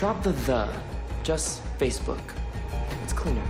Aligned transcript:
Drop 0.00 0.22
the 0.22 0.32
the. 0.32 0.66
Just 1.22 1.62
Facebook. 1.78 2.22
It's 3.02 3.12
cleaner. 3.12 3.44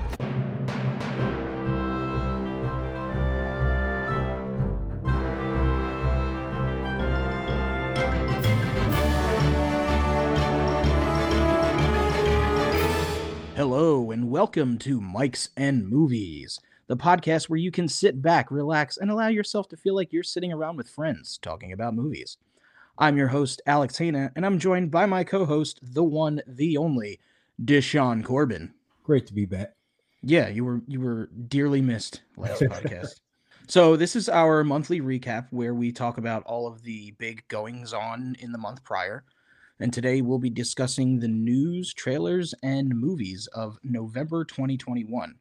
Hello, 13.55 14.11
and 14.11 14.29
welcome 14.29 14.77
to 14.79 15.01
Mike's 15.01 15.51
and 15.57 15.89
Movies, 15.89 16.59
the 16.89 16.97
podcast 16.97 17.49
where 17.49 17.59
you 17.59 17.71
can 17.71 17.87
sit 17.87 18.21
back, 18.21 18.51
relax, 18.51 18.97
and 18.97 19.09
allow 19.09 19.29
yourself 19.29 19.69
to 19.69 19.77
feel 19.77 19.95
like 19.95 20.13
you're 20.13 20.25
sitting 20.25 20.53
around 20.53 20.77
with 20.77 20.91
friends 20.91 21.39
talking 21.41 21.73
about 21.73 21.95
movies. 21.95 22.39
I'm 23.01 23.17
your 23.17 23.29
host, 23.29 23.63
Alex 23.65 23.97
Hana, 23.97 24.31
and 24.37 24.45
I'm 24.45 24.59
joined 24.59 24.91
by 24.91 25.07
my 25.07 25.25
co 25.25 25.47
host, 25.47 25.81
the 25.83 26.05
one, 26.05 26.43
the 26.47 26.77
only, 26.77 27.19
Deshaun 27.65 28.23
Corbin. 28.23 28.75
Great 29.03 29.27
to 29.29 29.33
be 29.33 29.47
back. 29.47 29.71
Yeah, 30.23 30.49
you 30.49 30.67
were 30.67 30.83
you 30.87 31.01
were 31.01 31.31
dearly 31.49 31.81
missed 31.81 32.21
last 32.37 32.61
podcast. 32.61 33.21
So 33.69 33.97
this 33.97 34.15
is 34.15 34.29
our 34.29 34.63
monthly 34.65 35.01
recap 35.01 35.47
where 35.51 35.73
we 35.73 35.93
talk 35.93 36.19
about 36.19 36.43
all 36.45 36.67
of 36.67 36.83
the 36.83 37.13
big 37.13 37.49
goings 37.49 37.95
on 37.95 38.37
in 38.39 38.53
the 38.53 38.59
month 38.59 38.85
prior. 38.85 39.25
And 39.79 39.95
today 39.95 40.21
we'll 40.21 40.39
be 40.39 40.51
discussing 40.51 41.19
the 41.21 41.29
news, 41.29 41.95
trailers, 41.95 42.53
and 42.63 42.91
movies 42.91 43.49
of 43.55 43.79
November 43.83 44.45
2021 44.45 45.37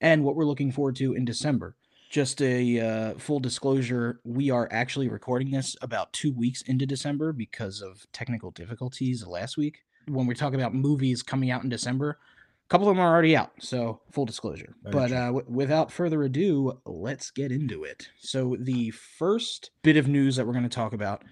and 0.00 0.22
what 0.22 0.36
we're 0.36 0.44
looking 0.44 0.70
forward 0.70 0.94
to 0.96 1.14
in 1.14 1.24
December. 1.24 1.74
Just 2.10 2.42
a 2.42 2.80
uh, 2.80 3.18
full 3.18 3.38
disclosure, 3.38 4.20
we 4.24 4.50
are 4.50 4.68
actually 4.72 5.08
recording 5.08 5.52
this 5.52 5.76
about 5.80 6.12
two 6.12 6.32
weeks 6.32 6.60
into 6.62 6.84
December 6.84 7.32
because 7.32 7.80
of 7.80 8.04
technical 8.12 8.50
difficulties 8.50 9.24
last 9.24 9.56
week. 9.56 9.78
When 10.08 10.26
we 10.26 10.34
talk 10.34 10.52
about 10.52 10.74
movies 10.74 11.22
coming 11.22 11.52
out 11.52 11.62
in 11.62 11.68
December, 11.68 12.18
a 12.18 12.68
couple 12.68 12.88
of 12.88 12.96
them 12.96 13.04
are 13.04 13.12
already 13.12 13.36
out. 13.36 13.52
So, 13.60 14.00
full 14.10 14.24
disclosure. 14.24 14.74
Very 14.82 14.92
but 14.92 15.12
uh, 15.12 15.26
w- 15.26 15.46
without 15.48 15.92
further 15.92 16.24
ado, 16.24 16.80
let's 16.84 17.30
get 17.30 17.52
into 17.52 17.84
it. 17.84 18.08
So, 18.18 18.56
the 18.58 18.90
first 18.90 19.70
bit 19.84 19.96
of 19.96 20.08
news 20.08 20.34
that 20.34 20.44
we're 20.44 20.52
going 20.52 20.64
to 20.64 20.68
talk 20.68 20.92
about 20.92 21.22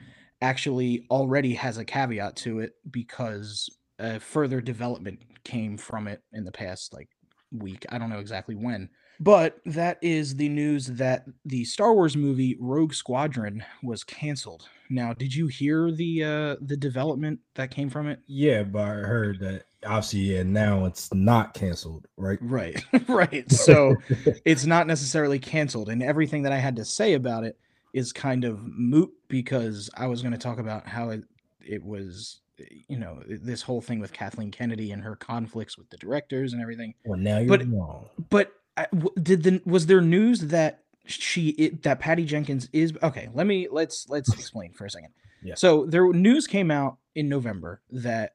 actually 0.41 1.07
already 1.11 1.55
has 1.55 1.79
a 1.79 1.85
caveat 1.85 2.37
to 2.37 2.61
it 2.61 2.75
because 2.89 3.69
uh, 3.99 4.21
further 4.21 4.61
development 4.61 5.19
came 5.43 5.77
from 5.77 6.07
it 6.07 6.23
in 6.33 6.45
the 6.45 6.53
past 6.53 6.95
like 6.95 7.09
week. 7.51 7.85
I 7.89 7.99
don't 7.99 8.11
know 8.11 8.21
exactly 8.21 8.55
when. 8.55 8.91
But 9.21 9.59
that 9.67 9.99
is 10.01 10.37
the 10.37 10.49
news 10.49 10.87
that 10.87 11.25
the 11.45 11.65
Star 11.65 11.93
Wars 11.93 12.17
movie 12.17 12.57
Rogue 12.61 12.95
Squadron 12.95 13.65
was 13.83 14.05
canceled. 14.05 14.69
Now, 14.91 15.13
did 15.13 15.35
you 15.35 15.49
hear 15.49 15.91
the 15.91 16.25
uh 16.25 16.57
the 16.61 16.77
development 16.77 17.41
that 17.55 17.71
came 17.71 17.91
from 17.91 18.07
it? 18.09 18.21
Yeah, 18.27 18.63
but 18.63 18.83
I 18.83 18.93
heard 18.95 19.41
that 19.41 19.65
obviously, 19.85 20.21
yeah, 20.21 20.43
now 20.45 20.85
it's 20.85 21.13
not 21.13 21.55
canceled, 21.55 22.07
right? 22.17 22.39
Right. 22.41 22.83
right. 23.09 23.51
So 23.51 23.97
it's 24.45 24.67
not 24.67 24.87
necessarily 24.87 25.39
canceled 25.39 25.89
and 25.89 26.03
everything 26.03 26.43
that 26.45 26.53
I 26.53 26.59
had 26.59 26.77
to 26.77 26.85
say 26.85 27.15
about 27.15 27.45
it 27.45 27.59
is 27.93 28.13
kind 28.13 28.45
of 28.45 28.61
moot 28.65 29.11
because 29.29 29.91
I 29.97 30.07
was 30.07 30.23
going 30.23 30.33
to 30.33 30.39
talk 30.39 30.59
about 30.59 30.87
how 30.87 31.11
it 31.11 31.25
it 31.61 31.85
was 31.85 32.41
you 32.89 32.99
know 32.99 33.23
this 33.27 33.63
whole 33.63 33.81
thing 33.81 34.01
with 34.01 34.13
Kathleen 34.13 34.51
Kennedy 34.51 34.91
and 34.93 35.03
her 35.03 35.17
conflicts 35.17 35.77
with 35.79 35.91
the 35.91 35.97
directors 35.97 36.53
and 36.53 36.63
everything. 36.63 36.95
Well, 37.05 37.19
now 37.19 37.39
you're 37.39 37.59
But- 37.59 37.69
wrong. 37.69 38.07
But 38.31 38.53
I- 38.79 38.87
did 39.21 39.43
the 39.43 39.63
was 39.65 39.87
there 39.87 40.01
news 40.01 40.41
that 40.49 40.85
she 41.07 41.51
it, 41.51 41.83
that 41.83 42.01
Patty 42.01 42.25
Jenkins 42.25 42.69
is 42.73 42.93
okay? 43.03 43.29
Let 43.33 43.47
me 43.47 43.69
let's 43.71 44.09
let's 44.09 44.33
explain 44.33 44.73
for 44.73 44.87
a 44.87 44.91
second. 44.91 45.11
Yeah. 45.43 45.55
So 45.55 45.87
there 45.87 46.11
news 46.13 46.47
came 46.47 46.71
out 46.71 46.99
in 47.15 47.29
November 47.29 47.81
that 47.91 48.35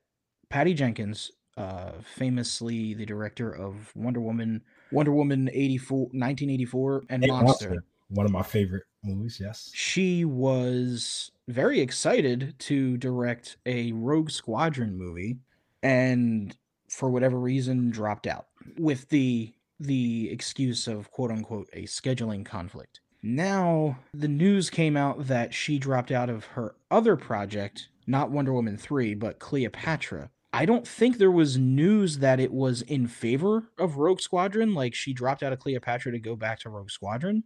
Patty 0.50 0.74
Jenkins, 0.74 1.32
uh, 1.58 1.92
famously 2.16 2.94
the 2.94 3.06
director 3.06 3.52
of 3.54 3.92
Wonder 3.96 4.22
Woman, 4.22 4.62
Wonder 4.92 5.12
Woman 5.12 5.50
84, 5.52 5.98
1984, 6.00 7.04
and 7.10 7.24
Hey, 7.24 7.30
Monster, 7.32 7.84
one 8.10 8.26
of 8.26 8.32
my 8.32 8.44
favorite 8.44 8.84
movies. 9.04 9.38
Yes. 9.42 9.70
she 9.74 10.24
was 10.26 11.32
very 11.48 11.82
excited 11.82 12.56
to 12.60 12.96
direct 12.98 13.58
a 13.66 13.92
Rogue 13.92 14.30
Squadron 14.32 14.98
movie, 14.98 15.38
and 15.82 16.56
for 16.88 17.10
whatever 17.10 17.38
reason 17.40 17.90
dropped 17.90 18.28
out 18.28 18.48
with 18.78 19.10
the 19.10 19.52
the 19.80 20.30
excuse 20.32 20.88
of 20.88 21.12
quote 21.12 21.32
unquote 21.32 21.70
a 21.74 21.84
scheduling 21.84 22.46
conflict. 22.46 23.00
Now 23.22 24.00
the 24.14 24.28
news 24.28 24.70
came 24.70 24.98
out 24.98 25.28
that 25.28 25.54
she 25.54 25.80
dropped 25.80 26.12
out 26.12 26.30
of 26.30 26.46
her 26.46 26.76
other 26.92 27.16
project, 27.16 27.90
not 28.06 28.32
Wonder 28.32 28.54
Woman 28.54 28.78
3, 28.78 29.16
but 29.16 29.40
Cleopatra. 29.40 30.30
I 30.56 30.66
don't 30.66 30.88
think 30.88 31.18
there 31.18 31.32
was 31.32 31.58
news 31.58 32.20
that 32.20 32.40
it 32.40 32.52
was 32.52 32.84
in 32.84 33.08
favor 33.08 33.70
of 33.80 33.98
Rogue 33.98 34.22
Squadron, 34.22 34.76
like 34.76 34.94
she 34.94 35.14
dropped 35.14 35.42
out 35.42 35.52
of 35.54 35.60
Cleopatra 35.60 36.12
to 36.12 36.20
go 36.20 36.36
back 36.36 36.60
to 36.60 36.70
Rogue 36.70 36.92
Squadron 36.92 37.44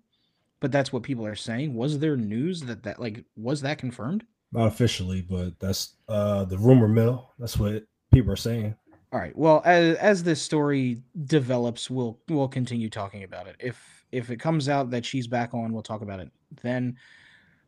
but 0.59 0.71
that's 0.71 0.91
what 0.91 1.03
people 1.03 1.25
are 1.25 1.35
saying. 1.35 1.73
Was 1.73 1.99
there 1.99 2.17
news 2.17 2.61
that 2.61 2.83
that 2.83 2.99
like 2.99 3.25
was 3.35 3.61
that 3.61 3.77
confirmed? 3.77 4.25
Not 4.51 4.67
officially, 4.67 5.21
but 5.21 5.59
that's 5.59 5.95
uh 6.07 6.45
the 6.45 6.57
rumor 6.57 6.87
mill. 6.87 7.33
That's 7.39 7.57
what 7.57 7.83
people 8.11 8.31
are 8.31 8.37
saying. 8.37 8.75
All 9.13 9.19
right. 9.19 9.35
Well, 9.37 9.61
as 9.63 9.95
as 9.97 10.23
this 10.23 10.41
story 10.41 11.01
develops, 11.25 11.89
we'll 11.89 12.19
we'll 12.27 12.49
continue 12.49 12.89
talking 12.89 13.23
about 13.23 13.47
it. 13.47 13.55
If 13.59 14.05
if 14.11 14.29
it 14.29 14.37
comes 14.37 14.67
out 14.67 14.89
that 14.91 15.05
she's 15.05 15.27
back 15.27 15.53
on, 15.53 15.71
we'll 15.71 15.83
talk 15.83 16.01
about 16.01 16.19
it 16.19 16.29
then. 16.61 16.97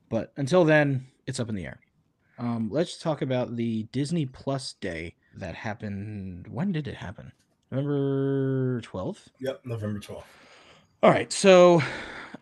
But 0.09 0.33
until 0.38 0.66
then, 0.66 1.05
it's 1.27 1.39
up 1.39 1.50
in 1.50 1.55
the 1.55 1.66
air. 1.66 1.79
Um, 2.39 2.69
let's 2.72 2.97
talk 2.97 3.22
about 3.22 3.55
the 3.55 3.83
Disney 3.91 4.25
Plus 4.25 4.73
Day 4.73 5.16
that 5.38 5.55
happened. 5.55 6.47
When 6.47 6.72
did 6.72 6.88
it 6.88 6.95
happen? 6.95 7.31
November 7.71 8.81
twelfth. 8.81 9.29
Yep, 9.39 9.61
November 9.66 10.00
12th. 10.00 10.23
All 11.03 11.11
right, 11.11 11.31
so 11.31 11.81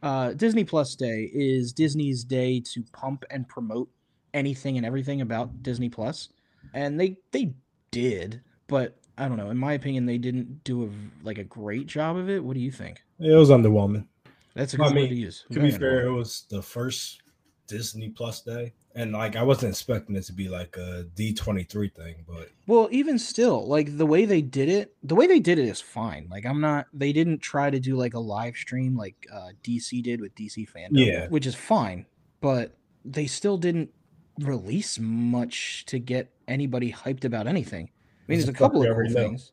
uh, 0.01 0.33
Disney 0.33 0.63
Plus 0.63 0.95
Day 0.95 1.29
is 1.33 1.73
Disney's 1.73 2.23
day 2.23 2.59
to 2.73 2.83
pump 2.93 3.25
and 3.29 3.47
promote 3.47 3.89
anything 4.33 4.77
and 4.77 4.85
everything 4.85 5.21
about 5.21 5.61
Disney 5.61 5.89
Plus, 5.89 6.29
and 6.73 6.99
they 6.99 7.17
they 7.31 7.53
did, 7.91 8.41
but 8.67 8.97
I 9.17 9.27
don't 9.27 9.37
know. 9.37 9.49
In 9.49 9.57
my 9.57 9.73
opinion, 9.73 10.05
they 10.05 10.17
didn't 10.17 10.63
do 10.63 10.85
a 10.85 10.89
like 11.25 11.37
a 11.37 11.43
great 11.43 11.87
job 11.87 12.17
of 12.17 12.29
it. 12.29 12.43
What 12.43 12.53
do 12.53 12.59
you 12.59 12.71
think? 12.71 13.01
It 13.19 13.33
was 13.33 13.49
underwhelming. 13.49 14.05
That's 14.53 14.73
a 14.73 14.77
good 14.77 14.85
word 14.87 14.95
mean, 14.95 15.09
to 15.09 15.15
use. 15.15 15.45
To 15.51 15.59
be 15.59 15.71
fair, 15.71 16.05
it 16.05 16.11
was 16.11 16.45
the 16.49 16.61
first 16.61 17.21
Disney 17.67 18.09
Plus 18.09 18.41
day, 18.41 18.73
and 18.95 19.11
like 19.11 19.35
I 19.35 19.43
wasn't 19.43 19.71
expecting 19.71 20.15
it 20.15 20.23
to 20.23 20.33
be 20.33 20.49
like 20.49 20.77
a 20.77 21.03
D 21.15 21.33
twenty 21.33 21.63
three 21.63 21.89
thing, 21.89 22.15
but 22.27 22.49
Well, 22.65 22.87
even 22.91 23.19
still, 23.19 23.67
like 23.67 23.97
the 23.97 24.05
way 24.05 24.25
they 24.25 24.41
did 24.41 24.69
it, 24.69 24.95
the 25.03 25.15
way 25.15 25.27
they 25.27 25.39
did 25.39 25.59
it 25.59 25.67
is 25.67 25.81
fine. 25.81 26.27
Like 26.29 26.45
I'm 26.45 26.61
not 26.61 26.87
they 26.93 27.11
didn't 27.11 27.39
try 27.39 27.69
to 27.69 27.79
do 27.79 27.95
like 27.95 28.13
a 28.13 28.19
live 28.19 28.55
stream 28.55 28.95
like 28.95 29.27
uh 29.31 29.49
DC 29.63 30.01
did 30.01 30.21
with 30.21 30.33
DC 30.35 30.67
fandom, 30.71 30.89
Yeah. 30.93 31.27
which 31.27 31.45
is 31.45 31.55
fine, 31.55 32.05
but 32.41 32.75
they 33.03 33.27
still 33.27 33.57
didn't 33.57 33.91
release 34.39 34.99
much 34.99 35.85
to 35.87 35.99
get 35.99 36.31
anybody 36.47 36.91
hyped 36.91 37.25
about 37.25 37.47
anything. 37.47 37.89
I 38.27 38.31
mean, 38.31 38.39
there's 38.39 38.49
a 38.49 38.53
couple 38.53 38.81
of 38.81 38.87
cool 38.87 38.93
already 38.95 39.13
know. 39.13 39.21
things. 39.21 39.51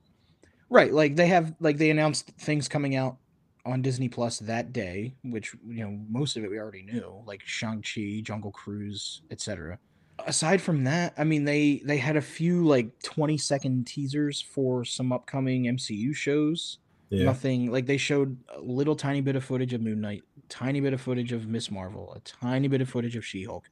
Right, 0.70 0.92
like 0.92 1.16
they 1.16 1.26
have 1.28 1.54
like 1.60 1.76
they 1.78 1.90
announced 1.90 2.32
things 2.38 2.68
coming 2.68 2.96
out 2.96 3.16
on 3.64 3.82
Disney 3.82 4.08
Plus 4.08 4.38
that 4.40 4.72
day, 4.72 5.14
which 5.22 5.54
you 5.66 5.84
know, 5.84 5.98
most 6.10 6.36
of 6.36 6.44
it 6.44 6.50
we 6.50 6.58
already 6.58 6.82
knew, 6.82 7.22
like 7.26 7.42
Shang-Chi, 7.44 8.20
Jungle 8.22 8.50
Cruise, 8.50 9.22
etc 9.30 9.78
aside 10.26 10.60
from 10.60 10.84
that 10.84 11.12
i 11.18 11.24
mean 11.24 11.44
they 11.44 11.82
they 11.84 11.96
had 11.96 12.16
a 12.16 12.20
few 12.20 12.64
like 12.64 12.88
20 13.02 13.36
second 13.36 13.86
teasers 13.86 14.40
for 14.40 14.84
some 14.84 15.12
upcoming 15.12 15.64
mcu 15.64 16.14
shows 16.14 16.78
yeah, 17.10 17.24
nothing 17.24 17.70
like 17.70 17.86
they 17.86 17.96
showed 17.96 18.36
a 18.54 18.60
little 18.60 18.96
tiny 18.96 19.20
bit 19.20 19.36
of 19.36 19.44
footage 19.44 19.72
of 19.72 19.80
moon 19.80 20.00
knight 20.00 20.22
tiny 20.48 20.80
bit 20.80 20.92
of 20.92 21.00
footage 21.00 21.32
of 21.32 21.48
miss 21.48 21.70
marvel 21.70 22.12
a 22.14 22.20
tiny 22.20 22.68
bit 22.68 22.80
of 22.80 22.88
footage 22.88 23.16
of 23.16 23.24
she-hulk 23.24 23.68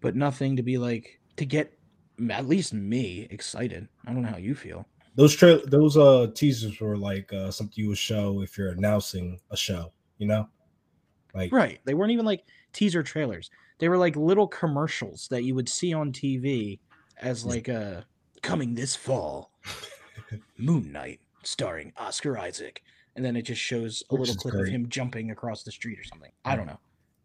but 0.00 0.14
nothing 0.14 0.54
to 0.56 0.62
be 0.62 0.76
like 0.78 1.18
to 1.36 1.46
get 1.46 1.72
at 2.30 2.46
least 2.46 2.74
me 2.74 3.26
excited. 3.30 3.88
I 4.06 4.12
don't 4.12 4.22
know 4.22 4.28
how 4.28 4.36
you 4.36 4.54
feel. 4.54 4.86
Those 5.16 5.34
tra- 5.34 5.66
those 5.66 5.96
uh 5.96 6.28
teasers 6.34 6.80
were 6.80 6.96
like 6.96 7.32
uh 7.32 7.50
something 7.50 7.74
you 7.76 7.88
would 7.88 7.98
show 7.98 8.42
if 8.42 8.56
you're 8.56 8.70
announcing 8.70 9.40
a 9.50 9.56
show, 9.56 9.92
you 10.18 10.26
know, 10.26 10.48
like 11.34 11.52
right. 11.52 11.80
They 11.84 11.94
weren't 11.94 12.12
even 12.12 12.26
like 12.26 12.44
teaser 12.72 13.02
trailers. 13.02 13.50
They 13.78 13.88
were 13.88 13.98
like 13.98 14.16
little 14.16 14.46
commercials 14.46 15.28
that 15.28 15.44
you 15.44 15.54
would 15.54 15.68
see 15.68 15.92
on 15.94 16.12
tv 16.12 16.80
as 17.20 17.44
like 17.44 17.68
a 17.68 18.04
coming 18.42 18.74
this 18.74 18.96
fall. 18.96 19.52
Moon 20.58 20.92
Knight, 20.92 21.20
starring 21.42 21.92
Oscar 21.96 22.38
Isaac. 22.38 22.82
And 23.16 23.24
then 23.24 23.36
it 23.36 23.42
just 23.42 23.60
shows 23.60 24.02
a 24.10 24.14
Which 24.14 24.28
little 24.28 24.36
clip 24.36 24.54
of 24.54 24.68
him 24.68 24.88
jumping 24.88 25.30
across 25.30 25.62
the 25.62 25.72
street 25.72 25.98
or 25.98 26.04
something. 26.04 26.30
I 26.44 26.56
don't 26.56 26.66
know. 26.66 26.78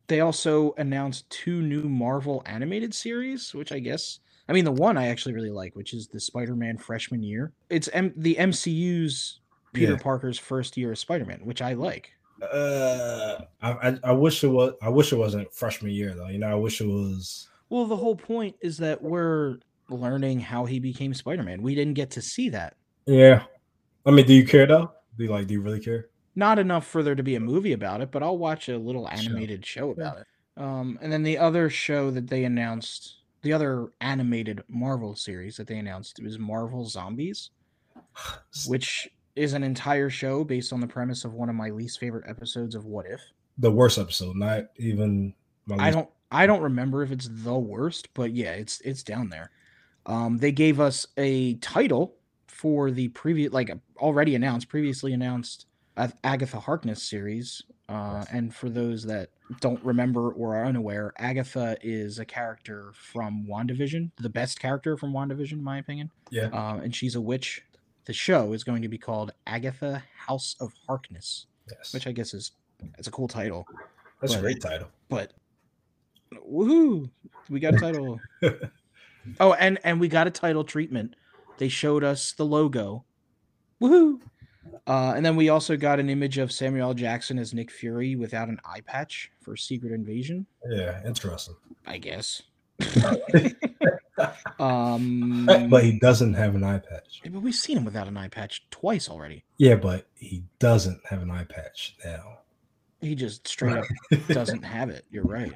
They 0.08 0.22
also 0.22 0.74
announced 0.78 1.30
two 1.30 1.62
new 1.62 1.84
Marvel 1.84 2.44
animated 2.46 2.94
series, 2.94 3.54
which 3.54 3.72
I 3.72 3.80
guess 3.80 4.20
I 4.48 4.54
mean 4.54 4.66
the 4.66 4.72
one 4.72 4.98
I 4.98 5.08
actually 5.08 5.34
really 5.34 5.50
like, 5.52 5.76
which 5.76 5.94
is 5.94 6.08
the 6.08 6.20
Spider-Man 6.20 6.78
freshman 6.78 7.24
year. 7.24 7.52
It's 7.70 7.90
M- 7.94 8.14
the 8.16 8.36
MCU's 8.36 9.40
Peter 9.74 9.94
Yeah. 9.94 9.98
Parker's 10.00 10.38
first 10.38 10.78
year 10.78 10.92
as 10.92 11.00
Spider-Man, 11.00 11.42
which 11.44 11.62
I 11.62 11.74
like. 11.74 12.12
Uh, 12.42 13.42
I, 13.62 13.72
I 13.90 14.00
I 14.04 14.12
wish 14.12 14.44
it 14.44 14.48
was. 14.48 14.74
I 14.82 14.90
wish 14.90 15.12
it 15.12 15.16
wasn't 15.18 15.54
freshman 15.54 15.92
year 15.92 16.14
though. 16.14 16.28
You 16.28 16.38
know, 16.40 16.48
I 16.52 16.56
wish 16.56 16.82
it 16.82 16.88
was. 16.88 17.48
Well, 17.70 17.86
the 17.86 17.96
whole 17.96 18.16
point 18.16 18.56
is 18.62 18.78
that 18.78 19.02
we're 19.02 19.58
learning 19.90 20.40
how 20.40 20.66
he 20.66 20.80
became 20.80 21.14
Spider-Man. 21.14 21.62
We 21.62 21.76
didn't 21.76 21.94
get 21.96 22.12
to 22.12 22.22
see 22.22 22.50
that. 22.50 22.76
Yeah. 23.06 23.44
I 24.06 24.12
mean, 24.12 24.26
do 24.26 24.34
you 24.34 24.46
care 24.46 24.68
though? 24.68 24.92
Do 25.18 25.24
you 25.24 25.30
like? 25.32 25.48
Do 25.48 25.54
you 25.54 25.62
really 25.62 25.80
care? 25.80 26.10
Not 26.36 26.60
enough 26.60 26.86
for 26.86 27.02
there 27.02 27.16
to 27.16 27.24
be 27.24 27.36
a 27.36 27.40
movie 27.40 27.72
about 27.74 28.02
it, 28.02 28.12
but 28.12 28.22
I'll 28.22 28.38
watch 28.38 28.68
a 28.70 28.78
little 28.78 29.08
animated 29.08 29.66
show 29.66 29.92
about 29.92 30.18
it. 30.20 30.28
Um, 30.58 31.00
and 31.02 31.12
then 31.12 31.24
the 31.24 31.38
other 31.38 31.70
show 31.70 32.12
that 32.12 32.28
they 32.28 32.44
announced, 32.44 33.18
the 33.46 33.54
other 33.54 33.92
animated 34.02 34.64
Marvel 34.68 35.16
series 35.16 35.56
that 35.58 35.68
they 35.68 35.78
announced 35.78 36.20
was 36.22 36.40
Marvel 36.40 36.84
Zombies, 36.88 37.52
which 38.68 39.08
is 39.36 39.54
an 39.54 39.64
entire 39.64 40.10
show 40.10 40.44
based 40.44 40.74
on 40.74 40.80
the 40.80 40.88
premise 40.88 41.24
of 41.26 41.34
one 41.34 41.48
of 41.48 41.54
my 41.54 41.70
least 41.70 42.00
favorite 42.00 42.26
episodes 42.28 42.74
of 42.74 42.86
What 42.86 43.06
If. 43.06 43.22
The 43.60 43.70
worst 43.70 44.00
episode, 44.00 44.36
not 44.36 44.66
even. 44.78 45.36
My 45.68 45.76
I 45.78 45.92
don't 45.92 46.10
I 46.32 46.48
don't 46.48 46.64
remember 46.64 47.04
if 47.04 47.12
it's 47.12 47.30
the 47.32 47.54
worst, 47.54 48.14
but 48.16 48.34
yeah, 48.34 48.54
it's 48.54 48.82
it's 48.82 49.04
down 49.04 49.30
there. 49.30 49.52
Um, 50.08 50.40
they 50.40 50.52
gave 50.52 50.80
us 50.80 51.06
a 51.16 51.54
title 51.56 52.16
for 52.48 52.90
the 52.90 53.10
previous, 53.10 53.54
like 53.54 53.72
already 53.98 54.34
announced, 54.34 54.70
previously 54.70 55.14
announced 55.14 55.68
uh, 55.98 56.08
Agatha 56.24 56.60
Harkness 56.60 57.04
series. 57.04 57.62
Uh, 57.88 58.26
and 58.32 58.54
for 58.56 58.70
those 58.70 59.04
that 59.04 59.30
don't 59.62 59.84
remember 59.84 60.32
or 60.32 60.56
are 60.56 60.66
unaware, 60.66 61.14
Agatha 61.18 61.78
is 61.84 62.18
a 62.20 62.26
character 62.26 62.92
from 62.96 63.46
WandaVision, 63.48 64.10
the 64.18 64.30
best 64.30 64.60
character 64.60 64.98
from 64.98 65.14
WandaVision, 65.14 65.54
in 65.54 65.64
my 65.64 65.78
opinion. 65.78 66.10
Yeah. 66.32 66.48
Uh, 66.48 66.78
and 66.84 66.96
she's 66.96 67.16
a 67.16 67.22
witch. 67.22 67.62
The 68.06 68.14
show 68.14 68.54
is 68.54 68.64
going 68.64 68.82
to 68.82 68.88
be 68.88 68.98
called 68.98 69.32
Agatha 69.46 70.04
House 70.18 70.56
of 70.60 70.74
Harkness, 70.88 71.46
Yes. 71.72 71.94
which 71.94 72.08
I 72.08 72.12
guess 72.12 72.34
is 72.34 72.52
it's 72.98 73.08
a 73.08 73.12
cool 73.12 73.28
title 73.28 73.66
That's 74.22 74.36
a 74.36 74.40
great 74.40 74.62
title. 74.62 74.88
but 75.10 75.34
woohoo 76.52 77.10
we 77.50 77.60
got 77.60 77.74
a 77.74 77.78
title 77.78 78.20
oh 79.40 79.54
and 79.54 79.80
and 79.84 80.00
we 80.00 80.08
got 80.08 80.28
a 80.28 80.32
title 80.32 80.64
treatment 80.64 81.16
they 81.58 81.70
showed 81.70 82.04
us 82.04 82.34
the 82.34 82.46
logo 82.46 83.06
woohoo 83.82 84.20
uh, 84.88 85.14
and 85.16 85.26
then 85.26 85.36
we 85.36 85.50
also 85.50 85.78
got 85.78 86.00
an 86.00 86.10
image 86.10 86.38
of 86.38 86.52
Samuel 86.52 86.94
Jackson 86.94 87.40
as 87.40 87.54
Nick 87.54 87.72
Fury 87.72 88.16
without 88.16 88.48
an 88.48 88.60
eye 88.66 88.82
patch 88.82 89.32
for 89.42 89.56
Secret 89.56 89.92
Invasion, 89.92 90.46
Yeah, 90.70 91.02
interesting. 91.06 91.56
I 91.86 91.98
guess. 91.98 92.42
um, 94.60 95.46
but 95.70 95.84
he 95.84 96.00
doesn't 96.00 96.34
have 96.34 96.56
an 96.56 96.64
eye 96.64 96.80
patch. 96.80 97.22
but 97.24 97.42
we've 97.42 97.56
seen 97.56 97.78
him 97.78 97.86
without 97.86 98.08
an 98.08 98.18
eye 98.18 98.28
patch 98.28 98.66
twice 98.72 99.10
already. 99.10 99.44
Yeah, 99.58 99.76
but 99.76 100.08
he 100.16 100.44
doesn't 100.60 101.02
have 101.10 101.22
an 101.22 101.32
eye 101.32 101.46
patch 101.46 101.96
now. 102.04 102.40
He 103.02 103.16
just 103.16 103.48
straight 103.48 103.78
up 103.78 103.86
doesn't 104.28 104.64
have 104.64 104.90
it. 104.90 105.06
You're 105.12 105.26
right. 105.26 105.54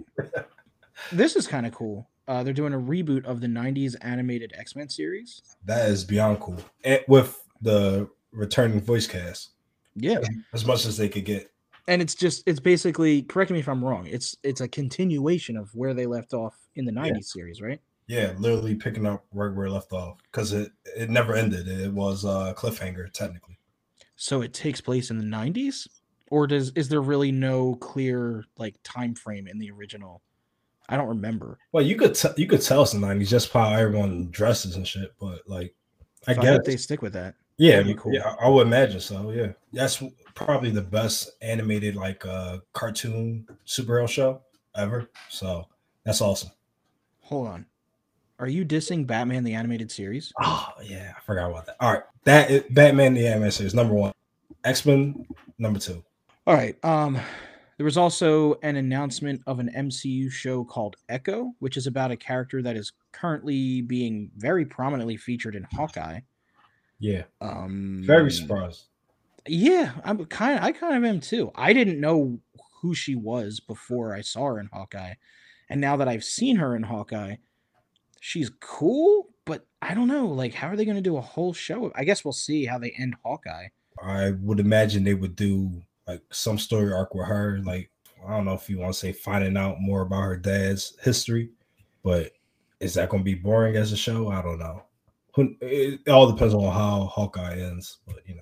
This 1.11 1.35
is 1.35 1.47
kind 1.47 1.65
of 1.65 1.73
cool. 1.73 2.09
Uh, 2.27 2.43
they're 2.43 2.53
doing 2.53 2.73
a 2.73 2.79
reboot 2.79 3.25
of 3.25 3.41
the 3.41 3.47
'90s 3.47 3.95
animated 4.01 4.53
X-Men 4.55 4.89
series. 4.89 5.41
That 5.65 5.89
is 5.89 6.03
beyond 6.03 6.41
cool. 6.41 6.57
And 6.83 7.01
with 7.07 7.41
the 7.61 8.07
returning 8.31 8.79
voice 8.81 9.07
cast, 9.07 9.51
Yeah, 9.95 10.19
as 10.53 10.65
much 10.65 10.85
as 10.85 10.97
they 10.97 11.09
could 11.09 11.25
get. 11.25 11.51
and 11.87 12.01
it's 12.01 12.15
just 12.15 12.43
it's 12.45 12.59
basically 12.59 13.23
correct 13.23 13.51
me 13.51 13.59
if 13.59 13.67
I'm 13.67 13.83
wrong. 13.83 14.05
It's 14.07 14.35
it's 14.43 14.61
a 14.61 14.67
continuation 14.67 15.57
of 15.57 15.69
where 15.73 15.93
they 15.93 16.05
left 16.05 16.33
off 16.33 16.55
in 16.75 16.85
the 16.85 16.91
'90s 16.91 17.25
series, 17.25 17.61
right? 17.61 17.79
Yeah, 18.07 18.33
literally 18.39 18.75
picking 18.75 19.05
up 19.05 19.23
right 19.33 19.53
where 19.53 19.67
it 19.67 19.71
left 19.71 19.93
off 19.93 20.17
because 20.31 20.53
it 20.53 20.71
it 20.95 21.09
never 21.09 21.35
ended. 21.35 21.67
It 21.67 21.93
was 21.93 22.23
a 22.25 22.53
cliffhanger 22.57 23.11
technically. 23.13 23.57
So 24.15 24.41
it 24.41 24.53
takes 24.53 24.81
place 24.81 25.09
in 25.11 25.17
the 25.17 25.23
'90s, 25.23 25.87
or 26.29 26.45
does 26.47 26.71
is 26.75 26.89
there 26.89 27.01
really 27.01 27.31
no 27.31 27.75
clear 27.75 28.43
like 28.57 28.75
time 28.83 29.15
frame 29.15 29.47
in 29.47 29.59
the 29.59 29.71
original? 29.71 30.21
I 30.91 30.97
don't 30.97 31.07
remember. 31.07 31.59
Well, 31.71 31.85
you 31.85 31.95
could 31.95 32.15
t- 32.15 32.29
you 32.35 32.47
could 32.47 32.61
tell 32.63 32.81
it's 32.81 32.93
the 32.93 32.99
nineties 32.99 33.29
just 33.29 33.51
how 33.51 33.71
everyone 33.73 34.29
dresses 34.31 34.75
and 34.75 34.87
shit. 34.87 35.13
But 35.19 35.47
like, 35.47 35.75
I 36.27 36.33
So 36.33 36.41
guess 36.41 36.59
they 36.65 36.77
stick 36.77 37.01
with 37.03 37.13
that. 37.13 37.35
Yeah, 37.59 37.93
cool. 37.93 38.13
yeah, 38.13 38.35
I 38.39 38.45
I 38.45 38.49
would 38.49 38.67
imagine 38.67 38.99
so. 38.99 39.29
Yeah, 39.31 39.51
that's 39.73 40.01
probably 40.33 40.71
the 40.71 40.81
best 40.81 41.31
animated 41.41 41.95
like 41.95 42.25
uh 42.25 42.59
cartoon 42.73 43.47
superhero 43.67 44.07
show 44.07 44.41
ever. 44.75 45.09
So 45.29 45.65
that's 46.03 46.21
awesome. 46.21 46.51
Hold 47.21 47.47
on, 47.47 47.65
are 48.39 48.47
you 48.47 48.65
dissing 48.65 49.05
Batman 49.05 49.43
the 49.43 49.53
animated 49.53 49.91
series? 49.91 50.33
Oh 50.41 50.69
yeah, 50.83 51.13
I 51.15 51.19
forgot 51.21 51.51
about 51.51 51.65
that. 51.67 51.75
All 51.79 51.93
right, 51.93 52.03
that 52.23 52.49
is, 52.49 52.63
Batman 52.71 53.13
the 53.13 53.27
animated 53.27 53.53
series 53.53 53.73
number 53.75 53.93
one, 53.93 54.13
X 54.63 54.85
Men 54.85 55.27
number 55.59 55.79
two. 55.79 56.03
All 56.47 56.55
right. 56.55 56.83
Um, 56.83 57.19
there 57.77 57.85
was 57.85 57.95
also 57.95 58.55
an 58.63 58.75
announcement 58.75 59.41
of 59.45 59.59
an 59.59 59.69
MCU 59.75 60.31
show 60.31 60.63
called 60.63 60.95
Echo, 61.07 61.51
which 61.59 61.77
is 61.77 61.85
about 61.85 62.11
a 62.11 62.17
character 62.17 62.61
that 62.61 62.75
is 62.75 62.91
currently 63.11 63.81
being 63.81 64.31
very 64.35 64.65
prominently 64.65 65.15
featured 65.15 65.55
in 65.55 65.65
Hawkeye. 65.71 66.21
Yeah, 66.99 67.23
Um, 67.39 68.03
very 68.05 68.31
surprised. 68.31 68.85
Yeah, 69.47 69.93
I'm 70.03 70.23
kind 70.25 70.57
of. 70.57 70.63
I 70.63 70.71
kind 70.71 70.97
of 70.97 71.09
am 71.09 71.21
too. 71.21 71.51
I 71.55 71.73
didn't 71.73 72.01
know 72.01 72.39
who 72.81 72.93
she 72.93 73.15
was 73.15 73.59
before 73.59 74.13
I 74.13 74.21
saw 74.21 74.45
her 74.47 74.59
in 74.59 74.69
Hawkeye, 74.71 75.13
and 75.69 75.79
now 75.79 75.95
that 75.97 76.07
I've 76.09 76.23
seen 76.23 76.57
her 76.57 76.75
in 76.75 76.83
Hawkeye, 76.83 77.37
she's 78.19 78.51
cool. 78.59 79.29
But 79.45 79.65
I 79.81 79.93
don't 79.93 80.07
know. 80.07 80.27
Like, 80.27 80.53
how 80.53 80.67
are 80.67 80.75
they 80.75 80.85
going 80.85 80.97
to 80.97 81.01
do 81.01 81.17
a 81.17 81.21
whole 81.21 81.53
show? 81.53 81.91
I 81.95 82.03
guess 82.03 82.23
we'll 82.23 82.33
see 82.33 82.65
how 82.65 82.77
they 82.77 82.91
end 82.91 83.15
Hawkeye. 83.23 83.67
I 84.03 84.31
would 84.31 84.59
imagine 84.59 85.03
they 85.03 85.13
would 85.13 85.35
do 85.35 85.81
like 86.07 86.21
some 86.31 86.57
story 86.57 86.93
arc 86.93 87.15
with 87.15 87.27
her. 87.27 87.59
Like 87.63 87.91
I 88.27 88.31
don't 88.31 88.45
know 88.45 88.53
if 88.53 88.69
you 88.69 88.79
want 88.79 88.93
to 88.93 88.99
say 88.99 89.11
finding 89.13 89.57
out 89.57 89.79
more 89.79 90.01
about 90.01 90.23
her 90.23 90.37
dad's 90.37 90.97
history, 91.01 91.51
but 92.03 92.33
is 92.79 92.93
that 92.93 93.09
going 93.09 93.21
to 93.21 93.25
be 93.25 93.35
boring 93.35 93.75
as 93.75 93.91
a 93.91 93.97
show? 93.97 94.29
I 94.29 94.41
don't 94.41 94.59
know. 94.59 94.83
It, 95.61 96.07
all 96.09 96.31
depends 96.31 96.53
on 96.53 96.61
how 96.73 97.05
Hawkeye 97.05 97.57
ends, 97.59 97.97
but 98.07 98.17
you 98.25 98.35
know. 98.35 98.41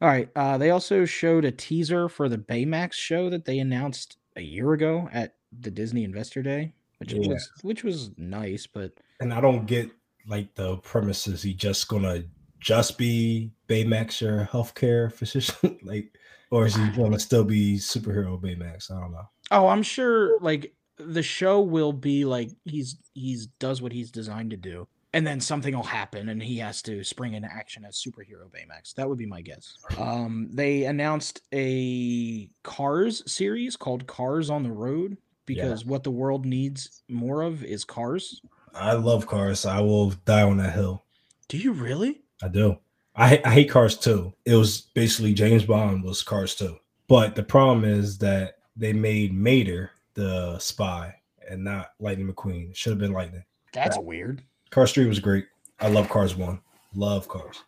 All 0.00 0.08
right. 0.08 0.28
Uh, 0.36 0.56
they 0.58 0.70
also 0.70 1.04
showed 1.04 1.44
a 1.44 1.50
teaser 1.50 2.08
for 2.08 2.28
the 2.28 2.38
Baymax 2.38 2.92
show 2.92 3.28
that 3.30 3.44
they 3.44 3.58
announced 3.58 4.16
a 4.36 4.40
year 4.42 4.72
ago 4.72 5.08
at 5.12 5.34
the 5.60 5.70
Disney 5.70 6.04
Investor 6.04 6.42
Day, 6.42 6.72
which 6.98 7.12
Yeah. 7.12 7.28
was 7.28 7.50
which 7.62 7.82
was 7.84 8.10
nice. 8.16 8.66
But 8.66 8.92
And 9.20 9.32
I 9.34 9.40
don't 9.40 9.66
get 9.66 9.90
like 10.26 10.54
the 10.54 10.76
premises. 10.78 11.42
He 11.42 11.54
just 11.54 11.88
gonna 11.88 12.22
just 12.60 12.98
be 12.98 13.50
Baymax, 13.68 14.20
your 14.20 14.44
healthcare 14.52 15.12
physician, 15.20 15.78
like, 15.82 16.12
or 16.50 16.66
is 16.66 16.76
he 16.76 16.90
to 16.92 17.18
still 17.18 17.44
be 17.44 17.76
superhero 17.78 18.40
Baymax? 18.40 18.90
I 18.90 19.00
don't 19.00 19.12
know. 19.12 19.28
oh, 19.50 19.66
I'm 19.68 19.82
sure 19.82 20.38
like 20.40 20.74
the 20.96 21.22
show 21.22 21.60
will 21.60 21.92
be 21.92 22.24
like 22.24 22.50
he's 22.64 22.96
he's 23.14 23.46
does 23.58 23.80
what 23.82 23.92
he's 23.92 24.10
designed 24.10 24.50
to 24.50 24.56
do, 24.56 24.86
and 25.12 25.26
then 25.26 25.40
something 25.40 25.74
will 25.74 25.82
happen 25.82 26.28
and 26.28 26.42
he 26.42 26.58
has 26.58 26.82
to 26.82 27.02
spring 27.02 27.34
into 27.34 27.48
action 27.50 27.84
as 27.84 27.96
superhero 27.96 28.50
Baymax. 28.50 28.94
That 28.94 29.08
would 29.08 29.18
be 29.18 29.26
my 29.26 29.40
guess. 29.40 29.78
Um, 29.98 30.48
they 30.52 30.84
announced 30.84 31.42
a 31.52 32.50
Cars 32.62 33.22
series 33.30 33.76
called 33.76 34.06
Cars 34.06 34.50
on 34.50 34.62
the 34.62 34.72
Road 34.72 35.16
because 35.46 35.84
what 35.84 36.04
the 36.04 36.10
world 36.10 36.44
needs 36.44 37.02
more 37.08 37.42
of 37.42 37.64
is 37.64 37.84
cars. 37.84 38.42
I 38.74 38.92
love 38.92 39.26
cars. 39.26 39.64
I 39.64 39.80
will 39.80 40.10
die 40.26 40.42
on 40.42 40.58
that 40.58 40.74
hill. 40.74 41.04
Do 41.48 41.56
you 41.56 41.72
really? 41.72 42.20
I 42.42 42.48
do. 42.48 42.78
I, 43.16 43.40
I 43.44 43.50
hate 43.50 43.70
Cars 43.70 43.96
too. 43.96 44.32
It 44.44 44.54
was 44.54 44.82
basically 44.94 45.34
James 45.34 45.64
Bond 45.64 46.04
was 46.04 46.22
Cars 46.22 46.54
too. 46.54 46.78
But 47.08 47.34
the 47.34 47.42
problem 47.42 47.84
is 47.84 48.18
that 48.18 48.58
they 48.76 48.92
made 48.92 49.34
Mater 49.34 49.90
the 50.14 50.58
spy 50.58 51.16
and 51.48 51.64
not 51.64 51.90
Lightning 51.98 52.32
McQueen. 52.32 52.70
It 52.70 52.76
should 52.76 52.90
have 52.90 53.00
been 53.00 53.12
Lightning. 53.12 53.44
That's 53.72 53.98
weird. 53.98 54.42
Cars 54.70 54.92
3 54.92 55.06
was 55.06 55.18
great. 55.20 55.46
I 55.80 55.88
love 55.88 56.08
Cars 56.08 56.36
1. 56.36 56.60
Love 56.94 57.28
Cars. 57.28 57.62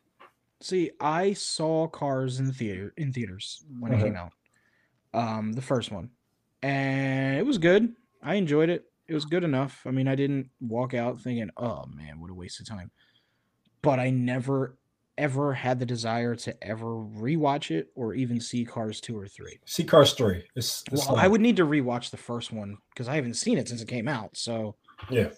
See, 0.61 0.91
I 1.01 1.33
saw 1.33 1.87
Cars 1.89 2.39
in 2.39 2.47
the 2.47 2.53
theater 2.53 2.93
in 2.97 3.13
theaters 3.13 3.65
when 3.79 3.93
it 3.93 3.97
Uh-huh. 3.97 4.05
came 4.05 4.17
out. 4.17 4.33
Um, 5.13 5.53
the 5.55 5.63
first 5.63 5.91
one, 5.91 6.11
and 6.63 7.37
it 7.39 7.45
was 7.47 7.59
good. 7.59 7.95
I 8.23 8.35
enjoyed 8.35 8.69
it. 8.69 8.85
It 9.09 9.15
was 9.15 9.25
good 9.25 9.43
enough. 9.43 9.83
I 9.87 9.91
mean, 9.91 10.07
I 10.07 10.15
didn't 10.15 10.51
walk 10.61 10.95
out 10.95 11.21
thinking, 11.21 11.51
"Oh 11.57 11.85
man, 11.87 12.21
what 12.21 12.31
a 12.31 12.35
waste 12.35 12.61
of 12.61 12.67
time." 12.67 12.91
But 13.83 13.99
I 13.99 14.11
never, 14.11 14.77
ever 15.19 15.55
had 15.55 15.81
the 15.81 15.87
desire 15.87 16.37
to 16.37 16.63
ever 16.65 16.87
rewatch 16.87 17.71
it 17.71 17.91
or 17.97 18.15
even 18.15 18.41
see 18.41 18.65
Cars 18.65 19.01
two 19.01 19.19
or 19.19 19.27
three. 19.27 19.59
See 19.65 19.85
Cars 19.85 20.13
3. 20.13 20.45
It's, 20.55 20.85
it's 20.93 21.09
Well, 21.09 21.17
I 21.17 21.27
would 21.27 21.41
need 21.41 21.57
to 21.57 21.65
rewatch 21.67 22.11
the 22.11 22.17
first 22.19 22.53
one 22.53 22.77
because 22.91 23.09
I 23.09 23.15
haven't 23.17 23.35
seen 23.35 23.57
it 23.59 23.69
since 23.69 23.81
it 23.81 23.89
came 23.89 24.07
out. 24.07 24.37
So, 24.37 24.77
Yeah. 25.11 25.31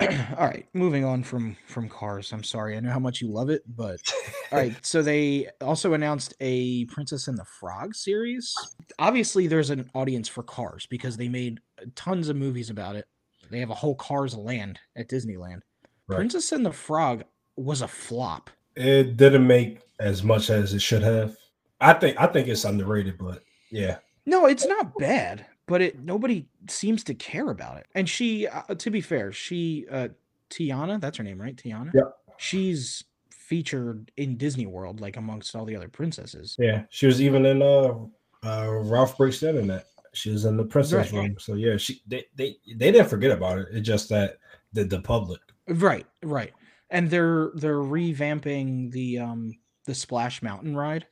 all 0.38 0.46
right, 0.46 0.66
moving 0.74 1.04
on 1.04 1.24
from 1.24 1.56
from 1.66 1.88
Cars. 1.88 2.32
I'm 2.32 2.44
sorry, 2.44 2.76
I 2.76 2.80
know 2.80 2.92
how 2.92 3.00
much 3.00 3.20
you 3.20 3.28
love 3.28 3.50
it, 3.50 3.62
but 3.66 4.00
all 4.52 4.58
right. 4.58 4.74
So 4.86 5.02
they 5.02 5.48
also 5.60 5.92
announced 5.94 6.34
a 6.40 6.84
Princess 6.86 7.26
and 7.26 7.36
the 7.36 7.44
Frog 7.44 7.94
series. 7.94 8.54
Obviously, 8.98 9.48
there's 9.48 9.70
an 9.70 9.90
audience 9.94 10.28
for 10.28 10.44
Cars 10.44 10.86
because 10.86 11.16
they 11.16 11.28
made 11.28 11.60
tons 11.96 12.28
of 12.28 12.36
movies 12.36 12.70
about 12.70 12.94
it. 12.94 13.06
They 13.50 13.58
have 13.58 13.70
a 13.70 13.74
whole 13.74 13.96
Cars 13.96 14.36
land 14.36 14.78
at 14.96 15.08
Disneyland. 15.08 15.60
Right. 16.06 16.16
Princess 16.16 16.52
and 16.52 16.64
the 16.64 16.72
Frog 16.72 17.24
was 17.56 17.82
a 17.82 17.88
flop. 17.88 18.50
It 18.76 19.16
didn't 19.16 19.46
make 19.46 19.80
as 19.98 20.22
much 20.22 20.48
as 20.50 20.74
it 20.74 20.82
should 20.82 21.02
have. 21.02 21.36
I 21.80 21.92
think 21.94 22.20
I 22.20 22.26
think 22.26 22.46
it's 22.46 22.64
underrated, 22.64 23.18
but 23.18 23.42
yeah. 23.70 23.98
No, 24.26 24.46
it's 24.46 24.66
not 24.66 24.96
bad, 24.98 25.46
but 25.68 25.82
it 25.82 26.00
nobody 26.00 26.46
seems 26.68 27.04
to 27.04 27.14
care 27.14 27.50
about 27.50 27.76
it. 27.76 27.86
And 27.94 28.08
she, 28.08 28.48
uh, 28.48 28.74
to 28.74 28.90
be 28.90 29.00
fair, 29.00 29.30
she 29.30 29.86
uh, 29.90 30.08
Tiana, 30.50 31.00
that's 31.00 31.18
her 31.18 31.24
name, 31.24 31.40
right? 31.40 31.54
Tiana. 31.54 31.92
Yep. 31.94 32.12
She's 32.38 33.04
featured 33.30 34.10
in 34.16 34.36
Disney 34.36 34.66
World, 34.66 35.00
like 35.00 35.16
amongst 35.16 35.54
all 35.54 35.64
the 35.64 35.76
other 35.76 35.88
princesses. 35.88 36.56
Yeah, 36.58 36.84
she 36.90 37.06
was 37.06 37.20
even 37.22 37.46
in 37.46 37.62
uh, 37.62 37.94
uh 38.42 38.68
Ralph 38.70 39.16
Breaks 39.16 39.40
the 39.40 39.50
Internet. 39.50 39.86
She 40.14 40.30
was 40.30 40.46
in 40.46 40.56
the 40.56 40.64
princess 40.64 41.12
Right. 41.12 41.22
room. 41.22 41.36
So 41.38 41.54
yeah, 41.54 41.76
she 41.76 42.02
they, 42.06 42.24
they 42.34 42.56
they 42.66 42.90
didn't 42.90 43.08
forget 43.08 43.30
about 43.30 43.58
it. 43.58 43.68
It's 43.72 43.86
just 43.86 44.08
that 44.08 44.38
the 44.72 44.84
the 44.84 45.00
public. 45.00 45.40
Right, 45.68 46.06
right. 46.22 46.52
And 46.90 47.10
they're 47.10 47.50
they're 47.54 47.76
revamping 47.76 48.90
the 48.90 49.18
um 49.18 49.52
the 49.84 49.94
Splash 49.94 50.42
Mountain 50.42 50.74
ride 50.76 51.06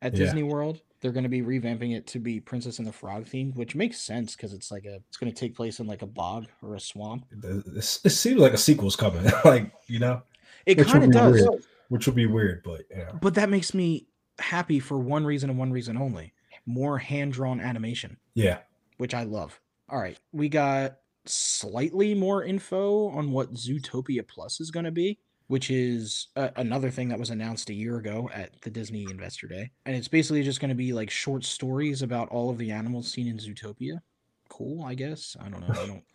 at 0.00 0.14
Yeah. 0.14 0.24
Disney 0.24 0.42
World. 0.42 0.80
They're 1.00 1.12
going 1.12 1.22
to 1.24 1.28
be 1.28 1.42
revamping 1.42 1.96
it 1.96 2.06
to 2.08 2.18
be 2.18 2.40
Princess 2.40 2.78
and 2.78 2.88
the 2.88 2.92
Frog 2.92 3.24
themed, 3.26 3.54
which 3.54 3.74
makes 3.76 4.00
sense 4.00 4.34
because 4.34 4.52
it's 4.52 4.70
like 4.70 4.84
a 4.84 4.96
it's 5.08 5.16
going 5.16 5.32
to 5.32 5.38
take 5.38 5.54
place 5.54 5.78
in 5.80 5.86
like 5.86 6.02
a 6.02 6.06
bog 6.06 6.46
or 6.62 6.74
a 6.74 6.80
swamp. 6.80 7.24
It, 7.30 7.64
it 8.04 8.10
seems 8.10 8.40
like 8.40 8.52
a 8.52 8.58
sequel's 8.58 8.96
coming. 8.96 9.24
like 9.44 9.70
you 9.86 9.98
know, 10.00 10.22
It 10.66 10.76
kind 10.84 11.04
of 11.04 11.10
does, 11.12 11.34
weird. 11.34 11.64
which 11.88 12.06
would 12.06 12.16
be 12.16 12.26
weird, 12.26 12.62
but 12.64 12.82
yeah, 12.90 13.12
but 13.22 13.34
that 13.36 13.48
makes 13.48 13.74
me 13.74 14.08
happy 14.40 14.80
for 14.80 14.98
one 14.98 15.24
reason 15.24 15.50
and 15.50 15.58
one 15.58 15.70
reason 15.70 15.96
only: 15.96 16.32
more 16.66 16.98
hand 16.98 17.32
drawn 17.32 17.60
animation. 17.60 18.16
yeah. 18.34 18.58
which 18.96 19.14
I 19.14 19.22
love. 19.22 19.60
All 19.88 19.98
right, 20.00 20.18
we 20.32 20.48
got 20.48 20.98
slightly 21.24 22.14
more 22.14 22.42
info 22.42 23.08
on 23.08 23.30
what 23.32 23.54
Zootopia 23.54 24.26
Plus 24.26 24.60
is 24.60 24.70
going 24.70 24.84
to 24.84 24.90
be, 24.90 25.18
which 25.48 25.70
is 25.70 26.28
uh, 26.36 26.48
another 26.56 26.90
thing 26.90 27.08
that 27.08 27.18
was 27.18 27.30
announced 27.30 27.68
a 27.70 27.74
year 27.74 27.98
ago 27.98 28.30
at 28.32 28.60
the 28.62 28.70
Disney 28.70 29.06
Investor 29.10 29.48
Day. 29.48 29.70
And 29.86 29.96
it's 29.96 30.08
basically 30.08 30.42
just 30.42 30.60
going 30.60 30.68
to 30.70 30.74
be 30.74 30.92
like 30.92 31.10
short 31.10 31.44
stories 31.44 32.02
about 32.02 32.28
all 32.28 32.48
of 32.50 32.58
the 32.58 32.70
animals 32.70 33.10
seen 33.10 33.26
in 33.26 33.38
Zootopia. 33.38 34.00
Cool, 34.48 34.84
I 34.84 34.94
guess. 34.94 35.36
I 35.40 35.48
don't 35.48 35.60
know. 35.60 35.74
I 35.74 35.86
don't. 35.86 36.04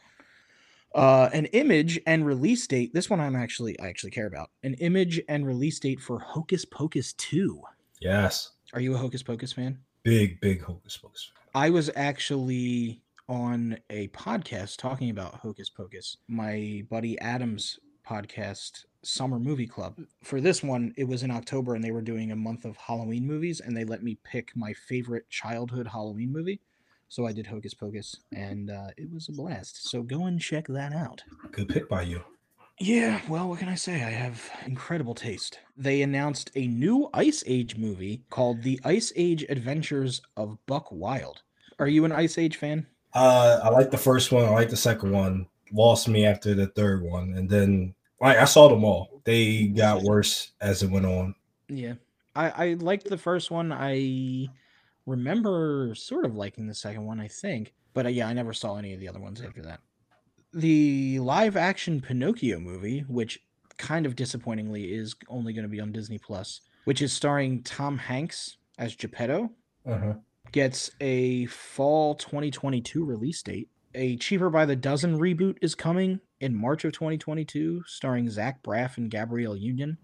Uh, 0.95 1.27
an 1.33 1.45
image 1.47 1.99
and 2.05 2.23
release 2.23 2.67
date. 2.67 2.93
This 2.93 3.09
one 3.09 3.19
I'm 3.19 3.35
actually 3.35 3.79
I 3.79 3.87
actually 3.87 4.11
care 4.11 4.27
about. 4.27 4.51
An 4.61 4.75
image 4.75 5.19
and 5.27 5.43
release 5.43 5.79
date 5.79 5.99
for 5.99 6.19
Hocus 6.19 6.65
Pocus 6.65 7.13
2. 7.13 7.59
Yes, 7.99 8.51
Are 8.73 8.79
you 8.79 8.93
a 8.93 8.97
Hocus 8.99 9.23
Pocus 9.23 9.51
fan? 9.53 9.79
big 10.03 10.39
big 10.39 10.61
hocus 10.61 10.95
pocus. 10.97 11.31
I 11.55 11.71
was 11.71 11.89
actually 11.95 13.01
on 13.27 13.79
a 13.89 14.09
podcast 14.09 14.77
talking 14.77 15.09
about 15.09 15.33
Hocus 15.33 15.69
Pocus, 15.71 16.17
my 16.27 16.83
buddy 16.91 17.17
Adam's 17.21 17.79
podcast, 18.07 18.85
Summer 19.03 19.39
Movie 19.39 19.67
Club. 19.67 19.97
For 20.23 20.41
this 20.41 20.63
one, 20.63 20.93
it 20.97 21.03
was 21.03 21.23
in 21.23 21.31
October 21.31 21.75
and 21.75 21.83
they 21.83 21.91
were 21.91 22.01
doing 22.01 22.31
a 22.31 22.35
month 22.35 22.65
of 22.65 22.77
Halloween 22.77 23.27
movies, 23.27 23.59
and 23.59 23.75
they 23.75 23.85
let 23.85 24.03
me 24.03 24.17
pick 24.23 24.55
my 24.55 24.73
favorite 24.73 25.29
childhood 25.29 25.87
Halloween 25.87 26.31
movie. 26.31 26.61
So 27.09 27.27
I 27.27 27.31
did 27.31 27.45
Hocus 27.45 27.73
Pocus, 27.73 28.15
and 28.33 28.71
uh, 28.71 28.87
it 28.97 29.11
was 29.13 29.29
a 29.29 29.33
blast. 29.33 29.87
So 29.87 30.01
go 30.01 30.25
and 30.25 30.41
check 30.41 30.65
that 30.67 30.93
out. 30.93 31.21
Good 31.51 31.69
pick 31.69 31.87
by 31.87 32.01
you. 32.03 32.23
Yeah, 32.79 33.21
well, 33.29 33.49
what 33.49 33.59
can 33.59 33.69
I 33.69 33.75
say? 33.75 34.03
I 34.03 34.09
have 34.09 34.49
incredible 34.65 35.13
taste. 35.13 35.59
They 35.77 36.01
announced 36.01 36.49
a 36.55 36.65
new 36.65 37.09
Ice 37.13 37.43
Age 37.45 37.77
movie 37.77 38.23
called 38.31 38.63
The 38.63 38.79
Ice 38.83 39.13
Age 39.15 39.45
Adventures 39.47 40.21
of 40.37 40.57
Buck 40.65 40.91
Wild. 40.91 41.43
Are 41.77 41.87
you 41.87 42.03
an 42.03 42.11
Ice 42.11 42.39
Age 42.39 42.57
fan? 42.57 42.87
Uh, 43.13 43.59
I 43.63 43.69
like 43.69 43.91
the 43.91 43.97
first 43.97 44.31
one. 44.31 44.45
I 44.45 44.49
like 44.49 44.69
the 44.69 44.75
second 44.75 45.11
one. 45.11 45.45
Lost 45.71 46.07
me 46.07 46.25
after 46.25 46.55
the 46.55 46.67
third 46.67 47.03
one, 47.03 47.35
and 47.35 47.47
then 47.47 47.93
like 48.23 48.37
I 48.37 48.45
saw 48.45 48.67
them 48.69 48.83
all. 48.83 49.21
They 49.25 49.67
got 49.67 50.01
worse 50.03 50.51
as 50.61 50.81
it 50.83 50.89
went 50.89 51.05
on. 51.05 51.35
Yeah. 51.69 51.93
I, 52.35 52.49
I 52.49 52.73
liked 52.79 53.07
the 53.09 53.17
first 53.17 53.51
one. 53.51 53.71
I 53.71 54.47
remember 55.05 55.93
sort 55.95 56.25
of 56.25 56.35
liking 56.35 56.67
the 56.67 56.73
second 56.73 57.05
one, 57.05 57.19
I 57.19 57.27
think. 57.27 57.73
But 57.93 58.05
uh, 58.05 58.09
yeah, 58.09 58.27
I 58.27 58.33
never 58.33 58.53
saw 58.53 58.75
any 58.77 58.93
of 58.93 58.99
the 58.99 59.07
other 59.07 59.19
ones 59.19 59.41
after 59.41 59.61
that. 59.63 59.79
The 60.53 61.19
live 61.19 61.55
action 61.57 62.01
Pinocchio 62.01 62.59
movie, 62.59 63.01
which 63.07 63.39
kind 63.77 64.05
of 64.05 64.15
disappointingly 64.15 64.93
is 64.93 65.15
only 65.27 65.53
going 65.53 65.63
to 65.63 65.69
be 65.69 65.79
on 65.79 65.91
Disney 65.91 66.17
Plus, 66.19 66.61
which 66.85 67.01
is 67.01 67.11
starring 67.13 67.63
Tom 67.63 67.97
Hanks 67.97 68.57
as 68.77 68.95
Geppetto, 68.95 69.49
Uh-huh. 69.85 70.13
gets 70.51 70.91
a 71.01 71.45
fall 71.47 72.15
2022 72.15 73.03
release 73.03 73.41
date. 73.41 73.69
A 73.95 74.15
Cheaper 74.17 74.49
by 74.49 74.65
the 74.65 74.75
Dozen 74.75 75.19
reboot 75.19 75.57
is 75.61 75.75
coming 75.75 76.19
in 76.43 76.55
March 76.55 76.83
of 76.83 76.91
2022, 76.91 77.83
starring 77.87 78.29
Zach 78.29 78.61
Braff 78.63 78.97
and 78.97 79.09
Gabrielle 79.09 79.55
Union. 79.55 79.97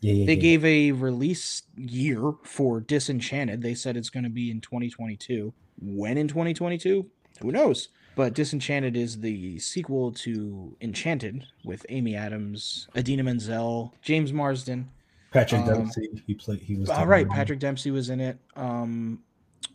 Yeah, 0.00 0.12
yeah, 0.12 0.26
They 0.26 0.34
yeah. 0.34 0.40
gave 0.40 0.64
a 0.64 0.92
release 0.92 1.62
year 1.76 2.32
for 2.42 2.80
Disenchanted. 2.80 3.62
They 3.62 3.74
said 3.74 3.96
it's 3.96 4.10
going 4.10 4.24
to 4.24 4.30
be 4.30 4.50
in 4.50 4.60
2022. 4.60 5.52
When 5.80 6.18
in 6.18 6.26
2022? 6.26 7.06
Who 7.40 7.52
knows? 7.52 7.88
But 8.16 8.34
Disenchanted 8.34 8.96
is 8.96 9.20
the 9.20 9.58
sequel 9.60 10.10
to 10.12 10.76
Enchanted 10.80 11.46
with 11.64 11.86
Amy 11.88 12.16
Adams, 12.16 12.88
Idina 12.96 13.22
Menzel, 13.22 13.94
James 14.02 14.32
Marsden. 14.32 14.90
Patrick 15.30 15.60
um, 15.60 15.68
Dempsey. 15.68 16.22
He 16.26 16.34
played. 16.34 16.60
He 16.60 16.74
was. 16.74 16.90
All 16.90 17.06
right, 17.06 17.28
Patrick 17.28 17.60
Dempsey 17.60 17.92
was 17.92 18.10
in 18.10 18.18
it. 18.18 18.36
Um, 18.56 19.20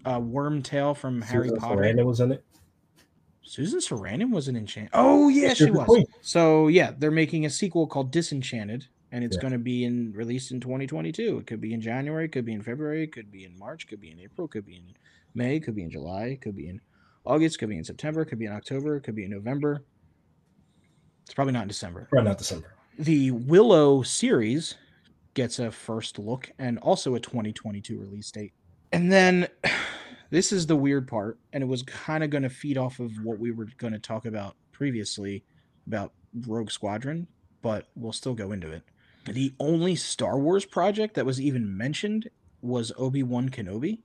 uh, 0.04 0.20
Wormtail 0.20 0.98
from 0.98 1.22
Harry 1.22 1.48
Susan 1.48 1.62
Potter. 1.62 1.82
Sarandon 1.82 2.06
was 2.06 2.20
in 2.20 2.34
it. 2.34 2.44
Susan 3.46 3.80
Sarandon 3.80 4.32
was 4.32 4.48
an 4.48 4.56
enchant. 4.56 4.90
Oh 4.94 5.30
yeah, 5.30 5.54
she 5.54 5.70
was. 5.72 5.86
queen. 5.86 6.06
So 6.22 6.68
yeah, 6.68 6.92
they're 6.98 7.12
making 7.12 7.46
a 7.46 7.50
sequel 7.50 7.86
called 7.88 8.12
Disenchanted, 8.12 8.88
and 9.12 9.24
it's 9.24 9.36
Yeah. 9.38 9.42
going 9.42 9.54
to 9.54 9.60
be 9.60 9.84
in 9.86 10.12
released 10.14 10.52
in 10.52 10.60
2022. 10.60 11.38
It 11.40 11.48
could 11.48 11.62
be 11.62 11.74
in 11.74 11.80
January, 11.82 12.28
could 12.28 12.46
be 12.46 12.54
in 12.54 12.64
February, 12.64 13.08
could 13.08 13.32
be 13.32 13.46
in 13.46 13.58
March, 13.58 13.88
could 13.88 14.02
be 14.02 14.12
in 14.12 14.20
April, 14.20 14.48
could 14.48 14.66
be 14.66 14.78
in 14.78 14.94
May, 15.36 15.60
could 15.60 15.76
be 15.76 15.84
in 15.84 15.92
July, 15.92 16.38
could 16.42 16.56
be 16.56 16.70
in 16.70 16.82
August, 17.24 17.60
could 17.60 17.70
be 17.70 17.78
in 17.78 17.84
September, 17.84 18.26
could 18.26 18.40
be 18.40 18.46
in 18.46 18.52
October, 18.52 19.00
could 19.00 19.16
be 19.16 19.26
in 19.26 19.32
November. 19.32 19.84
It's 21.26 21.34
probably 21.34 21.54
not 21.54 21.64
in 21.64 21.68
December. 21.68 22.08
Right, 22.12 22.24
not 22.24 22.38
December. 22.38 22.74
The 23.00 23.32
Willow 23.32 24.02
series 24.04 24.76
gets 25.34 25.60
a 25.60 25.70
first 25.70 26.18
look 26.18 26.50
and 26.60 26.80
also 26.80 27.16
a 27.16 27.20
2022 27.20 28.00
release 28.00 28.32
date. 28.32 28.54
And 28.92 29.12
then 29.12 29.48
this 30.30 30.52
is 30.52 30.68
the 30.68 30.76
weird 30.76 31.08
part, 31.08 31.40
and 31.54 31.64
it 31.64 31.68
was 31.68 31.84
kind 31.84 32.24
of 32.24 32.30
going 32.30 32.44
to 32.44 32.50
feed 32.50 32.78
off 32.78 33.00
of 33.00 33.12
what 33.24 33.40
we 33.40 33.52
were 33.52 33.68
going 33.78 33.94
to 33.94 34.00
talk 34.00 34.26
about 34.26 34.56
previously 34.72 35.44
about 35.88 36.12
Rogue 36.48 36.72
Squadron, 36.72 37.28
but 37.62 37.88
we'll 37.96 38.12
still 38.12 38.34
go 38.34 38.52
into 38.52 38.72
it. 38.72 38.84
The 39.26 39.54
only 39.60 39.96
Star 39.96 40.38
Wars 40.38 40.66
project 40.66 41.16
that 41.16 41.26
was 41.26 41.42
even 41.42 41.76
mentioned 41.76 42.30
was 42.62 42.92
Obi 42.98 43.24
Wan 43.24 43.50
Kenobi, 43.50 44.00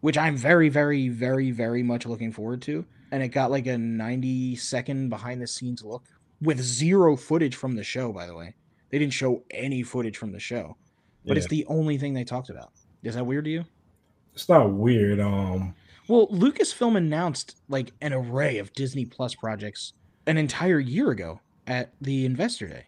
which 0.00 0.18
I'm 0.18 0.36
very, 0.36 0.68
very, 0.68 1.08
very, 1.08 1.50
very 1.50 1.82
much 1.82 2.06
looking 2.06 2.32
forward 2.32 2.62
to. 2.62 2.84
And 3.12 3.22
it 3.22 3.28
got 3.28 3.50
like 3.50 3.66
a 3.66 3.78
90 3.78 4.56
second 4.56 5.08
behind 5.08 5.40
the 5.40 5.46
scenes 5.46 5.84
look 5.84 6.04
with 6.40 6.60
zero 6.60 7.16
footage 7.16 7.54
from 7.54 7.76
the 7.76 7.84
show, 7.84 8.12
by 8.12 8.26
the 8.26 8.34
way. 8.34 8.54
They 8.90 8.98
didn't 8.98 9.12
show 9.12 9.44
any 9.50 9.82
footage 9.82 10.16
from 10.16 10.32
the 10.32 10.40
show, 10.40 10.76
but 11.24 11.36
it's 11.36 11.48
the 11.48 11.64
only 11.66 11.98
thing 11.98 12.14
they 12.14 12.24
talked 12.24 12.50
about. 12.50 12.72
Is 13.02 13.14
that 13.14 13.24
weird 13.26 13.44
to 13.44 13.50
you? 13.50 13.64
It's 14.34 14.48
not 14.48 14.72
weird. 14.72 15.20
Um, 15.20 15.74
Well, 16.08 16.26
Lucasfilm 16.28 16.96
announced 16.96 17.56
like 17.68 17.92
an 18.02 18.12
array 18.12 18.58
of 18.58 18.72
Disney 18.74 19.04
Plus 19.06 19.34
projects 19.34 19.94
an 20.26 20.36
entire 20.36 20.78
year 20.80 21.10
ago 21.10 21.40
at 21.66 21.92
the 22.00 22.26
Investor 22.26 22.68
Day. 22.68 22.84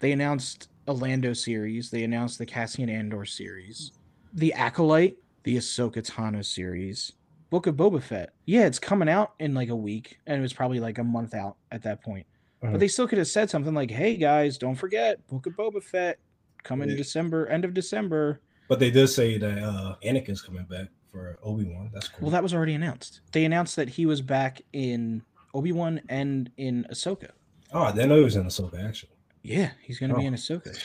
They 0.00 0.12
announced 0.12 0.68
a 0.86 0.92
Lando 0.92 1.32
series, 1.32 1.90
they 1.90 2.04
announced 2.04 2.38
the 2.38 2.46
Cassian 2.46 2.88
Andor 2.88 3.24
series, 3.24 3.92
the 4.32 4.52
Acolyte, 4.54 5.16
the 5.44 5.56
Ahsoka 5.56 6.02
Tano 6.02 6.44
series, 6.44 7.12
Book 7.50 7.66
of 7.66 7.74
Boba 7.76 8.02
Fett. 8.02 8.30
Yeah, 8.46 8.66
it's 8.66 8.78
coming 8.78 9.08
out 9.08 9.32
in 9.38 9.54
like 9.54 9.68
a 9.68 9.76
week, 9.76 10.18
and 10.26 10.38
it 10.38 10.42
was 10.42 10.52
probably 10.52 10.80
like 10.80 10.98
a 10.98 11.04
month 11.04 11.34
out 11.34 11.56
at 11.70 11.82
that 11.82 12.02
point. 12.02 12.26
Mhm. 12.62 12.72
But 12.72 12.80
they 12.80 12.88
still 12.88 13.06
could 13.08 13.18
have 13.18 13.28
said 13.28 13.48
something 13.50 13.74
like, 13.74 13.90
"Hey 13.90 14.16
guys, 14.16 14.58
don't 14.58 14.74
forget 14.74 15.26
Book 15.26 15.46
of 15.46 15.54
Boba 15.54 15.82
Fett 15.82 16.18
coming 16.62 16.88
Yeah. 16.90 16.96
December, 16.96 17.46
end 17.46 17.64
of 17.64 17.74
December." 17.74 18.40
But 18.68 18.78
they 18.78 18.90
did 18.90 19.08
say 19.08 19.38
that 19.38 19.58
uh 19.58 19.96
Anakin's 20.04 20.42
coming 20.42 20.64
back 20.64 20.88
for 21.10 21.38
Obi 21.42 21.64
Wan. 21.64 21.90
That's 21.92 22.08
cool. 22.08 22.18
Well, 22.22 22.30
that 22.32 22.42
was 22.42 22.52
already 22.54 22.74
announced. 22.74 23.20
They 23.32 23.44
announced 23.44 23.76
that 23.76 23.88
he 23.88 24.06
was 24.06 24.20
back 24.20 24.62
in 24.72 25.22
Obi 25.54 25.72
Wan 25.72 26.00
and 26.08 26.50
in 26.56 26.86
Ahsoka. 26.90 27.30
oh, 27.72 27.82
I 27.84 27.92
didn't 27.92 28.08
know 28.08 28.16
he 28.18 28.24
was 28.24 28.36
in 28.36 28.44
Ahsoka 28.44 28.84
actually. 28.84 29.12
Yeah, 29.42 29.70
he's 29.82 29.98
going 29.98 30.10
to 30.10 30.16
be 30.16 30.24
Oh. 30.24 30.28
in 30.28 30.34
Ahsoka. 30.34 30.76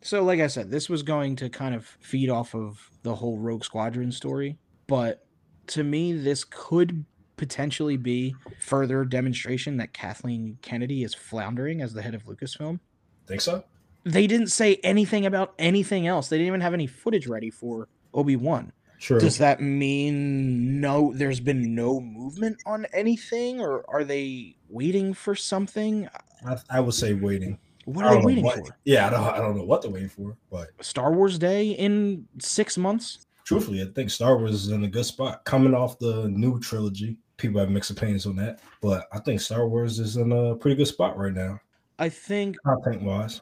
So, 0.00 0.22
like 0.24 0.40
I 0.40 0.46
said, 0.46 0.70
this 0.70 0.88
was 0.88 1.02
going 1.02 1.36
to 1.36 1.48
kind 1.50 1.74
of 1.74 1.84
feed 2.00 2.30
off 2.30 2.54
of 2.54 2.88
the 3.02 3.14
whole 3.16 3.36
Rogue 3.36 3.64
Squadron 3.64 4.12
story. 4.12 4.56
But 4.86 5.26
to 5.68 5.82
me, 5.84 6.12
this 6.12 6.44
could 6.44 7.04
potentially 7.36 7.96
be 7.96 8.34
further 8.60 9.04
demonstration 9.04 9.76
that 9.76 9.92
Kathleen 9.92 10.56
Kennedy 10.62 11.02
is 11.04 11.14
floundering 11.14 11.82
as 11.82 11.92
the 11.92 12.00
head 12.02 12.14
of 12.14 12.24
Lucasfilm. 12.24 12.80
Think 13.26 13.40
so? 13.40 13.62
They 14.08 14.26
didn't 14.26 14.48
say 14.48 14.76
anything 14.82 15.26
about 15.26 15.54
anything 15.58 16.06
else. 16.06 16.28
They 16.28 16.38
didn't 16.38 16.48
even 16.48 16.60
have 16.60 16.74
any 16.74 16.86
footage 16.86 17.26
ready 17.26 17.50
for 17.50 17.88
Obi 18.14 18.36
Wan. 18.36 18.72
True. 18.98 19.20
Does 19.20 19.38
that 19.38 19.60
mean 19.60 20.80
no? 20.80 21.12
There's 21.14 21.40
been 21.40 21.74
no 21.74 22.00
movement 22.00 22.56
on 22.66 22.86
anything, 22.92 23.60
or 23.60 23.84
are 23.88 24.02
they 24.04 24.56
waiting 24.68 25.14
for 25.14 25.34
something? 25.36 26.08
I, 26.46 26.56
I 26.70 26.80
would 26.80 26.94
say 26.94 27.12
waiting. 27.12 27.58
What 27.84 28.04
are 28.04 28.16
they 28.18 28.24
waiting 28.24 28.44
what- 28.44 28.66
for? 28.66 28.76
Yeah, 28.84 29.06
I 29.06 29.10
don't. 29.10 29.22
I 29.24 29.38
don't 29.38 29.56
know 29.56 29.64
what 29.64 29.82
they're 29.82 29.90
waiting 29.90 30.08
for, 30.08 30.36
but 30.50 30.68
Star 30.80 31.12
Wars 31.12 31.38
Day 31.38 31.70
in 31.70 32.26
six 32.38 32.76
months? 32.76 33.24
truthfully, 33.44 33.80
I 33.80 33.86
think 33.94 34.10
Star 34.10 34.36
Wars 34.36 34.52
is 34.52 34.68
in 34.68 34.84
a 34.84 34.88
good 34.88 35.06
spot. 35.06 35.42
Coming 35.46 35.72
off 35.74 35.98
the 35.98 36.28
new 36.28 36.60
trilogy, 36.60 37.16
people 37.38 37.58
have 37.60 37.70
mixed 37.70 37.90
opinions 37.90 38.26
on 38.26 38.36
that, 38.36 38.60
but 38.82 39.06
I 39.10 39.20
think 39.20 39.40
Star 39.40 39.66
Wars 39.66 39.98
is 40.00 40.18
in 40.18 40.32
a 40.32 40.54
pretty 40.54 40.76
good 40.76 40.86
spot 40.88 41.16
right 41.16 41.32
now. 41.32 41.58
I 41.98 42.10
think 42.10 42.56
content 42.62 43.02
wise. 43.02 43.40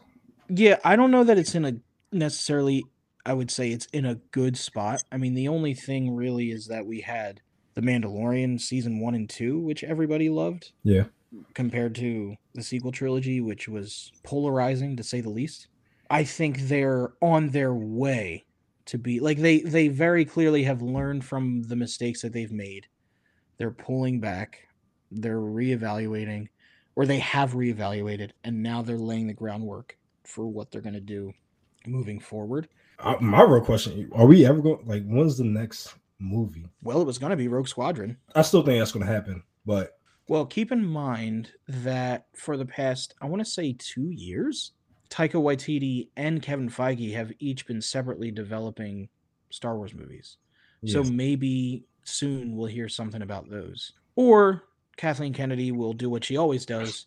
Yeah, 0.49 0.79
I 0.85 0.97
don't 0.97 1.11
know 1.11 1.25
that 1.25 1.39
it's 1.39 1.55
in 1.55 1.65
a 1.65 1.75
necessarily 2.13 2.85
I 3.25 3.33
would 3.33 3.51
say 3.51 3.73
it's 3.73 3.87
in 3.87 4.05
a 4.07 4.15
good 4.31 4.57
spot. 4.57 5.03
I 5.11 5.17
mean, 5.17 5.35
the 5.35 5.49
only 5.49 5.75
thing 5.75 6.15
really 6.15 6.53
is 6.53 6.69
that 6.69 6.87
we 6.87 7.01
had 7.01 7.41
The 7.75 7.81
Mandalorian 7.81 8.61
season 8.61 9.01
1 9.01 9.15
and 9.17 9.29
2, 9.29 9.59
which 9.59 9.83
everybody 9.83 10.29
loved, 10.31 10.71
Yeah. 10.85 11.07
compared 11.55 11.97
to 11.97 12.37
the 12.55 12.63
sequel 12.63 12.93
trilogy 12.93 13.41
which 13.41 13.69
was 13.69 14.13
polarizing 14.23 14.97
to 14.97 15.03
say 15.03 15.21
the 15.21 15.29
least. 15.31 15.67
I 16.09 16.23
think 16.23 16.61
they're 16.63 17.15
on 17.21 17.49
their 17.51 17.75
way 17.75 18.45
to 18.87 18.97
be 18.99 19.19
like 19.19 19.39
they 19.39 19.59
they 19.61 19.89
very 19.89 20.25
clearly 20.25 20.63
have 20.63 20.81
learned 20.81 21.25
from 21.25 21.65
the 21.65 21.75
mistakes 21.75 22.23
that 22.23 22.33
they've 22.33 22.53
made. 22.53 22.87
They're 23.59 23.73
pulling 23.73 24.21
back, 24.21 24.69
they're 25.11 25.41
reevaluating 25.41 26.47
or 26.95 27.05
they 27.07 27.19
have 27.19 27.55
reevaluated 27.55 28.31
and 28.45 28.63
now 28.63 28.83
they're 28.83 28.97
laying 28.99 29.27
the 29.27 29.35
groundwork 29.35 29.99
for 30.27 30.47
what 30.47 30.71
they're 30.71 30.81
going 30.81 30.95
to 30.95 31.01
do 31.01 31.33
moving 31.87 32.21
forward. 32.21 32.69
Uh, 32.99 33.17
my 33.21 33.43
real 33.43 33.61
question: 33.65 34.11
Are 34.13 34.27
we 34.27 34.47
ever 34.47 34.61
going? 34.61 34.87
Like, 34.87 35.05
when's 35.07 35.39
the 35.39 35.45
next 35.45 35.95
movie? 36.19 36.67
Well, 36.83 37.01
it 37.01 37.07
was 37.07 37.19
going 37.19 37.31
to 37.31 37.37
be 37.37 37.49
Rogue 37.49 37.69
Squadron. 37.69 38.17
I 38.35 38.43
still 38.43 38.63
think 38.63 38.79
that's 38.79 38.93
going 38.93 39.07
to 39.07 39.13
happen, 39.13 39.43
but 39.65 39.99
Well, 40.29 40.47
keep 40.47 40.73
in 40.73 40.85
mind 40.85 41.53
that 41.69 42.27
for 42.35 42.57
the 42.57 42.67
past, 42.67 43.15
I 43.21 43.27
want 43.27 43.45
to 43.45 43.51
say 43.51 43.77
two 43.79 44.11
years, 44.11 44.73
Taika 45.11 45.35
Waititi 45.35 46.09
and 46.17 46.43
Kevin 46.43 46.69
Feige 46.71 47.13
have 47.15 47.33
each 47.39 47.67
been 47.67 47.83
separately 47.83 48.31
developing 48.31 49.09
Star 49.51 49.77
Wars 49.77 49.95
movies. 49.95 50.39
So 50.85 51.03
maybe 51.03 51.85
soon 52.05 52.55
we'll 52.55 52.67
hear 52.67 52.89
something 52.89 53.23
about 53.23 53.51
those. 53.51 53.93
Or 54.15 54.65
Kathleen 54.97 55.33
Kennedy 55.33 55.73
will 55.73 55.93
do 55.93 56.09
what 56.09 56.23
she 56.23 56.37
always 56.37 56.65
does 56.65 57.07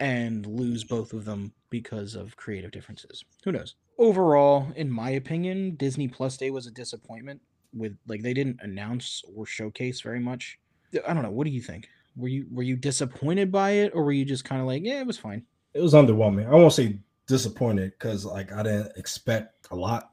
and 0.00 0.46
lose 0.46 0.84
both 0.84 1.12
of 1.12 1.24
them 1.26 1.52
because 1.70 2.14
of 2.14 2.36
creative 2.36 2.70
differences. 2.70 3.24
Who 3.44 3.52
knows? 3.52 3.74
Overall, 3.98 4.72
in 4.76 4.90
my 4.90 5.10
opinion, 5.10 5.74
Disney 5.76 6.08
Plus 6.08 6.36
Day 6.36 6.50
was 6.50 6.66
a 6.66 6.70
disappointment 6.70 7.40
with 7.74 7.96
like 8.06 8.22
they 8.22 8.32
didn't 8.34 8.60
announce 8.62 9.22
or 9.34 9.44
showcase 9.46 10.00
very 10.00 10.20
much. 10.20 10.58
I 11.06 11.12
don't 11.12 11.22
know, 11.22 11.30
what 11.30 11.44
do 11.44 11.50
you 11.50 11.60
think? 11.60 11.88
Were 12.16 12.28
you 12.28 12.46
were 12.50 12.62
you 12.62 12.76
disappointed 12.76 13.52
by 13.52 13.70
it 13.72 13.92
or 13.94 14.02
were 14.04 14.12
you 14.12 14.24
just 14.24 14.44
kind 14.44 14.60
of 14.60 14.66
like, 14.66 14.82
yeah, 14.84 15.00
it 15.00 15.06
was 15.06 15.18
fine? 15.18 15.44
it 15.74 15.80
was 15.82 15.92
underwhelming. 15.94 16.46
I 16.48 16.54
won't 16.54 16.72
say 16.72 16.98
disappointed 17.26 17.92
because 17.92 18.24
like 18.24 18.52
I 18.52 18.62
didn't 18.62 18.92
expect 18.96 19.68
a 19.70 19.76
lot. 19.76 20.10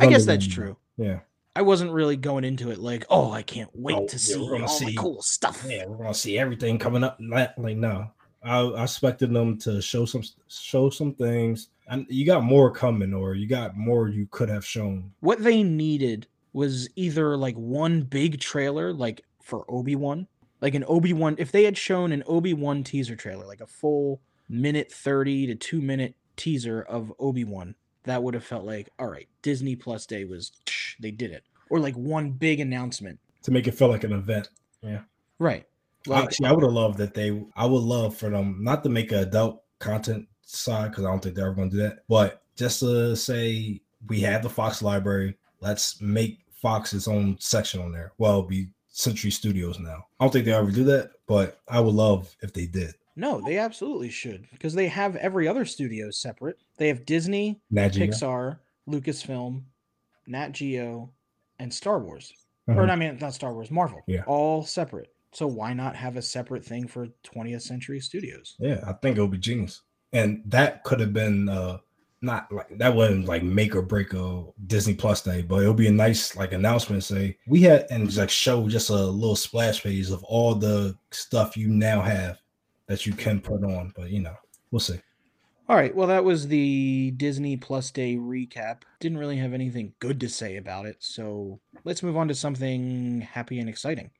I 0.00 0.06
guess 0.06 0.24
that's 0.24 0.46
true. 0.46 0.76
Yeah, 0.96 1.18
I 1.56 1.62
wasn't 1.62 1.90
really 1.92 2.16
going 2.16 2.44
into 2.44 2.70
it 2.70 2.78
like, 2.78 3.04
oh, 3.10 3.32
I 3.32 3.42
can't 3.42 3.68
wait 3.74 3.96
Oh, 3.96 4.06
to 4.06 4.14
yeah, 4.14 4.18
see 4.18 4.34
all 4.40 4.78
the 4.78 4.94
cool 4.96 5.20
stuff. 5.22 5.66
yeah, 5.68 5.84
we're 5.86 5.96
gonna 5.96 6.14
see 6.14 6.38
everything 6.38 6.78
coming 6.78 7.02
up. 7.02 7.18
Like 7.20 7.76
no, 7.76 8.10
I, 8.44 8.58
I 8.58 8.82
expected 8.82 9.32
them 9.32 9.58
to 9.58 9.80
show 9.80 10.04
some 10.04 10.22
show 10.48 10.90
some 10.90 11.14
things, 11.14 11.68
and 11.88 12.06
you 12.08 12.26
got 12.26 12.42
more 12.42 12.70
coming, 12.70 13.14
or 13.14 13.34
you 13.34 13.46
got 13.46 13.76
more 13.76 14.08
you 14.08 14.26
could 14.30 14.48
have 14.48 14.64
shown. 14.64 15.12
what 15.20 15.42
they 15.42 15.62
needed 15.62 16.26
was 16.52 16.88
either 16.96 17.36
like 17.36 17.54
one 17.56 18.02
big 18.02 18.40
trailer 18.40 18.92
like 18.92 19.24
for 19.40 19.64
obi-wan. 19.68 20.26
Like 20.60 20.74
an 20.74 20.84
obi-wan 20.86 21.36
if 21.38 21.50
they 21.50 21.64
had 21.64 21.76
shown 21.76 22.12
an 22.12 22.22
obi-wan 22.26 22.84
teaser 22.84 23.16
trailer 23.16 23.46
like 23.46 23.60
a 23.60 23.66
full 23.66 24.20
minute 24.48 24.92
30 24.92 25.48
to 25.48 25.54
2 25.56 25.80
minute 25.80 26.14
teaser 26.36 26.82
of 26.82 27.12
obi-wan 27.18 27.74
that 28.04 28.22
would 28.22 28.34
have 28.34 28.44
felt 28.44 28.64
like 28.64 28.88
all 28.98 29.08
right 29.08 29.28
disney 29.42 29.74
plus 29.74 30.06
day 30.06 30.24
was 30.24 30.52
they 31.00 31.10
did 31.10 31.32
it. 31.32 31.42
Or 31.70 31.80
like 31.80 31.94
one 31.94 32.32
big 32.32 32.60
announcement. 32.60 33.18
To 33.44 33.50
make 33.50 33.66
it 33.66 33.72
feel 33.72 33.88
like 33.88 34.04
an 34.04 34.12
event. 34.12 34.50
Yeah, 34.82 35.00
right 35.38 35.66
like 36.06 36.24
Actually, 36.24 36.46
I 36.48 36.52
would 36.52 36.64
have 36.64 36.72
loved 36.72 36.98
that 36.98 37.14
they. 37.14 37.42
I 37.56 37.66
would 37.66 37.82
love 37.82 38.16
for 38.16 38.30
them 38.30 38.58
not 38.60 38.82
to 38.84 38.88
make 38.88 39.12
an 39.12 39.18
adult 39.18 39.62
content 39.78 40.26
side 40.42 40.90
because 40.90 41.04
I 41.04 41.08
don't 41.10 41.22
think 41.22 41.34
they're 41.34 41.46
ever 41.46 41.54
going 41.54 41.70
to 41.70 41.76
do 41.76 41.82
that. 41.82 42.00
But 42.08 42.42
just 42.56 42.80
to 42.80 43.14
say 43.16 43.80
we 44.08 44.20
have 44.20 44.42
the 44.42 44.50
Fox 44.50 44.82
library, 44.82 45.36
let's 45.60 46.00
make 46.00 46.40
Fox 46.52 46.92
its 46.92 47.08
own 47.08 47.36
section 47.40 47.80
on 47.80 47.92
there. 47.92 48.12
Well, 48.18 48.30
it'll 48.32 48.42
be 48.42 48.68
Century 48.88 49.30
Studios 49.30 49.78
now. 49.78 50.06
I 50.20 50.24
don't 50.24 50.32
think 50.32 50.44
they 50.44 50.52
ever 50.52 50.70
do 50.70 50.84
that, 50.84 51.12
but 51.26 51.60
I 51.68 51.80
would 51.80 51.94
love 51.94 52.34
if 52.42 52.52
they 52.52 52.66
did. 52.66 52.94
no 53.16 53.40
they 53.42 53.58
absolutely 53.58 54.08
should 54.10 54.46
because 54.52 54.72
they 54.74 54.88
have 54.88 55.16
every 55.16 55.46
other 55.46 55.66
studio 55.66 56.10
separate 56.10 56.56
they 56.78 56.88
have 56.88 57.04
disney 57.04 57.60
Nat 57.70 57.90
Geo. 57.90 58.06
pixar 58.06 58.58
lucasfilm 58.88 59.62
nat 60.26 60.52
geo 60.52 61.10
and 61.58 61.72
star 61.72 61.98
wars 61.98 62.32
or 62.68 62.74
Mhm. 62.74 62.90
I 62.90 62.96
mean 62.96 63.18
not 63.20 63.34
Star 63.34 63.52
Wars, 63.52 63.70
Marvel. 63.70 64.00
Yeah. 64.06 64.22
All 64.26 64.64
separate. 64.64 65.12
So 65.32 65.46
why 65.46 65.72
not 65.72 65.96
have 65.96 66.16
a 66.16 66.22
separate 66.22 66.64
thing 66.64 66.86
for 66.86 67.08
20th 67.24 67.62
Century 67.62 68.00
Studios? 68.00 68.56
Yeah, 68.58 68.80
I 68.86 68.92
think 68.92 69.16
it 69.16 69.20
would 69.20 69.30
be 69.30 69.38
genius. 69.38 69.82
And 70.12 70.42
that 70.46 70.84
could 70.84 71.00
have 71.00 71.12
been 71.12 71.48
uh 71.48 71.78
not 72.22 72.50
like 72.52 72.78
that 72.78 72.94
wouldn't 72.94 73.26
like 73.26 73.42
make 73.42 73.74
or 73.74 73.82
break 73.82 74.14
a 74.14 74.44
Disney 74.66 74.94
Plus 74.94 75.22
day, 75.22 75.42
but 75.42 75.62
it'll 75.62 75.74
be 75.74 75.88
a 75.88 75.92
nice 75.92 76.36
like 76.36 76.52
announcement 76.52 77.02
say 77.02 77.36
we 77.46 77.62
had 77.62 77.86
and 77.90 78.14
like 78.16 78.30
show 78.30 78.68
just 78.68 78.90
a 78.90 78.94
little 78.94 79.36
splash 79.36 79.82
page 79.82 80.10
of 80.10 80.22
all 80.24 80.54
the 80.54 80.96
stuff 81.10 81.56
you 81.56 81.68
now 81.68 82.00
have 82.00 82.38
that 82.86 83.04
you 83.06 83.12
can 83.12 83.40
put 83.40 83.64
on. 83.64 83.92
But 83.96 84.10
you 84.10 84.20
know, 84.20 84.36
we'll 84.70 84.80
see. 84.80 85.00
All 85.68 85.76
right, 85.76 85.94
well 85.94 86.08
that 86.08 86.24
was 86.24 86.46
the 86.46 87.12
Disney 87.16 87.56
Plus 87.56 87.90
Day 87.90 88.16
recap. 88.16 88.82
Didn't 89.00 89.18
really 89.18 89.38
have 89.38 89.52
anything 89.52 89.92
good 89.98 90.20
to 90.20 90.28
say 90.28 90.56
about 90.56 90.86
it, 90.86 90.96
so 91.00 91.60
let's 91.84 92.02
move 92.02 92.16
on 92.16 92.28
to 92.28 92.34
something 92.34 93.20
happy 93.20 93.58
and 93.58 93.68
exciting, 93.68 94.10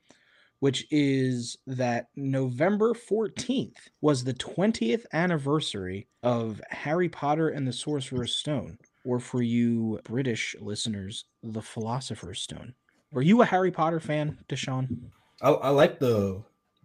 which 0.62 0.86
is 0.92 1.58
that 1.66 2.06
November 2.14 2.94
14th 2.94 3.74
was 4.00 4.22
the 4.22 4.34
20th 4.34 5.04
anniversary 5.12 6.06
of 6.22 6.62
Harry 6.70 7.08
Potter 7.08 7.48
and 7.48 7.66
the 7.66 7.72
Sorcerer's 7.72 8.36
Stone, 8.36 8.78
or 9.04 9.18
for 9.18 9.42
you 9.42 9.98
British 10.04 10.54
listeners, 10.60 11.24
the 11.42 11.60
Philosopher's 11.60 12.40
Stone. 12.42 12.74
Were 13.10 13.22
you 13.22 13.42
a 13.42 13.44
Harry 13.44 13.72
Potter 13.72 13.98
fan, 13.98 14.38
Deshaun? 14.48 15.10
I, 15.42 15.50
I 15.50 15.68
like 15.70 15.98
the 15.98 16.40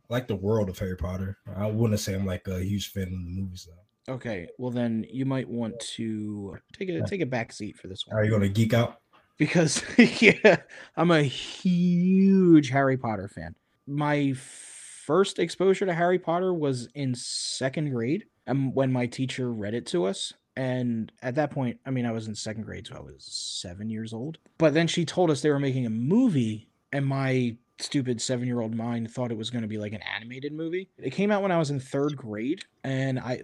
I 0.09 0.13
like 0.13 0.27
the 0.27 0.35
world 0.35 0.69
of 0.69 0.79
Harry 0.79 0.97
Potter. 0.97 1.37
I 1.55 1.67
wouldn't 1.67 1.99
say 1.99 2.15
I'm 2.15 2.25
like 2.25 2.47
a 2.47 2.63
huge 2.63 2.91
fan 2.91 3.03
of 3.03 3.09
the 3.11 3.41
movies 3.41 3.69
though. 3.69 4.13
Okay, 4.15 4.47
well 4.57 4.71
then 4.71 5.05
you 5.07 5.27
might 5.27 5.47
want 5.47 5.79
to 5.97 6.57
take 6.73 6.89
a 6.89 7.05
take 7.05 7.21
a 7.21 7.27
back 7.27 7.53
seat 7.53 7.77
for 7.77 7.87
this 7.89 8.07
one 8.07 8.17
Are 8.17 8.23
you 8.23 8.31
gonna 8.31 8.49
geek 8.49 8.73
out? 8.73 9.01
because 9.37 9.83
yeah, 10.19 10.57
I'm 10.95 11.11
a 11.11 11.21
huge 11.21 12.69
Harry 12.69 12.97
Potter 12.97 13.27
fan. 13.27 13.53
My 13.87 14.33
first 14.33 15.39
exposure 15.39 15.85
to 15.85 15.93
Harry 15.93 16.19
Potter 16.19 16.53
was 16.53 16.89
in 16.93 17.15
second 17.15 17.91
grade, 17.91 18.25
and 18.45 18.75
when 18.75 18.91
my 18.91 19.07
teacher 19.07 19.51
read 19.51 19.73
it 19.73 19.85
to 19.87 20.05
us. 20.05 20.33
And 20.57 21.11
at 21.21 21.35
that 21.35 21.51
point, 21.51 21.79
I 21.85 21.91
mean, 21.91 22.05
I 22.05 22.11
was 22.11 22.27
in 22.27 22.33
second 22.33 22.63
grade, 22.63 22.87
so 22.87 22.95
I 22.95 22.99
was 22.99 23.23
seven 23.23 23.89
years 23.89 24.11
old. 24.11 24.39
But 24.57 24.73
then 24.73 24.87
she 24.87 25.05
told 25.05 25.29
us 25.29 25.41
they 25.41 25.51
were 25.51 25.59
making 25.59 25.85
a 25.85 25.91
movie, 25.91 26.67
and 26.91 27.05
my 27.05 27.55
stupid 27.79 28.19
seven 28.19 28.47
year 28.47 28.59
old 28.59 28.73
mind 28.73 29.11
thought 29.11 29.31
it 29.31 29.37
was 29.37 29.51
going 29.51 29.61
to 29.61 29.67
be 29.67 29.77
like 29.77 29.93
an 29.93 30.01
animated 30.01 30.51
movie. 30.51 30.89
It 30.97 31.11
came 31.11 31.31
out 31.31 31.43
when 31.43 31.51
I 31.51 31.59
was 31.59 31.69
in 31.69 31.79
third 31.79 32.17
grade, 32.17 32.65
and 32.83 33.19
I 33.19 33.41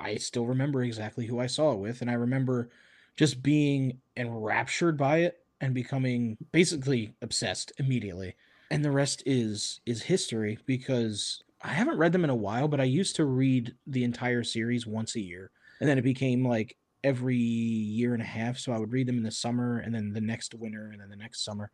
I 0.00 0.16
still 0.16 0.46
remember 0.46 0.82
exactly 0.82 1.26
who 1.26 1.38
I 1.38 1.46
saw 1.46 1.72
it 1.72 1.78
with, 1.78 2.00
and 2.00 2.10
I 2.10 2.14
remember 2.14 2.70
just 3.16 3.42
being 3.42 4.00
enraptured 4.16 4.96
by 4.96 5.18
it 5.18 5.38
and 5.60 5.74
becoming 5.74 6.36
basically 6.50 7.14
obsessed 7.22 7.72
immediately. 7.78 8.34
And 8.70 8.84
the 8.84 8.90
rest 8.90 9.22
is 9.26 9.80
is 9.86 10.02
history 10.02 10.58
because 10.66 11.42
I 11.62 11.68
haven't 11.68 11.98
read 11.98 12.12
them 12.12 12.24
in 12.24 12.30
a 12.30 12.34
while, 12.34 12.68
but 12.68 12.80
I 12.80 12.84
used 12.84 13.16
to 13.16 13.24
read 13.24 13.74
the 13.86 14.04
entire 14.04 14.44
series 14.44 14.86
once 14.86 15.16
a 15.16 15.20
year. 15.20 15.50
And 15.80 15.88
then 15.88 15.98
it 15.98 16.02
became 16.02 16.46
like 16.46 16.76
every 17.02 17.36
year 17.36 18.12
and 18.12 18.22
a 18.22 18.26
half. 18.26 18.58
So 18.58 18.72
I 18.72 18.78
would 18.78 18.92
read 18.92 19.06
them 19.06 19.16
in 19.16 19.22
the 19.22 19.30
summer 19.30 19.78
and 19.78 19.94
then 19.94 20.12
the 20.12 20.20
next 20.20 20.54
winter 20.54 20.90
and 20.90 21.00
then 21.00 21.08
the 21.08 21.16
next 21.16 21.44
summer. 21.44 21.70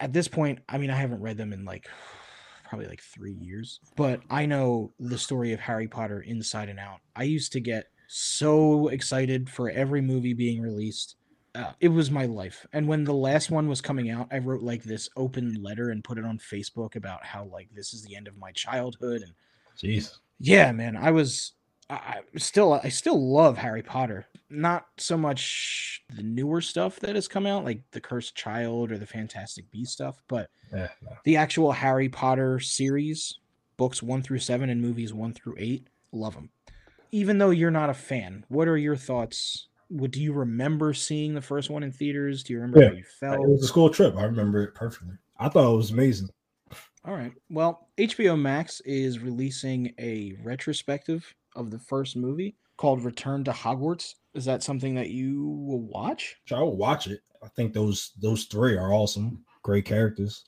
At 0.00 0.12
this 0.12 0.28
point, 0.28 0.60
I 0.68 0.78
mean, 0.78 0.90
I 0.90 0.96
haven't 0.96 1.20
read 1.20 1.36
them 1.36 1.52
in 1.52 1.64
like 1.64 1.88
probably 2.68 2.86
like 2.86 3.02
three 3.02 3.34
years, 3.34 3.80
but 3.96 4.20
I 4.30 4.46
know 4.46 4.92
the 4.98 5.18
story 5.18 5.52
of 5.52 5.60
Harry 5.60 5.88
Potter 5.88 6.20
inside 6.20 6.68
and 6.68 6.78
out. 6.78 7.00
I 7.14 7.24
used 7.24 7.52
to 7.52 7.60
get 7.60 7.86
so 8.08 8.88
excited 8.88 9.50
for 9.50 9.70
every 9.70 10.00
movie 10.00 10.34
being 10.34 10.62
released. 10.62 11.16
Uh, 11.54 11.72
it 11.80 11.88
was 11.88 12.10
my 12.10 12.26
life. 12.26 12.66
And 12.72 12.86
when 12.86 13.04
the 13.04 13.14
last 13.14 13.50
one 13.50 13.68
was 13.68 13.80
coming 13.80 14.10
out, 14.10 14.28
I 14.30 14.38
wrote 14.38 14.62
like 14.62 14.84
this 14.84 15.08
open 15.16 15.54
letter 15.62 15.90
and 15.90 16.04
put 16.04 16.18
it 16.18 16.24
on 16.24 16.38
Facebook 16.38 16.94
about 16.96 17.24
how 17.24 17.44
like 17.44 17.68
this 17.74 17.94
is 17.94 18.02
the 18.04 18.14
end 18.16 18.28
of 18.28 18.36
my 18.36 18.52
childhood 18.52 19.22
and 19.22 19.32
Jeez. 19.76 20.18
yeah, 20.38 20.70
man, 20.72 20.96
I 20.96 21.10
was 21.10 21.52
I 21.90 22.20
still 22.36 22.74
I 22.74 22.90
still 22.90 23.32
love 23.32 23.56
Harry 23.56 23.82
Potter. 23.82 24.26
Not 24.50 24.86
so 24.98 25.16
much 25.16 26.02
the 26.14 26.22
newer 26.22 26.60
stuff 26.60 27.00
that 27.00 27.14
has 27.14 27.28
come 27.28 27.46
out, 27.46 27.64
like 27.64 27.82
the 27.92 28.00
Cursed 28.00 28.34
Child 28.34 28.92
or 28.92 28.98
the 28.98 29.06
Fantastic 29.06 29.70
Beast 29.70 29.92
stuff, 29.92 30.22
but 30.28 30.50
Yeah, 30.72 30.88
no. 31.02 31.12
the 31.24 31.36
actual 31.36 31.72
Harry 31.72 32.08
Potter 32.08 32.60
series, 32.60 33.38
books 33.76 34.02
one 34.02 34.22
through 34.22 34.38
seven 34.40 34.68
and 34.70 34.80
movies 34.82 35.14
one 35.14 35.32
through 35.32 35.56
eight, 35.58 35.86
love 36.12 36.34
them. 36.34 36.50
Even 37.10 37.38
though 37.38 37.50
you're 37.50 37.70
not 37.70 37.88
a 37.90 37.94
fan, 37.94 38.44
what 38.48 38.68
are 38.68 38.76
your 38.76 38.96
thoughts? 38.96 39.67
What 39.88 40.10
do 40.10 40.22
you 40.22 40.32
remember 40.32 40.92
seeing 40.94 41.34
the 41.34 41.40
first 41.40 41.70
one 41.70 41.82
in 41.82 41.92
theaters? 41.92 42.42
Do 42.42 42.52
you 42.52 42.60
remember 42.60 42.86
how 42.86 42.94
you 42.94 43.04
felt? 43.04 43.42
It 43.42 43.48
was 43.48 43.64
a 43.64 43.66
school 43.66 43.90
trip. 43.90 44.16
I 44.16 44.24
remember 44.24 44.62
it 44.62 44.74
perfectly. 44.74 45.14
I 45.38 45.48
thought 45.48 45.72
it 45.72 45.76
was 45.76 45.90
amazing. 45.90 46.28
All 47.04 47.14
right. 47.14 47.32
Well, 47.48 47.88
HBO 47.96 48.38
Max 48.38 48.80
is 48.80 49.18
releasing 49.18 49.94
a 49.98 50.34
retrospective 50.42 51.34
of 51.56 51.70
the 51.70 51.78
first 51.78 52.16
movie 52.16 52.56
called 52.76 53.04
Return 53.04 53.44
to 53.44 53.52
Hogwarts. 53.52 54.14
Is 54.34 54.44
that 54.44 54.62
something 54.62 54.94
that 54.94 55.10
you 55.10 55.48
will 55.66 55.80
watch? 55.80 56.36
I 56.52 56.60
will 56.60 56.76
watch 56.76 57.06
it. 57.06 57.20
I 57.42 57.48
think 57.48 57.72
those 57.72 58.12
those 58.20 58.44
three 58.44 58.76
are 58.76 58.92
awesome. 58.92 59.44
Great 59.62 59.84
characters. 59.84 60.44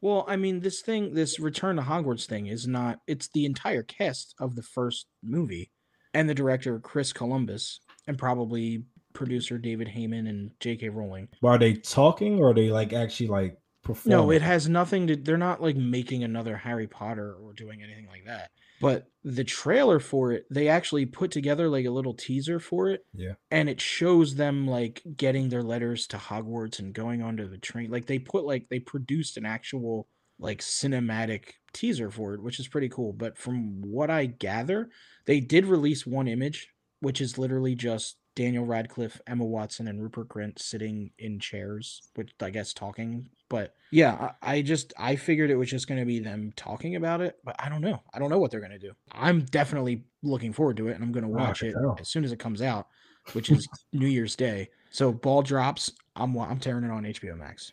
Well, 0.00 0.26
I 0.28 0.36
mean, 0.36 0.60
this 0.60 0.82
thing, 0.82 1.14
this 1.14 1.40
Return 1.40 1.76
to 1.76 1.82
Hogwarts 1.82 2.26
thing 2.26 2.48
is 2.48 2.66
not, 2.66 3.00
it's 3.06 3.28
the 3.28 3.46
entire 3.46 3.82
cast 3.82 4.34
of 4.38 4.54
the 4.54 4.62
first 4.62 5.06
movie 5.22 5.70
and 6.12 6.28
the 6.28 6.34
director, 6.34 6.78
Chris 6.78 7.10
Columbus, 7.10 7.80
and 8.06 8.18
probably 8.18 8.84
producer 9.12 9.58
David 9.58 9.88
Heyman 9.88 10.28
and 10.28 10.50
J.K. 10.60 10.88
Rowling. 10.88 11.28
But 11.40 11.48
are 11.48 11.58
they 11.58 11.74
talking 11.74 12.38
or 12.38 12.50
are 12.50 12.54
they 12.54 12.70
like 12.70 12.92
actually 12.92 13.28
like 13.28 13.56
performing? 13.82 14.18
No, 14.18 14.30
it 14.30 14.42
has 14.42 14.68
nothing 14.68 15.06
to, 15.06 15.16
they're 15.16 15.36
not 15.36 15.62
like 15.62 15.76
making 15.76 16.24
another 16.24 16.56
Harry 16.56 16.86
Potter 16.86 17.36
or 17.42 17.52
doing 17.52 17.82
anything 17.82 18.06
like 18.08 18.26
that. 18.26 18.50
But 18.80 19.06
the 19.22 19.44
trailer 19.44 20.00
for 20.00 20.32
it, 20.32 20.46
they 20.50 20.68
actually 20.68 21.06
put 21.06 21.30
together 21.30 21.68
like 21.68 21.86
a 21.86 21.90
little 21.90 22.12
teaser 22.12 22.58
for 22.58 22.90
it. 22.90 23.06
Yeah. 23.14 23.34
And 23.50 23.68
it 23.68 23.80
shows 23.80 24.34
them 24.34 24.66
like 24.66 25.02
getting 25.16 25.48
their 25.48 25.62
letters 25.62 26.06
to 26.08 26.18
Hogwarts 26.18 26.80
and 26.80 26.92
going 26.92 27.22
onto 27.22 27.48
the 27.48 27.56
train. 27.56 27.90
Like 27.90 28.06
they 28.06 28.18
put 28.18 28.44
like 28.44 28.68
they 28.68 28.80
produced 28.80 29.36
an 29.36 29.46
actual 29.46 30.08
like 30.38 30.58
cinematic 30.58 31.52
teaser 31.72 32.10
for 32.10 32.34
it, 32.34 32.42
which 32.42 32.58
is 32.58 32.68
pretty 32.68 32.88
cool. 32.88 33.12
But 33.12 33.38
from 33.38 33.80
what 33.82 34.10
I 34.10 34.26
gather, 34.26 34.90
they 35.26 35.40
did 35.40 35.66
release 35.66 36.04
one 36.04 36.28
image, 36.28 36.68
which 37.00 37.20
is 37.20 37.38
literally 37.38 37.74
just 37.74 38.16
Daniel 38.34 38.64
Radcliffe, 38.64 39.20
Emma 39.26 39.44
Watson, 39.44 39.88
and 39.88 40.02
Rupert 40.02 40.28
Grint 40.28 40.58
sitting 40.58 41.10
in 41.18 41.38
chairs, 41.38 42.02
which 42.14 42.32
I 42.40 42.50
guess 42.50 42.72
talking. 42.72 43.28
But 43.48 43.74
yeah, 43.92 44.32
I, 44.42 44.56
I 44.56 44.62
just 44.62 44.92
I 44.98 45.16
figured 45.16 45.50
it 45.50 45.56
was 45.56 45.70
just 45.70 45.86
going 45.86 46.00
to 46.00 46.06
be 46.06 46.18
them 46.18 46.52
talking 46.56 46.96
about 46.96 47.20
it, 47.20 47.36
but 47.44 47.54
I 47.58 47.68
don't 47.68 47.82
know. 47.82 48.02
I 48.12 48.18
don't 48.18 48.30
know 48.30 48.38
what 48.38 48.50
they're 48.50 48.60
going 48.60 48.72
to 48.72 48.78
do. 48.78 48.92
I'm 49.12 49.42
definitely 49.42 50.04
looking 50.22 50.52
forward 50.52 50.76
to 50.78 50.88
it, 50.88 50.94
and 50.94 51.04
I'm 51.04 51.12
going 51.12 51.24
to 51.24 51.28
watch 51.28 51.60
can 51.60 51.68
it 51.68 52.00
as 52.00 52.08
soon 52.08 52.24
as 52.24 52.32
it 52.32 52.38
comes 52.38 52.62
out, 52.62 52.88
which 53.32 53.50
is 53.50 53.68
New 53.92 54.08
Year's 54.08 54.34
Day. 54.34 54.70
So 54.90 55.12
ball 55.12 55.42
drops. 55.42 55.90
I'm 56.16 56.36
I'm 56.38 56.58
tearing 56.58 56.84
it 56.84 56.90
on 56.90 57.04
HBO 57.04 57.36
Max. 57.38 57.72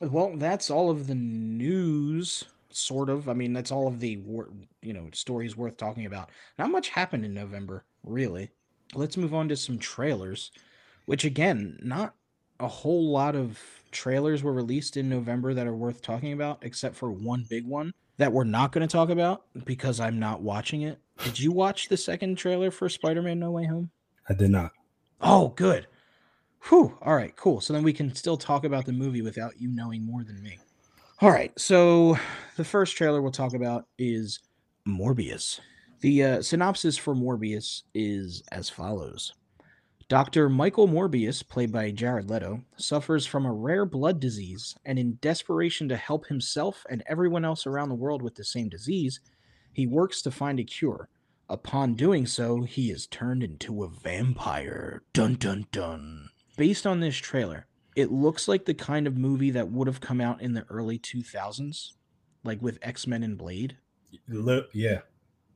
Well, 0.00 0.32
that's 0.36 0.70
all 0.70 0.90
of 0.90 1.06
the 1.06 1.14
news, 1.14 2.44
sort 2.70 3.10
of. 3.10 3.28
I 3.28 3.34
mean, 3.34 3.52
that's 3.52 3.70
all 3.70 3.86
of 3.86 4.00
the 4.00 4.18
you 4.80 4.92
know 4.94 5.08
stories 5.12 5.56
worth 5.56 5.76
talking 5.76 6.06
about. 6.06 6.30
Not 6.58 6.70
much 6.70 6.88
happened 6.88 7.26
in 7.26 7.34
November, 7.34 7.84
really. 8.04 8.50
Let's 8.94 9.16
move 9.16 9.34
on 9.34 9.48
to 9.48 9.56
some 9.56 9.78
trailers, 9.78 10.50
which 11.06 11.24
again, 11.24 11.78
not 11.82 12.14
a 12.58 12.68
whole 12.68 13.10
lot 13.10 13.36
of 13.36 13.58
trailers 13.92 14.42
were 14.42 14.52
released 14.52 14.96
in 14.96 15.08
November 15.08 15.54
that 15.54 15.66
are 15.66 15.74
worth 15.74 16.02
talking 16.02 16.32
about, 16.32 16.58
except 16.62 16.96
for 16.96 17.10
one 17.10 17.46
big 17.48 17.66
one 17.66 17.92
that 18.16 18.32
we're 18.32 18.44
not 18.44 18.72
going 18.72 18.86
to 18.86 18.92
talk 18.92 19.10
about 19.10 19.44
because 19.64 19.98
I'm 19.98 20.18
not 20.18 20.42
watching 20.42 20.82
it. 20.82 20.98
Did 21.24 21.38
you 21.38 21.52
watch 21.52 21.88
the 21.88 21.96
second 21.96 22.36
trailer 22.36 22.70
for 22.70 22.88
Spider-Man: 22.88 23.38
No 23.38 23.50
Way 23.50 23.66
Home? 23.66 23.90
I 24.28 24.34
did 24.34 24.50
not. 24.50 24.72
Oh, 25.20 25.48
good. 25.56 25.86
Whew. 26.68 26.98
All 27.02 27.14
right, 27.14 27.34
cool. 27.36 27.60
So 27.60 27.72
then 27.72 27.82
we 27.82 27.92
can 27.92 28.14
still 28.14 28.36
talk 28.36 28.64
about 28.64 28.84
the 28.84 28.92
movie 28.92 29.22
without 29.22 29.60
you 29.60 29.68
knowing 29.68 30.04
more 30.04 30.24
than 30.24 30.42
me. 30.42 30.58
All 31.20 31.30
right. 31.30 31.58
So 31.58 32.18
the 32.56 32.64
first 32.64 32.96
trailer 32.96 33.22
we'll 33.22 33.32
talk 33.32 33.54
about 33.54 33.86
is 33.98 34.40
Morbius. 34.86 35.60
The 36.00 36.24
uh, 36.24 36.42
synopsis 36.42 36.96
for 36.96 37.14
Morbius 37.14 37.82
is 37.94 38.42
as 38.50 38.70
follows 38.70 39.34
Dr. 40.08 40.48
Michael 40.48 40.88
Morbius, 40.88 41.46
played 41.46 41.70
by 41.70 41.90
Jared 41.90 42.30
Leto, 42.30 42.62
suffers 42.76 43.26
from 43.26 43.44
a 43.44 43.52
rare 43.52 43.84
blood 43.84 44.18
disease, 44.18 44.74
and 44.84 44.98
in 44.98 45.18
desperation 45.20 45.88
to 45.88 45.96
help 45.96 46.26
himself 46.26 46.84
and 46.88 47.02
everyone 47.06 47.44
else 47.44 47.66
around 47.66 47.90
the 47.90 47.94
world 47.94 48.22
with 48.22 48.34
the 48.34 48.44
same 48.44 48.68
disease, 48.68 49.20
he 49.72 49.86
works 49.86 50.22
to 50.22 50.30
find 50.30 50.58
a 50.58 50.64
cure. 50.64 51.08
Upon 51.50 51.94
doing 51.94 52.26
so, 52.26 52.62
he 52.62 52.90
is 52.90 53.06
turned 53.06 53.42
into 53.42 53.84
a 53.84 53.88
vampire. 53.88 55.02
Dun 55.12 55.34
dun 55.34 55.66
dun. 55.70 56.30
Based 56.56 56.86
on 56.86 57.00
this 57.00 57.16
trailer, 57.16 57.66
it 57.94 58.10
looks 58.10 58.48
like 58.48 58.64
the 58.64 58.74
kind 58.74 59.06
of 59.06 59.18
movie 59.18 59.50
that 59.50 59.70
would 59.70 59.86
have 59.86 60.00
come 60.00 60.20
out 60.20 60.40
in 60.40 60.54
the 60.54 60.64
early 60.70 60.98
2000s, 60.98 61.92
like 62.42 62.62
with 62.62 62.78
X 62.82 63.06
Men 63.06 63.22
and 63.22 63.36
Blade. 63.36 63.76
Yeah, 64.72 65.00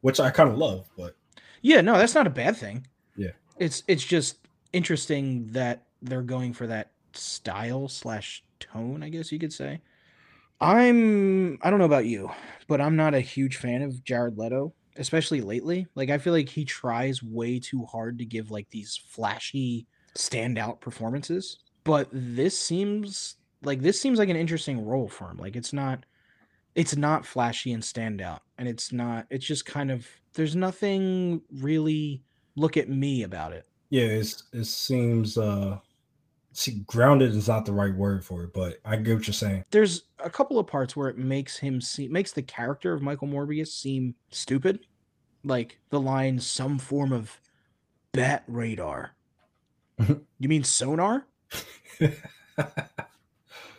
which 0.05 0.21
I 0.21 0.29
kind 0.29 0.51
of 0.51 0.59
love, 0.59 0.91
but 0.99 1.17
Yeah, 1.63 1.81
no, 1.81 1.97
that's 1.97 2.15
not 2.15 2.27
a 2.27 2.31
bad 2.31 2.59
thing. 2.59 2.87
Yeah. 3.17 3.31
It's 3.59 3.83
it's 3.89 4.05
just 4.05 4.37
interesting 4.75 5.47
that 5.53 5.87
they're 6.03 6.21
going 6.21 6.53
for 6.53 6.67
that 6.67 6.91
style 7.15 7.89
slash 7.89 8.45
tone, 8.61 9.03
I 9.03 9.09
guess 9.09 9.33
you 9.33 9.39
could 9.39 9.53
say. 9.53 9.81
I'm 10.61 11.59
I 11.63 11.71
don't 11.71 11.79
know 11.79 11.87
about 11.87 12.05
you, 12.05 12.31
but 12.69 12.83
I'm 12.83 12.97
not 12.97 13.15
a 13.15 13.21
huge 13.21 13.57
fan 13.57 13.81
of 13.81 14.05
Jared 14.05 14.37
Leto, 14.37 14.75
especially 14.97 15.41
lately. 15.41 15.87
Like 15.95 16.11
I 16.11 16.19
feel 16.19 16.35
like 16.35 16.51
he 16.51 16.67
tries 16.67 17.23
way 17.23 17.59
too 17.59 17.87
hard 17.87 18.19
to 18.19 18.27
give 18.27 18.51
like 18.51 18.69
these 18.69 19.01
flashy 19.09 19.87
standout 20.19 20.83
performances. 20.83 21.61
But 21.83 22.09
this 22.13 22.59
seems 22.59 23.37
like 23.63 23.81
this 23.81 23.99
seems 23.99 24.19
like 24.19 24.29
an 24.29 24.37
interesting 24.37 24.85
role 24.85 25.09
for 25.09 25.31
him. 25.31 25.39
Like 25.39 25.57
it's 25.57 25.73
not 25.73 26.05
it's 26.75 26.97
not 26.97 27.25
flashy 27.25 27.73
and 27.73 27.83
standout 27.83 28.41
and 28.59 28.69
it's 28.69 28.93
not 28.93 29.27
it's 29.31 29.47
just 29.47 29.65
kind 29.67 29.91
of 29.91 30.07
there's 30.35 30.57
nothing 30.57 31.41
really 31.61 32.23
look 32.57 32.77
at 32.77 32.89
me 32.89 33.23
about 33.23 33.53
it. 33.53 33.67
Yeah, 33.91 34.05
it's 34.05 34.45
it 34.53 34.65
seems 34.65 35.39
uh 35.39 35.79
see 36.53 36.83
grounded 36.87 37.35
is 37.35 37.49
not 37.49 37.67
the 37.67 37.73
right 37.73 37.95
word 37.95 38.25
for 38.25 38.45
it, 38.45 38.53
but 38.53 38.79
I 38.85 38.97
get 38.97 39.17
what 39.17 39.27
you're 39.27 39.35
saying. 39.35 39.65
there's 39.71 40.05
a 40.21 40.31
couple 40.31 40.59
of 40.59 40.67
parts 40.67 40.97
where 40.97 41.09
it 41.09 41.19
makes 41.19 41.59
him 41.59 41.81
see 41.81 42.09
makes 42.09 42.33
the 42.33 42.43
character 42.43 42.93
of 42.93 43.03
michael 43.03 43.29
morbius 43.29 43.69
seem 43.69 44.15
stupid. 44.31 44.81
Like 45.47 45.79
the 45.91 46.01
line 46.01 46.41
some 46.41 46.79
form 46.79 47.13
of 47.13 47.39
bat 48.13 48.45
radar. 48.47 49.15
You 50.41 50.49
mean 50.49 50.65
sonar? 50.65 51.27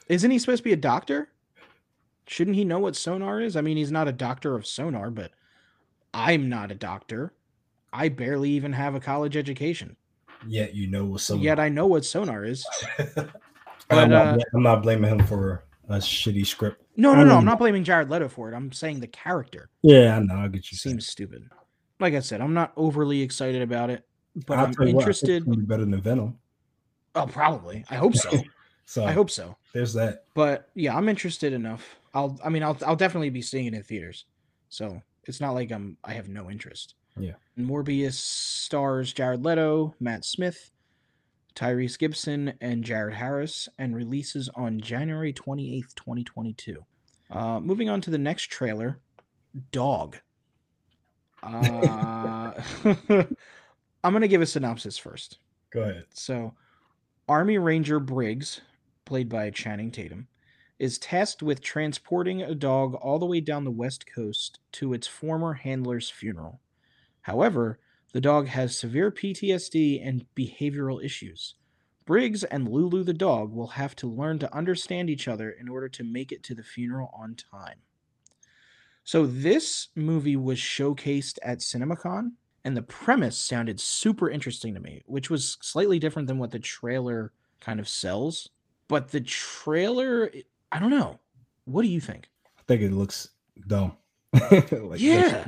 Isn't 0.08 0.32
he 0.32 0.40
supposed 0.40 0.60
to 0.60 0.64
be 0.64 0.72
a 0.72 0.78
doctor 0.78 1.30
shouldn't 2.28 2.56
he 2.56 2.66
know 2.66 2.80
what 2.80 2.96
sonar 2.96 3.40
is 3.42 3.56
i 3.56 3.62
mean 3.62 3.78
he's 3.78 3.92
not 3.92 4.08
a 4.08 4.12
doctor 4.12 4.56
of 4.56 4.66
sonar 4.66 5.10
but 5.10 5.32
i'm 6.14 6.50
not 6.50 6.72
a 6.72 6.76
doctor 6.76 7.34
i 7.94 8.10
barely 8.10 8.50
even 8.50 8.74
have 8.74 8.96
a 8.96 9.00
college 9.00 9.36
education 9.38 9.96
Yet 10.48 10.76
you 10.76 10.88
know 10.88 11.06
what's 11.06 11.24
so. 11.24 11.36
yet 11.36 11.60
i 11.60 11.70
know 11.70 11.88
what 11.88 12.06
sonar 12.06 12.44
is 12.46 12.66
I'm, 13.90 14.10
not, 14.10 14.28
uh, 14.28 14.38
I'm 14.54 14.64
not 14.64 14.82
blaming 14.84 15.12
him 15.20 15.26
for 15.28 15.64
a 15.90 15.98
shitty 15.98 16.46
script. 16.46 16.82
no 16.98 17.14
no 17.14 17.24
no 17.24 17.34
i'm 17.34 17.38
Um, 17.40 17.46
not 17.46 17.60
blaming 17.60 17.84
jared 17.84 18.10
leto 18.10 18.28
for 18.28 18.52
it 18.52 18.56
i'm 18.56 18.72
saying 18.72 19.00
the 19.00 19.08
character 19.08 19.70
Yeah, 19.84 20.16
I 20.18 20.20
know. 20.20 20.36
I 20.36 20.48
get 20.48 20.72
you. 20.72 20.78
saying. 20.78 20.94
seems 20.96 21.08
stupid. 21.08 21.48
Like 22.00 22.14
I 22.14 22.20
said, 22.20 22.42
I'm 22.42 22.54
not 22.54 22.74
overly 22.76 23.22
excited 23.22 23.62
about 23.62 23.90
it, 23.90 24.04
but 24.48 24.58
I'll 24.58 24.66
I'm 24.66 24.74
tell 24.74 24.86
you 24.88 24.96
what, 24.96 25.04
I 25.04 25.06
think 25.06 25.12
it's 25.14 25.24
interested. 25.24 25.50
be 25.60 25.66
better 25.66 25.86
than 25.86 26.02
Venom. 26.02 26.38
oh, 27.16 27.26
probably. 27.26 27.86
I 27.90 27.96
hope 27.96 28.16
so. 28.16 28.32
So 28.88 29.04
I 29.04 29.14
hope 29.14 29.32
so. 29.32 29.56
there's 29.74 29.94
that. 29.94 30.26
But 30.36 30.70
yeah, 30.76 30.96
I'm 30.96 31.08
interested 31.10 31.54
enough. 31.54 31.96
I'll. 32.15 32.39
I 32.43 32.49
mean, 32.49 32.63
I'll. 32.63 32.78
I'll 32.86 32.95
definitely 32.95 33.30
be 33.30 33.41
seeing 33.41 33.67
it 33.67 33.73
in 33.73 33.84
theaters. 33.84 34.25
So 34.69 35.01
it's 35.25 35.41
not 35.41 35.51
like 35.51 35.71
I'm. 35.71 35.97
I 36.04 36.13
have 36.13 36.30
no 36.30 36.49
interest. 36.49 36.95
Yeah. 37.19 37.34
Morbius 37.58 38.13
stars 38.13 39.13
Jared 39.13 39.45
Leto, 39.45 39.93
Matt 39.99 40.25
Smith, 40.25 40.71
Tyrese 41.56 41.99
Gibson, 41.99 42.54
and 42.60 42.84
Jared 42.84 43.15
Harris, 43.15 43.69
and 43.78 43.95
releases 43.95 44.49
on 44.56 44.82
January 44.82 45.34
28th, 45.34 45.95
2022. 45.95 46.84
Uh, 47.30 47.60
moving 47.60 47.89
on 47.89 48.01
to 48.01 48.10
the 48.10 48.17
next 48.17 48.49
trailer, 48.49 48.99
Dog. 49.71 50.17
Uh, 51.43 52.51
I'm 54.04 54.13
gonna 54.13 54.28
give 54.28 54.41
a 54.41 54.45
synopsis 54.45 54.97
first. 54.97 55.39
Go 55.71 55.82
ahead. 55.82 56.06
So, 56.13 56.54
Army 57.28 57.58
Ranger 57.58 57.99
Briggs, 57.99 58.62
played 59.06 59.30
by 59.30 59.49
Channing 59.49 59.91
Tatum, 59.91 60.28
is 60.80 60.98
tasked 60.98 61.42
with 61.42 61.62
transporting 61.62 62.42
a 62.42 62.56
dog 62.56 62.94
all 62.96 63.20
the 63.20 63.26
way 63.26 63.40
down 63.40 63.64
the 63.64 63.72
West 63.72 64.06
Coast 64.14 64.60
to 64.74 64.94
its 64.94 65.08
former 65.08 65.54
handler's 65.54 66.10
funeral. 66.10 66.60
However, 67.22 67.80
the 68.14 68.22
dog 68.22 68.48
has 68.48 68.78
severe 68.78 69.12
PTSD 69.12 70.06
and 70.06 70.26
behavioral 70.36 71.04
issues. 71.04 71.56
Briggs 72.06 72.44
and 72.44 72.68
Lulu 72.68 73.04
the 73.04 73.14
dog 73.14 73.52
will 73.52 73.68
have 73.68 73.96
to 73.98 74.08
learn 74.08 74.40
to 74.40 74.56
understand 74.56 75.10
each 75.10 75.28
other 75.28 75.50
in 75.50 75.68
order 75.68 75.90
to 75.90 76.04
make 76.04 76.32
it 76.32 76.44
to 76.44 76.56
the 76.56 76.64
funeral 76.64 77.12
on 77.18 77.36
time. 77.36 77.80
So, 79.04 79.26
this 79.26 79.90
movie 79.96 80.36
was 80.36 80.58
showcased 80.58 81.40
at 81.44 81.60
CinemaCon 81.60 82.32
and 82.66 82.76
the 82.76 82.82
premise 82.82 83.38
sounded 83.38 83.80
super 83.80 84.30
interesting 84.30 84.74
to 84.74 84.80
me, 84.80 85.04
which 85.06 85.30
was 85.30 85.58
slightly 85.62 86.00
different 86.00 86.28
than 86.28 86.40
what 86.40 86.50
the 86.50 86.60
trailer 86.60 87.32
kind 87.60 87.80
of 87.80 87.88
sells. 87.88 88.50
But 88.88 89.12
the 89.12 89.22
trailer, 89.22 90.32
I 90.71 90.80
don't 90.80 90.89
know. 90.89 91.19
What 91.65 91.82
do 91.84 91.88
you 91.88 91.99
think? 92.01 92.28
I 92.58 92.62
think 92.67 92.82
it 92.82 92.91
looks 92.91 93.30
dumb. 93.67 93.97
like, 94.51 94.99
Yeah. 94.99 95.45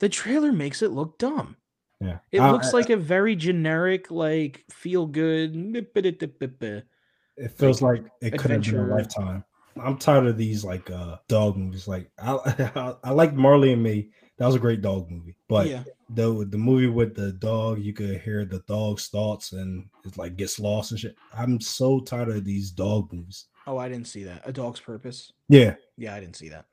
The 0.00 0.08
trailer 0.08 0.52
makes 0.52 0.82
it 0.82 0.90
look 0.92 1.18
dumb. 1.18 1.56
Yeah. 2.00 2.18
It 2.32 2.40
I- 2.40 2.50
looks 2.50 2.68
I- 2.74 2.78
like 2.78 2.90
a 2.90 2.96
very 2.96 3.36
generic, 3.36 4.10
like 4.10 4.64
feel 4.70 5.06
good. 5.06 5.54
it 7.36 7.50
feels 7.52 7.82
like, 7.82 8.04
it 8.20 8.38
could 8.38 8.50
have 8.50 8.62
been 8.62 8.76
a 8.76 8.86
lifetime. 8.86 9.44
I'm 9.76 9.98
tired 9.98 10.26
of 10.26 10.38
these 10.38 10.64
like 10.64 10.88
uh 10.88 11.16
dog 11.26 11.56
movies. 11.56 11.88
Like 11.88 12.08
I 12.18 12.32
I, 12.76 12.94
I 13.02 13.10
like 13.10 13.34
Marley 13.34 13.72
and 13.72 13.82
Me. 13.82 14.10
that 14.38 14.46
was 14.46 14.54
a 14.54 14.60
great 14.60 14.82
dog 14.82 15.10
movie. 15.10 15.34
But 15.48 15.66
yeah. 15.66 15.82
the 16.10 16.46
the 16.48 16.58
movie 16.58 16.86
with 16.86 17.16
the 17.16 17.32
dog, 17.32 17.80
you 17.80 17.92
could 17.92 18.20
hear 18.20 18.44
the 18.44 18.60
dog's 18.68 19.08
thoughts 19.08 19.50
and 19.52 19.88
it 20.04 20.16
like 20.16 20.36
gets 20.36 20.60
lost 20.60 20.92
and 20.92 21.00
shit. 21.00 21.16
I'm 21.36 21.60
so 21.60 21.98
tired 21.98 22.28
of 22.28 22.44
these 22.44 22.70
dog 22.70 23.12
movies. 23.12 23.46
Oh, 23.66 23.78
I 23.78 23.88
didn't 23.88 24.08
see 24.08 24.24
that. 24.24 24.42
A 24.44 24.52
Dog's 24.52 24.80
Purpose. 24.80 25.32
Yeah, 25.48 25.74
Yeah, 25.96 26.14
I 26.14 26.20
didn't 26.20 26.36
see 26.36 26.48
that. 26.50 26.66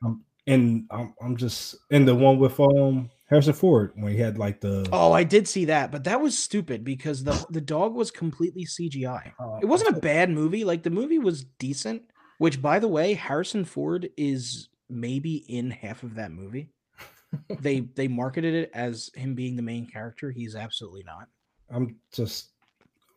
and 0.46 0.86
I'm 0.90 1.14
I'm 1.22 1.36
just 1.36 1.76
in 1.90 2.04
the 2.04 2.14
one 2.14 2.38
with 2.38 2.58
um 2.60 3.10
Harrison 3.28 3.54
Ford 3.54 3.92
when 3.96 4.12
he 4.12 4.18
had 4.18 4.36
like 4.38 4.60
the 4.60 4.86
Oh, 4.92 5.12
I 5.12 5.24
did 5.24 5.48
see 5.48 5.64
that, 5.66 5.90
but 5.90 6.04
that 6.04 6.20
was 6.20 6.36
stupid 6.38 6.84
because 6.84 7.24
the 7.24 7.46
the 7.50 7.60
dog 7.60 7.94
was 7.94 8.10
completely 8.10 8.64
CGI. 8.66 9.32
uh, 9.40 9.58
It 9.62 9.66
wasn't 9.66 9.96
a 9.96 10.00
bad 10.00 10.30
movie. 10.30 10.64
Like 10.64 10.82
the 10.82 10.90
movie 10.90 11.18
was 11.18 11.44
decent, 11.58 12.02
which 12.38 12.60
by 12.60 12.78
the 12.78 12.88
way, 12.88 13.14
Harrison 13.14 13.64
Ford 13.64 14.10
is 14.16 14.68
maybe 14.90 15.36
in 15.48 15.70
half 15.70 16.02
of 16.02 16.16
that 16.16 16.30
movie. 16.32 16.70
they 17.60 17.80
they 17.80 18.08
marketed 18.08 18.52
it 18.54 18.70
as 18.74 19.10
him 19.14 19.34
being 19.34 19.56
the 19.56 19.62
main 19.62 19.86
character. 19.86 20.30
He's 20.30 20.54
absolutely 20.54 21.04
not. 21.04 21.28
I'm 21.70 21.96
just 22.12 22.50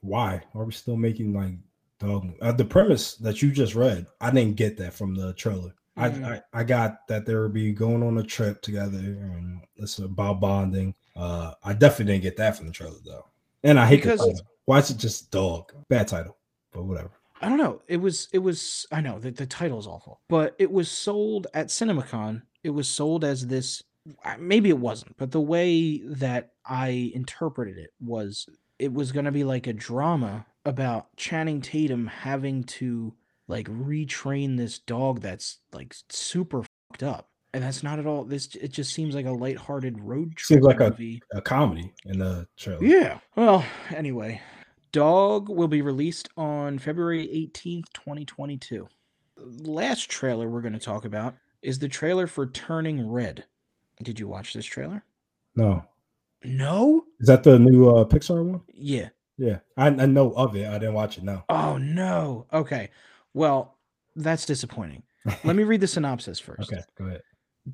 why 0.01 0.43
are 0.53 0.63
we 0.63 0.71
still 0.71 0.95
making 0.95 1.33
like 1.33 1.55
dog? 1.99 2.34
Uh, 2.41 2.51
the 2.51 2.65
premise 2.65 3.15
that 3.17 3.41
you 3.41 3.51
just 3.51 3.75
read, 3.75 4.05
I 4.21 4.31
didn't 4.31 4.55
get 4.55 4.77
that 4.77 4.93
from 4.93 5.15
the 5.15 5.34
trailer. 5.34 5.73
Mhm. 5.97 6.25
I, 6.25 6.34
I 6.36 6.41
I 6.62 6.63
got 6.63 7.08
that 7.08 7.25
they 7.25 7.36
would 7.36 7.53
be 7.53 7.71
going 7.71 8.03
on 8.03 8.17
a 8.17 8.23
trip 8.23 8.62
together 8.62 8.97
and 8.99 9.62
it's 9.77 9.99
about 9.99 10.41
bonding. 10.41 10.93
Uh, 11.15 11.53
I 11.63 11.73
definitely 11.73 12.13
didn't 12.13 12.23
get 12.23 12.38
that 12.38 12.58
from 12.58 12.67
the 12.67 12.73
trailer 12.73 12.97
though, 13.05 13.25
and 13.63 13.79
I 13.79 13.86
hate 13.86 14.01
Because- 14.03 14.19
the 14.19 14.27
title. 14.27 14.47
Why 14.65 14.79
is 14.79 14.89
it 14.89 14.97
just 14.97 15.29
dog? 15.29 15.71
Bad 15.89 16.08
title, 16.08 16.38
but 16.73 16.86
whatever. 16.86 17.12
I 17.39 17.47
don't 17.49 17.60
know. 17.60 17.81
It 17.88 17.97
was 17.97 18.27
it 18.34 18.39
was 18.39 18.88
I 18.91 18.99
know 19.01 19.19
that 19.19 19.36
the, 19.38 19.45
title 19.45 19.77
is 19.77 19.86
awful, 19.88 20.21
but 20.27 20.55
it 20.58 20.71
was 20.71 20.89
sold 20.89 21.45
at 21.53 21.67
CinemaCon. 21.67 22.41
It 22.63 22.71
was 22.71 22.88
sold 22.88 23.23
as 23.23 23.45
this 23.45 23.84
maybe 24.39 24.69
it 24.69 24.77
wasn't, 24.79 25.15
but 25.17 25.31
the 25.31 25.41
way 25.41 25.99
that 25.99 26.53
I 26.65 27.12
interpreted 27.13 27.77
it 27.77 27.91
was 27.99 28.47
it 28.79 28.91
was 28.91 29.12
going 29.12 29.25
to 29.25 29.31
be 29.31 29.43
like 29.43 29.67
a 29.67 29.73
drama 29.73 30.45
about 30.65 31.15
Channing 31.17 31.62
Tatum 31.62 32.08
having 32.08 32.63
to 32.63 33.13
like 33.47 33.67
retrain 33.69 34.58
this 34.58 34.80
dog 34.80 35.21
that's 35.21 35.60
like 35.73 35.95
super 36.10 36.63
fucked 36.89 37.04
up. 37.04 37.30
And 37.54 37.63
that's 37.63 37.84
not 37.84 37.99
at 37.99 38.06
all 38.06 38.23
this 38.25 38.54
it 38.56 38.71
just 38.73 38.93
seems 38.93 39.15
like 39.15 39.25
a 39.28 39.32
lighthearted 39.32 39.99
road 39.99 40.36
trip 40.36 40.58
Seems 40.60 40.65
like 40.65 40.80
a- 40.82 40.89
movie. 40.89 41.21
A 41.34 41.41
comedy 41.41 41.93
in 42.06 42.19
the 42.19 42.47
trailer. 42.58 42.84
Yeah. 42.84 43.19
Well, 43.36 43.63
anyway, 43.95 44.41
Dog 44.91 45.49
will 45.49 45.67
be 45.67 45.82
released 45.82 46.30
on 46.38 46.80
February 46.80 47.28
18th, 47.28 47.86
2022. 47.93 48.88
The 49.38 49.71
last 49.71 50.10
trailer 50.10 50.49
we're 50.49 50.62
going 50.62 50.73
to 50.73 50.80
talk 50.80 51.06
about 51.06 51.36
is 51.62 51.80
the 51.80 51.88
trailer 51.89 52.28
for 52.28 52.47
Turning 52.47 53.10
Red. 53.10 53.45
Did 54.04 54.19
you 54.19 54.28
watch 54.28 54.54
this 54.54 54.65
trailer? 54.65 55.04
No, 55.56 55.84
No? 56.43 57.06
is 57.19 57.28
that 57.28 57.43
the 57.43 57.58
new 57.60 57.89
uh, 57.89 58.06
Pixar 58.06 58.43
one? 58.43 58.62
Yeah. 58.73 59.10
Yeah, 59.38 59.60
I, 59.78 59.88
I 59.88 60.06
know 60.06 60.32
of 60.32 60.56
it. 60.56 60.67
I 60.67 60.78
didn't 60.80 60.93
watch 60.93 61.17
it. 61.17 61.24
No. 61.24 61.43
Oh, 61.50 61.78
no. 61.78 62.48
Okay. 62.54 62.89
Well, 63.34 63.78
that's 64.15 64.45
disappointing. 64.45 65.04
Let 65.43 65.56
me 65.56 65.63
read 65.63 65.82
the 65.82 65.88
synopsis 65.88 66.39
first. 66.41 66.71
okay, 66.71 66.82
go 66.98 67.06
ahead. 67.06 67.21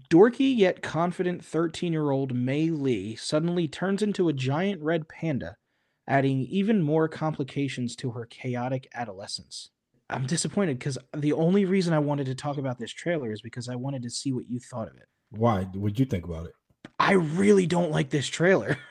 Dorky 0.10 0.58
yet 0.58 0.82
confident 0.82 1.44
13 1.44 1.92
year 1.92 2.12
old 2.12 2.34
Mei 2.34 2.70
Lee 2.70 3.16
suddenly 3.16 3.68
turns 3.68 4.02
into 4.02 4.30
a 4.30 4.34
giant 4.34 4.82
red 4.82 5.08
panda, 5.10 5.58
adding 6.08 6.42
even 6.44 6.82
more 6.82 7.08
complications 7.10 7.96
to 7.98 8.12
her 8.12 8.26
chaotic 8.26 8.88
adolescence. 8.94 9.70
I'm 10.10 10.26
disappointed 10.26 10.80
because 10.80 10.98
the 11.16 11.34
only 11.34 11.66
reason 11.66 11.94
I 11.94 12.00
wanted 12.00 12.26
to 12.28 12.36
talk 12.36 12.58
about 12.58 12.80
this 12.80 12.92
trailer 12.92 13.32
is 13.32 13.42
because 13.42 13.70
I 13.70 13.76
wanted 13.76 14.04
to 14.04 14.10
see 14.10 14.32
what 14.34 14.50
you 14.50 14.60
thought 14.60 14.88
of 14.88 14.96
it. 14.96 15.08
Why? 15.30 15.64
What'd 15.64 16.00
you 16.00 16.06
think 16.06 16.26
about 16.26 16.48
it? 16.48 16.54
I 17.00 17.14
really 17.14 17.66
don't 17.68 17.92
like 17.92 18.10
this 18.10 18.28
trailer. 18.28 18.78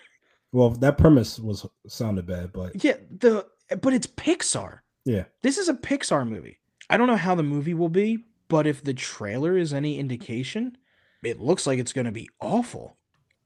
Well, 0.53 0.71
that 0.71 0.99
premise 0.99 1.39
was 1.39 1.67
sounded 1.87 2.27
bad, 2.27 2.53
but 2.53 2.83
yeah, 2.83 2.97
the 3.19 3.47
but 3.81 3.93
it's 3.93 4.07
Pixar. 4.07 4.81
yeah, 5.05 5.25
This 5.43 5.59
is 5.59 5.69
a 5.69 5.75
Pixar 5.75 6.29
movie. 6.29 6.59
I 6.89 6.97
don't 6.97 7.07
know 7.07 7.17
how 7.17 7.35
the 7.37 7.43
movie 7.45 7.75
will 7.75 7.89
be, 7.89 8.25
but 8.49 8.67
if 8.67 8.83
the 8.83 8.95
trailer 8.95 9.57
is 9.57 9.73
any 9.73 9.99
indication, 9.99 10.77
it 11.23 11.39
looks 11.39 11.67
like 11.67 11.79
it's 11.79 11.93
going 11.93 12.07
to 12.07 12.13
be 12.13 12.29
awful. 12.41 12.97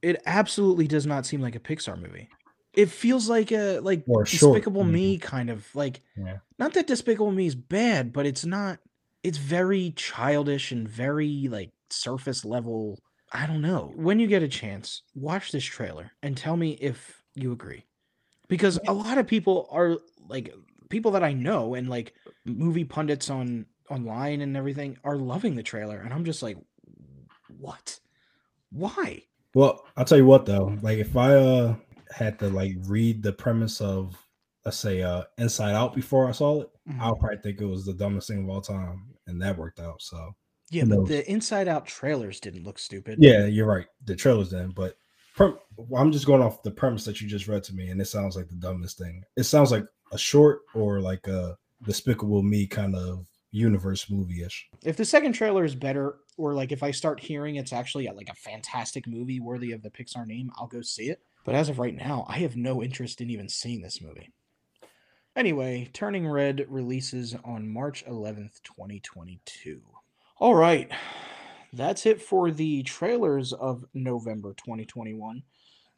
It 0.01 0.23
absolutely 0.25 0.87
does 0.87 1.07
not 1.07 1.27
seem 1.27 1.41
like 1.43 1.55
a 1.57 1.61
Pixar 1.61 2.01
movie. 2.01 2.29
It 2.73 2.89
feels 2.89 3.29
like 3.29 3.53
a 3.53 3.81
like 3.81 4.05
Or 4.09 4.23
a 4.23 4.27
short 4.27 4.55
Despicable 4.55 4.85
Me 4.85 5.19
kind 5.19 5.51
of 5.51 5.67
like 5.75 6.01
Yeah. 6.17 6.39
not 6.59 6.73
that 6.75 6.87
Despicable 6.87 7.33
Me 7.33 7.47
is 7.47 7.55
bad, 7.55 8.13
but 8.13 8.25
it's 8.27 8.45
not 8.47 8.79
it's 9.23 9.39
very 9.39 9.93
childish 9.97 10.73
and 10.73 10.89
very 10.89 11.49
like 11.51 11.71
surface 11.91 12.45
level. 12.45 12.99
I 13.35 13.47
don't 13.47 13.61
know. 13.63 13.93
When 13.97 14.19
you 14.21 14.27
get 14.29 14.43
a 14.43 14.49
chance, 14.49 15.03
watch 15.15 15.53
this 15.53 15.65
trailer 15.65 16.13
and 16.23 16.37
tell 16.37 16.57
me 16.57 16.73
if 16.75 17.23
you 17.35 17.53
agree. 17.53 17.85
Because 18.49 18.79
a 18.87 18.93
lot 18.93 19.19
of 19.19 19.27
people 19.27 19.69
are 19.71 19.99
like 20.29 20.55
people 20.91 21.11
that 21.13 21.25
I 21.25 21.33
know 21.33 21.75
and 21.75 21.89
like 21.89 22.15
movie 22.45 22.85
pundits 22.85 23.31
on 23.31 23.67
online 23.91 24.41
and 24.41 24.57
everything 24.57 24.99
are 25.05 25.17
loving 25.17 25.55
the 25.57 25.63
trailer 25.63 25.99
and 26.01 26.13
I'm 26.15 26.25
just 26.25 26.43
like 26.43 26.57
what? 27.49 27.99
Why? 28.71 29.23
Well, 29.55 29.85
I'll 29.97 30.05
tell 30.05 30.19
you 30.19 30.27
what 30.27 30.47
though. 30.47 30.79
Like 30.83 30.99
if 30.99 31.17
I 31.17 31.35
uh 31.35 31.77
had 32.11 32.39
to 32.41 32.49
like 32.49 32.75
read 32.81 33.23
the 33.23 33.33
premise 33.33 33.81
of 33.81 34.17
let's 34.65 34.79
say 34.79 35.03
uh 35.03 35.25
Inside 35.39 35.75
Out 35.75 35.95
before 35.95 36.29
I 36.29 36.33
saw 36.33 36.63
it, 36.63 36.71
Mhm. 36.89 37.01
I'll 37.01 37.17
probably 37.17 37.39
think 37.39 37.61
it 37.61 37.67
was 37.67 37.85
the 37.87 37.95
dumbest 37.95 38.29
thing 38.29 38.45
of 38.45 38.51
all 38.51 38.61
time, 38.61 39.15
and 39.27 39.41
that 39.43 39.57
worked 39.59 39.81
out. 39.81 40.03
So 40.03 40.35
Yeah, 40.75 40.85
but 40.85 41.07
the 41.07 41.31
Inside 41.31 41.69
Out 41.69 41.87
trailers 41.87 42.41
didn't 42.41 42.65
look 42.65 42.79
stupid. 42.79 43.19
yeah, 43.21 43.47
you're 43.47 43.67
right. 43.67 43.87
The 44.05 44.17
trailer's 44.17 44.51
then, 44.51 44.71
but 44.71 44.97
pre- 45.37 45.53
well, 45.77 46.03
I'm 46.03 46.13
just 46.13 46.27
going 46.27 46.43
off 46.43 46.63
the 46.63 46.71
premise 46.71 47.05
that 47.05 47.21
you 47.21 47.29
just 47.29 47.49
read 47.49 47.63
to 47.65 47.75
me, 47.75 47.91
and 47.91 48.01
it 48.01 48.07
sounds 48.07 48.37
like 48.37 48.49
the 48.49 48.57
dumbest 48.57 48.99
thing. 48.99 49.23
It 49.37 49.45
sounds 49.45 49.71
like 49.71 49.85
a 50.13 50.19
short 50.19 50.63
or 50.75 51.01
like 51.01 51.27
a 51.29 51.57
Despicable 51.83 52.43
Me 52.43 52.67
kind 52.67 52.95
of 52.95 53.27
universe 53.51 54.11
movie 54.11 54.43
ish. 54.43 54.69
If 54.83 54.97
the 54.97 55.05
second 55.05 55.33
trailer 55.33 55.65
is 55.65 55.75
better, 55.75 56.17
or 56.37 56.55
like 56.55 56.73
if 56.73 56.83
I 56.83 56.91
start 56.91 57.21
hearing 57.21 57.57
it's 57.57 57.73
actually 57.73 58.09
like 58.09 58.29
a 58.29 58.35
fantastic 58.35 59.07
movie 59.07 59.39
worthy 59.39 59.73
of 59.73 59.83
the 59.83 59.91
Pixar 59.91 60.27
name, 60.27 60.51
I'll 60.57 60.67
go 60.67 60.83
see 60.83 61.05
it. 61.11 61.21
But 61.45 61.55
as 61.55 61.69
of 61.69 61.79
right 61.79 61.95
now, 61.95 62.25
I 62.29 62.39
have 62.39 62.57
no 62.57 62.83
interest 62.83 63.21
in 63.21 63.31
even 63.31 63.49
seeing 63.49 63.83
this 63.83 64.01
movie. 64.01 64.33
Anyway, 65.37 65.91
Turning 65.93 66.27
Red 66.29 66.65
releases 66.69 67.35
on 67.45 67.69
March 67.69 68.05
11th, 68.07 68.63
2022. 68.63 69.83
All 70.45 70.55
right. 70.55 70.93
That's 71.73 72.05
it 72.05 72.21
for 72.21 72.51
the 72.51 72.83
trailers 72.83 73.55
of 73.55 73.83
November 73.95 74.53
2021. 74.53 75.43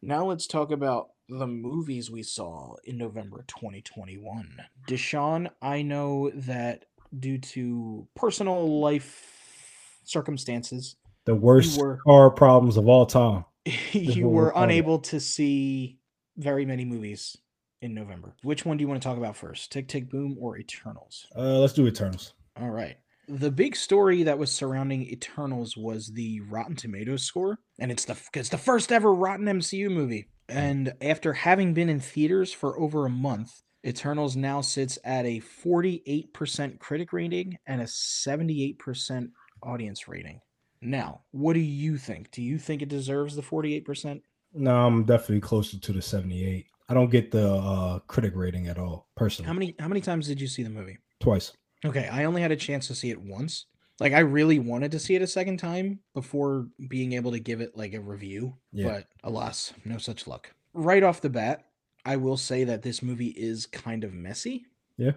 Now 0.02 0.26
let's 0.26 0.46
talk 0.46 0.70
about 0.70 1.08
the 1.28 1.48
movies 1.48 2.12
we 2.12 2.22
saw 2.22 2.76
in 2.84 2.96
November 2.96 3.44
2021. 3.48 4.56
Deshaun, 4.86 5.50
I 5.60 5.82
know 5.82 6.30
that 6.32 6.84
due 7.18 7.38
to 7.38 8.06
personal 8.14 8.78
life 8.78 9.98
circumstances, 10.04 10.94
The 11.24 11.34
worst 11.34 11.80
were- 11.80 11.98
car 12.06 12.30
problems 12.30 12.76
of 12.76 12.86
all 12.86 13.04
time. 13.04 13.46
you 13.90 14.28
we're 14.28 14.52
unable 14.54 15.00
to 15.00 15.18
see 15.18 15.98
very 16.36 16.64
many 16.64 16.84
movies 16.84 17.36
in 17.82 17.94
November. 17.94 18.36
Which 18.44 18.64
one 18.64 18.76
do 18.76 18.82
you 18.82 18.86
want 18.86 19.02
to 19.02 19.08
talk 19.08 19.18
about 19.18 19.36
first? 19.36 19.72
Tick 19.72 19.88
Tick 19.88 20.08
Boom 20.08 20.36
or 20.40 20.56
Eternals? 20.56 21.26
Uh, 21.36 21.58
let's 21.58 21.72
do 21.72 21.84
Eternals. 21.88 22.34
All 22.60 22.70
right. 22.70 22.96
The 23.28 23.50
big 23.50 23.74
story 23.74 24.22
that 24.22 24.38
was 24.38 24.52
surrounding 24.52 25.02
Eternals 25.02 25.76
was 25.76 26.12
the 26.12 26.40
Rotten 26.42 26.76
Tomatoes 26.76 27.24
score, 27.24 27.58
and 27.78 27.90
it's 27.90 28.04
the 28.04 28.16
it's 28.34 28.50
the 28.50 28.58
first 28.58 28.92
ever 28.92 29.12
Rotten 29.12 29.46
MCU 29.46 29.90
movie. 29.90 30.28
And 30.48 30.92
after 31.00 31.32
having 31.32 31.74
been 31.74 31.88
in 31.88 31.98
theaters 31.98 32.52
for 32.52 32.78
over 32.78 33.04
a 33.04 33.10
month, 33.10 33.62
Eternals 33.84 34.36
now 34.36 34.60
sits 34.60 34.98
at 35.04 35.24
a 35.24 35.40
48% 35.40 36.78
critic 36.78 37.12
rating 37.12 37.58
and 37.66 37.80
a 37.80 37.84
78% 37.84 39.28
audience 39.62 40.08
rating. 40.08 40.40
Now, 40.80 41.22
what 41.32 41.54
do 41.54 41.60
you 41.60 41.96
think? 41.96 42.30
Do 42.30 42.42
you 42.42 42.58
think 42.58 42.82
it 42.82 42.88
deserves 42.88 43.34
the 43.34 43.42
48%? 43.42 44.20
No, 44.54 44.86
I'm 44.86 45.04
definitely 45.04 45.40
closer 45.40 45.78
to 45.78 45.92
the 45.92 46.02
78. 46.02 46.66
I 46.88 46.94
don't 46.94 47.10
get 47.10 47.30
the 47.30 47.54
uh 47.54 47.98
critic 48.00 48.32
rating 48.36 48.68
at 48.68 48.78
all, 48.78 49.08
personally. 49.16 49.48
How 49.48 49.52
many 49.52 49.74
how 49.78 49.88
many 49.88 50.00
times 50.00 50.28
did 50.28 50.40
you 50.40 50.46
see 50.46 50.62
the 50.62 50.70
movie? 50.70 50.98
Twice. 51.20 51.52
Okay, 51.84 52.08
I 52.08 52.24
only 52.24 52.42
had 52.42 52.52
a 52.52 52.56
chance 52.56 52.86
to 52.88 52.94
see 52.94 53.10
it 53.10 53.20
once. 53.20 53.66
Like 54.00 54.12
I 54.12 54.20
really 54.20 54.58
wanted 54.58 54.90
to 54.92 54.98
see 54.98 55.14
it 55.14 55.22
a 55.22 55.26
second 55.26 55.58
time 55.58 56.00
before 56.14 56.68
being 56.88 57.12
able 57.12 57.32
to 57.32 57.38
give 57.38 57.60
it 57.60 57.76
like 57.76 57.94
a 57.94 58.00
review, 58.00 58.56
Yeah. 58.72 58.88
but 58.88 59.06
alas, 59.24 59.72
no 59.84 59.98
such 59.98 60.26
luck. 60.26 60.52
Right 60.74 61.02
off 61.02 61.20
the 61.22 61.30
bat, 61.30 61.64
I 62.04 62.16
will 62.16 62.36
say 62.36 62.64
that 62.64 62.82
this 62.82 63.02
movie 63.02 63.28
is 63.36 63.66
kind 63.66 64.04
of 64.04 64.12
messy. 64.12 64.66
Yeah, 64.98 65.12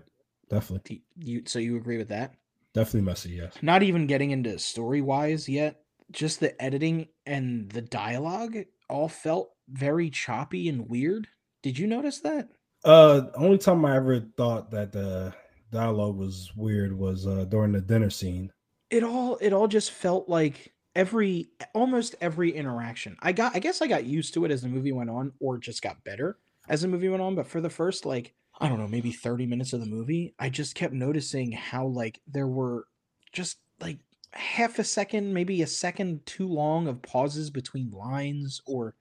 definitely. 0.49 1.03
You 1.17 1.43
so 1.45 1.59
you 1.59 1.75
agree 1.77 1.97
with 1.97 2.09
that? 2.09 2.35
Definitely 2.73 3.01
messy, 3.01 3.31
yes. 3.31 3.53
Not 3.61 3.83
even 3.83 4.07
getting 4.07 4.31
into 4.31 4.57
story 4.59 5.01
wise 5.01 5.49
yet, 5.49 5.81
just 6.11 6.39
the 6.39 6.59
editing 6.61 7.07
and 7.25 7.69
the 7.71 7.81
dialogue 7.81 8.57
all 8.89 9.09
felt 9.09 9.51
very 9.67 10.09
choppy 10.09 10.69
and 10.69 10.87
weird. 10.89 11.27
Did 11.63 11.77
you 11.77 11.85
notice 11.87 12.19
that? 12.21 12.47
Uh 12.85 13.23
only 13.35 13.57
time 13.57 13.83
I 13.83 13.97
ever 13.97 14.21
thought 14.37 14.71
that 14.71 14.93
the 14.93 15.33
dialogue 15.71 16.15
was 16.17 16.51
weird 16.55 16.97
was 16.97 17.27
uh 17.27 17.45
during 17.45 17.71
the 17.71 17.81
dinner 17.81 18.09
scene. 18.09 18.51
it 18.89 19.03
all 19.03 19.37
it 19.41 19.53
all 19.53 19.67
just 19.67 19.91
felt 19.91 20.27
like 20.29 20.73
every 20.95 21.49
almost 21.73 22.15
every 22.21 22.51
interaction. 22.51 23.15
I 23.21 23.31
got 23.31 23.55
I 23.55 23.59
guess 23.59 23.81
I 23.81 23.87
got 23.87 24.05
used 24.05 24.33
to 24.33 24.45
it 24.45 24.51
as 24.51 24.61
the 24.61 24.67
movie 24.67 24.91
went 24.91 25.09
on 25.09 25.31
or 25.39 25.57
just 25.57 25.81
got 25.81 26.03
better 26.03 26.37
as 26.67 26.81
the 26.81 26.87
movie 26.87 27.09
went 27.09 27.21
on, 27.21 27.35
but 27.35 27.47
for 27.47 27.61
the 27.61 27.69
first 27.69 28.05
like 28.05 28.33
I 28.61 28.67
don't 28.67 28.79
know, 28.79 28.87
maybe 28.89 29.11
30 29.11 29.45
minutes 29.45 29.71
of 29.71 29.79
the 29.79 29.85
movie, 29.85 30.33
I 30.37 30.49
just 30.49 30.75
kept 30.75 30.93
noticing 30.93 31.51
how 31.53 31.85
like 31.87 32.19
there 32.27 32.47
were 32.47 32.87
just 33.31 33.59
like 33.79 33.99
half 34.33 34.79
a 34.79 34.83
second, 34.83 35.33
maybe 35.33 35.61
a 35.61 35.67
second 35.67 36.25
too 36.25 36.47
long 36.47 36.87
of 36.87 37.01
pauses 37.01 37.49
between 37.49 37.89
lines 37.91 38.61
or 38.65 38.95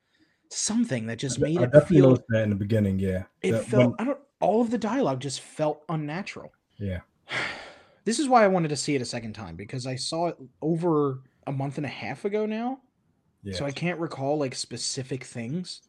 something 0.51 1.07
that 1.07 1.19
just 1.19 1.41
made 1.41 1.59
I 1.59 1.65
it 1.65 1.73
definitely 1.73 1.97
feel 1.97 2.23
that 2.29 2.43
in 2.45 2.51
the 2.51 2.57
beginning. 2.57 2.99
Yeah, 3.01 3.25
it 3.43 3.53
That 3.53 3.65
felt 3.65 3.87
when- 3.87 3.95
I 3.99 4.05
don't 4.05 4.21
all 4.41 4.61
of 4.61 4.71
the 4.71 4.79
dialogue 4.79 5.21
just 5.21 5.41
felt 5.41 5.83
unnatural. 5.89 6.53
Yeah, 6.79 7.01
This 8.05 8.19
is 8.19 8.27
why 8.27 8.43
I 8.43 8.49
wanted 8.49 8.69
to 8.69 8.77
see 8.77 8.95
it 8.95 9.03
a 9.03 9.05
second 9.05 9.35
time 9.35 9.55
because 9.55 9.87
I 9.87 9.97
saw 9.97 10.29
it 10.29 10.37
over 10.63 11.21
a 11.47 11.53
month 11.53 11.77
and 11.77 11.85
a 11.85 11.91
half 11.91 12.25
ago 12.25 12.47
now. 12.47 12.79
yeah. 13.43 13.55
So 13.55 13.67
I 13.67 13.71
can't 13.71 14.01
recall 14.01 14.39
like 14.39 14.55
specific 14.55 15.25
things, 15.25 15.83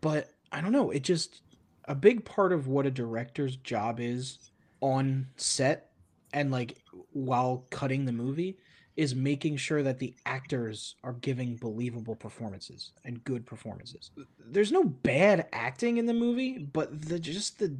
but 0.00 0.30
I 0.52 0.60
don't 0.60 0.70
know. 0.70 0.92
It 0.92 1.02
just 1.02 1.42
a 1.86 1.94
big 1.94 2.24
part 2.24 2.52
of 2.52 2.68
what 2.68 2.86
a 2.86 2.92
director's 2.92 3.56
job 3.56 3.98
is 3.98 4.52
on 4.80 5.26
set 5.36 5.90
and 6.32 6.52
like 6.52 6.78
while 7.12 7.66
cutting 7.70 8.04
the 8.04 8.12
movie 8.12 8.56
is 8.96 9.14
making 9.14 9.56
sure 9.56 9.82
that 9.82 9.98
the 9.98 10.14
actors 10.26 10.94
are 11.02 11.14
giving 11.14 11.56
believable 11.56 12.14
performances 12.14 12.92
and 13.04 13.24
good 13.24 13.44
performances. 13.44 14.12
There's 14.38 14.70
no 14.70 14.84
bad 14.84 15.48
acting 15.52 15.96
in 15.96 16.06
the 16.06 16.14
movie, 16.14 16.58
but 16.58 17.02
the 17.02 17.18
just 17.18 17.58
the 17.58 17.76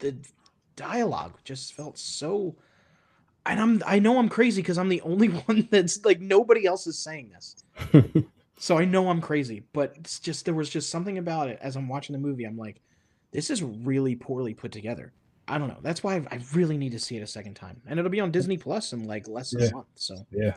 the 0.00 0.16
dialogue 0.78 1.34
just 1.44 1.74
felt 1.74 1.98
so 1.98 2.54
and 3.44 3.60
I'm 3.60 3.82
I 3.86 3.98
know 3.98 4.18
I'm 4.18 4.28
crazy 4.28 4.62
because 4.62 4.78
I'm 4.78 4.88
the 4.88 5.00
only 5.12 5.28
one 5.28 5.68
that's 5.70 6.04
like 6.04 6.20
nobody 6.20 6.66
else 6.66 6.86
is 6.86 6.98
saying 6.98 7.30
this. 7.34 7.64
So 8.60 8.76
I 8.76 8.84
know 8.84 9.08
I'm 9.08 9.20
crazy, 9.20 9.62
but 9.72 9.92
it's 9.94 10.18
just 10.18 10.44
there 10.44 10.52
was 10.52 10.68
just 10.68 10.90
something 10.90 11.18
about 11.18 11.48
it 11.48 11.60
as 11.62 11.76
I'm 11.76 11.86
watching 11.88 12.12
the 12.12 12.18
movie. 12.18 12.42
I'm 12.42 12.56
like, 12.58 12.80
this 13.30 13.50
is 13.50 13.62
really 13.62 14.16
poorly 14.16 14.52
put 14.52 14.72
together. 14.72 15.12
I 15.46 15.58
don't 15.58 15.68
know. 15.68 15.78
That's 15.80 16.02
why 16.02 16.16
I've, 16.16 16.26
I 16.32 16.40
really 16.54 16.76
need 16.76 16.90
to 16.90 16.98
see 16.98 17.16
it 17.16 17.22
a 17.22 17.26
second 17.28 17.54
time, 17.54 17.80
and 17.86 18.00
it'll 18.00 18.10
be 18.10 18.18
on 18.18 18.32
Disney 18.32 18.58
Plus 18.58 18.92
in 18.92 19.06
like 19.06 19.28
less 19.28 19.50
than 19.52 19.60
Yeah. 19.62 19.68
a 19.68 19.72
month. 19.74 19.86
So 19.94 20.26
Yeah. 20.32 20.54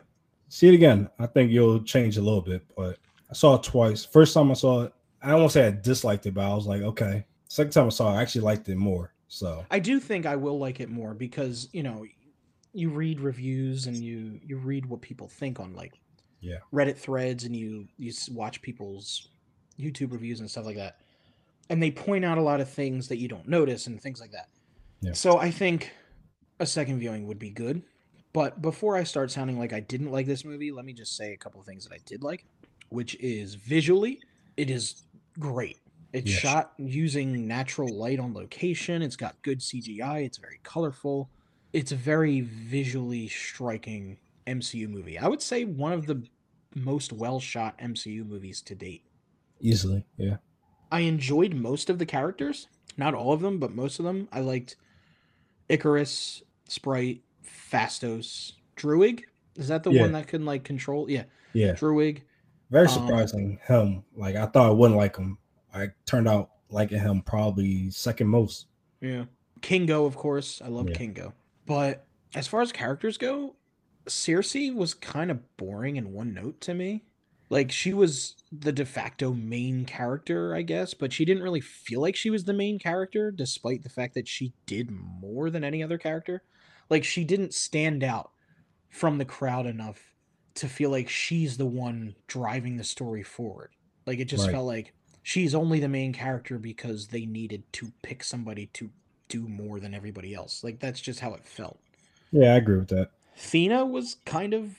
See 0.48 0.66
it 0.66 0.74
again. 0.74 1.08
I 1.20 1.26
think 1.26 1.52
you'll 1.52 1.80
change 1.84 2.16
a 2.16 2.22
little 2.22 2.40
bit, 2.42 2.62
but 2.76 2.98
I 3.30 3.34
saw 3.34 3.54
it 3.54 3.62
twice. 3.62 4.04
First 4.04 4.34
time 4.34 4.50
I 4.50 4.54
saw 4.54 4.82
it, 4.82 4.92
I 5.22 5.28
don't 5.30 5.38
want 5.42 5.52
to 5.52 5.58
say 5.60 5.66
I 5.68 5.70
disliked 5.70 6.26
it, 6.26 6.34
but 6.34 6.44
I 6.44 6.52
was 6.52 6.66
like, 6.66 6.82
okay. 6.82 7.24
Second 7.46 7.70
time 7.70 7.86
I 7.86 7.90
saw 7.90 8.12
it, 8.12 8.16
I 8.18 8.22
actually 8.22 8.40
liked 8.42 8.68
it 8.68 8.74
more. 8.76 9.11
So 9.32 9.64
I 9.70 9.78
do 9.78 9.98
think 9.98 10.26
I 10.26 10.36
will 10.36 10.58
like 10.58 10.78
it 10.78 10.90
more 10.90 11.14
because 11.14 11.70
you 11.72 11.82
know, 11.82 12.04
you 12.74 12.90
read 12.90 13.18
reviews 13.18 13.86
and 13.86 13.96
you 13.96 14.38
you 14.44 14.58
read 14.58 14.84
what 14.84 15.00
people 15.00 15.26
think 15.26 15.58
on 15.58 15.74
like 15.74 15.94
Yeah. 16.42 16.58
Reddit 16.70 16.98
threads, 16.98 17.44
and 17.44 17.56
you 17.56 17.88
you 17.96 18.12
watch 18.32 18.60
people's 18.60 19.30
YouTube 19.80 20.12
reviews 20.12 20.40
and 20.40 20.50
stuff 20.50 20.66
like 20.66 20.76
that, 20.76 20.98
and 21.70 21.82
they 21.82 21.90
point 21.90 22.26
out 22.26 22.36
a 22.36 22.42
lot 22.42 22.60
of 22.60 22.68
things 22.68 23.08
that 23.08 23.16
you 23.16 23.26
don't 23.26 23.48
notice 23.48 23.86
and 23.86 23.98
things 24.02 24.20
like 24.20 24.32
that. 24.32 24.50
Yeah. 25.00 25.14
So 25.14 25.38
I 25.38 25.50
think 25.50 25.92
a 26.60 26.66
second 26.66 26.98
viewing 26.98 27.26
would 27.26 27.38
be 27.38 27.50
good. 27.50 27.82
But 28.34 28.60
before 28.60 28.96
I 28.96 29.04
start 29.04 29.30
sounding 29.30 29.58
like 29.58 29.72
I 29.72 29.80
didn't 29.80 30.10
like 30.12 30.26
this 30.26 30.44
movie, 30.44 30.72
let 30.72 30.84
me 30.84 30.92
just 30.92 31.16
say 31.16 31.32
a 31.32 31.38
couple 31.38 31.58
of 31.58 31.66
things 31.66 31.84
that 31.84 31.94
I 31.94 32.00
did 32.04 32.22
like, 32.22 32.44
which 32.90 33.14
is 33.18 33.54
visually, 33.54 34.20
it 34.58 34.68
is 34.68 35.04
great. 35.38 35.78
It's 36.12 36.30
Yes. 36.30 36.38
shot 36.40 36.72
using 36.78 37.46
natural 37.48 37.88
light 37.94 38.18
on 38.20 38.34
location. 38.34 39.00
It's 39.02 39.16
got 39.16 39.40
good 39.42 39.60
CGI. 39.62 40.20
It's 40.24 40.38
very 40.38 40.60
colorful. 40.62 41.30
It's 41.72 41.90
a 41.92 41.96
very 41.96 42.40
visually 42.42 43.28
striking 43.28 44.18
MCU 44.46 44.88
movie. 44.88 45.18
I 45.18 45.26
would 45.28 45.40
say 45.40 45.64
one 45.64 45.92
of 45.92 46.06
the 46.06 46.22
most 46.74 47.12
well 47.12 47.40
shot 47.40 47.78
MCU 47.78 48.24
movies 48.24 48.60
to 48.62 48.74
date. 48.74 49.04
easily, 49.64 50.04
yeah. 50.16 50.38
I 50.90 51.00
enjoyed 51.00 51.54
most 51.54 51.88
of 51.88 51.98
the 52.00 52.04
characters, 52.04 52.66
not 52.96 53.14
all 53.14 53.32
of 53.32 53.40
them, 53.40 53.58
but 53.60 53.72
most 53.72 54.00
of 54.00 54.04
them. 54.04 54.28
I 54.32 54.40
liked 54.40 54.74
Ikaris, 55.70 56.42
Sprite, 56.68 57.22
Phastos, 57.44 58.52
Druig. 58.76 59.22
Is 59.56 59.68
that 59.68 59.82
the 59.84 59.92
Yeah. 59.92 60.02
one 60.02 60.12
that 60.12 60.26
can 60.26 60.44
like 60.44 60.64
control? 60.64 61.08
Yeah, 61.08 61.24
Yeah. 61.52 61.74
Druig. 61.74 62.22
Very 62.70 62.86
Um, 62.88 62.92
surprising 62.92 63.58
him. 63.66 64.04
Like 64.16 64.34
I 64.36 64.46
thought 64.46 64.66
I 64.68 64.72
wouldn't 64.72 64.96
like 64.98 65.16
him. 65.16 65.38
I 65.72 65.88
turned 66.06 66.28
out 66.28 66.50
liking 66.70 67.00
him 67.00 67.22
probably 67.22 67.90
second 67.90 68.28
most. 68.28 68.66
Yeah. 69.00 69.24
Kingo, 69.60 70.04
of 70.06 70.16
course. 70.16 70.60
I 70.62 70.68
love 70.68 70.88
Yeah. 70.88 70.94
Kingo. 70.96 71.34
But 71.66 72.06
as 72.34 72.46
far 72.46 72.60
as 72.62 72.72
characters 72.72 73.16
go, 73.18 73.56
Sersi 74.06 74.74
was 74.74 74.94
kind 74.94 75.30
of 75.30 75.56
boring 75.56 75.96
in 75.96 76.12
one 76.12 76.34
note 76.34 76.60
to 76.62 76.74
me. 76.74 77.04
Like 77.50 77.70
she 77.70 77.92
was 77.92 78.34
the 78.50 78.72
de 78.72 78.84
facto 78.86 79.32
main 79.34 79.84
character, 79.84 80.54
I 80.54 80.62
guess, 80.62 80.94
but 80.94 81.12
she 81.12 81.24
didn't 81.24 81.42
really 81.42 81.60
feel 81.60 82.00
like 82.00 82.16
she 82.16 82.30
was 82.30 82.44
the 82.44 82.54
main 82.54 82.78
character, 82.78 83.30
despite 83.30 83.82
the 83.82 83.90
fact 83.90 84.14
that 84.14 84.26
she 84.26 84.54
did 84.66 84.90
more 84.90 85.50
than 85.50 85.62
any 85.62 85.82
other 85.82 85.98
character. 85.98 86.42
Like 86.88 87.04
she 87.04 87.24
didn't 87.24 87.52
stand 87.54 88.02
out 88.02 88.30
from 88.88 89.18
the 89.18 89.24
crowd 89.26 89.66
enough 89.66 90.00
to 90.54 90.68
feel 90.68 90.90
like 90.90 91.08
she's 91.08 91.56
the 91.58 91.66
one 91.66 92.14
driving 92.26 92.76
the 92.78 92.84
story 92.84 93.22
forward. 93.22 93.70
Like 94.06 94.18
it 94.18 94.26
just 94.26 94.46
Right. 94.46 94.52
felt 94.52 94.66
like 94.66 94.94
she's 95.22 95.54
only 95.54 95.80
the 95.80 95.88
main 95.88 96.12
character 96.12 96.58
because 96.58 97.08
they 97.08 97.26
needed 97.26 97.62
to 97.74 97.92
pick 98.02 98.22
somebody 98.24 98.66
to 98.74 98.90
do 99.28 99.48
more 99.48 99.80
than 99.80 99.94
everybody 99.94 100.34
else. 100.34 100.62
Like 100.62 100.78
that's 100.78 101.00
just 101.00 101.20
how 101.20 101.34
it 101.34 101.46
felt. 101.46 101.78
Yeah, 102.32 102.54
I 102.54 102.56
agree 102.56 102.76
with 102.76 102.88
that. 102.88 103.10
Thena 103.36 103.88
was 103.88 104.16
kind 104.26 104.52
of 104.52 104.70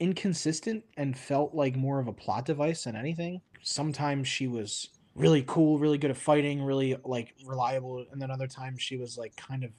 inconsistent 0.00 0.84
and 0.96 1.16
felt 1.16 1.54
like 1.54 1.76
more 1.76 1.98
of 1.98 2.08
a 2.08 2.12
plot 2.12 2.46
device 2.46 2.84
than 2.84 2.96
anything. 2.96 3.40
Sometimes 3.62 4.26
she 4.26 4.46
was 4.46 4.88
really 5.14 5.44
cool, 5.46 5.78
really 5.78 5.98
good 5.98 6.10
at 6.10 6.16
fighting, 6.16 6.62
really 6.62 6.96
like 7.04 7.34
reliable, 7.44 8.06
and 8.12 8.20
then 8.20 8.30
other 8.30 8.46
times 8.46 8.80
she 8.80 8.96
was 8.96 9.18
like 9.18 9.36
kind 9.36 9.64
of 9.64 9.70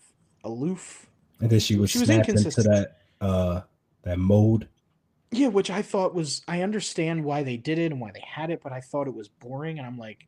aloof. 0.44 1.08
And 1.40 1.50
then 1.50 1.60
she 1.60 1.76
was, 1.76 1.90
She 1.90 2.00
was 2.00 2.08
snapped 2.08 2.30
into 2.30 2.62
that 2.64 2.98
uh 3.22 3.62
that 4.04 4.20
mode. 4.20 4.68
Yeah, 5.32 5.48
which 5.48 5.70
I 5.70 5.82
thought 5.82 6.16
was 6.16 6.42
I 6.48 6.64
understand 6.64 7.24
why 7.24 7.44
they 7.44 7.58
did 7.58 7.78
it 7.78 7.92
and 7.92 8.02
why 8.02 8.12
they 8.12 8.24
had 8.26 8.50
it, 8.50 8.62
but 8.64 8.72
I 8.72 8.82
thought 8.82 9.08
it 9.08 9.14
was 9.14 9.28
boring 9.28 9.78
and 9.78 9.88
I'm 9.88 9.98
like, 9.98 10.28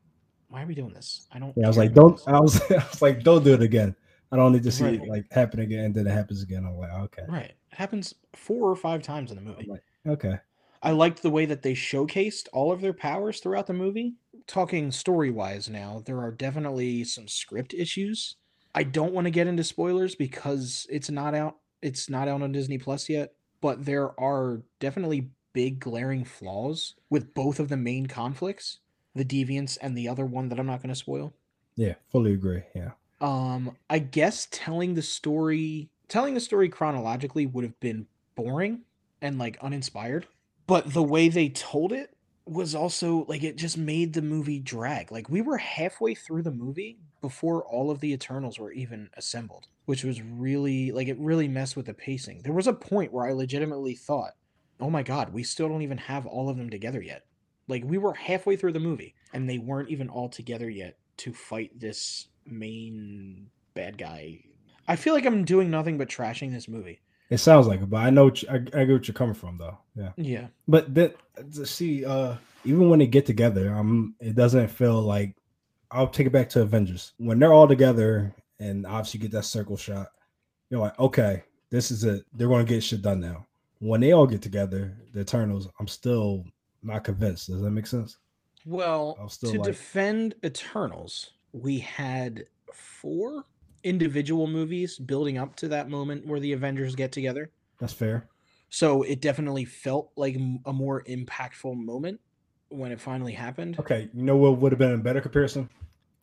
why 0.49 0.63
are 0.63 0.67
we 0.67 0.75
doing 0.75 0.93
this? 0.93 1.27
I 1.31 1.39
don't 1.39 1.53
Yeah, 1.55 1.65
I 1.65 1.67
was 1.67 1.77
like, 1.77 1.93
don't 1.93 2.17
this. 2.17 2.27
I 2.27 2.39
was 2.39 2.61
I 2.71 2.75
was 2.75 3.01
like, 3.01 3.23
don't 3.23 3.43
do 3.43 3.53
it 3.53 3.61
again. 3.61 3.95
I 4.31 4.37
don't 4.37 4.53
need 4.53 4.63
to 4.63 4.71
see 4.71 4.85
it 4.85 5.07
like 5.07 5.25
happen 5.31 5.59
again, 5.59 5.85
and 5.85 5.95
then 5.95 6.07
it 6.07 6.11
happens 6.11 6.41
again. 6.41 6.65
I'm 6.65 6.77
like, 6.77 6.93
okay. 6.93 7.23
Right. 7.27 7.53
It 7.71 7.77
happens 7.77 8.15
four 8.33 8.69
or 8.69 8.77
five 8.77 9.01
times 9.01 9.29
in 9.31 9.35
the 9.35 9.43
movie. 9.43 9.67
Like, 9.67 9.83
okay. 10.07 10.39
I 10.81 10.91
liked 10.91 11.21
the 11.21 11.29
way 11.29 11.45
that 11.45 11.61
they 11.61 11.73
showcased 11.73 12.47
all 12.53 12.71
of 12.71 12.81
their 12.81 12.93
powers 12.93 13.39
throughout 13.39 13.67
the 13.67 13.73
movie. 13.73 14.15
Talking 14.47 14.91
story 14.91 15.31
wise 15.31 15.69
now, 15.69 16.01
there 16.05 16.19
are 16.19 16.31
definitely 16.31 17.03
some 17.03 17.27
script 17.27 17.73
issues. 17.73 18.37
I 18.73 18.83
don't 18.83 19.13
want 19.13 19.25
to 19.25 19.31
get 19.31 19.47
into 19.47 19.65
spoilers 19.65 20.15
because 20.15 20.87
it's 20.89 21.09
not 21.09 21.35
out. 21.35 21.57
It's 21.81 22.09
not 22.09 22.27
out 22.27 22.41
on 22.41 22.51
Disney 22.51 22.77
Plus 22.77 23.09
yet, 23.09 23.33
but 23.61 23.85
there 23.85 24.19
are 24.19 24.61
definitely 24.79 25.29
big 25.53 25.79
glaring 25.79 26.25
flaws 26.25 26.95
with 27.09 27.33
both 27.33 27.59
of 27.59 27.69
the 27.69 27.77
main 27.77 28.07
conflicts, 28.07 28.79
the 29.15 29.25
deviants 29.25 29.77
and 29.81 29.97
the 29.97 30.07
other 30.07 30.25
one 30.25 30.49
that 30.49 30.59
I'm 30.59 30.65
not 30.65 30.81
going 30.81 30.89
to 30.89 30.95
spoil. 30.95 31.33
Yeah, 31.75 31.95
fully 32.11 32.33
agree. 32.33 32.63
Yeah. 32.75 32.91
Um, 33.21 33.77
I 33.89 33.99
guess 33.99 34.47
telling 34.51 34.95
the 34.95 35.01
story, 35.01 35.89
telling 36.07 36.33
the 36.33 36.39
story 36.39 36.69
chronologically 36.69 37.45
would 37.45 37.63
have 37.63 37.79
been 37.79 38.07
boring 38.35 38.81
and 39.21 39.37
like 39.37 39.57
uninspired. 39.61 40.27
But 40.67 40.93
the 40.93 41.03
way 41.03 41.29
they 41.29 41.49
told 41.49 41.91
it 41.91 42.15
was 42.45 42.73
also 42.73 43.25
like 43.27 43.43
it 43.43 43.57
just 43.57 43.77
made 43.77 44.13
the 44.13 44.21
movie 44.21 44.59
drag. 44.59 45.11
Like 45.11 45.29
we 45.29 45.41
were 45.41 45.57
halfway 45.57 46.15
through 46.15 46.41
the 46.41 46.51
movie 46.51 46.97
before 47.21 47.63
all 47.63 47.91
of 47.91 47.99
the 47.99 48.11
Eternals 48.13 48.59
were 48.59 48.71
even 48.71 49.09
assembled, 49.15 49.67
which 49.85 50.03
was 50.03 50.21
really 50.21 50.91
like 50.91 51.07
it 51.07 51.17
really 51.19 51.47
messed 51.47 51.75
with 51.77 51.85
the 51.85 51.93
pacing. 51.93 52.41
There 52.43 52.53
was 52.53 52.67
a 52.67 52.73
point 52.73 53.13
where 53.13 53.25
I 53.25 53.31
legitimately 53.33 53.95
thought, 53.95 54.31
"Oh 54.79 54.89
my 54.89 55.03
god, 55.03 55.31
we 55.33 55.43
still 55.43 55.69
don't 55.69 55.83
even 55.83 55.97
have 55.99 56.25
all 56.25 56.49
of 56.49 56.57
them 56.57 56.69
together 56.69 57.01
yet." 57.01 57.25
Like 57.67 57.83
we 57.85 57.97
were 57.97 58.13
halfway 58.13 58.55
through 58.55 58.73
the 58.73 58.79
movie 58.79 59.15
and 59.33 59.49
they 59.49 59.57
weren't 59.59 59.89
even 59.89 60.09
all 60.09 60.27
together 60.29 60.69
yet 60.69 60.97
to 61.17 61.31
fight 61.33 61.79
this 61.79 62.27
main 62.45 63.47
bad 63.73 63.97
guy. 63.97 64.39
I 64.87 64.95
feel 64.95 65.13
like 65.13 65.25
I'm 65.25 65.45
doing 65.45 65.69
nothing 65.69 65.97
but 65.97 66.09
trashing 66.09 66.51
this 66.51 66.67
movie. 66.67 67.01
It 67.29 67.37
sounds 67.37 67.65
like 67.67 67.81
it, 67.81 67.89
but 67.89 67.97
I 67.97 68.09
know 68.09 68.25
what 68.25 68.41
you- 68.41 68.49
I, 68.49 68.55
I 68.55 68.59
get 68.85 68.89
what 68.91 69.07
you're 69.07 69.13
coming 69.13 69.35
from 69.35 69.57
though. 69.57 69.77
Yeah. 69.95 70.11
Yeah. 70.17 70.47
But 70.67 70.93
that 70.95 71.15
see, 71.63 72.03
uh, 72.03 72.35
even 72.65 72.89
when 72.89 72.99
they 72.99 73.07
get 73.07 73.25
together, 73.25 73.73
um, 73.73 74.15
it 74.19 74.35
doesn't 74.35 74.67
feel 74.67 75.01
like 75.01 75.35
I'll 75.91 76.07
take 76.07 76.27
it 76.27 76.33
back 76.33 76.49
to 76.49 76.61
Avengers 76.61 77.13
when 77.17 77.39
they're 77.39 77.53
all 77.53 77.67
together 77.67 78.33
and 78.59 78.85
obviously 78.85 79.19
get 79.19 79.31
that 79.31 79.45
circle 79.45 79.77
shot. 79.77 80.07
You're 80.69 80.79
like, 80.79 80.97
okay, 80.99 81.43
this 81.69 81.91
is 81.91 82.03
it. 82.03 82.23
They're 82.33 82.47
going 82.47 82.65
to 82.65 82.73
get 82.73 82.83
shit 82.83 83.01
done 83.01 83.19
now. 83.19 83.45
When 83.79 83.99
they 83.99 84.11
all 84.11 84.27
get 84.27 84.41
together, 84.41 84.95
the 85.13 85.21
Eternals, 85.21 85.67
I'm 85.79 85.87
still 85.87 86.45
not 86.83 87.03
convinced. 87.03 87.47
Does 87.47 87.61
that 87.61 87.71
make 87.71 87.87
sense? 87.87 88.17
Well, 88.65 89.29
to 89.41 89.47
like- 89.47 89.63
defend 89.63 90.35
Eternals, 90.45 91.31
we 91.51 91.79
had 91.79 92.45
four 92.73 93.45
individual 93.83 94.47
movies 94.47 94.97
building 94.99 95.37
up 95.37 95.55
to 95.57 95.67
that 95.69 95.89
moment 95.89 96.25
where 96.25 96.39
the 96.39 96.53
Avengers 96.53 96.95
get 96.95 97.11
together. 97.11 97.51
That's 97.79 97.93
fair. 97.93 98.29
So 98.69 99.01
it 99.01 99.19
definitely 99.19 99.65
felt 99.65 100.11
like 100.15 100.37
a 100.65 100.71
more 100.71 101.03
impactful 101.03 101.75
moment 101.75 102.21
when 102.71 102.91
it 102.91 102.99
finally 102.99 103.33
happened. 103.33 103.77
Okay, 103.79 104.09
you 104.13 104.23
know 104.23 104.35
what 104.37 104.57
would 104.57 104.71
have 104.71 104.79
been 104.79 104.93
a 104.93 104.97
better 104.97 105.21
comparison? 105.21 105.69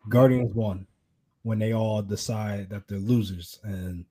Guardians 0.08 0.54
one, 0.54 0.86
when 1.42 1.58
they 1.58 1.72
all 1.74 2.02
decide 2.02 2.70
that 2.70 2.88
they're 2.88 2.98
losers 2.98 3.60
and 3.64 4.04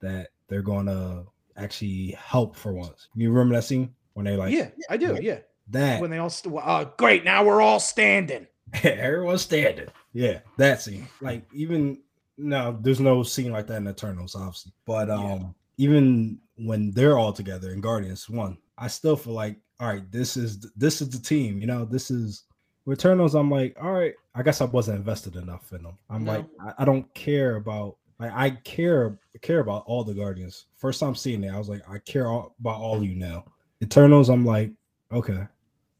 that 0.00 0.28
they're 0.48 0.62
gonna 0.62 1.24
actually 1.56 2.12
help 2.18 2.56
for 2.56 2.72
once. 2.72 3.08
You 3.14 3.30
remember 3.30 3.54
that 3.56 3.64
scene 3.64 3.94
when 4.14 4.24
they 4.26 4.36
like 4.36 4.52
yeah, 4.52 4.70
I 4.90 4.96
do. 4.96 5.18
Yeah. 5.20 5.38
that 5.68 6.00
When 6.00 6.10
they 6.10 6.18
all 6.18 6.30
st- 6.30 6.54
uh, 6.62 6.84
great, 6.96 7.24
now 7.24 7.44
we're 7.44 7.60
all 7.62 7.80
standing. 7.80 8.46
everyone's 8.82 9.42
standing. 9.42 9.88
Yeah, 10.12 10.40
that 10.56 10.80
scene. 10.82 11.06
Like 11.20 11.44
even 11.52 12.00
no, 12.36 12.76
there's 12.80 13.00
no 13.00 13.22
scene 13.22 13.52
like 13.52 13.66
that 13.68 13.76
in 13.76 13.86
Eternals, 13.88 14.34
obviously. 14.34 14.72
But 14.86 15.10
um, 15.10 15.22
Yeah. 15.22 15.38
even 15.78 16.40
when 16.56 16.90
they're 16.92 17.18
all 17.18 17.32
together 17.32 17.70
in 17.72 17.80
Guardians 17.80 18.28
one, 18.28 18.58
I 18.78 18.88
still 18.88 19.16
feel 19.16 19.34
like 19.34 19.56
all 19.80 19.88
right, 19.88 20.10
this 20.12 20.36
is 20.36 20.70
this 20.76 21.00
is 21.02 21.10
the 21.10 21.18
team. 21.18 21.58
You 21.60 21.66
know, 21.66 21.84
this 21.84 22.10
is 22.10 22.44
with 22.86 22.98
Eternals. 23.00 23.34
I'm 23.34 23.50
like, 23.50 23.76
all 23.82 23.92
right, 23.92 24.14
I 24.34 24.42
guess 24.42 24.60
I 24.60 24.66
wasn't 24.66 24.98
invested 24.98 25.36
enough 25.36 25.72
in 25.72 25.82
them. 25.82 25.98
I'm 26.10 26.24
No. 26.24 26.32
like, 26.32 26.46
I, 26.60 26.82
I 26.82 26.84
don't 26.84 27.12
care 27.14 27.56
about. 27.56 27.96
Like 28.20 28.32
I 28.32 28.50
care 28.50 29.18
care 29.42 29.58
about 29.58 29.82
all 29.86 30.04
the 30.04 30.14
Guardians. 30.14 30.66
First 30.76 31.00
time 31.00 31.16
seeing 31.16 31.42
it, 31.42 31.52
I 31.52 31.58
was 31.58 31.68
like, 31.68 31.82
I 31.90 31.98
care 31.98 32.28
all, 32.28 32.54
about 32.60 32.80
all 32.80 32.96
of 32.98 33.04
you 33.04 33.16
now. 33.16 33.44
Eternals, 33.82 34.28
I'm 34.28 34.46
like, 34.46 34.70
okay, 35.10 35.46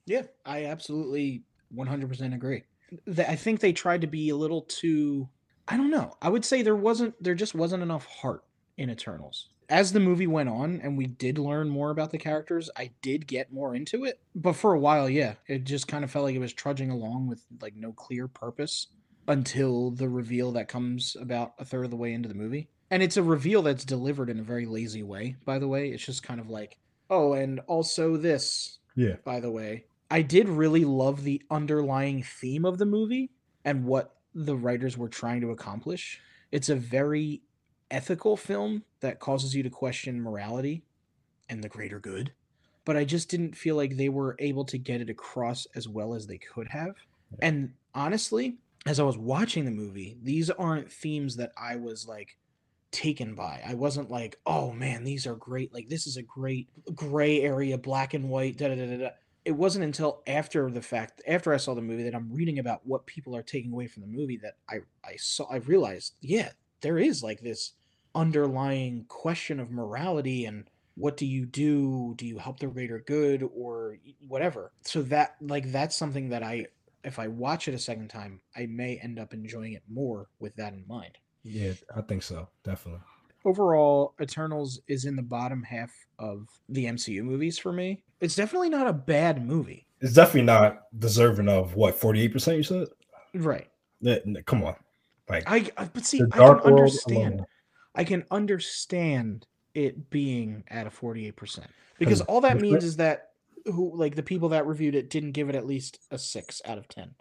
Yeah, 0.06 0.22
I 0.46 0.66
absolutely 0.66 1.42
100% 1.76 2.32
agree. 2.34 2.62
I 3.18 3.34
think 3.34 3.58
they 3.58 3.72
tried 3.72 4.00
to 4.02 4.06
be 4.06 4.28
a 4.28 4.36
little 4.36 4.62
too 4.62 5.28
I 5.66 5.76
don't 5.76 5.90
know. 5.90 6.14
I 6.22 6.28
would 6.28 6.44
say 6.44 6.62
there 6.62 6.76
wasn't 6.76 7.20
there 7.22 7.34
just 7.34 7.54
wasn't 7.56 7.82
enough 7.82 8.06
heart 8.06 8.44
in 8.78 8.90
Eternals. 8.90 9.48
As 9.68 9.92
the 9.92 10.00
movie 10.00 10.26
went 10.26 10.48
on 10.48 10.80
and 10.82 10.96
we 10.98 11.06
did 11.06 11.38
learn 11.38 11.68
more 11.68 11.90
about 11.90 12.10
the 12.10 12.18
characters, 12.18 12.70
I 12.76 12.90
did 13.02 13.26
get 13.26 13.52
more 13.52 13.74
into 13.74 14.04
it. 14.04 14.20
But 14.34 14.54
for 14.54 14.72
a 14.72 14.78
while, 14.78 15.08
yeah, 15.08 15.34
it 15.46 15.64
just 15.64 15.88
kind 15.88 16.04
of 16.04 16.10
felt 16.10 16.24
like 16.24 16.34
it 16.34 16.40
was 16.40 16.52
trudging 16.52 16.90
along 16.90 17.28
with 17.28 17.42
like 17.60 17.74
no 17.76 17.92
clear 17.92 18.28
purpose 18.28 18.88
until 19.26 19.90
the 19.90 20.08
reveal 20.08 20.52
that 20.52 20.68
comes 20.68 21.16
about 21.18 21.54
a 21.58 21.64
third 21.64 21.84
of 21.84 21.90
the 21.90 21.96
way 21.96 22.12
into 22.12 22.28
the 22.28 22.34
movie. 22.34 22.68
And 22.90 23.02
it's 23.02 23.16
a 23.16 23.22
reveal 23.22 23.62
that's 23.62 23.84
delivered 23.84 24.30
in 24.30 24.38
a 24.38 24.44
very 24.44 24.66
lazy 24.66 25.02
way, 25.02 25.36
by 25.44 25.58
the 25.58 25.68
way. 25.68 25.88
It's 25.88 26.04
just 26.04 26.22
kind 26.22 26.40
of 26.40 26.50
like, 26.50 26.78
oh, 27.10 27.32
and 27.32 27.60
also 27.60 28.16
this, 28.16 28.78
yeah, 28.94 29.16
by 29.24 29.40
the 29.40 29.50
way. 29.50 29.86
I 30.10 30.22
did 30.22 30.48
really 30.48 30.84
love 30.84 31.24
the 31.24 31.42
underlying 31.50 32.22
theme 32.22 32.64
of 32.64 32.78
the 32.78 32.86
movie 32.86 33.30
and 33.64 33.84
what 33.84 34.14
the 34.34 34.54
writers 34.56 34.98
were 34.98 35.08
trying 35.08 35.40
to 35.40 35.50
accomplish. 35.50 36.20
It's 36.52 36.68
a 36.68 36.76
very 36.76 37.42
ethical 37.90 38.36
film 38.36 38.84
that 39.00 39.20
causes 39.20 39.54
you 39.54 39.62
to 39.62 39.70
question 39.70 40.20
morality 40.20 40.82
and 41.48 41.62
the 41.62 41.68
greater 41.68 42.00
good. 42.00 42.32
But 42.84 42.96
I 42.96 43.04
just 43.04 43.28
didn't 43.28 43.56
feel 43.56 43.76
like 43.76 43.96
they 43.96 44.08
were 44.08 44.36
able 44.38 44.64
to 44.66 44.78
get 44.78 45.00
it 45.00 45.10
across 45.10 45.66
as 45.74 45.88
well 45.88 46.14
as 46.14 46.26
they 46.26 46.38
could 46.38 46.68
have. 46.68 46.94
And 47.40 47.72
honestly, 47.94 48.56
as 48.86 49.00
I 49.00 49.04
was 49.04 49.16
watching 49.16 49.64
the 49.64 49.70
movie, 49.70 50.16
these 50.22 50.50
aren't 50.50 50.92
themes 50.92 51.36
that 51.36 51.52
I 51.56 51.76
was 51.76 52.06
like 52.06 52.36
taken 52.90 53.34
by. 53.34 53.60
I 53.66 53.74
wasn't 53.74 54.10
like, 54.10 54.38
oh 54.46 54.72
man, 54.72 55.04
these 55.04 55.26
are 55.26 55.34
great. 55.34 55.72
Like 55.72 55.88
this 55.88 56.06
is 56.06 56.16
a 56.16 56.22
great 56.22 56.68
gray 56.94 57.40
area, 57.40 57.78
black 57.78 58.14
and 58.14 58.28
white. 58.28 58.58
Da 58.58 58.68
da 58.68 58.74
da 58.74 58.96
da. 58.96 59.08
It 59.44 59.52
wasn't 59.52 59.84
until 59.84 60.22
after 60.26 60.70
the 60.70 60.80
fact, 60.80 61.20
after 61.26 61.52
I 61.52 61.58
saw 61.58 61.74
the 61.74 61.82
movie, 61.82 62.04
that 62.04 62.14
I'm 62.14 62.32
reading 62.32 62.58
about 62.58 62.86
what 62.86 63.04
people 63.04 63.36
are 63.36 63.42
taking 63.42 63.72
away 63.72 63.86
from 63.88 64.02
the 64.02 64.08
movie 64.08 64.38
that 64.38 64.56
I 64.68 64.80
I 65.04 65.16
saw. 65.16 65.44
I 65.50 65.56
realized, 65.56 66.14
yeah, 66.20 66.50
there 66.84 66.98
is 66.98 67.22
like 67.24 67.40
this 67.40 67.72
underlying 68.14 69.04
question 69.08 69.58
of 69.58 69.70
morality 69.72 70.44
and 70.44 70.68
what 70.96 71.16
do 71.16 71.26
you 71.26 71.44
do? 71.46 72.14
Do 72.16 72.24
you 72.24 72.38
help 72.38 72.60
the 72.60 72.68
greater 72.68 73.00
good 73.00 73.42
or 73.52 73.98
whatever? 74.28 74.70
So 74.82 75.02
that 75.02 75.34
like 75.40 75.72
that's 75.72 75.96
something 75.96 76.28
that 76.28 76.44
I 76.44 76.66
if 77.02 77.18
I 77.18 77.26
watch 77.26 77.66
it 77.66 77.74
a 77.74 77.78
second 77.78 78.08
time, 78.08 78.40
I 78.56 78.66
may 78.66 78.96
end 79.02 79.18
up 79.18 79.34
enjoying 79.34 79.72
it 79.72 79.82
more 79.90 80.28
with 80.38 80.54
that 80.56 80.72
in 80.72 80.84
mind 80.86 81.18
yeah, 81.46 81.72
I 81.94 82.00
think 82.00 82.22
so, 82.22 82.48
definitely. 82.62 83.02
overall 83.44 84.14
eternals 84.20 84.80
is 84.88 85.04
in 85.04 85.14
the 85.16 85.22
bottom 85.22 85.62
half 85.62 85.90
of 86.18 86.48
the 86.70 86.86
mcu 86.86 87.22
movies 87.22 87.58
for 87.58 87.70
me 87.72 88.02
it's 88.22 88.34
definitely 88.34 88.70
not 88.70 88.86
a 88.86 88.92
bad 88.94 89.46
movie 89.46 89.86
It's 90.00 90.14
definitely 90.14 90.42
not 90.46 90.84
deserving 90.98 91.48
of 91.50 91.74
what 91.74 92.00
48% 92.00 92.56
you 92.56 92.62
said. 92.62 92.88
right 93.34 93.68
Yeah, 94.00 94.18
come 94.46 94.64
on, 94.64 94.74
like 95.28 95.44
i, 95.46 95.70
I 95.76 95.84
but 95.86 96.04
see 96.04 96.22
i 96.32 96.38
can 96.38 96.60
understand 96.60 97.34
alone. 97.34 97.46
i 97.94 98.04
can 98.04 98.24
understand 98.30 99.46
it 99.74 100.08
being 100.08 100.62
at 100.68 100.86
a 100.86 100.90
48% 100.90 101.66
because 101.98 102.20
all 102.22 102.40
that 102.42 102.60
means 102.60 102.84
is 102.84 102.96
that 102.96 103.30
who 103.66 103.96
like 103.96 104.14
the 104.14 104.22
people 104.22 104.50
that 104.50 104.66
reviewed 104.66 104.94
it 104.94 105.10
didn't 105.10 105.32
give 105.32 105.48
it 105.48 105.56
at 105.56 105.66
least 105.66 105.98
a 106.10 106.18
6 106.18 106.62
out 106.64 106.78
of 106.78 106.86
10 106.88 107.14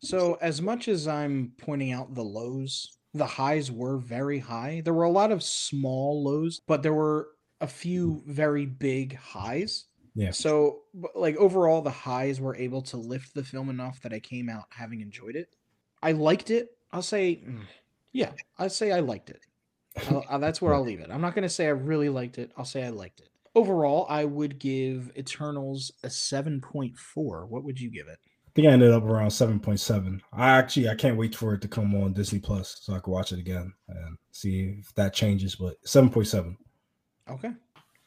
so 0.00 0.36
as 0.40 0.60
much 0.60 0.88
as 0.88 1.06
i'm 1.06 1.52
pointing 1.58 1.92
out 1.92 2.14
the 2.14 2.22
lows 2.22 2.98
the 3.14 3.26
highs 3.26 3.70
were 3.70 3.98
very 3.98 4.38
high 4.38 4.82
there 4.84 4.94
were 4.94 5.04
a 5.04 5.10
lot 5.10 5.30
of 5.30 5.42
small 5.42 6.24
lows 6.24 6.60
but 6.66 6.82
there 6.82 6.94
were 6.94 7.28
a 7.60 7.66
few 7.66 8.22
very 8.26 8.66
big 8.66 9.16
highs 9.16 9.86
Yeah. 10.16 10.30
So, 10.30 10.80
like 11.14 11.36
overall, 11.36 11.82
the 11.82 11.90
highs 11.90 12.40
were 12.40 12.56
able 12.56 12.80
to 12.82 12.96
lift 12.96 13.34
the 13.34 13.44
film 13.44 13.68
enough 13.68 14.00
that 14.00 14.14
I 14.14 14.18
came 14.18 14.48
out 14.48 14.64
having 14.70 15.02
enjoyed 15.02 15.36
it. 15.36 15.54
I 16.02 16.12
liked 16.12 16.50
it. 16.50 16.70
I'll 16.92 17.02
say, 17.02 17.42
yeah, 18.12 18.32
I'll 18.58 18.70
say 18.70 18.92
I 18.92 19.00
liked 19.00 19.30
it. 19.30 19.40
I'll, 20.08 20.24
uh, 20.28 20.38
that's 20.38 20.60
where 20.60 20.74
I'll 20.74 20.84
leave 20.84 21.00
it. 21.00 21.10
I'm 21.10 21.20
not 21.20 21.34
gonna 21.34 21.48
say 21.48 21.66
I 21.66 21.70
really 21.70 22.08
liked 22.08 22.38
it. 22.38 22.52
I'll 22.56 22.64
say 22.64 22.84
I 22.84 22.90
liked 22.90 23.20
it. 23.20 23.30
Overall, 23.54 24.06
I 24.08 24.24
would 24.24 24.58
give 24.58 25.10
Eternals 25.16 25.92
a 26.02 26.10
seven 26.10 26.60
point 26.60 26.96
four. 26.98 27.46
What 27.46 27.64
would 27.64 27.80
you 27.80 27.90
give 27.90 28.08
it? 28.08 28.18
I 28.22 28.50
think 28.54 28.68
I 28.68 28.72
ended 28.72 28.92
up 28.92 29.02
around 29.02 29.28
7.7. 29.28 30.18
I 30.32 30.48
actually 30.48 30.88
I 30.88 30.94
can't 30.94 31.18
wait 31.18 31.34
for 31.34 31.52
it 31.52 31.60
to 31.60 31.68
come 31.68 31.94
on 31.94 32.14
Disney 32.14 32.38
Plus 32.38 32.78
so 32.80 32.94
I 32.94 33.00
can 33.00 33.12
watch 33.12 33.32
it 33.32 33.38
again 33.38 33.70
and 33.86 34.16
see 34.30 34.76
if 34.78 34.94
that 34.94 35.12
changes. 35.12 35.56
But 35.56 35.76
7.7. 35.82 36.56
Okay. 37.28 37.50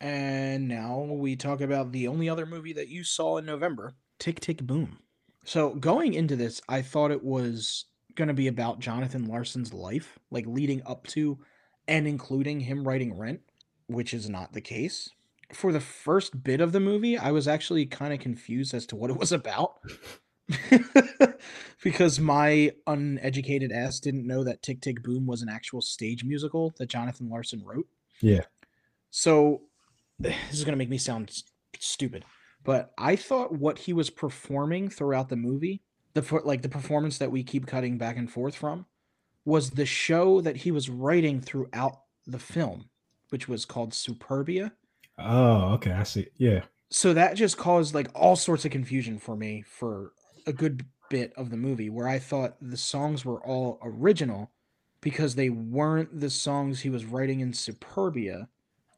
And 0.01 0.67
now 0.67 1.01
we 1.01 1.35
talk 1.35 1.61
about 1.61 1.91
the 1.91 2.07
only 2.07 2.29
other 2.29 2.47
movie 2.47 2.73
that 2.73 2.87
you 2.87 3.03
saw 3.03 3.37
in 3.37 3.45
November, 3.45 3.93
Tick 4.17 4.39
Tick 4.39 4.65
Boom. 4.65 4.97
So 5.43 5.75
going 5.75 6.15
into 6.15 6.35
this, 6.35 6.61
I 6.67 6.81
thought 6.81 7.11
it 7.11 7.23
was 7.23 7.85
going 8.19 8.27
to 8.27 8.33
be 8.35 8.47
about 8.47 8.79
Jonathan 8.79 9.25
Larson's 9.25 9.73
life, 9.73 10.19
like 10.29 10.45
leading 10.45 10.83
up 10.85 11.07
to 11.07 11.39
and 11.87 12.05
including 12.05 12.59
him 12.59 12.87
writing 12.87 13.17
Rent, 13.17 13.39
which 13.87 14.13
is 14.13 14.29
not 14.29 14.53
the 14.53 14.61
case. 14.61 15.09
For 15.53 15.71
the 15.71 15.79
first 15.79 16.43
bit 16.43 16.61
of 16.61 16.71
the 16.71 16.79
movie, 16.79 17.17
I 17.17 17.31
was 17.31 17.47
actually 17.47 17.87
kind 17.87 18.13
of 18.13 18.19
confused 18.19 18.75
as 18.75 18.85
to 18.87 18.95
what 18.95 19.09
it 19.09 19.17
was 19.17 19.31
about. 19.31 19.79
because 21.83 22.19
my 22.19 22.71
uneducated 22.85 23.71
ass 23.71 23.99
didn't 23.99 24.27
know 24.27 24.43
that 24.43 24.61
Tick 24.61 24.81
Tick 24.81 25.01
Boom 25.01 25.25
was 25.25 25.41
an 25.41 25.49
actual 25.49 25.81
stage 25.81 26.23
musical 26.23 26.73
that 26.77 26.89
Jonathan 26.89 27.29
Larson 27.29 27.63
wrote. 27.65 27.87
Yeah. 28.21 28.41
So 29.09 29.61
this 30.19 30.35
is 30.51 30.63
going 30.63 30.73
to 30.73 30.77
make 30.77 30.89
me 30.89 30.97
sound 30.97 31.31
stupid, 31.79 32.25
but 32.63 32.91
I 32.97 33.15
thought 33.15 33.53
what 33.53 33.79
he 33.79 33.93
was 33.93 34.09
performing 34.09 34.89
throughout 34.89 35.29
the 35.29 35.35
movie, 35.35 35.81
the 36.13 36.41
like 36.43 36.61
the 36.61 36.69
performance 36.69 37.17
that 37.17 37.31
we 37.31 37.43
keep 37.43 37.67
cutting 37.67 37.97
back 37.97 38.17
and 38.17 38.31
forth 38.31 38.55
from, 38.55 38.85
was 39.45 39.71
the 39.71 39.85
show 39.85 40.41
that 40.41 40.57
he 40.57 40.71
was 40.71 40.89
writing 40.89 41.41
throughout 41.41 42.01
the 42.27 42.39
film, 42.39 42.89
which 43.29 43.47
was 43.47 43.65
called 43.65 43.91
Superbia. 43.91 44.71
Oh, 45.17 45.73
okay. 45.73 45.91
I 45.91 46.03
see. 46.03 46.27
Yeah. 46.37 46.61
So 46.89 47.13
that 47.13 47.35
just 47.35 47.57
caused 47.57 47.93
like 47.93 48.07
all 48.15 48.35
sorts 48.35 48.65
of 48.65 48.71
confusion 48.71 49.19
for 49.19 49.35
me 49.35 49.63
for 49.67 50.13
a 50.47 50.53
good 50.53 50.85
bit 51.09 51.33
of 51.35 51.49
the 51.49 51.57
movie 51.57 51.89
where 51.89 52.07
I 52.07 52.19
thought 52.19 52.55
the 52.61 52.77
songs 52.77 53.25
were 53.25 53.43
all 53.45 53.79
original 53.83 54.51
because 55.01 55.35
they 55.35 55.49
weren't 55.49 56.19
the 56.19 56.29
songs 56.29 56.79
he 56.79 56.89
was 56.89 57.05
writing 57.05 57.39
in 57.39 57.51
Superbia. 57.51 58.47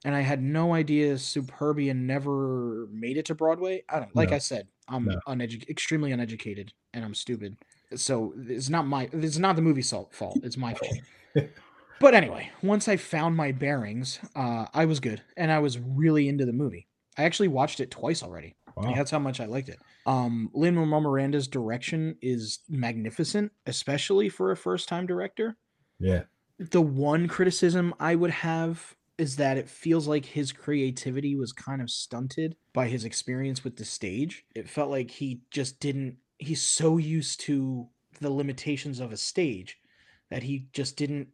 And 0.04 0.16
I 0.16 0.22
had 0.22 0.42
no 0.42 0.74
idea 0.74 1.14
Superbia 1.16 1.96
never 1.96 2.88
made 2.92 3.18
it 3.18 3.26
to 3.26 3.36
Broadway. 3.36 3.84
I 3.88 4.00
don't 4.00 4.16
like 4.16 4.30
No. 4.30 4.36
I 4.36 4.40
said, 4.40 4.68
I'm 4.88 5.06
No. 5.06 5.20
unedu- 5.28 5.70
extremely 5.70 6.12
uneducated 6.12 6.74
and 6.94 7.06
I'm 7.06 7.14
stupid. 7.14 7.58
So 7.96 8.34
it's 8.38 8.70
not 8.70 8.88
my 8.88 9.10
it's 9.14 9.38
not 9.38 9.56
the 9.56 9.62
movie's 9.62 9.92
fault. 9.92 10.40
It's 10.44 10.58
my 10.58 10.74
fault. 10.74 10.94
but 12.00 12.14
anyway, 12.16 12.50
once 12.64 12.88
I 12.88 12.98
found 12.98 13.36
my 13.36 13.52
bearings, 13.52 14.20
uh, 14.36 14.66
I 14.74 14.86
was 14.86 15.00
good 15.00 15.22
and 15.38 15.52
I 15.52 15.60
was 15.60 15.78
really 15.78 16.28
into 16.28 16.46
the 16.46 16.54
movie. 16.54 16.88
I 17.18 17.24
actually 17.24 17.50
watched 17.50 17.80
it 17.80 17.92
twice 17.92 18.24
already. 18.24 18.56
Wow. 18.76 18.94
That's 18.96 19.12
how 19.12 19.20
much 19.20 19.40
I 19.40 19.46
liked 19.46 19.70
it. 19.70 19.78
Um, 20.06 20.50
Lin 20.54 20.76
Manuel 20.76 21.02
Miranda's 21.02 21.48
direction 21.48 22.16
is 22.22 22.60
magnificent, 22.70 23.52
especially 23.66 24.30
for 24.30 24.52
a 24.52 24.58
first-time 24.58 25.06
director. 25.06 25.58
Yeah. 26.00 26.24
The 26.58 26.82
one 26.82 27.28
criticism 27.28 27.94
I 28.00 28.16
would 28.16 28.32
have 28.32 28.96
is 29.22 29.36
that 29.36 29.56
it 29.56 29.70
feels 29.70 30.08
like 30.08 30.26
his 30.26 30.52
creativity 30.52 31.36
was 31.36 31.54
kind 31.54 31.80
of 31.80 31.92
stunted 31.92 32.56
by 32.74 32.88
his 32.88 33.06
experience 33.06 33.64
with 33.64 33.78
the 33.78 33.86
stage. 33.86 34.46
It 34.56 34.68
felt 34.68 34.90
like 34.90 35.12
he 35.12 35.42
just 35.52 35.80
didn't. 35.80 36.18
He's 36.40 36.64
so 36.64 36.98
used 36.98 37.40
to 37.42 37.88
the 38.20 38.32
limitations 38.32 39.00
of 39.00 39.12
a 39.12 39.18
stage 39.18 39.78
that 40.32 40.42
he 40.42 40.70
just 40.74 40.98
didn't. 40.98 41.28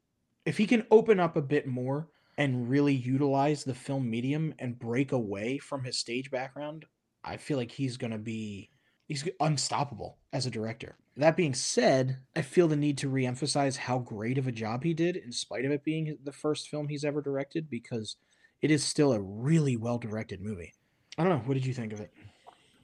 If 0.46 0.58
he 0.58 0.68
can 0.68 0.86
open 0.92 1.18
up 1.18 1.38
a 1.38 1.42
bit 1.42 1.66
more 1.66 2.10
and 2.38 2.70
really 2.70 2.94
utilize 2.94 3.64
the 3.64 3.74
film 3.74 4.10
medium 4.10 4.54
and 4.60 4.78
break 4.78 5.14
away 5.14 5.58
from 5.58 5.86
his 5.86 5.98
stage 5.98 6.30
background, 6.30 6.86
I 7.24 7.38
feel 7.38 7.56
like 7.56 7.72
he's 7.72 7.96
going 7.96 8.12
to 8.12 8.18
be 8.18 8.70
he's 9.08 9.26
unstoppable 9.40 10.18
as 10.34 10.46
a 10.46 10.52
director. 10.52 10.98
That 11.18 11.36
being 11.36 11.56
said, 11.56 12.20
I 12.36 12.44
feel 12.44 12.68
the 12.68 12.76
need 12.76 12.98
to 13.00 13.10
reemphasize 13.10 13.76
how 13.76 13.98
great 13.98 14.38
of 14.38 14.48
a 14.48 14.52
job 14.52 14.84
he 14.84 14.94
did 14.94 15.16
in 15.16 15.32
spite 15.32 15.66
of 15.66 15.72
it 15.72 15.84
being 15.84 16.18
the 16.24 16.32
first 16.32 16.70
film 16.70 16.88
he's 16.88 17.04
ever 17.04 17.22
directed 17.22 17.70
because 17.70 18.18
it 18.62 18.70
is 18.70 18.84
still 18.84 19.14
a 19.14 19.20
really 19.20 19.76
well 19.76 19.98
directed 19.98 20.42
movie. 20.42 20.74
I 21.18 21.24
don't 21.24 21.32
know, 21.32 21.44
what 21.46 21.56
did 21.56 21.66
you 21.66 21.74
think 21.74 21.92
of 21.92 22.00
it? 22.02 22.12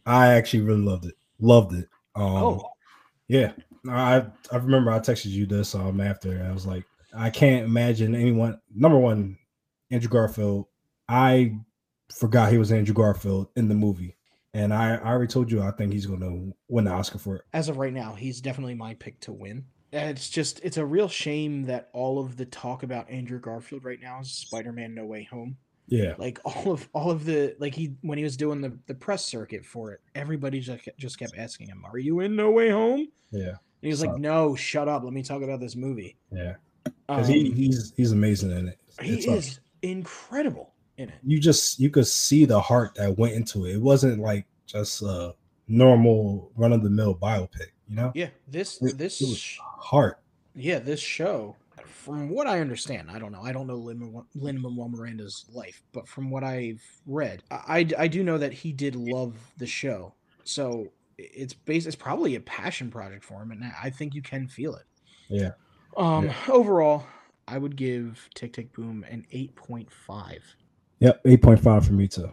I 0.05 0.29
actually 0.29 0.61
really 0.63 0.81
loved 0.81 1.05
it. 1.05 1.13
Loved 1.39 1.73
it. 1.73 1.87
Um, 2.15 2.25
Oh, 2.25 2.69
yeah. 3.27 3.51
I 3.87 4.25
I 4.51 4.57
remember 4.57 4.91
I 4.91 4.99
texted 4.99 5.27
you 5.27 5.45
this 5.45 5.75
um 5.75 6.01
after. 6.01 6.43
I 6.43 6.51
was 6.53 6.65
like, 6.65 6.85
I 7.15 7.29
can't 7.29 7.65
imagine 7.65 8.15
anyone. 8.15 8.59
Number 8.73 8.97
one, 8.97 9.37
Andrew 9.91 10.09
Garfield. 10.09 10.67
I 11.07 11.55
forgot 12.11 12.51
he 12.51 12.57
was 12.57 12.71
Andrew 12.71 12.95
Garfield 12.95 13.49
in 13.55 13.67
the 13.67 13.75
movie, 13.75 14.15
and 14.53 14.73
I, 14.73 14.95
I 14.95 15.09
already 15.09 15.31
told 15.31 15.51
you 15.51 15.61
I 15.61 15.71
think 15.71 15.93
he's 15.93 16.05
going 16.05 16.19
to 16.21 16.53
win 16.67 16.85
the 16.85 16.91
Oscar 16.91 17.17
for 17.17 17.35
it. 17.37 17.41
as 17.53 17.69
of 17.69 17.77
right 17.77 17.93
now, 17.93 18.13
he's 18.13 18.41
definitely 18.41 18.75
my 18.75 18.93
pick 18.95 19.19
to 19.21 19.31
win. 19.33 19.65
It's 19.91 20.29
just 20.29 20.59
it's 20.63 20.77
a 20.77 20.85
real 20.85 21.07
shame 21.07 21.63
that 21.65 21.89
all 21.93 22.19
of 22.19 22.35
the 22.37 22.45
talk 22.45 22.81
about 22.83 23.09
Andrew 23.09 23.39
Garfield 23.39 23.83
right 23.85 23.99
now 24.01 24.21
is 24.21 24.31
Spider-Man 24.31 24.95
No 24.95 25.05
Way 25.05 25.23
Home. 25.31 25.57
Yeah, 25.87 26.13
Like 26.17 26.39
all 26.45 26.71
of 26.71 26.87
all 26.93 27.11
of 27.11 27.25
the 27.25 27.55
like 27.59 27.75
he 27.75 27.93
when 28.01 28.17
he 28.17 28.23
was 28.23 28.35
doing 28.37 28.61
the 28.61 28.75
the 28.87 28.95
press 28.95 29.23
circuit 29.25 29.65
for 29.65 29.91
it, 29.91 29.99
everybody 30.15 30.61
just 30.61 30.83
kept- 30.83 30.97
just 30.97 31.19
kept 31.19 31.33
asking 31.37 31.67
him, 31.67 31.83
"Are 31.85 31.97
you 31.99 32.21
in 32.21 32.35
No 32.35 32.49
Way 32.51 32.69
Home?" 32.69 33.07
yeah, 33.31 33.49
And 33.49 33.57
he 33.81 33.89
was 33.89 34.01
like, 34.03 34.17
"No, 34.17 34.55
shut 34.55 34.87
up. 34.87 35.03
Let 35.03 35.11
me 35.13 35.21
talk 35.23 35.41
about 35.43 35.59
this 35.59 35.75
movie." 35.75 36.15
yeah. 36.31 36.55
He, 36.85 36.91
Um, 37.09 37.23
he's 37.25 37.93
he's 37.97 38.11
amazing 38.13 38.51
in 38.51 38.69
it. 38.69 38.79
he 39.01 39.15
It's, 39.15 39.27
uh, 39.27 39.31
is 39.33 39.59
incredible 39.81 40.72
in 40.97 41.09
it. 41.09 41.15
you 41.23 41.39
just 41.39 41.79
you 41.79 41.89
could 41.89 42.07
see 42.07 42.45
the 42.45 42.59
heart 42.59 42.95
that 42.95 43.17
went 43.17 43.33
into 43.33 43.65
it. 43.65 43.75
It 43.75 43.81
wasn't 43.81 44.19
like 44.19 44.45
just 44.65 45.01
a 45.01 45.33
normal 45.67 46.51
run 46.55 46.73
of 46.73 46.83
the 46.83 46.89
mill 46.89 47.15
biopic. 47.15 47.67
You 47.87 47.95
know, 47.95 48.11
Yeah, 48.15 48.29
this 48.47 48.81
It- 48.81 48.97
this 48.97 49.21
it 49.21 49.59
heart. 49.59 50.19
yeah 50.55 50.79
this 50.79 50.99
show 50.99 51.55
from 51.85 52.29
what 52.29 52.47
i 52.47 52.59
understand 52.59 53.09
i 53.11 53.17
don't 53.19 53.31
know 53.31 53.41
i 53.41 53.51
don't 53.51 53.65
know 53.67 53.75
lin 53.75 54.23
manuel 54.35 54.87
miranda's 54.89 55.45
life 55.51 55.81
but 55.91 56.07
from 56.07 56.29
what 56.29 56.43
i've 56.43 56.81
read 57.05 57.43
I, 57.51 57.87
I 57.97 58.07
do 58.07 58.23
know 58.23 58.37
that 58.37 58.53
he 58.53 58.71
did 58.71 58.95
love 58.95 59.35
the 59.57 59.65
show 59.67 60.13
so 60.43 60.87
it's 61.17 61.53
based 61.53 61.87
it's 61.87 61.95
probably 61.95 62.35
a 62.35 62.39
passion 62.41 62.89
project 62.91 63.23
for 63.23 63.41
him 63.41 63.51
and 63.51 63.63
i 63.81 63.89
think 63.89 64.13
you 64.15 64.21
can 64.21 64.47
feel 64.47 64.75
it 64.75 64.85
Yeah. 65.29 65.51
um 65.97 66.25
Yeah. 66.25 66.35
overall 66.49 67.05
i 67.47 67.57
would 67.57 67.75
give 67.75 68.29
tick 68.35 68.53
tick 68.53 68.71
boom 68.73 69.03
an 69.09 69.25
8.5 69.33 70.39
Yep, 70.99 71.21
eight 71.25 71.41
point 71.41 71.59
five 71.59 71.85
for 71.85 71.93
me 71.93 72.07
too. 72.07 72.31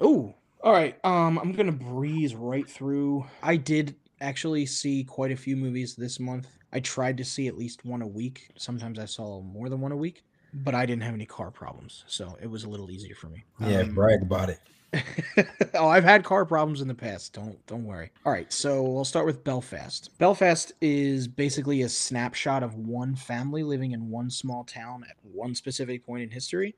Oh, 0.00 0.34
all 0.62 0.72
right. 0.72 0.98
Um, 1.04 1.38
I'm 1.38 1.52
gonna 1.52 1.72
breeze 1.72 2.34
right 2.34 2.68
through. 2.68 3.24
I 3.42 3.56
did 3.56 3.94
actually 4.20 4.66
see 4.66 5.04
quite 5.04 5.32
a 5.32 5.36
few 5.36 5.56
movies 5.56 5.94
this 5.96 6.20
month. 6.20 6.48
I 6.72 6.80
tried 6.80 7.16
to 7.18 7.24
see 7.24 7.48
at 7.48 7.58
least 7.58 7.84
one 7.84 8.02
a 8.02 8.06
week. 8.06 8.48
Sometimes 8.56 8.98
I 8.98 9.04
saw 9.04 9.40
more 9.42 9.68
than 9.68 9.80
one 9.80 9.92
a 9.92 9.96
week, 9.96 10.24
but 10.54 10.74
I 10.74 10.86
didn't 10.86 11.02
have 11.02 11.14
any 11.14 11.26
car 11.26 11.50
problems, 11.50 12.04
so 12.06 12.36
it 12.40 12.46
was 12.48 12.64
a 12.64 12.68
little 12.68 12.90
easier 12.90 13.14
for 13.14 13.28
me. 13.28 13.44
Yeah, 13.60 13.80
Um, 13.80 13.94
brag 13.94 14.22
about 14.22 14.50
it. 14.50 14.58
oh, 15.74 15.88
I've 15.88 16.04
had 16.04 16.22
car 16.22 16.44
problems 16.44 16.82
in 16.82 16.88
the 16.88 16.94
past. 16.94 17.32
Don't 17.32 17.64
don't 17.66 17.84
worry. 17.84 18.10
All 18.26 18.32
right, 18.32 18.52
so 18.52 18.96
I'll 18.96 19.04
start 19.06 19.24
with 19.26 19.42
Belfast. 19.42 20.10
Belfast 20.18 20.72
is 20.82 21.26
basically 21.26 21.82
a 21.82 21.88
snapshot 21.88 22.62
of 22.62 22.74
one 22.74 23.16
family 23.16 23.62
living 23.62 23.92
in 23.92 24.10
one 24.10 24.28
small 24.30 24.64
town 24.64 25.04
at 25.08 25.16
one 25.22 25.54
specific 25.54 26.04
point 26.04 26.22
in 26.22 26.30
history. 26.30 26.74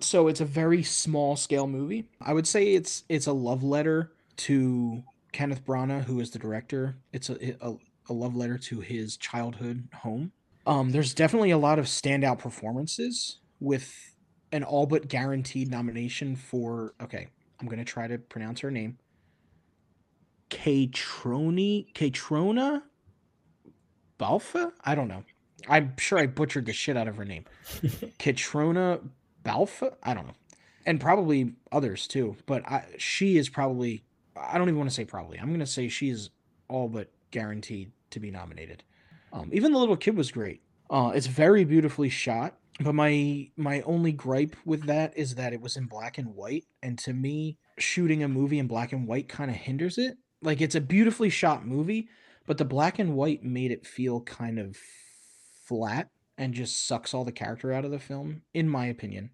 So 0.00 0.28
it's 0.28 0.40
a 0.40 0.44
very 0.44 0.82
small 0.82 1.36
scale 1.36 1.66
movie. 1.66 2.08
I 2.20 2.32
would 2.32 2.46
say 2.46 2.74
it's 2.74 3.04
it's 3.08 3.26
a 3.26 3.32
love 3.32 3.62
letter 3.62 4.12
to 4.38 5.02
Kenneth 5.32 5.64
Branagh, 5.64 6.04
who 6.04 6.20
is 6.20 6.30
the 6.30 6.38
director. 6.38 6.96
It's 7.12 7.30
a 7.30 7.56
a, 7.60 7.76
a 8.08 8.12
love 8.12 8.36
letter 8.36 8.58
to 8.58 8.80
his 8.80 9.16
childhood 9.16 9.88
home. 9.94 10.32
Um, 10.66 10.90
there's 10.90 11.14
definitely 11.14 11.52
a 11.52 11.58
lot 11.58 11.78
of 11.78 11.86
standout 11.86 12.38
performances 12.38 13.38
with 13.60 14.14
an 14.52 14.64
all 14.64 14.86
but 14.86 15.08
guaranteed 15.08 15.70
nomination 15.70 16.36
for 16.36 16.94
okay 17.00 17.28
I'm 17.60 17.68
gonna 17.68 17.84
try 17.84 18.06
to 18.06 18.18
pronounce 18.18 18.60
her 18.60 18.70
name. 18.70 18.98
Katroni 20.50 21.92
Katrona 21.94 22.82
Balfa? 24.18 24.72
I 24.84 24.94
don't 24.94 25.08
know. 25.08 25.24
I'm 25.68 25.94
sure 25.98 26.18
I 26.18 26.26
butchered 26.26 26.66
the 26.66 26.72
shit 26.72 26.96
out 26.96 27.08
of 27.08 27.16
her 27.16 27.24
name. 27.24 27.44
Katrona 28.18 29.00
Balfa? 29.46 29.96
I 30.02 30.12
don't 30.12 30.26
know. 30.26 30.34
And 30.84 31.00
probably 31.00 31.52
others 31.72 32.06
too. 32.06 32.36
But 32.46 32.66
I, 32.66 32.84
she 32.98 33.38
is 33.38 33.48
probably 33.48 34.04
I 34.36 34.58
don't 34.58 34.68
even 34.68 34.78
want 34.78 34.90
to 34.90 34.94
say 34.94 35.04
probably. 35.04 35.38
I'm 35.38 35.50
gonna 35.50 35.66
say 35.66 35.88
she 35.88 36.10
is 36.10 36.30
all 36.68 36.88
but 36.88 37.10
guaranteed 37.30 37.92
to 38.10 38.20
be 38.20 38.30
nominated. 38.30 38.84
Um, 39.32 39.50
even 39.52 39.72
the 39.72 39.78
little 39.78 39.96
kid 39.96 40.16
was 40.16 40.30
great. 40.30 40.62
Uh, 40.90 41.12
it's 41.14 41.26
very 41.26 41.64
beautifully 41.64 42.08
shot. 42.08 42.56
But 42.78 42.94
my 42.94 43.48
my 43.56 43.80
only 43.82 44.12
gripe 44.12 44.54
with 44.66 44.84
that 44.86 45.16
is 45.16 45.36
that 45.36 45.54
it 45.54 45.60
was 45.62 45.76
in 45.76 45.86
black 45.86 46.18
and 46.18 46.34
white, 46.34 46.66
and 46.82 46.98
to 47.00 47.14
me, 47.14 47.56
shooting 47.78 48.22
a 48.22 48.28
movie 48.28 48.58
in 48.58 48.66
black 48.66 48.92
and 48.92 49.08
white 49.08 49.28
kind 49.28 49.50
of 49.50 49.56
hinders 49.56 49.96
it. 49.96 50.18
Like 50.42 50.60
it's 50.60 50.74
a 50.74 50.80
beautifully 50.80 51.30
shot 51.30 51.66
movie, 51.66 52.08
but 52.46 52.58
the 52.58 52.66
black 52.66 52.98
and 52.98 53.14
white 53.14 53.42
made 53.42 53.70
it 53.70 53.86
feel 53.86 54.20
kind 54.20 54.58
of 54.58 54.76
flat 55.66 56.10
and 56.36 56.52
just 56.52 56.86
sucks 56.86 57.14
all 57.14 57.24
the 57.24 57.32
character 57.32 57.72
out 57.72 57.86
of 57.86 57.90
the 57.90 57.98
film, 57.98 58.42
in 58.52 58.68
my 58.68 58.86
opinion. 58.86 59.30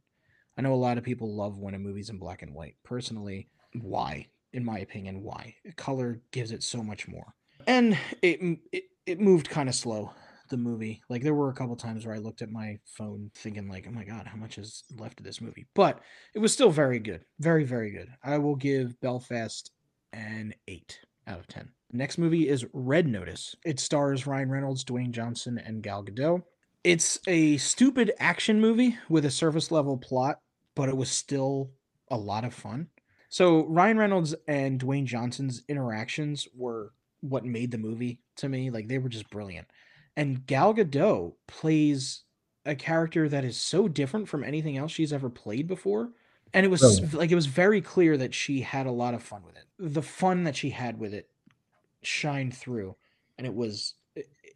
I 0.57 0.63
know 0.63 0.75
a 0.75 0.77
lot 0.77 0.99
of 0.99 1.05
people 1.05 1.35
love 1.35 1.59
when 1.59 1.75
a 1.75 1.79
movie's 1.79 2.11
in 2.11 2.19
black 2.19 2.43
and 2.43 2.55
white. 2.55 2.77
Personally, 2.85 3.49
why? 3.81 4.27
In 4.53 4.65
my 4.65 4.81
opinion, 4.81 5.23
why? 5.23 5.55
Color 5.77 6.21
gives 6.31 6.53
it 6.53 6.63
so 6.63 6.83
much 6.83 7.09
more. 7.09 7.35
And 7.67 7.97
it 8.21 8.59
it, 8.73 8.85
it 9.07 9.21
moved 9.21 9.49
kind 9.49 9.69
of 9.69 9.75
slow 9.75 10.13
the 10.51 10.57
movie. 10.57 11.03
Like 11.09 11.23
there 11.23 11.35
were 11.35 11.49
a 11.49 11.55
couple 11.55 11.77
times 11.77 12.05
where 12.05 12.15
I 12.15 12.19
looked 12.19 12.43
at 12.43 12.51
my 12.51 12.79
phone 12.85 13.31
thinking 13.35 13.69
like, 13.69 13.87
"Oh 13.89 13.93
my 13.93 14.05
god, 14.05 14.27
how 14.27 14.37
much 14.37 14.59
is 14.59 14.85
left 14.97 15.21
of 15.21 15.25
this 15.27 15.41
movie?" 15.41 15.67
But 15.75 16.01
it 16.35 16.39
was 16.39 16.53
still 16.53 16.71
very 16.71 16.99
good. 16.99 17.25
Very 17.41 17.65
very 17.65 17.91
good. 17.91 18.09
I 18.23 18.39
will 18.39 18.57
give 18.57 19.01
Belfast 19.01 19.71
an 20.13 20.55
8 20.69 21.01
out 21.27 21.39
of 21.39 21.47
10. 21.47 21.71
Next 21.93 22.19
movie 22.19 22.49
is 22.49 22.67
Red 22.73 23.07
Notice. 23.07 23.55
It 23.65 23.81
stars 23.81 24.27
Ryan 24.27 24.51
Reynolds, 24.51 24.85
Dwayne 24.85 25.11
Johnson, 25.11 25.59
and 25.59 25.83
Gal 25.83 26.05
Gadot. 26.05 26.43
It's 26.85 27.19
a 27.29 27.57
stupid 27.59 28.13
action 28.19 28.61
movie 28.61 28.99
with 29.09 29.25
a 29.25 29.31
surface 29.31 29.71
level 29.71 29.97
plot, 29.97 30.41
but 30.75 30.89
it 30.89 30.97
was 30.97 31.11
still 31.11 31.71
a 32.11 32.17
lot 32.17 32.45
of 32.45 32.53
fun. 32.53 32.89
So 33.29 33.67
Ryan 33.67 33.99
Reynolds 33.99 34.35
and 34.49 34.81
Dwayne 34.81 35.05
Johnson's 35.05 35.63
interactions 35.69 36.49
were 36.55 36.93
what 37.21 37.45
made 37.45 37.71
the 37.71 37.79
movie 37.79 38.21
to 38.37 38.49
me. 38.49 38.71
Like 38.71 38.89
they 38.89 38.99
were 38.99 39.09
just 39.09 39.31
brilliant. 39.31 39.69
And 40.17 40.45
Gal 40.47 40.75
Gadot 40.75 41.35
plays 41.47 42.25
a 42.67 42.75
character 42.75 43.29
that 43.29 43.45
is 43.45 43.57
so 43.57 43.89
different 43.89 44.29
from 44.29 44.45
anything 44.45 44.77
else 44.77 44.93
she's 44.93 45.13
ever 45.13 45.31
played 45.31 45.67
before. 45.67 46.11
And 46.53 46.67
it 46.67 46.69
was 46.69 47.15
like 47.15 47.31
it 47.31 47.35
was 47.35 47.47
very 47.47 47.81
clear 47.81 48.17
that 48.19 48.35
she 48.35 48.61
had 48.61 48.87
a 48.87 48.93
lot 48.93 49.15
of 49.15 49.23
fun 49.23 49.43
with 49.47 49.57
it. 49.57 49.65
The 49.79 50.03
fun 50.03 50.45
that 50.45 50.57
she 50.57 50.69
had 50.69 50.99
with 50.99 51.15
it 51.15 51.31
shined 52.03 52.55
through, 52.55 52.97
and 53.39 53.47
it 53.47 53.55
was 53.55 53.95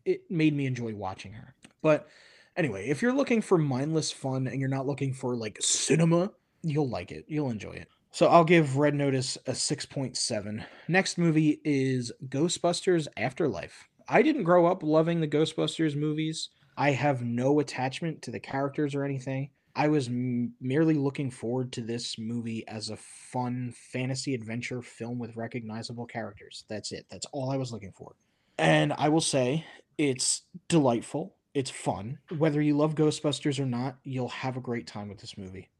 it, 0.06 0.22
made 0.30 0.54
me 0.54 0.66
enjoy 0.66 0.94
watching 0.94 1.32
her. 1.32 1.54
But 1.82 2.08
anyway, 2.56 2.88
if 2.88 3.02
you're 3.02 3.12
looking 3.12 3.42
for 3.42 3.58
mindless 3.58 4.10
fun 4.10 4.46
and 4.46 4.58
you're 4.60 4.68
not 4.68 4.86
looking 4.86 5.12
for 5.12 5.36
like 5.36 5.58
cinema, 5.60 6.32
you'll 6.62 6.88
like 6.88 7.12
it. 7.12 7.24
You'll 7.28 7.50
enjoy 7.50 7.72
it. 7.72 7.88
So 8.12 8.28
I'll 8.28 8.44
give 8.44 8.78
Red 8.78 8.94
Notice 8.94 9.36
a 9.46 9.52
6.7. 9.52 10.64
Next 10.88 11.18
movie 11.18 11.60
is 11.64 12.12
Ghostbusters 12.28 13.06
Afterlife. 13.16 13.88
I 14.08 14.22
didn't 14.22 14.44
grow 14.44 14.64
up 14.66 14.82
loving 14.82 15.20
the 15.20 15.28
Ghostbusters 15.28 15.96
movies. 15.96 16.48
I 16.78 16.92
have 16.92 17.22
no 17.22 17.60
attachment 17.60 18.22
to 18.22 18.30
the 18.30 18.40
characters 18.40 18.94
or 18.94 19.04
anything. 19.04 19.50
I 19.74 19.88
was 19.88 20.08
m- 20.08 20.54
merely 20.60 20.94
looking 20.94 21.30
forward 21.30 21.72
to 21.72 21.82
this 21.82 22.18
movie 22.18 22.66
as 22.66 22.88
a 22.88 22.96
fun 22.96 23.74
fantasy 23.92 24.34
adventure 24.34 24.80
film 24.80 25.18
with 25.18 25.36
recognizable 25.36 26.06
characters. 26.06 26.64
That's 26.68 26.92
it. 26.92 27.04
That's 27.10 27.26
all 27.32 27.50
I 27.50 27.58
was 27.58 27.72
looking 27.72 27.92
for. 27.92 28.14
And 28.58 28.94
I 28.94 29.10
will 29.10 29.20
say 29.20 29.66
it's 29.98 30.42
delightful. 30.68 31.36
It's 31.54 31.70
fun. 31.70 32.18
Whether 32.36 32.60
you 32.60 32.76
love 32.76 32.94
Ghostbusters 32.94 33.58
or 33.58 33.66
not, 33.66 33.96
you'll 34.04 34.28
have 34.28 34.56
a 34.56 34.60
great 34.60 34.86
time 34.86 35.08
with 35.08 35.18
this 35.18 35.38
movie. 35.38 35.70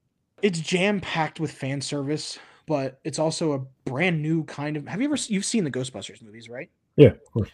It's 0.42 0.58
jam 0.60 1.00
packed 1.00 1.40
with 1.40 1.50
fan 1.50 1.80
service, 1.80 2.38
but 2.66 3.00
it's 3.04 3.18
also 3.18 3.52
a 3.52 3.58
brand 3.88 4.22
new 4.22 4.44
kind 4.44 4.76
of. 4.76 4.86
Have 4.86 5.00
you 5.00 5.08
ever 5.08 5.16
you've 5.28 5.44
seen 5.44 5.64
the 5.64 5.70
Ghostbusters 5.70 6.22
movies, 6.22 6.48
right? 6.48 6.70
Yeah, 6.96 7.08
of 7.08 7.32
course. 7.32 7.50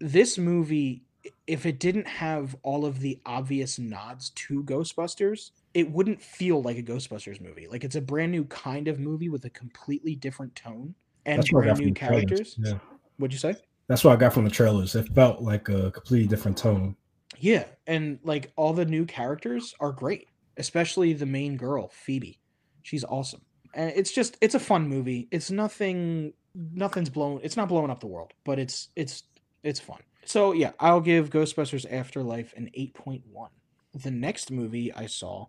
This 0.00 0.38
movie, 0.38 1.02
if 1.46 1.66
it 1.66 1.78
didn't 1.78 2.06
have 2.06 2.56
all 2.62 2.86
of 2.86 3.00
the 3.00 3.20
obvious 3.26 3.78
nods 3.78 4.30
to 4.30 4.62
Ghostbusters, 4.64 5.50
it 5.74 5.90
wouldn't 5.90 6.20
feel 6.20 6.62
like 6.62 6.78
a 6.78 6.82
Ghostbusters 6.82 7.40
movie. 7.40 7.68
Like 7.68 7.84
it's 7.84 7.96
a 7.96 8.00
brand 8.00 8.32
new 8.32 8.44
kind 8.46 8.88
of 8.88 8.98
movie 8.98 9.28
with 9.28 9.44
a 9.44 9.50
completely 9.50 10.14
different 10.14 10.54
tone 10.54 10.94
and 11.26 11.38
That's 11.38 11.52
what 11.52 11.64
I 11.64 11.66
got 11.68 11.76
brand 11.76 11.86
new 11.88 11.94
characters. 11.94 12.56
Yeah, 12.58 12.78
What'd 13.18 13.32
you 13.32 13.38
say? 13.38 13.54
That's 13.90 14.04
what 14.04 14.12
I 14.12 14.16
got 14.16 14.32
from 14.32 14.44
the 14.44 14.50
trailers. 14.50 14.94
It 14.94 15.08
felt 15.08 15.42
like 15.42 15.68
a 15.68 15.90
completely 15.90 16.28
different 16.28 16.56
tone. 16.56 16.94
Yeah, 17.40 17.64
and 17.88 18.20
like 18.22 18.52
all 18.54 18.72
the 18.72 18.84
new 18.84 19.04
characters 19.04 19.74
are 19.80 19.90
great. 19.90 20.28
especially 20.56 21.12
the 21.12 21.26
main 21.26 21.56
girl, 21.56 21.88
Phoebe. 21.88 22.38
She's 22.82 23.02
awesome. 23.04 23.40
And 23.74 23.92
it's 23.96 24.12
just 24.12 24.36
it's 24.40 24.54
a 24.54 24.60
fun 24.60 24.88
movie. 24.88 25.26
It's 25.32 25.50
nothing 25.50 26.32
nothing's 26.54 27.08
blown 27.10 27.40
it's 27.42 27.56
not 27.56 27.68
blowing 27.68 27.90
up 27.90 27.98
the 28.00 28.06
world, 28.06 28.32
but 28.44 28.58
it's 28.58 28.88
it's 28.94 29.24
it's 29.64 29.80
fun. 29.80 29.98
So 30.24 30.52
yeah, 30.52 30.72
I'll 30.78 31.00
give 31.00 31.30
Ghostbusters 31.30 31.90
Afterlife 31.90 32.52
an 32.56 32.70
8.1. 32.78 33.22
The 33.94 34.10
next 34.10 34.50
movie 34.52 34.92
I 34.94 35.06
saw 35.06 35.46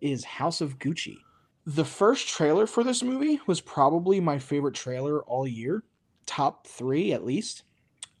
is 0.00 0.24
House 0.24 0.60
of 0.60 0.78
Gucci. 0.78 1.16
The 1.66 1.84
first 1.84 2.28
trailer 2.28 2.66
for 2.66 2.82
this 2.84 3.02
movie 3.02 3.40
was 3.46 3.60
probably 3.60 4.20
my 4.20 4.38
favorite 4.38 4.74
trailer 4.74 5.22
all 5.24 5.46
year, 5.46 5.82
top 6.24 6.66
three 6.66 7.12
at 7.12 7.24
least. 7.26 7.64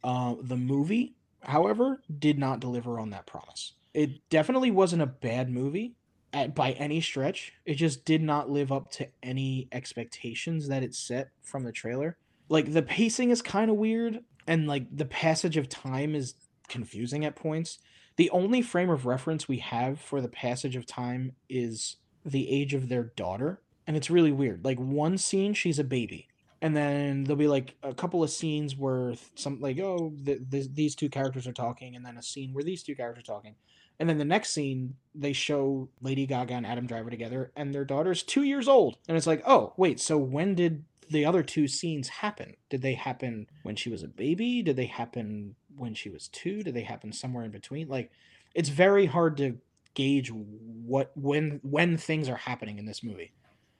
Uh, 0.04 0.34
the 0.40 0.56
movie, 0.56 1.14
however, 1.42 2.02
did 2.18 2.38
not 2.38 2.60
deliver 2.60 2.98
on 2.98 3.10
that 3.10 3.26
promise. 3.26 3.72
It 3.94 4.28
definitely 4.30 4.70
wasn't 4.70 5.02
a 5.02 5.06
bad 5.06 5.50
movie 5.50 5.94
at, 6.32 6.54
by 6.54 6.72
any 6.72 7.00
stretch. 7.00 7.52
It 7.64 7.74
just 7.74 8.04
did 8.04 8.22
not 8.22 8.50
live 8.50 8.72
up 8.72 8.90
to 8.92 9.08
any 9.22 9.68
expectations 9.70 10.68
that 10.68 10.82
it 10.82 10.94
set 10.94 11.30
from 11.42 11.64
the 11.64 11.72
trailer. 11.72 12.16
Like 12.48 12.72
the 12.72 12.82
pacing 12.82 13.30
is 13.30 13.42
kind 13.42 13.70
of 13.70 13.76
weird, 13.76 14.20
and 14.46 14.66
like 14.66 14.94
the 14.94 15.04
passage 15.04 15.56
of 15.56 15.68
time 15.68 16.14
is 16.14 16.34
confusing 16.68 17.24
at 17.24 17.36
points. 17.36 17.78
The 18.16 18.30
only 18.30 18.62
frame 18.62 18.90
of 18.90 19.06
reference 19.06 19.48
we 19.48 19.58
have 19.58 20.00
for 20.00 20.20
the 20.20 20.28
passage 20.28 20.76
of 20.76 20.86
time 20.86 21.32
is 21.48 21.96
the 22.24 22.50
age 22.50 22.74
of 22.74 22.88
their 22.88 23.04
daughter, 23.04 23.60
and 23.86 23.96
it's 23.96 24.10
really 24.10 24.32
weird. 24.32 24.64
Like 24.64 24.78
one 24.78 25.18
scene, 25.18 25.54
she's 25.54 25.78
a 25.78 25.84
baby, 25.84 26.28
and 26.62 26.76
then 26.76 27.24
there'll 27.24 27.36
be 27.36 27.48
like 27.48 27.74
a 27.82 27.92
couple 27.92 28.22
of 28.22 28.30
scenes 28.30 28.76
where 28.76 29.14
some 29.34 29.60
like 29.60 29.78
oh 29.80 30.14
th- 30.24 30.40
th- 30.50 30.68
these 30.72 30.94
two 30.94 31.10
characters 31.10 31.46
are 31.46 31.52
talking, 31.52 31.96
and 31.96 32.06
then 32.06 32.16
a 32.16 32.22
scene 32.22 32.54
where 32.54 32.64
these 32.64 32.82
two 32.82 32.94
characters 32.94 33.24
are 33.24 33.34
talking, 33.34 33.56
and 33.98 34.08
then 34.08 34.16
the 34.16 34.24
next 34.24 34.52
scene 34.52 34.94
they 35.14 35.32
show 35.32 35.88
Lady 36.00 36.24
Gaga 36.24 36.54
and 36.54 36.66
Adam 36.66 36.86
Driver 36.86 37.10
together, 37.10 37.52
and 37.56 37.74
their 37.74 37.84
daughter's 37.84 38.22
two 38.22 38.44
years 38.44 38.68
old, 38.68 38.96
and 39.08 39.16
it's 39.16 39.26
like 39.26 39.42
oh 39.46 39.74
wait, 39.76 40.00
so 40.00 40.16
when 40.16 40.54
did 40.54 40.84
the 41.10 41.26
other 41.26 41.42
two 41.42 41.66
scenes 41.68 42.08
happen? 42.08 42.54
Did 42.70 42.80
they 42.80 42.94
happen 42.94 43.48
when 43.64 43.76
she 43.76 43.90
was 43.90 44.04
a 44.04 44.08
baby? 44.08 44.62
Did 44.62 44.76
they 44.76 44.86
happen 44.86 45.56
when 45.76 45.94
she 45.94 46.08
was 46.08 46.28
two? 46.28 46.62
Did 46.62 46.74
they 46.74 46.82
happen 46.82 47.12
somewhere 47.12 47.44
in 47.44 47.50
between? 47.50 47.88
Like, 47.88 48.10
it's 48.54 48.70
very 48.70 49.06
hard 49.06 49.36
to 49.38 49.58
gauge 49.94 50.30
what 50.32 51.10
when 51.16 51.60
when 51.64 51.96
things 51.96 52.28
are 52.28 52.36
happening 52.36 52.78
in 52.78 52.86
this 52.86 53.02
movie. 53.02 53.32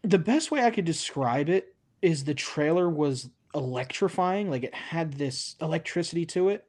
The 0.03 0.19
best 0.19 0.51
way 0.51 0.65
I 0.65 0.73
could 0.73 0.85
describe 0.85 1.49
it 1.49 1.77
is 2.03 2.25
the 2.25 2.35
trailer 2.35 2.91
was 2.91 3.31
electrifying, 3.55 4.51
like 4.51 4.65
it 4.65 4.75
had 4.75 5.15
this 5.15 5.57
electricity 5.61 6.27
to 6.27 6.49
it 6.49 6.67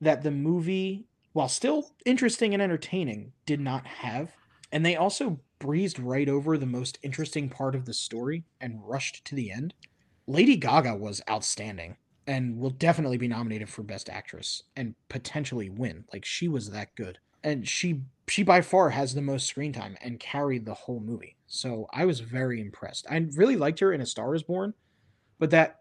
that 0.00 0.22
the 0.22 0.30
movie, 0.30 1.06
while 1.32 1.48
still 1.48 1.92
interesting 2.06 2.54
and 2.54 2.62
entertaining, 2.62 3.32
did 3.46 3.60
not 3.60 3.86
have. 3.86 4.32
And 4.72 4.84
they 4.84 4.96
also 4.96 5.40
breezed 5.58 5.98
right 5.98 6.28
over 6.28 6.56
the 6.56 6.66
most 6.66 6.98
interesting 7.02 7.48
part 7.48 7.74
of 7.74 7.84
the 7.84 7.94
story 7.94 8.44
and 8.60 8.80
rushed 8.82 9.24
to 9.26 9.34
the 9.34 9.50
end. 9.52 9.74
Lady 10.26 10.56
Gaga 10.56 10.96
was 10.96 11.20
outstanding 11.28 11.96
and 12.26 12.58
will 12.58 12.70
definitely 12.70 13.18
be 13.18 13.28
nominated 13.28 13.68
for 13.68 13.82
best 13.82 14.08
actress 14.08 14.62
and 14.76 14.94
potentially 15.08 15.68
win. 15.68 16.04
Like 16.12 16.24
she 16.24 16.48
was 16.48 16.70
that 16.70 16.94
good. 16.94 17.18
And 17.42 17.66
she 17.66 18.02
she 18.30 18.42
by 18.42 18.60
far 18.60 18.90
has 18.90 19.14
the 19.14 19.22
most 19.22 19.46
screen 19.46 19.72
time 19.72 19.96
and 20.02 20.20
carried 20.20 20.64
the 20.64 20.74
whole 20.74 21.00
movie. 21.00 21.36
So 21.46 21.86
I 21.92 22.04
was 22.04 22.20
very 22.20 22.60
impressed. 22.60 23.06
I 23.10 23.26
really 23.34 23.56
liked 23.56 23.80
her 23.80 23.92
in 23.92 24.00
A 24.00 24.06
Star 24.06 24.34
Is 24.34 24.42
Born, 24.42 24.72
but 25.38 25.50
that 25.50 25.80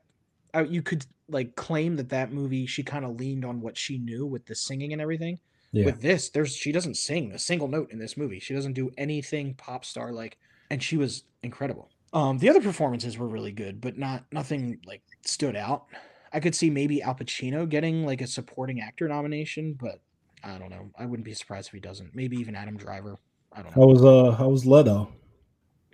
uh, 0.56 0.66
you 0.68 0.82
could 0.82 1.06
like 1.28 1.56
claim 1.56 1.96
that 1.98 2.10
that 2.10 2.34
movie 2.34 2.66
she 2.66 2.82
kind 2.82 3.06
of 3.06 3.20
leaned 3.20 3.46
on 3.46 3.62
what 3.62 3.78
she 3.78 4.00
knew 4.00 4.26
with 4.26 4.46
the 4.46 4.56
singing 4.56 4.94
and 4.94 5.02
everything. 5.02 5.40
Yeah. 5.72 5.86
With 5.86 6.02
this, 6.02 6.30
there's 6.30 6.56
she 6.56 6.72
doesn't 6.72 6.96
sing 6.96 7.32
a 7.34 7.40
single 7.40 7.68
note 7.68 7.92
in 7.92 8.00
this 8.00 8.18
movie. 8.18 8.40
She 8.40 8.56
doesn't 8.56 8.74
do 8.74 8.90
anything 8.98 9.54
pop 9.54 9.86
star 9.86 10.12
like, 10.12 10.38
and 10.72 10.82
she 10.82 10.98
was 10.98 11.24
incredible. 11.44 11.90
Um, 12.12 12.40
the 12.40 12.50
other 12.50 12.62
performances 12.62 13.18
were 13.18 13.28
really 13.28 13.52
good, 13.52 13.80
but 13.80 13.98
not 13.98 14.26
nothing 14.32 14.80
like 14.88 15.04
stood 15.24 15.56
out. 15.56 15.86
I 16.34 16.40
could 16.40 16.56
see 16.56 16.72
maybe 16.72 17.04
Al 17.04 17.14
Pacino 17.14 17.70
getting 17.70 18.06
like 18.06 18.22
a 18.22 18.28
supporting 18.28 18.82
actor 18.82 19.08
nomination, 19.08 19.78
but 19.80 20.02
I 20.44 20.58
don't 20.58 20.70
know. 20.70 20.90
I 20.98 21.06
wouldn't 21.06 21.26
be 21.26 21.34
surprised 21.34 21.68
if 21.68 21.74
he 21.74 21.80
doesn't. 21.80 22.16
Maybe 22.16 22.38
even 22.38 22.56
Adam 22.56 22.78
Driver. 22.78 23.20
I 23.52 23.62
don't 23.62 23.76
know. 23.76 23.82
How 23.82 23.88
was 23.88 24.04
uh 24.04 24.36
how 24.36 24.50
was 24.50 24.66
Leto? 24.66 25.12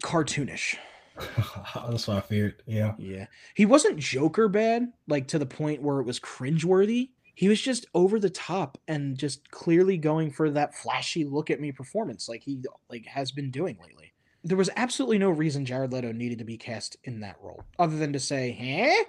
Cartoonish. 0.04 0.76
That's 1.90 2.08
what 2.08 2.18
I 2.18 2.22
feared. 2.22 2.62
Yeah. 2.66 2.94
Yeah. 2.98 3.28
He 3.54 3.66
wasn't 3.66 4.00
Joker 4.00 4.50
bad, 4.50 4.92
like 5.08 5.28
to 5.30 5.40
the 5.40 5.46
point 5.46 5.82
where 5.82 6.00
it 6.00 6.06
was 6.06 6.20
cringeworthy. 6.20 7.10
He 7.36 7.48
was 7.50 7.62
just 7.62 7.86
over 7.94 8.20
the 8.20 8.30
top 8.30 8.78
and 8.88 9.18
just 9.18 9.50
clearly 9.52 9.98
going 9.98 10.32
for 10.32 10.50
that 10.52 10.76
flashy 10.76 11.26
look 11.26 11.50
at 11.50 11.60
me 11.60 11.72
performance 11.72 12.30
like 12.30 12.44
he 12.44 12.62
like 12.90 13.06
has 13.06 13.32
been 13.32 13.52
doing 13.52 13.78
lately. 13.82 14.14
There 14.44 14.58
was 14.58 14.70
absolutely 14.76 15.18
no 15.18 15.32
reason 15.32 15.66
Jared 15.66 15.92
Leto 15.92 16.12
needed 16.12 16.38
to 16.38 16.46
be 16.46 16.58
cast 16.58 16.98
in 17.04 17.20
that 17.22 17.38
role 17.42 17.64
other 17.80 17.98
than 17.98 18.14
to 18.14 18.20
say, 18.20 18.52
"Huh? 18.52 19.06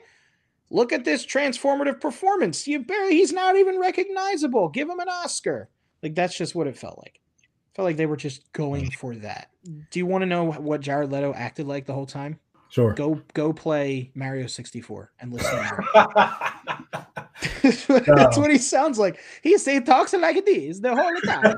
Look 0.70 0.92
at 0.92 1.04
this 1.04 1.24
transformative 1.24 2.00
performance. 2.00 2.66
You 2.66 2.84
barely 2.84 3.14
he's 3.14 3.32
not 3.32 3.56
even 3.56 3.78
recognizable. 3.78 4.68
Give 4.68 4.88
him 4.88 5.00
an 5.00 5.08
Oscar." 5.08 5.68
Like 6.02 6.14
that's 6.14 6.36
just 6.36 6.54
what 6.54 6.66
it 6.66 6.76
felt 6.76 6.98
like. 6.98 7.20
Felt 7.74 7.84
like 7.86 7.96
they 7.96 8.06
were 8.06 8.16
just 8.16 8.52
going 8.52 8.90
for 8.92 9.14
that. 9.16 9.50
Do 9.90 9.98
you 9.98 10.06
want 10.06 10.22
to 10.22 10.26
know 10.26 10.50
what 10.52 10.80
Jared 10.80 11.12
Leto 11.12 11.32
acted 11.34 11.66
like 11.66 11.86
the 11.86 11.92
whole 11.94 12.06
time? 12.06 12.38
Sure. 12.68 12.92
Go 12.94 13.20
go 13.34 13.52
play 13.52 14.10
Mario 14.14 14.46
64 14.48 15.12
and 15.20 15.32
listen. 15.32 15.56
to 15.56 15.62
him. 15.64 15.84
That's 17.62 17.88
No. 18.36 18.40
what 18.42 18.50
he 18.50 18.58
sounds 18.58 18.98
like. 18.98 19.18
He 19.42 19.56
say 19.58 19.80
talks 19.80 20.12
like 20.12 20.44
this 20.44 20.80
the 20.80 20.94
whole 20.96 21.14
time. 21.24 21.56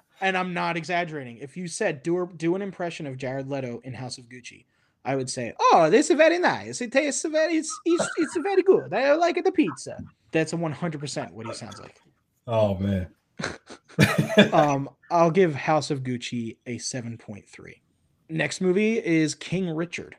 and 0.20 0.36
I'm 0.36 0.54
not 0.54 0.76
exaggerating. 0.76 1.38
If 1.38 1.56
you 1.56 1.66
said 1.68 2.02
do 2.02 2.30
do 2.36 2.54
an 2.54 2.62
impression 2.62 3.06
of 3.06 3.16
Jared 3.16 3.48
Leto 3.48 3.80
in 3.84 3.94
House 3.94 4.18
of 4.18 4.28
Gucci, 4.28 4.66
I 5.04 5.16
would 5.16 5.30
say, 5.30 5.52
"Oh, 5.58 5.90
this 5.90 6.10
is 6.10 6.16
very 6.16 6.38
nice. 6.38 6.80
It 6.80 6.92
tastes 6.92 7.24
very 7.24 7.56
it's 7.56 7.80
it's, 7.84 8.08
it's 8.18 8.36
very 8.36 8.62
good. 8.62 8.92
I 8.92 9.14
like 9.14 9.42
the 9.42 9.52
pizza." 9.52 9.98
That's 10.30 10.52
a 10.52 10.56
100% 10.56 11.32
what 11.32 11.46
he 11.46 11.54
sounds 11.54 11.80
like. 11.80 12.00
oh 12.46 12.76
man. 12.76 13.08
um, 14.52 14.88
I'll 15.10 15.30
give 15.30 15.54
House 15.54 15.90
of 15.90 16.02
Gucci 16.02 16.56
a 16.66 16.76
7.3. 16.76 17.44
Next 18.28 18.60
movie 18.60 19.04
is 19.04 19.34
King 19.34 19.68
Richard. 19.70 20.16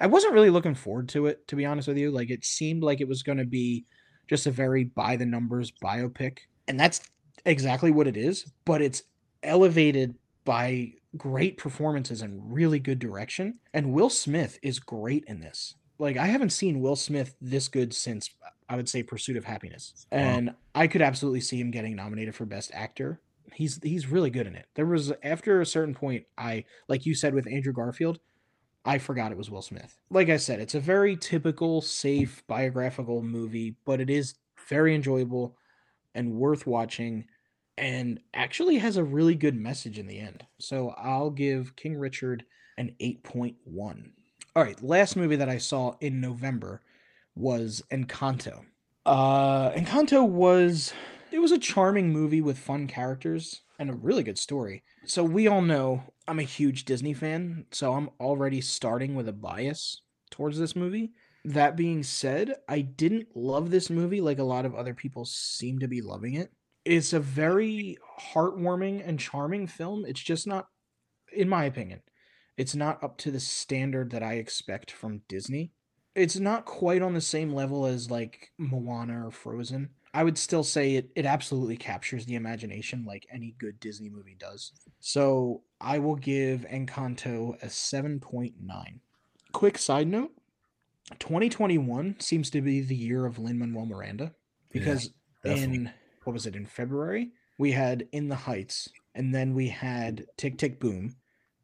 I 0.00 0.06
wasn't 0.06 0.34
really 0.34 0.50
looking 0.50 0.74
forward 0.74 1.08
to 1.10 1.26
it, 1.26 1.46
to 1.48 1.56
be 1.56 1.64
honest 1.64 1.88
with 1.88 1.96
you. 1.96 2.10
Like, 2.10 2.30
it 2.30 2.44
seemed 2.44 2.82
like 2.82 3.00
it 3.00 3.08
was 3.08 3.22
going 3.22 3.38
to 3.38 3.44
be 3.44 3.86
just 4.28 4.46
a 4.46 4.50
very 4.50 4.84
by 4.84 5.16
the 5.16 5.26
numbers 5.26 5.72
biopic. 5.82 6.38
And 6.68 6.78
that's 6.78 7.00
exactly 7.46 7.90
what 7.90 8.06
it 8.06 8.16
is, 8.16 8.50
but 8.64 8.82
it's 8.82 9.02
elevated 9.42 10.14
by 10.44 10.92
great 11.16 11.56
performances 11.56 12.22
and 12.22 12.52
really 12.52 12.78
good 12.78 12.98
direction. 12.98 13.58
And 13.72 13.92
Will 13.92 14.10
Smith 14.10 14.58
is 14.62 14.78
great 14.78 15.24
in 15.26 15.40
this. 15.40 15.74
Like, 15.98 16.16
I 16.16 16.26
haven't 16.26 16.50
seen 16.50 16.80
Will 16.80 16.96
Smith 16.96 17.34
this 17.40 17.68
good 17.68 17.94
since 17.94 18.30
I 18.68 18.76
would 18.76 18.88
say 18.88 19.02
Pursuit 19.02 19.36
of 19.36 19.44
Happiness. 19.44 20.06
Wow. 20.10 20.18
And 20.18 20.54
I 20.74 20.86
could 20.86 21.02
absolutely 21.02 21.40
see 21.40 21.60
him 21.60 21.70
getting 21.70 21.94
nominated 21.94 22.34
for 22.34 22.44
Best 22.44 22.70
Actor. 22.74 23.20
He's 23.52 23.78
he's 23.82 24.08
really 24.08 24.30
good 24.30 24.46
in 24.46 24.56
it. 24.56 24.66
There 24.74 24.86
was 24.86 25.12
after 25.22 25.60
a 25.60 25.66
certain 25.66 25.94
point, 25.94 26.24
I 26.36 26.64
like 26.88 27.06
you 27.06 27.14
said 27.14 27.34
with 27.34 27.46
Andrew 27.46 27.72
Garfield, 27.72 28.18
I 28.84 28.98
forgot 28.98 29.30
it 29.30 29.38
was 29.38 29.50
Will 29.50 29.62
Smith. 29.62 29.96
Like 30.10 30.28
I 30.28 30.38
said, 30.38 30.60
it's 30.60 30.74
a 30.74 30.80
very 30.80 31.16
typical, 31.16 31.80
safe 31.80 32.42
biographical 32.46 33.22
movie, 33.22 33.76
but 33.84 34.00
it 34.00 34.10
is 34.10 34.34
very 34.68 34.94
enjoyable 34.94 35.56
and 36.14 36.34
worth 36.34 36.66
watching 36.66 37.26
and 37.76 38.20
actually 38.32 38.78
has 38.78 38.96
a 38.96 39.04
really 39.04 39.34
good 39.34 39.56
message 39.56 39.98
in 39.98 40.06
the 40.06 40.18
end. 40.18 40.44
So 40.58 40.90
I'll 40.96 41.30
give 41.30 41.76
King 41.76 41.96
Richard 41.96 42.44
an 42.78 42.94
8.1. 43.00 43.56
All 44.56 44.62
right, 44.62 44.82
last 44.82 45.16
movie 45.16 45.36
that 45.36 45.48
I 45.48 45.58
saw 45.58 45.96
in 46.00 46.20
November 46.20 46.82
was 47.34 47.82
Encanto. 47.90 48.64
Uh 49.04 49.70
Encanto 49.72 50.26
was 50.26 50.94
it 51.30 51.40
was 51.40 51.52
a 51.52 51.58
charming 51.58 52.12
movie 52.12 52.40
with 52.40 52.58
fun 52.58 52.86
characters 52.86 53.62
and 53.78 53.90
a 53.90 53.94
really 53.94 54.22
good 54.22 54.38
story. 54.38 54.82
So 55.04 55.24
we 55.24 55.48
all 55.48 55.62
know 55.62 56.04
I'm 56.28 56.38
a 56.38 56.44
huge 56.44 56.84
Disney 56.84 57.12
fan, 57.12 57.66
so 57.70 57.92
I'm 57.92 58.10
already 58.20 58.60
starting 58.60 59.14
with 59.14 59.28
a 59.28 59.32
bias 59.32 60.02
towards 60.30 60.58
this 60.58 60.76
movie. 60.76 61.12
That 61.44 61.76
being 61.76 62.02
said, 62.02 62.54
I 62.68 62.80
didn't 62.80 63.36
love 63.36 63.70
this 63.70 63.90
movie 63.90 64.20
like 64.20 64.38
a 64.38 64.44
lot 64.44 64.64
of 64.64 64.74
other 64.74 64.94
people 64.94 65.24
seem 65.24 65.80
to 65.80 65.88
be 65.88 66.00
loving 66.00 66.34
it. 66.34 66.50
It's 66.84 67.12
a 67.12 67.20
very 67.20 67.96
heartwarming 68.34 69.06
and 69.06 69.18
charming 69.18 69.66
film. 69.66 70.04
It's 70.06 70.20
just 70.20 70.46
not 70.46 70.66
in 71.34 71.48
my 71.48 71.64
opinion, 71.64 72.00
it's 72.56 72.74
not 72.74 73.02
up 73.02 73.18
to 73.18 73.30
the 73.30 73.40
standard 73.40 74.10
that 74.10 74.22
I 74.22 74.34
expect 74.34 74.90
from 74.90 75.22
Disney. 75.28 75.72
It's 76.14 76.38
not 76.38 76.64
quite 76.64 77.02
on 77.02 77.14
the 77.14 77.20
same 77.20 77.52
level 77.52 77.86
as 77.86 78.10
like 78.10 78.50
Moana 78.58 79.26
or 79.26 79.30
Frozen. 79.30 79.90
I 80.12 80.22
would 80.22 80.38
still 80.38 80.62
say 80.62 80.94
it 80.94 81.10
it 81.16 81.26
absolutely 81.26 81.76
captures 81.76 82.24
the 82.24 82.36
imagination 82.36 83.04
like 83.04 83.26
any 83.32 83.56
good 83.58 83.80
Disney 83.80 84.10
movie 84.10 84.36
does. 84.38 84.72
So 85.00 85.62
I 85.80 85.98
will 85.98 86.14
give 86.14 86.66
Encanto 86.70 87.60
a 87.62 87.66
7.9. 87.66 88.54
Quick 89.52 89.78
side 89.78 90.06
note 90.06 90.30
2021 91.18 92.16
seems 92.20 92.48
to 92.50 92.62
be 92.62 92.80
the 92.80 92.94
year 92.94 93.26
of 93.26 93.40
Lin 93.40 93.58
Manuel 93.58 93.86
Miranda 93.86 94.32
because 94.70 95.10
definitely. 95.42 95.76
in 95.76 95.92
what 96.24 96.32
was 96.32 96.46
it 96.46 96.56
in 96.56 96.66
February 96.66 97.30
we 97.58 97.72
had 97.72 98.08
In 98.12 98.28
the 98.28 98.34
Heights 98.34 98.88
and 99.14 99.34
then 99.34 99.54
we 99.54 99.68
had 99.68 100.26
Tick 100.36 100.58
Tick 100.58 100.80
Boom 100.80 101.16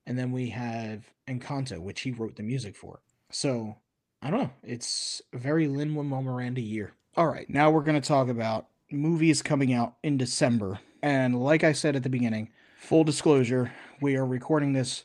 and 0.07 0.19
then 0.19 0.33
we 0.33 0.49
have 0.51 1.11
Encanto, 1.29 1.79
which 1.79 2.01
he 2.01 2.11
wrote 2.11 2.37
the 2.37 2.43
music 2.43 2.77
for. 2.77 3.01
So 3.31 3.77
I 4.23 4.31
don't 4.31 4.41
know. 4.41 4.51
It's 4.63 5.23
a 5.33 5.39
very 5.39 5.67
Lin 5.67 5.91
Manuel 5.91 6.23
Miranda 6.23 6.61
year. 6.61 6.93
All 7.17 7.27
right, 7.27 7.49
now 7.49 7.71
we're 7.71 7.83
gonna 7.83 8.01
talk 8.01 8.29
about 8.29 8.67
movies 8.91 9.43
coming 9.43 9.73
out 9.73 9.95
in 10.03 10.17
December. 10.17 10.79
And 11.03 11.41
like 11.41 11.65
I 11.65 11.73
said 11.73 11.97
at 11.97 12.03
the 12.03 12.09
beginning, 12.09 12.51
full 12.79 13.05
disclosure, 13.05 13.73
we 14.01 14.17
are 14.17 14.27
recording 14.27 14.73
this 14.73 15.05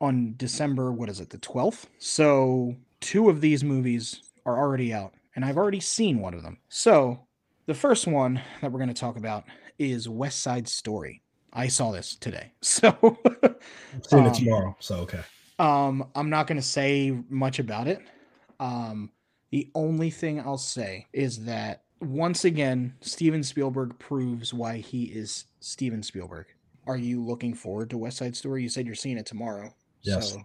on 0.00 0.34
December, 0.36 0.92
what 0.92 1.08
is 1.08 1.20
it, 1.20 1.30
the 1.30 1.38
12th? 1.38 1.86
So 1.98 2.76
two 3.00 3.28
of 3.28 3.40
these 3.40 3.62
movies 3.62 4.22
are 4.46 4.58
already 4.58 4.92
out, 4.92 5.14
and 5.34 5.44
I've 5.44 5.58
already 5.58 5.80
seen 5.80 6.20
one 6.20 6.34
of 6.34 6.42
them. 6.42 6.58
So 6.68 7.26
the 7.66 7.74
first 7.74 8.06
one 8.06 8.40
that 8.60 8.70
we're 8.72 8.78
going 8.78 8.88
to 8.88 8.94
talk 8.94 9.16
about 9.16 9.44
is 9.78 10.08
West 10.08 10.40
Side 10.40 10.68
Story. 10.68 11.22
I 11.52 11.68
saw 11.68 11.90
this 11.90 12.16
today. 12.16 12.52
So 12.62 12.96
I'm 13.02 14.02
seeing 14.04 14.22
Um, 14.24 14.30
it 14.30 14.34
tomorrow. 14.34 14.76
So 14.80 14.96
okay. 15.00 15.20
um, 15.58 16.06
I'm 16.14 16.30
not 16.30 16.46
going 16.46 16.56
to 16.60 16.66
say 16.66 17.18
much 17.28 17.58
about 17.58 17.88
it. 17.88 18.00
Um, 18.60 19.10
the 19.50 19.70
only 19.74 20.10
thing 20.10 20.40
I'll 20.40 20.58
say 20.58 21.06
is 21.12 21.44
that 21.44 21.82
once 22.00 22.44
again, 22.44 22.94
Steven 23.00 23.42
Spielberg 23.42 23.98
proves 23.98 24.54
why 24.54 24.78
he 24.78 25.04
is 25.04 25.46
Steven 25.60 26.02
Spielberg. 26.02 26.46
Are 26.86 26.96
you 26.96 27.22
looking 27.24 27.54
forward 27.54 27.90
to 27.90 27.98
West 27.98 28.18
Side 28.18 28.36
Story? 28.36 28.62
You 28.62 28.68
said 28.68 28.86
you're 28.86 28.94
seeing 28.94 29.18
it 29.18 29.26
tomorrow. 29.26 29.74
Yes. 30.02 30.32
So 30.32 30.42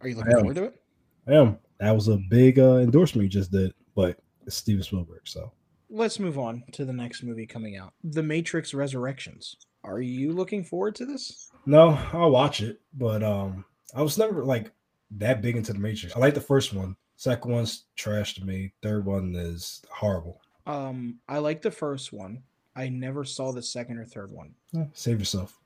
are 0.00 0.08
you 0.08 0.16
looking 0.16 0.32
forward 0.32 0.56
to 0.56 0.64
it? 0.64 0.82
I 1.28 1.34
am. 1.34 1.58
That 1.78 1.92
was 1.94 2.08
a 2.08 2.16
big 2.16 2.58
uh, 2.58 2.76
endorsement 2.78 3.24
you 3.24 3.28
just 3.30 3.52
did, 3.52 3.72
but 3.94 4.18
it's 4.46 4.56
Steven 4.56 4.82
Spielberg. 4.82 5.22
So 5.24 5.52
Let's 5.94 6.18
move 6.18 6.38
on 6.38 6.64
to 6.72 6.86
the 6.86 6.92
next 6.94 7.22
movie 7.22 7.46
coming 7.46 7.76
out 7.76 7.92
The 8.02 8.22
Matrix 8.22 8.72
Resurrections. 8.72 9.56
Are 9.84 10.00
you 10.00 10.32
looking 10.32 10.64
forward 10.64 10.94
to 10.96 11.04
this? 11.04 11.50
no, 11.66 11.98
I'll 12.14 12.30
watch 12.30 12.62
it, 12.62 12.80
but 12.94 13.22
um, 13.22 13.66
I 13.94 14.00
was 14.00 14.16
never 14.16 14.42
like 14.42 14.72
that 15.18 15.42
big 15.42 15.54
into 15.54 15.74
the 15.74 15.78
Matrix. 15.78 16.16
I 16.16 16.18
like 16.18 16.32
the 16.32 16.40
first 16.40 16.72
one. 16.72 16.96
Second 17.16 17.52
one's 17.52 17.84
trash 17.94 18.34
to 18.36 18.44
me. 18.44 18.72
Third 18.82 19.04
one 19.04 19.34
is 19.36 19.82
horrible. 19.90 20.40
Um, 20.66 21.18
I 21.28 21.38
like 21.38 21.60
the 21.60 21.70
first 21.70 22.10
one. 22.10 22.42
I 22.74 22.88
never 22.88 23.22
saw 23.22 23.52
the 23.52 23.62
second 23.62 23.98
or 23.98 24.06
third 24.06 24.32
one. 24.32 24.54
Eh, 24.74 24.86
save 24.94 25.18
yourself. 25.18 25.58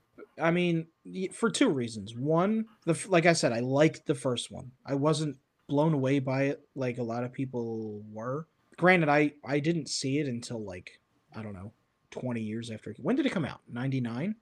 I 0.43 0.51
mean, 0.51 0.89
for 1.33 1.51
two 1.51 1.69
reasons. 1.69 2.17
One, 2.17 2.67
the 2.85 3.01
like 3.09 3.27
I 3.27 3.33
said, 3.33 3.53
I 3.53 3.61
liked 3.61 4.07
the 4.07 4.15
first 4.17 4.51
one. 4.51 4.73
I 4.85 4.95
wasn't 4.95 5.37
blown 5.69 5.95
away 5.95 6.19
by 6.19 6.45
it 6.45 6.67
like 6.75 6.99
a 6.99 7.03
lot 7.05 7.23
of 7.23 7.33
people 7.33 8.03
were. 8.13 8.49
Granted, 8.77 9.09
I 9.09 9.33
I 9.45 9.59
didn't 9.61 9.89
see 9.89 10.19
it 10.19 10.27
until 10.29 10.63
like 10.65 11.01
I 11.35 11.43
don't 11.43 11.55
know, 11.55 11.73
twenty 12.11 12.43
years 12.43 12.71
after. 12.71 12.95
When 12.99 13.17
did 13.17 13.27
it 13.27 13.33
come 13.33 13.45
out? 13.45 13.61
Ninety 13.69 14.01
nine. 14.01 14.37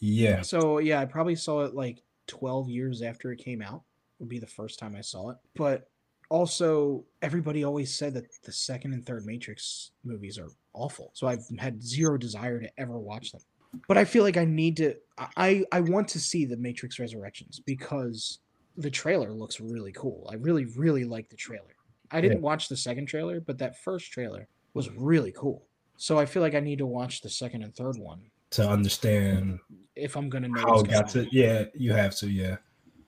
Yeah, 0.00 0.42
So 0.42 0.78
yeah, 0.78 1.00
I 1.00 1.04
probably 1.04 1.36
saw 1.36 1.64
it 1.64 1.74
like 1.74 2.02
twelve 2.26 2.68
years 2.68 3.00
after 3.00 3.32
it 3.32 3.38
came 3.38 3.62
out. 3.62 3.82
Would 4.18 4.28
be 4.28 4.38
the 4.38 4.46
first 4.46 4.78
time 4.78 4.94
I 4.96 5.00
saw 5.00 5.30
it. 5.30 5.38
But 5.54 5.88
also, 6.30 7.04
everybody 7.22 7.64
always 7.64 7.94
said 7.94 8.14
that 8.14 8.26
the 8.42 8.52
second 8.52 8.92
and 8.92 9.04
third 9.06 9.24
Matrix 9.24 9.92
movies 10.04 10.38
are 10.38 10.48
awful. 10.72 11.10
So 11.14 11.26
I've 11.26 11.46
had 11.58 11.82
zero 11.82 12.18
desire 12.18 12.60
to 12.60 12.70
ever 12.80 12.98
watch 12.98 13.32
them. 13.32 13.40
But 13.88 13.98
I 13.98 14.04
feel 14.04 14.24
like 14.24 14.36
I 14.36 14.44
need 14.44 14.76
to. 14.78 14.96
I 15.36 15.64
I 15.72 15.80
want 15.80 16.08
to 16.08 16.20
see 16.20 16.44
the 16.44 16.56
Matrix 16.56 16.98
Resurrections 16.98 17.60
because 17.64 18.40
the 18.76 18.90
trailer 18.90 19.32
looks 19.32 19.60
really 19.60 19.92
cool. 19.92 20.28
I 20.30 20.34
really 20.34 20.64
really 20.64 21.04
like 21.04 21.28
the 21.28 21.36
trailer. 21.36 21.74
I 22.10 22.20
didn't 22.20 22.42
watch 22.42 22.68
the 22.68 22.76
second 22.76 23.06
trailer, 23.06 23.40
but 23.40 23.58
that 23.58 23.78
first 23.78 24.12
trailer 24.12 24.48
was 24.74 24.90
really 24.90 25.32
cool. 25.32 25.64
So 25.96 26.18
I 26.18 26.26
feel 26.26 26.42
like 26.42 26.54
I 26.54 26.60
need 26.60 26.78
to 26.78 26.86
watch 26.86 27.20
the 27.20 27.30
second 27.30 27.62
and 27.62 27.74
third 27.74 27.98
one 27.98 28.20
to 28.50 28.68
understand 28.68 29.58
if 29.96 30.16
I'm 30.16 30.28
gonna 30.28 30.48
know 30.48 30.60
how 30.60 30.80
it 30.80 30.90
got 30.90 31.08
to. 31.10 31.26
Yeah, 31.30 31.64
you 31.74 31.92
have 31.92 32.14
to. 32.16 32.30
Yeah. 32.30 32.56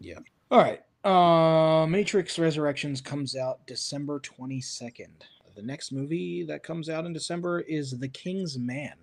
Yeah. 0.01 0.19
All 0.51 0.61
right. 0.61 0.83
Uh 1.05 1.87
Matrix 1.87 2.39
Resurrections 2.39 3.01
comes 3.01 3.37
out 3.37 3.67
December 3.67 4.21
22nd. 4.21 5.23
The 5.55 5.63
next 5.63 5.93
movie 5.93 6.45
that 6.45 6.63
comes 6.63 6.89
out 6.91 7.07
in 7.07 7.13
December 7.13 7.61
is 7.61 7.93
The 7.99 8.09
King's 8.09 8.59
Man. 8.59 8.95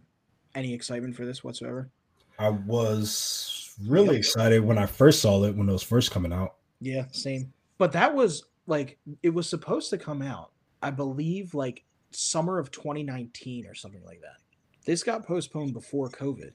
Any 0.54 0.74
excitement 0.74 1.16
for 1.16 1.26
this 1.26 1.44
whatsoever? 1.44 1.90
I 2.38 2.50
was 2.50 3.74
really 3.88 4.18
excited 4.18 4.64
when 4.64 4.78
I 4.78 4.86
first 4.86 5.22
saw 5.22 5.44
it 5.44 5.56
when 5.56 5.68
it 5.68 5.72
was 5.72 5.82
first 5.84 6.12
coming 6.12 6.34
out. 6.34 6.56
Yeah, 6.80 7.06
same. 7.12 7.52
But 7.78 7.92
that 7.94 8.14
was 8.14 8.44
like 8.68 8.98
it 9.22 9.30
was 9.30 9.50
supposed 9.50 9.90
to 9.92 9.98
come 9.98 10.22
out, 10.22 10.52
I 10.82 10.92
believe 10.92 11.54
like 11.54 11.84
summer 12.12 12.60
of 12.60 12.72
2019 12.72 13.66
or 13.66 13.76
something 13.76 14.04
like 14.06 14.22
that. 14.22 14.38
This 14.86 15.04
got 15.04 15.26
postponed 15.26 15.74
before 15.74 16.10
COVID. 16.10 16.52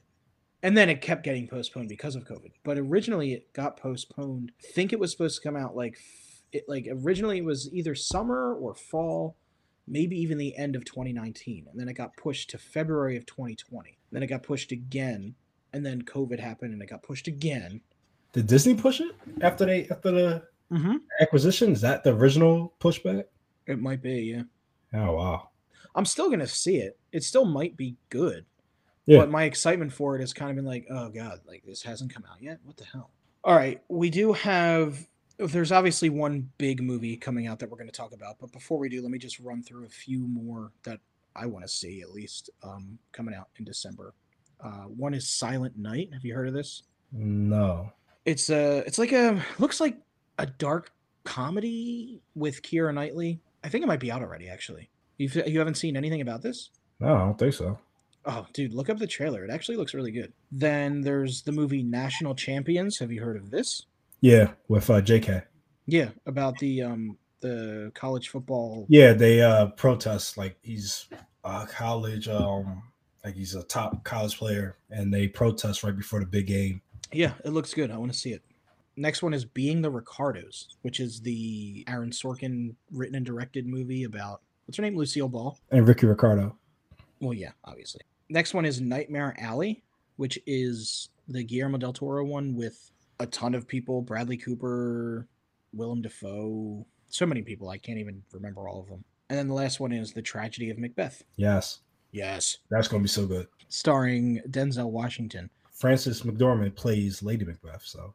And 0.61 0.77
then 0.77 0.89
it 0.89 1.01
kept 1.01 1.23
getting 1.23 1.47
postponed 1.47 1.89
because 1.89 2.15
of 2.15 2.25
COVID. 2.25 2.51
But 2.63 2.77
originally 2.77 3.33
it 3.33 3.53
got 3.53 3.77
postponed. 3.77 4.51
I 4.59 4.71
think 4.73 4.91
it 4.91 4.99
was 4.99 5.11
supposed 5.11 5.41
to 5.41 5.47
come 5.47 5.55
out 5.55 5.75
like 5.75 5.97
it 6.51 6.65
like 6.67 6.87
originally 6.91 7.37
it 7.37 7.45
was 7.45 7.71
either 7.73 7.95
summer 7.95 8.53
or 8.55 8.75
fall, 8.75 9.37
maybe 9.87 10.19
even 10.19 10.37
the 10.37 10.57
end 10.57 10.75
of 10.75 10.85
2019. 10.85 11.67
And 11.71 11.79
then 11.79 11.87
it 11.87 11.93
got 11.93 12.17
pushed 12.17 12.49
to 12.51 12.57
February 12.57 13.15
of 13.17 13.25
2020. 13.25 13.97
Then 14.11 14.23
it 14.23 14.27
got 14.27 14.43
pushed 14.43 14.71
again, 14.71 15.35
and 15.71 15.85
then 15.85 16.01
COVID 16.01 16.39
happened 16.39 16.73
and 16.73 16.81
it 16.81 16.89
got 16.89 17.03
pushed 17.03 17.27
again. 17.27 17.81
Did 18.33 18.47
Disney 18.47 18.75
push 18.75 18.99
it 18.99 19.15
after 19.41 19.65
they 19.65 19.87
after 19.89 20.11
the 20.11 20.43
Mm-hmm. 20.71 20.97
acquisition? 21.19 21.71
Is 21.71 21.81
that 21.81 22.03
the 22.03 22.13
original 22.13 22.73
pushback? 22.79 23.23
It 23.67 23.79
might 23.79 24.01
be, 24.01 24.21
yeah. 24.21 24.43
Oh 24.93 25.15
wow. 25.15 25.49
I'm 25.95 26.05
still 26.05 26.29
gonna 26.29 26.47
see 26.47 26.77
it. 26.77 26.97
It 27.11 27.23
still 27.23 27.45
might 27.45 27.75
be 27.75 27.95
good. 28.09 28.45
Yeah. 29.05 29.19
But 29.19 29.31
my 29.31 29.43
excitement 29.43 29.91
for 29.91 30.15
it 30.15 30.19
has 30.19 30.33
kind 30.33 30.51
of 30.51 30.55
been 30.55 30.65
like, 30.65 30.85
oh 30.91 31.09
god, 31.09 31.39
like 31.47 31.63
this 31.65 31.81
hasn't 31.81 32.13
come 32.13 32.23
out 32.29 32.41
yet. 32.41 32.59
What 32.63 32.77
the 32.77 32.85
hell? 32.85 33.09
All 33.43 33.55
right, 33.55 33.81
we 33.87 34.09
do 34.09 34.33
have. 34.33 35.07
There's 35.37 35.71
obviously 35.71 36.09
one 36.09 36.49
big 36.57 36.83
movie 36.83 37.15
coming 37.15 37.47
out 37.47 37.59
that 37.59 37.69
we're 37.69 37.77
going 37.77 37.89
to 37.89 37.95
talk 37.95 38.13
about, 38.13 38.37
but 38.39 38.51
before 38.51 38.77
we 38.77 38.89
do, 38.89 39.01
let 39.01 39.09
me 39.09 39.17
just 39.17 39.39
run 39.39 39.63
through 39.63 39.85
a 39.85 39.89
few 39.89 40.27
more 40.27 40.73
that 40.83 40.99
I 41.33 41.45
want 41.45 41.63
to 41.63 41.69
see 41.69 42.01
at 42.01 42.11
least 42.11 42.49
um, 42.61 42.99
coming 43.13 43.33
out 43.33 43.47
in 43.57 43.63
December. 43.63 44.13
Uh, 44.61 44.83
one 44.83 45.13
is 45.13 45.29
Silent 45.29 45.77
Night. 45.77 46.09
Have 46.11 46.25
you 46.25 46.35
heard 46.35 46.49
of 46.49 46.53
this? 46.53 46.83
No. 47.13 47.93
It's 48.25 48.49
a. 48.49 48.83
It's 48.85 48.99
like 48.99 49.13
a. 49.13 49.41
Looks 49.59 49.79
like 49.79 49.97
a 50.39 50.47
dark 50.47 50.91
comedy 51.23 52.21
with 52.33 52.63
Keira 52.63 52.93
Knightley. 52.93 53.41
I 53.63 53.69
think 53.69 53.83
it 53.83 53.87
might 53.87 53.99
be 53.99 54.11
out 54.11 54.21
already. 54.21 54.49
Actually, 54.49 54.89
you 55.17 55.29
you 55.45 55.59
haven't 55.59 55.75
seen 55.75 55.95
anything 55.95 56.21
about 56.21 56.41
this? 56.41 56.71
No, 56.99 57.13
I 57.13 57.19
don't 57.19 57.37
think 57.37 57.53
so. 57.53 57.77
Oh, 58.25 58.45
dude, 58.53 58.73
look 58.73 58.89
up 58.89 58.97
the 58.97 59.07
trailer. 59.07 59.45
It 59.45 59.51
actually 59.51 59.77
looks 59.77 59.93
really 59.93 60.11
good. 60.11 60.33
Then 60.51 61.01
there's 61.01 61.43
the 61.43 61.51
movie 61.51 61.83
National 61.83 62.35
Champions. 62.35 62.99
Have 62.99 63.11
you 63.11 63.21
heard 63.21 63.37
of 63.37 63.51
this? 63.51 63.85
Yeah, 64.21 64.51
with 64.67 64.89
uh, 64.89 65.01
JK. 65.01 65.43
Yeah, 65.85 66.09
about 66.25 66.57
the 66.57 66.81
um 66.83 67.17
the 67.41 67.91
college 67.95 68.29
football. 68.29 68.85
Yeah, 68.89 69.13
they 69.13 69.41
uh 69.41 69.67
protest 69.67 70.37
like 70.37 70.57
he's 70.61 71.07
a 71.43 71.67
college 71.67 72.27
um 72.27 72.83
like 73.23 73.35
he's 73.35 73.55
a 73.55 73.63
top 73.63 74.03
college 74.03 74.37
player 74.37 74.77
and 74.89 75.13
they 75.13 75.27
protest 75.27 75.83
right 75.83 75.95
before 75.95 76.19
the 76.19 76.25
big 76.25 76.47
game. 76.47 76.81
Yeah, 77.11 77.33
it 77.43 77.49
looks 77.49 77.73
good. 77.73 77.91
I 77.91 77.97
want 77.97 78.11
to 78.11 78.17
see 78.17 78.31
it. 78.31 78.43
Next 78.99 79.23
one 79.23 79.33
is 79.33 79.45
Being 79.45 79.81
the 79.81 79.89
Ricardos, 79.89 80.75
which 80.81 80.99
is 80.99 81.21
the 81.21 81.85
Aaron 81.87 82.11
Sorkin 82.11 82.75
written 82.91 83.15
and 83.15 83.25
directed 83.25 83.65
movie 83.65 84.03
about 84.03 84.41
what's 84.65 84.75
her 84.75 84.83
name, 84.83 84.97
Lucille 84.97 85.29
Ball. 85.29 85.57
And 85.71 85.87
Ricky 85.87 86.05
Ricardo. 86.05 86.57
Well, 87.21 87.33
yeah, 87.33 87.51
obviously. 87.63 88.01
Next 88.27 88.53
one 88.53 88.65
is 88.65 88.81
Nightmare 88.81 89.35
Alley, 89.39 89.83
which 90.17 90.37
is 90.45 91.07
the 91.29 91.45
Guillermo 91.45 91.77
del 91.77 91.93
Toro 91.93 92.25
one 92.25 92.55
with 92.55 92.91
a 93.21 93.25
ton 93.25 93.55
of 93.55 93.69
people: 93.69 94.01
Bradley 94.01 94.35
Cooper, 94.35 95.29
Willem 95.71 96.01
Dafoe, 96.01 96.85
so 97.07 97.25
many 97.25 97.41
people 97.41 97.69
I 97.69 97.77
can't 97.77 97.99
even 97.99 98.21
remember 98.33 98.67
all 98.67 98.81
of 98.81 98.89
them. 98.89 99.05
And 99.29 99.39
then 99.39 99.47
the 99.47 99.53
last 99.53 99.79
one 99.79 99.93
is 99.93 100.11
The 100.11 100.21
Tragedy 100.21 100.71
of 100.71 100.77
Macbeth. 100.77 101.23
Yes. 101.37 101.79
Yes, 102.11 102.57
That's 102.69 102.87
gonna 102.89 103.03
be 103.03 103.07
so 103.07 103.25
good. 103.25 103.47
starring 103.69 104.41
Denzel 104.49 104.89
Washington. 104.89 105.49
Frances 105.71 106.23
McDormand 106.23 106.75
plays 106.75 107.23
Lady 107.23 107.45
Macbeth, 107.45 107.83
so 107.85 108.13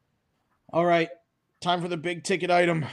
All 0.74 0.84
right, 0.84 1.08
time 1.60 1.80
for 1.80 1.86
the 1.86 1.96
big 1.96 2.24
ticket 2.24 2.50
item. 2.50 2.84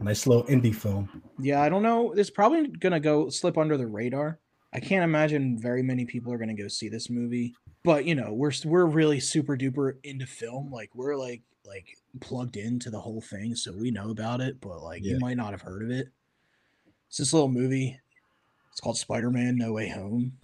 nice 0.00 0.26
little 0.26 0.42
indie 0.46 0.74
film. 0.74 1.22
Yeah, 1.38 1.62
I 1.62 1.68
don't 1.68 1.84
know. 1.84 2.10
It's 2.10 2.30
probably 2.30 2.66
gonna 2.66 2.98
go 2.98 3.28
slip 3.28 3.56
under 3.56 3.76
the 3.76 3.86
radar. 3.86 4.40
I 4.74 4.80
can't 4.80 5.04
imagine 5.04 5.56
very 5.56 5.84
many 5.84 6.04
people 6.04 6.32
are 6.32 6.36
gonna 6.36 6.56
go 6.56 6.66
see 6.66 6.88
this 6.88 7.08
movie. 7.08 7.54
But 7.84 8.06
you 8.06 8.16
know, 8.16 8.32
we're 8.32 8.50
we're 8.64 8.86
really 8.86 9.20
super 9.20 9.56
duper 9.56 9.92
into 10.02 10.26
film. 10.26 10.72
Like 10.72 10.96
we're 10.96 11.14
like 11.14 11.42
like 11.64 11.96
plugged 12.18 12.56
into 12.56 12.90
the 12.90 12.98
whole 12.98 13.20
thing, 13.20 13.54
so 13.54 13.72
we 13.72 13.92
know 13.92 14.10
about 14.10 14.40
it. 14.40 14.60
But 14.60 14.82
like 14.82 15.04
you 15.04 15.20
might 15.20 15.36
not 15.36 15.52
have 15.52 15.62
heard 15.62 15.84
of 15.84 15.90
it. 15.92 16.08
It's 17.06 17.18
this 17.18 17.32
little 17.32 17.48
movie. 17.48 18.00
It's 18.72 18.80
called 18.80 18.98
Spider-Man: 18.98 19.56
No 19.56 19.72
Way 19.74 19.90
Home. 19.90 20.38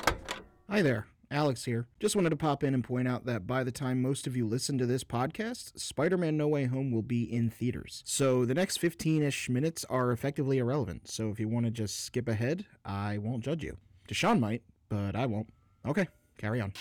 Hi 0.70 0.80
there, 0.80 1.08
Alex 1.32 1.64
here. 1.64 1.88
Just 1.98 2.14
wanted 2.14 2.30
to 2.30 2.36
pop 2.36 2.62
in 2.62 2.74
and 2.74 2.84
point 2.84 3.08
out 3.08 3.24
that 3.24 3.46
by 3.46 3.64
the 3.64 3.72
time 3.72 4.02
most 4.02 4.26
of 4.26 4.36
you 4.36 4.46
listen 4.46 4.76
to 4.78 4.86
this 4.86 5.02
podcast, 5.02 5.78
Spider 5.80 6.18
Man 6.18 6.36
No 6.36 6.46
Way 6.46 6.66
Home 6.66 6.92
will 6.92 7.02
be 7.02 7.22
in 7.22 7.48
theaters. 7.48 8.02
So 8.04 8.44
the 8.44 8.54
next 8.54 8.76
15 8.76 9.22
ish 9.22 9.48
minutes 9.48 9.84
are 9.88 10.12
effectively 10.12 10.58
irrelevant. 10.58 11.08
So 11.08 11.30
if 11.30 11.40
you 11.40 11.48
want 11.48 11.64
to 11.64 11.70
just 11.70 12.04
skip 12.04 12.28
ahead, 12.28 12.66
I 12.84 13.18
won't 13.18 13.42
judge 13.42 13.64
you. 13.64 13.78
Deshaun 14.08 14.40
might, 14.40 14.62
but 14.90 15.16
I 15.16 15.26
won't. 15.26 15.50
Okay, 15.86 16.06
carry 16.36 16.60
on. 16.60 16.74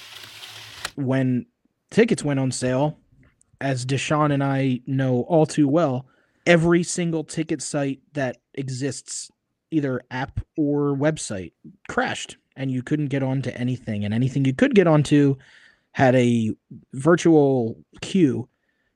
When 0.96 1.46
tickets 1.90 2.24
went 2.24 2.40
on 2.40 2.52
sale, 2.52 2.98
as 3.62 3.86
Deshaun 3.86 4.34
and 4.34 4.44
I 4.44 4.82
know 4.86 5.22
all 5.22 5.46
too 5.46 5.68
well, 5.68 6.08
every 6.46 6.84
single 6.84 7.24
ticket 7.24 7.62
site 7.62 8.02
that 8.14 8.38
exists, 8.54 9.32
either 9.72 10.02
app 10.12 10.42
or 10.58 10.96
website, 10.96 11.54
crashed 11.88 12.36
and 12.62 12.70
you 12.72 12.84
couldn't 12.84 13.08
get 13.08 13.24
onto 13.24 13.50
anything. 13.52 14.06
And 14.06 14.14
anything 14.14 14.46
you 14.46 14.54
could 14.54 14.76
get 14.76 14.86
onto 14.88 15.36
had 15.94 16.16
a 16.16 16.52
virtual 16.94 17.76
queue 18.02 18.48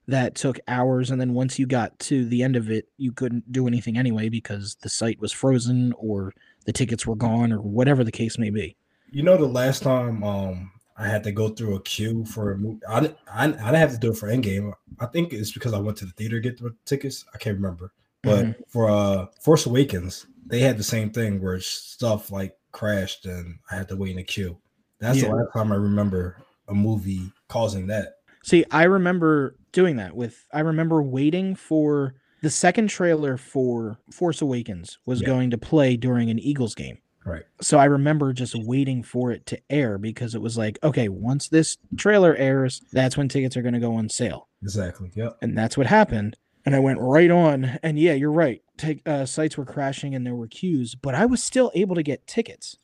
that 0.08 0.36
took 0.36 0.60
hours. 0.68 1.10
And 1.10 1.20
then 1.20 1.34
once 1.34 1.58
you 1.58 1.66
got 1.66 1.98
to 2.00 2.26
the 2.26 2.44
end 2.44 2.56
of 2.56 2.70
it, 2.70 2.88
you 2.98 3.12
couldn't 3.12 3.52
do 3.52 3.68
anything 3.68 3.98
anyway 3.98 4.30
because 4.30 4.76
the 4.82 4.90
site 4.90 5.20
was 5.20 5.32
frozen 5.32 5.94
or 5.98 6.32
the 6.66 6.72
tickets 6.74 7.08
were 7.08 7.16
gone 7.16 7.52
or 7.52 7.60
whatever 7.60 8.04
the 8.04 8.12
case 8.12 8.38
may 8.38 8.52
be. 8.52 8.76
You 9.12 9.24
know, 9.24 9.36
the 9.36 9.48
last 9.48 9.82
time 9.82 10.24
um 10.24 10.72
I 10.98 11.08
had 11.08 11.24
to 11.26 11.32
go 11.32 11.50
through 11.50 11.76
a 11.76 11.82
queue 11.82 12.24
for 12.24 12.52
a 12.54 12.58
movie, 12.58 12.80
I, 12.88 13.00
didn't- 13.02 13.18
I, 13.30 13.44
I 13.44 13.48
didn't 13.48 13.76
have 13.76 13.92
to 13.92 13.98
do 13.98 14.12
it 14.12 14.18
for 14.18 14.30
Endgame. 14.30 14.72
I 15.00 15.08
think 15.08 15.34
it's 15.34 15.52
because 15.52 15.74
I 15.74 15.80
went 15.80 15.98
to 15.98 16.06
the 16.06 16.12
theater 16.14 16.40
to 16.40 16.50
get 16.50 16.58
the 16.62 16.74
tickets. 16.86 17.26
I 17.34 17.38
can't 17.38 17.58
remember. 17.58 17.92
But 18.24 18.46
Mhm. 18.46 18.56
for 18.70 18.90
uh 18.90 19.26
Force 19.42 19.66
Awakens, 19.66 20.26
they 20.46 20.60
had 20.60 20.78
the 20.78 20.84
same 20.84 21.10
thing 21.10 21.42
where 21.42 21.60
stuff 21.60 22.32
like 22.32 22.56
crashed 22.76 23.26
and 23.26 23.58
I 23.72 23.76
had 23.78 23.88
to 23.90 23.96
wait 23.96 24.12
in 24.12 24.18
a 24.20 24.24
queue. 24.24 24.58
That's 25.00 25.18
Yeah. 25.22 25.30
the 25.30 25.36
last 25.36 25.54
time 25.54 25.72
I 25.72 25.76
remember 25.76 26.38
a 26.68 26.74
movie 26.74 27.32
causing 27.48 27.88
that. 27.88 28.16
See, 28.44 28.66
I 28.70 28.84
remember 28.84 29.56
doing 29.72 29.96
that 29.96 30.16
with 30.16 30.46
I 30.54 30.60
remember 30.60 31.02
waiting 31.02 31.56
for 31.56 32.16
the 32.42 32.50
second 32.50 32.88
trailer 32.90 33.38
for 33.38 33.98
Force 34.12 34.42
Awakens 34.42 35.00
was 35.06 35.22
Yeah. 35.22 35.28
going 35.28 35.50
to 35.52 35.58
play 35.58 35.98
during 35.98 36.30
an 36.30 36.38
Eagles 36.40 36.76
game. 36.76 37.00
Right. 37.26 37.44
So 37.60 37.80
I 37.80 37.86
remember 37.86 38.34
just 38.34 38.54
waiting 38.56 39.02
for 39.02 39.32
it 39.32 39.48
to 39.48 39.60
air 39.72 39.98
because 39.98 40.36
it 40.36 40.42
was 40.42 40.58
like, 40.60 40.78
okay, 40.84 41.10
once 41.10 41.48
this 41.50 41.78
trailer 41.98 42.36
airs, 42.36 42.82
that's 42.92 43.18
when 43.18 43.30
tickets 43.30 43.58
are 43.58 43.64
going 43.64 43.74
to 43.74 43.80
go 43.80 43.96
on 43.96 44.10
sale. 44.10 44.48
Exactly. 44.62 45.10
Yep. 45.16 45.38
And 45.42 45.58
that's 45.58 45.76
what 45.76 45.88
happened. 45.88 46.38
And 46.68 46.76
I 46.76 46.80
went 46.80 47.00
right 47.00 47.32
on 47.32 47.80
and 47.82 47.98
yeah, 47.98 48.14
you're 48.14 48.32
right. 48.32 48.62
Take 48.78 49.08
uh, 49.08 49.26
sites 49.26 49.58
were 49.58 49.66
crashing 49.66 50.14
and 50.16 50.26
there 50.26 50.36
were 50.36 50.48
queues, 50.48 50.96
but 50.96 51.16
I 51.16 51.26
was 51.26 51.42
still 51.42 51.72
able 51.74 51.96
to 51.96 52.04
get 52.04 52.28
tickets. 52.28 52.78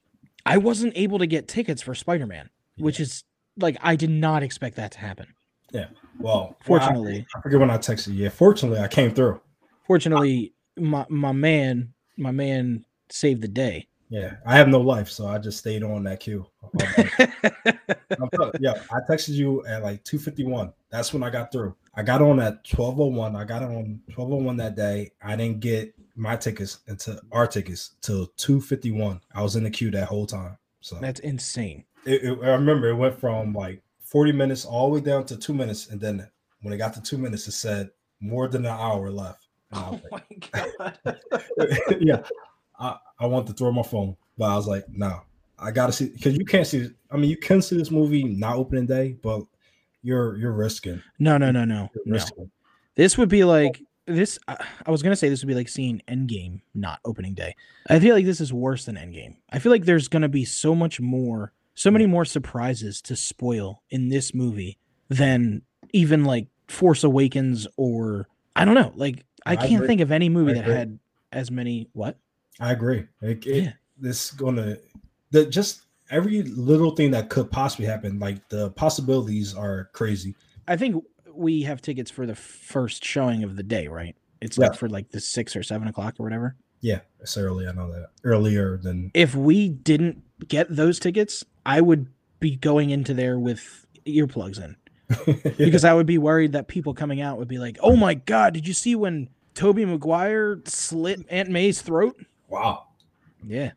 I 0.45 0.57
wasn't 0.57 0.93
able 0.95 1.19
to 1.19 1.27
get 1.27 1.47
tickets 1.47 1.81
for 1.81 1.93
Spider-Man, 1.93 2.49
which 2.77 2.99
is 2.99 3.23
like 3.57 3.77
I 3.81 3.95
did 3.95 4.09
not 4.09 4.43
expect 4.43 4.77
that 4.77 4.91
to 4.93 4.99
happen. 4.99 5.27
Yeah. 5.71 5.87
Well, 6.19 6.57
Fortunately. 6.65 7.25
I, 7.35 7.39
I 7.39 7.41
forget 7.41 7.59
when 7.59 7.69
I 7.69 7.77
texted 7.77 8.09
you. 8.09 8.23
Yeah, 8.23 8.29
fortunately, 8.29 8.79
I 8.79 8.87
came 8.87 9.13
through. 9.13 9.41
fortunately 9.85 10.53
my 10.77 11.05
my 11.09 11.31
man 11.31 11.93
my 12.17 12.31
man 12.31 12.85
saved 13.09 13.41
the 13.41 13.47
day 13.47 13.87
Yeah, 14.12 14.36
I 14.45 14.57
have 14.57 14.68
no 14.68 14.80
life, 14.80 15.09
so 15.09 15.26
I 15.26 15.38
just 15.38 15.57
stayed 15.59 15.84
on 15.84 16.03
that 16.03 16.20
queue. 16.20 16.45
Um, 18.20 18.51
yeah, 18.59 18.74
I 18.91 18.99
texted 19.09 19.30
you 19.30 19.66
at 19.66 19.82
like 19.84 20.03
251. 20.03 20.74
That's 20.89 21.14
when 21.14 21.24
I 21.24 21.30
got 21.30 21.51
through. 21.51 21.76
I 21.95 22.03
got 22.03 22.22
on 22.22 22.39
at 22.41 22.55
1201. 22.70 23.36
I 23.36 23.45
got 23.45 23.64
on 23.64 24.01
1201 24.14 24.57
that 24.57 24.76
day. 24.76 25.12
I 25.24 25.36
didn't 25.38 25.62
get 25.62 25.95
my 26.16 26.36
tickets 26.36 26.80
until 26.88 27.20
our 27.32 27.47
tickets 27.47 27.95
till 28.01 28.28
251. 28.38 29.22
I 29.34 29.41
was 29.41 29.55
in 29.55 29.64
the 29.64 29.72
queue 29.72 29.89
that 29.91 30.07
whole 30.09 30.28
time. 30.28 30.57
So 30.82 30.97
that's 30.99 31.22
insane 31.22 31.86
it, 32.05 32.24
it- 32.24 32.39
I 32.43 32.49
remember 32.49 32.89
it 32.89 32.95
went 32.95 33.20
from 33.20 33.53
like 33.53 33.82
40 33.99 34.32
minutes 34.32 34.66
all 34.66 34.88
the 34.89 34.95
way 34.95 35.01
down 35.01 35.26
to 35.26 35.38
two 35.38 35.53
minutes. 35.53 35.89
And 35.89 35.99
then 35.99 36.28
when 36.62 36.74
it 36.74 36.78
got 36.78 36.93
to 36.95 37.01
two 37.01 37.18
minutes, 37.18 37.47
it 37.47 37.53
said 37.53 37.89
more 38.20 38.47
than 38.47 38.66
an 38.66 38.72
hour 38.72 39.09
left. 39.09 39.47
Was 39.72 39.99
oh 40.01 40.01
my 40.12 40.22
god 40.51 41.18
yeah, 42.01 42.22
I, 42.82 42.97
I 43.19 43.27
want 43.27 43.47
to 43.47 43.53
throw 43.53 43.71
my 43.71 43.84
phone, 43.84 44.17
but 44.38 44.45
I 44.49 44.55
was 44.55 44.67
like, 44.67 44.86
no, 44.89 45.21
I 45.59 45.71
gotta 45.71 45.93
see 45.93 46.09
because 46.09 46.36
you 46.36 46.43
can't 46.43 46.67
see. 46.67 46.89
I 47.11 47.17
mean, 47.17 47.29
you 47.29 47.38
can 47.38 47.61
see 47.61 47.77
this 47.77 47.91
movie 47.91 48.23
not 48.23 48.55
opening 48.57 48.88
day, 48.88 49.15
but 49.21 49.43
you're 50.03 50.38
you're 50.38 50.51
risking. 50.51 51.01
no 51.19 51.38
no 51.38 51.51
no 51.51 51.63
no 51.65 51.89
no 52.05 52.19
this 52.95 53.17
would 53.17 53.29
be 53.29 53.43
like 53.43 53.82
this 54.07 54.39
I 54.47 54.57
I 54.86 54.91
was 54.91 55.03
gonna 55.03 55.15
say 55.15 55.29
this 55.29 55.41
would 55.41 55.47
be 55.47 55.55
like 55.55 55.69
seeing 55.69 56.01
endgame 56.07 56.61
not 56.73 56.99
opening 57.05 57.34
day 57.34 57.55
i 57.88 57.99
feel 57.99 58.15
like 58.15 58.25
this 58.25 58.41
is 58.41 58.51
worse 58.51 58.86
than 58.86 58.95
endgame 58.95 59.38
i 59.51 59.59
feel 59.59 59.71
like 59.71 59.86
there's 59.86 60.07
gonna 60.07 60.27
be 60.29 60.43
so 60.43 60.73
much 60.73 60.99
more 60.99 61.53
so 61.75 61.91
many 61.91 62.05
more 62.05 62.25
surprises 62.25 63.01
to 63.03 63.15
spoil 63.15 63.84
in 63.91 64.09
this 64.09 64.34
movie 64.34 64.77
than 65.09 65.61
even 65.93 66.25
like 66.25 66.47
force 66.67 67.03
awakens 67.03 67.67
or 67.77 68.27
i 68.55 68.65
don't 68.65 68.75
know 68.75 68.91
like 68.95 69.23
i 69.45 69.53
I 69.53 69.55
can't 69.55 69.75
agree. 69.75 69.88
think 69.88 70.01
of 70.01 70.11
any 70.11 70.29
movie 70.29 70.53
I 70.53 70.55
that 70.55 70.65
had 70.65 70.99
as 71.32 71.51
many 71.51 71.89
what 71.93 72.17
I 72.59 72.71
agree. 72.71 73.05
Like, 73.21 73.45
it, 73.47 73.63
Yeah. 73.63 73.71
This 73.97 74.31
gonna 74.31 74.77
the 75.29 75.45
just 75.45 75.81
every 76.09 76.41
little 76.41 76.91
thing 76.95 77.11
that 77.11 77.29
could 77.29 77.51
possibly 77.51 77.85
happen. 77.85 78.19
Like 78.19 78.49
the 78.49 78.71
possibilities 78.71 79.53
are 79.53 79.89
crazy. 79.93 80.35
I 80.67 80.75
think 80.75 81.03
we 81.33 81.61
have 81.63 81.81
tickets 81.81 82.09
for 82.11 82.25
the 82.25 82.35
first 82.35 83.05
showing 83.05 83.43
of 83.43 83.55
the 83.55 83.63
day, 83.63 83.87
right? 83.87 84.15
It's 84.41 84.57
Yeah. 84.57 84.67
like 84.67 84.75
for 84.75 84.89
like 84.89 85.11
the 85.11 85.19
six 85.19 85.55
or 85.55 85.61
seven 85.63 85.87
o'clock 85.87 86.15
or 86.19 86.23
whatever. 86.23 86.55
Yeah, 86.81 87.01
it's 87.19 87.37
early. 87.37 87.67
I 87.67 87.73
know 87.73 87.91
that 87.91 88.09
earlier 88.23 88.77
than 88.77 89.11
If 89.13 89.35
we 89.35 89.69
didn't 89.69 90.23
get 90.47 90.67
those 90.75 90.97
tickets, 90.99 91.45
I 91.63 91.79
would 91.79 92.07
be 92.39 92.55
going 92.55 92.89
into 92.89 93.13
there 93.13 93.37
with 93.37 93.85
earplugs 94.07 94.59
in 94.59 94.75
because 95.59 95.85
I 95.85 95.93
would 95.93 96.07
be 96.07 96.17
worried 96.17 96.53
that 96.53 96.67
people 96.67 96.95
coming 96.95 97.21
out 97.21 97.37
would 97.37 97.47
be 97.47 97.59
like, 97.59 97.77
"Oh 97.81 97.95
my 97.95 98.15
god, 98.15 98.55
did 98.55 98.67
you 98.67 98.73
see 98.73 98.95
when 98.95 99.29
Tobey 99.53 99.85
Maguire 99.85 100.59
slit 100.65 101.23
Aunt 101.29 101.49
May's 101.49 101.81
throat?" 101.83 102.19
Wow. 102.51 102.87
Yeah. 103.43 103.71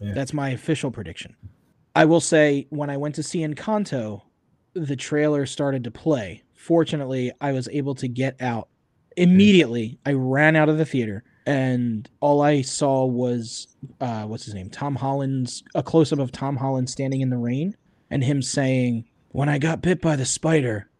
Yeah. 0.00 0.14
That's 0.14 0.32
my 0.32 0.50
official 0.50 0.90
prediction. 0.90 1.36
I 1.94 2.04
will 2.04 2.20
say 2.20 2.66
when 2.70 2.90
I 2.90 2.96
went 2.96 3.14
to 3.16 3.22
see 3.22 3.40
Encanto, 3.40 4.22
the 4.74 4.96
trailer 4.96 5.46
started 5.46 5.84
to 5.84 5.90
play. 5.90 6.42
Fortunately, 6.54 7.32
I 7.40 7.52
was 7.52 7.68
able 7.68 7.94
to 7.96 8.08
get 8.08 8.40
out 8.40 8.68
immediately. 9.16 9.98
I 10.04 10.12
ran 10.12 10.56
out 10.56 10.68
of 10.68 10.78
the 10.78 10.84
theater 10.84 11.24
and 11.46 12.10
all 12.20 12.42
I 12.42 12.62
saw 12.62 13.04
was 13.06 13.68
uh 14.00 14.24
what's 14.24 14.44
his 14.44 14.54
name? 14.54 14.68
Tom 14.68 14.96
Holland's 14.96 15.62
a 15.74 15.82
close 15.82 16.12
up 16.12 16.18
of 16.18 16.32
Tom 16.32 16.56
Holland 16.56 16.90
standing 16.90 17.20
in 17.20 17.30
the 17.30 17.38
rain 17.38 17.76
and 18.10 18.22
him 18.22 18.42
saying, 18.42 19.04
"When 19.30 19.48
I 19.48 19.58
got 19.58 19.80
bit 19.80 20.00
by 20.00 20.16
the 20.16 20.26
spider." 20.26 20.90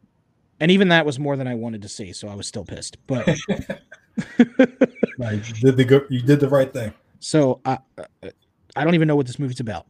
And 0.59 0.71
even 0.71 0.89
that 0.89 1.05
was 1.05 1.19
more 1.19 1.37
than 1.37 1.47
I 1.47 1.55
wanted 1.55 1.83
to 1.83 1.89
see, 1.89 2.15
so 2.15 2.29
I 2.29 2.35
was 2.35 2.47
still 2.47 2.65
pissed. 2.65 2.97
But 3.07 3.29
Like, 5.19 5.49
you 5.49 5.55
did 5.55 5.77
the 5.79 5.85
good. 5.85 6.07
You 6.11 6.21
did 6.21 6.41
the 6.41 6.49
right 6.49 6.71
thing. 6.73 6.93
So 7.21 7.61
I 7.65 7.79
I- 8.77 8.85
don't 8.85 8.95
even 8.95 9.09
know 9.09 9.17
what 9.17 9.27
this 9.27 9.39
movie's 9.39 9.61
about. 9.61 9.87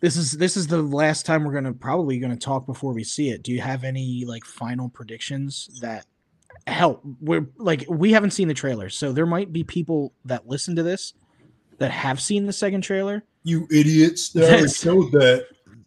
This 0.00 0.16
is 0.16 0.32
this 0.32 0.56
is 0.58 0.66
the 0.66 0.82
last 0.82 1.24
time 1.24 1.44
we're 1.44 1.54
gonna 1.54 1.72
probably 1.72 2.18
gonna 2.18 2.36
talk 2.36 2.66
before 2.66 2.92
we 2.92 3.02
see 3.02 3.30
it. 3.30 3.42
Do 3.42 3.52
you 3.52 3.62
have 3.62 3.84
any 3.84 4.24
like 4.26 4.44
final 4.44 4.90
predictions 4.90 5.70
that 5.80 6.04
hell 6.66 7.00
we're 7.22 7.46
like 7.56 7.86
we 7.88 8.12
haven't 8.12 8.32
seen 8.32 8.48
the 8.48 8.54
trailer, 8.54 8.90
so 8.90 9.12
there 9.12 9.24
might 9.24 9.52
be 9.52 9.64
people 9.64 10.12
that 10.26 10.46
listen 10.46 10.76
to 10.76 10.82
this 10.82 11.14
that 11.78 11.90
have 11.90 12.20
seen 12.20 12.44
the 12.44 12.52
second 12.52 12.82
trailer. 12.82 13.24
You 13.44 13.66
idiots! 13.70 14.28
They 14.30 14.42
already 14.46 14.68
showed 14.68 15.12
that. 15.12 15.46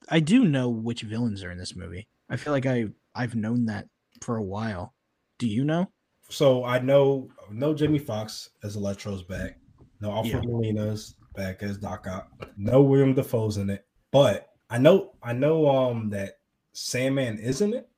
I 0.10 0.20
do 0.20 0.46
know 0.46 0.70
which 0.70 1.04
villains 1.04 1.44
are 1.44 1.52
in 1.52 1.60
this 1.60 1.76
movie. 1.76 2.08
I 2.32 2.38
feel 2.38 2.54
like 2.54 2.66
I 2.66 2.88
I've 3.14 3.36
known 3.36 3.68
that 3.68 3.88
for 4.22 4.38
a 4.38 4.44
while. 4.44 4.96
Do 5.38 5.48
you 5.48 5.64
know? 5.64 5.92
So 6.30 6.64
I 6.64 6.80
know 6.80 7.28
no 7.52 7.74
Jimmy 7.74 8.00
Foxx 8.00 8.50
as 8.64 8.76
Electro's 8.76 9.24
back. 9.24 9.58
No 10.02 10.12
Alfred 10.12 10.44
Yeah. 10.46 10.52
Molina's 10.52 11.16
back 11.36 11.62
as 11.64 11.78
Doc 11.78 12.08
Ock. 12.10 12.30
No 12.58 12.82
William 12.82 13.14
Dafoe's 13.14 13.58
in 13.58 13.70
it. 13.70 13.86
But 14.12 14.50
I 14.70 14.78
know 14.78 15.12
I 15.24 15.34
know 15.34 15.68
um 15.70 16.10
that 16.12 16.40
Sandman 16.74 17.38
isn't 17.40 17.74
it, 17.74 17.90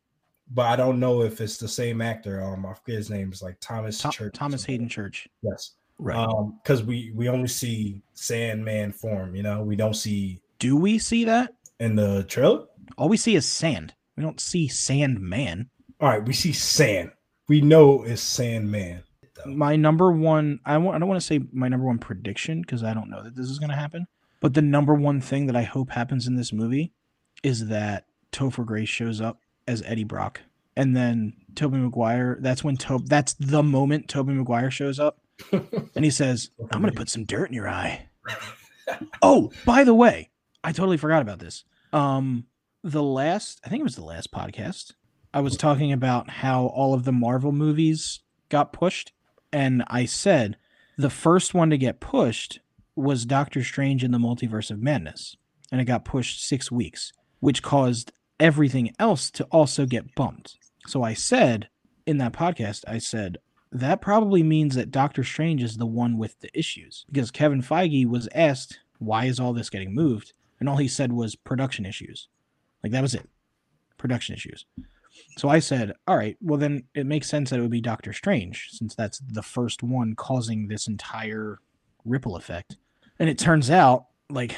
but 0.54 0.66
I 0.68 0.76
don't 0.76 0.99
know 0.99 1.22
if 1.22 1.39
it's 1.41 1.58
the 1.58 1.68
same 1.68 2.02
actor. 2.02 2.41
Um 2.41 2.66
I 2.66 2.74
forget 2.74 2.95
his 2.97 3.10
name. 3.10 3.30
It's 3.32 3.41
like 3.41 3.58
Thomas 3.60 4.02
Tho- 4.02 4.10
Church. 4.12 4.34
Thomas 4.34 4.64
Haden 4.66 4.89
Church. 4.89 5.28
Yes. 5.41 5.74
Right. 5.99 6.18
Um, 6.18 6.60
because 6.64 6.82
we 6.84 7.12
we 7.16 7.30
only 7.30 7.47
see 7.47 8.02
Sandman 8.14 8.91
form, 8.91 9.36
you 9.36 9.43
know, 9.43 9.62
we 9.62 9.76
don't 9.76 9.93
see 9.95 10.41
do 10.60 10.76
we 10.76 10.97
see 10.99 11.26
that? 11.26 11.54
in 11.80 11.95
the 11.95 12.24
trailer. 12.26 12.66
All 12.97 13.10
we 13.10 13.18
see 13.18 13.34
is 13.36 13.47
sand. 13.47 13.93
We 14.16 14.22
don't 14.22 14.39
see 14.39 14.68
Sandman. 14.68 15.70
All 15.99 16.10
right, 16.10 16.24
we 16.24 16.34
see 16.34 16.52
Sand. 16.54 17.12
We 17.47 17.60
know 17.62 18.04
it's 18.04 18.22
Sandman. 18.22 19.02
My 19.45 19.75
number 19.75 20.11
one 20.11 20.59
I 20.65 20.73
don't 20.73 20.84
want 20.84 21.21
to 21.21 21.25
say 21.25 21.41
my 21.51 21.67
number 21.67 21.86
one 21.86 21.99
prediction 21.99 22.61
because 22.61 22.84
I 22.84 22.93
don't 22.93 23.09
know 23.09 23.23
that 23.23 23.36
this 23.36 23.49
is 23.49 23.59
going 23.59 23.69
to 23.69 23.75
happen. 23.75 24.07
But 24.39 24.55
the 24.55 24.61
number 24.61 24.93
one 24.93 25.21
thing 25.21 25.45
that 25.45 25.55
I 25.55 25.63
hope 25.63 25.91
happens 25.91 26.27
in 26.27 26.36
this 26.36 26.51
movie 26.51 26.93
is 27.43 27.67
that 27.67 28.05
Topher 28.32 28.65
Grace 28.65 28.89
shows 28.89 29.21
up 29.21 29.39
as 29.67 29.84
Eddie 29.86 30.03
Brock. 30.03 30.41
And 30.75 30.95
then 30.95 31.34
Tobey 31.55 31.77
Maguire, 31.77 32.38
that's 32.39 32.63
when 32.63 32.77
Toby 32.77 33.05
that's 33.07 33.34
the 33.34 33.63
moment 33.63 34.07
Tobey 34.07 34.34
Maguire 34.34 34.71
shows 34.71 34.99
up 34.99 35.19
and 35.51 36.05
he 36.05 36.09
says, 36.09 36.49
I'm 36.71 36.82
gonna 36.82 36.93
put 36.93 37.09
some 37.09 37.25
dirt 37.25 37.49
in 37.49 37.53
your 37.53 37.69
eye. 37.69 38.09
oh, 39.21 39.51
by 39.65 39.84
the 39.84 39.93
way, 39.93 40.29
I 40.63 40.71
totally 40.71 40.97
forgot 40.97 41.21
about 41.21 41.39
this. 41.39 41.63
Um 41.93 42.45
the 42.84 43.03
last 43.03 43.59
I 43.63 43.69
think 43.69 43.82
it 43.82 43.84
was 43.84 43.95
the 43.95 44.03
last 44.03 44.32
podcast. 44.32 44.93
I 45.34 45.41
was 45.41 45.55
talking 45.55 45.91
about 45.91 46.29
how 46.29 46.65
all 46.67 46.93
of 46.93 47.05
the 47.05 47.11
Marvel 47.11 47.51
movies 47.51 48.21
got 48.49 48.73
pushed 48.73 49.13
and 49.52 49.84
I 49.88 50.06
said 50.06 50.58
the 50.97 51.10
first 51.10 51.54
one 51.54 51.70
to 51.70 51.78
get 51.78 51.99
pushed 51.99 52.60
was 52.95 53.26
Doctor 53.26 53.64
Strange 53.64 54.04
in 54.04 54.12
the 54.12 54.18
Multiverse 54.18 54.72
of 54.72 54.82
Madness, 54.82 55.36
and 55.72 55.80
it 55.82 55.86
got 55.86 56.06
pushed 56.06 56.45
six 56.45 56.72
weeks, 56.72 57.12
which 57.39 57.64
caused 57.64 58.12
everything 58.39 58.93
else 58.99 59.32
to 59.32 59.43
also 59.45 59.86
get 59.86 60.16
bumped. 60.16 60.58
So 60.88 61.04
I 61.04 61.14
said 61.14 61.70
in 62.06 62.18
that 62.18 62.34
podcast, 62.34 62.84
I 62.88 62.97
said 62.97 63.38
that 63.72 64.02
probably 64.02 64.43
means 64.43 64.76
that 64.76 64.91
Doctor 64.91 65.24
Strange 65.24 65.64
is 65.64 65.78
the 65.78 65.86
one 65.86 66.18
with 66.18 66.39
the 66.41 66.49
issues 66.58 67.06
because 67.12 67.32
Kevin 67.32 67.62
Feige 67.62 68.06
was 68.06 68.28
asked, 68.34 68.80
why 68.99 69.26
is 69.26 69.39
all 69.39 69.54
this 69.54 69.70
getting 69.70 69.95
moved? 69.95 70.34
And 70.60 70.68
all 70.68 70.78
he 70.78 70.88
said 70.88 71.14
was 71.14 71.36
production 71.36 71.86
issues. 71.86 72.28
Like 72.84 72.91
that 72.91 73.02
was 73.02 73.16
it. 73.16 73.28
Production 73.97 74.36
issues. 74.36 74.66
So 75.38 75.49
I 75.49 75.59
said, 75.59 75.93
all 76.07 76.17
right, 76.17 76.38
well, 76.41 76.59
then 76.59 76.84
it 76.93 77.05
makes 77.05 77.29
sense 77.29 77.49
that 77.49 77.59
it 77.59 77.61
would 77.61 77.71
be 77.71 77.82
Doctor 77.82 78.13
Strange 78.13 78.69
since 78.71 78.95
that's 78.95 79.19
the 79.19 79.43
first 79.43 79.82
one 79.82 80.15
causing 80.15 80.67
this 80.67 80.88
entire 80.88 81.59
ripple 82.05 82.36
effect. 82.36 82.77
And 83.19 83.29
it 83.29 83.38
turns 83.38 83.69
out, 83.69 84.07
like, 84.29 84.55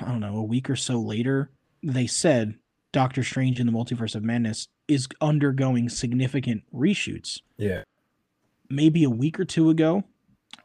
I 0.00 0.06
don't 0.06 0.20
know, 0.20 0.36
a 0.36 0.42
week 0.42 0.70
or 0.70 0.76
so 0.76 0.98
later, 1.00 1.50
they 1.82 2.06
said 2.06 2.54
Doctor 2.92 3.22
Strange 3.22 3.60
in 3.60 3.66
the 3.66 3.72
Multiverse 3.72 4.14
of 4.14 4.22
Madness 4.22 4.68
is 4.88 5.08
undergoing 5.20 5.88
significant 5.88 6.62
reshoots. 6.72 7.40
Yeah. 7.56 7.82
Maybe 8.70 9.04
a 9.04 9.10
week 9.10 9.38
or 9.38 9.44
two 9.44 9.68
ago, 9.68 10.04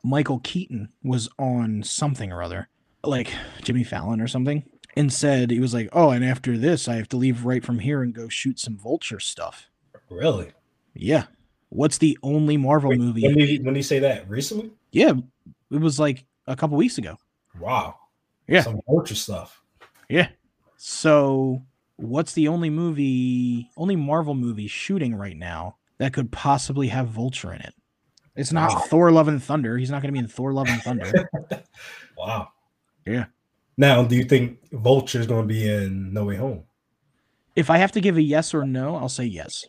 Michael 0.03 0.39
Keaton 0.39 0.89
was 1.03 1.27
on 1.37 1.83
something 1.83 2.31
or 2.31 2.41
other, 2.43 2.69
like 3.03 3.33
Jimmy 3.61 3.83
Fallon 3.83 4.21
or 4.21 4.27
something, 4.27 4.63
and 4.99 5.13
said 5.13 5.49
he 5.49 5.61
was 5.61 5.73
like, 5.73 5.87
"Oh, 5.93 6.09
and 6.09 6.25
after 6.25 6.57
this, 6.57 6.89
I 6.89 6.95
have 6.95 7.07
to 7.09 7.17
leave 7.17 7.45
right 7.45 7.63
from 7.63 7.79
here 7.79 8.01
and 8.01 8.13
go 8.13 8.27
shoot 8.27 8.59
some 8.59 8.77
Vulture 8.77 9.21
stuff." 9.21 9.69
Really? 10.09 10.51
Yeah. 10.93 11.23
What's 11.69 11.99
the 11.99 12.17
only 12.21 12.57
Marvel 12.57 12.89
Wait, 12.89 12.99
movie? 12.99 13.21
When 13.21 13.37
did, 13.37 13.47
he, 13.47 13.57
when 13.59 13.73
did 13.73 13.77
he 13.77 13.83
say 13.83 13.99
that? 13.99 14.29
Recently? 14.29 14.71
yeah, 14.91 15.13
it 15.71 15.79
was 15.79 15.99
like 15.99 16.25
a 16.47 16.55
couple 16.55 16.75
weeks 16.75 16.97
ago. 16.97 17.17
Wow. 17.57 17.95
Yeah. 18.47 18.63
Some 18.63 18.81
vulture 18.87 19.15
stuff. 19.15 19.61
Yeah. 20.09 20.29
So, 20.75 21.63
what's 21.95 22.33
the 22.33 22.49
only 22.49 22.69
movie, 22.69 23.69
only 23.77 23.95
Marvel 23.95 24.33
movie 24.33 24.67
shooting 24.67 25.15
right 25.15 25.37
now 25.37 25.77
that 25.99 26.11
could 26.11 26.31
possibly 26.31 26.89
have 26.89 27.07
Vulture 27.07 27.53
in 27.53 27.61
it? 27.61 27.73
It's 28.35 28.51
not 28.51 28.71
Wow. 28.71 28.79
Thor: 28.79 29.11
Love 29.11 29.29
and 29.29 29.41
Thunder. 29.41 29.77
He's 29.77 29.91
not 29.91 30.01
going 30.01 30.13
to 30.13 30.19
be 30.19 30.23
in 30.23 30.27
Thor: 30.27 30.51
Love 30.51 30.67
and 30.67 30.81
Thunder. 30.81 31.29
Wow. 32.17 32.49
Yeah. 33.05 33.27
Now, 33.79 34.03
do 34.03 34.15
you 34.15 34.25
think 34.25 34.59
Vulture's 34.71 35.25
going 35.25 35.47
to 35.47 35.53
be 35.53 35.67
in 35.67 36.13
No 36.13 36.25
Way 36.25 36.35
Home? 36.35 36.65
if 37.59 37.69
I 37.69 37.77
have 37.77 37.91
to 37.91 38.01
give 38.01 38.15
a 38.15 38.21
yes 38.21 38.53
or 38.53 38.65
no, 38.65 38.95
I'll 38.95 39.09
say 39.09 39.25
yes. 39.25 39.65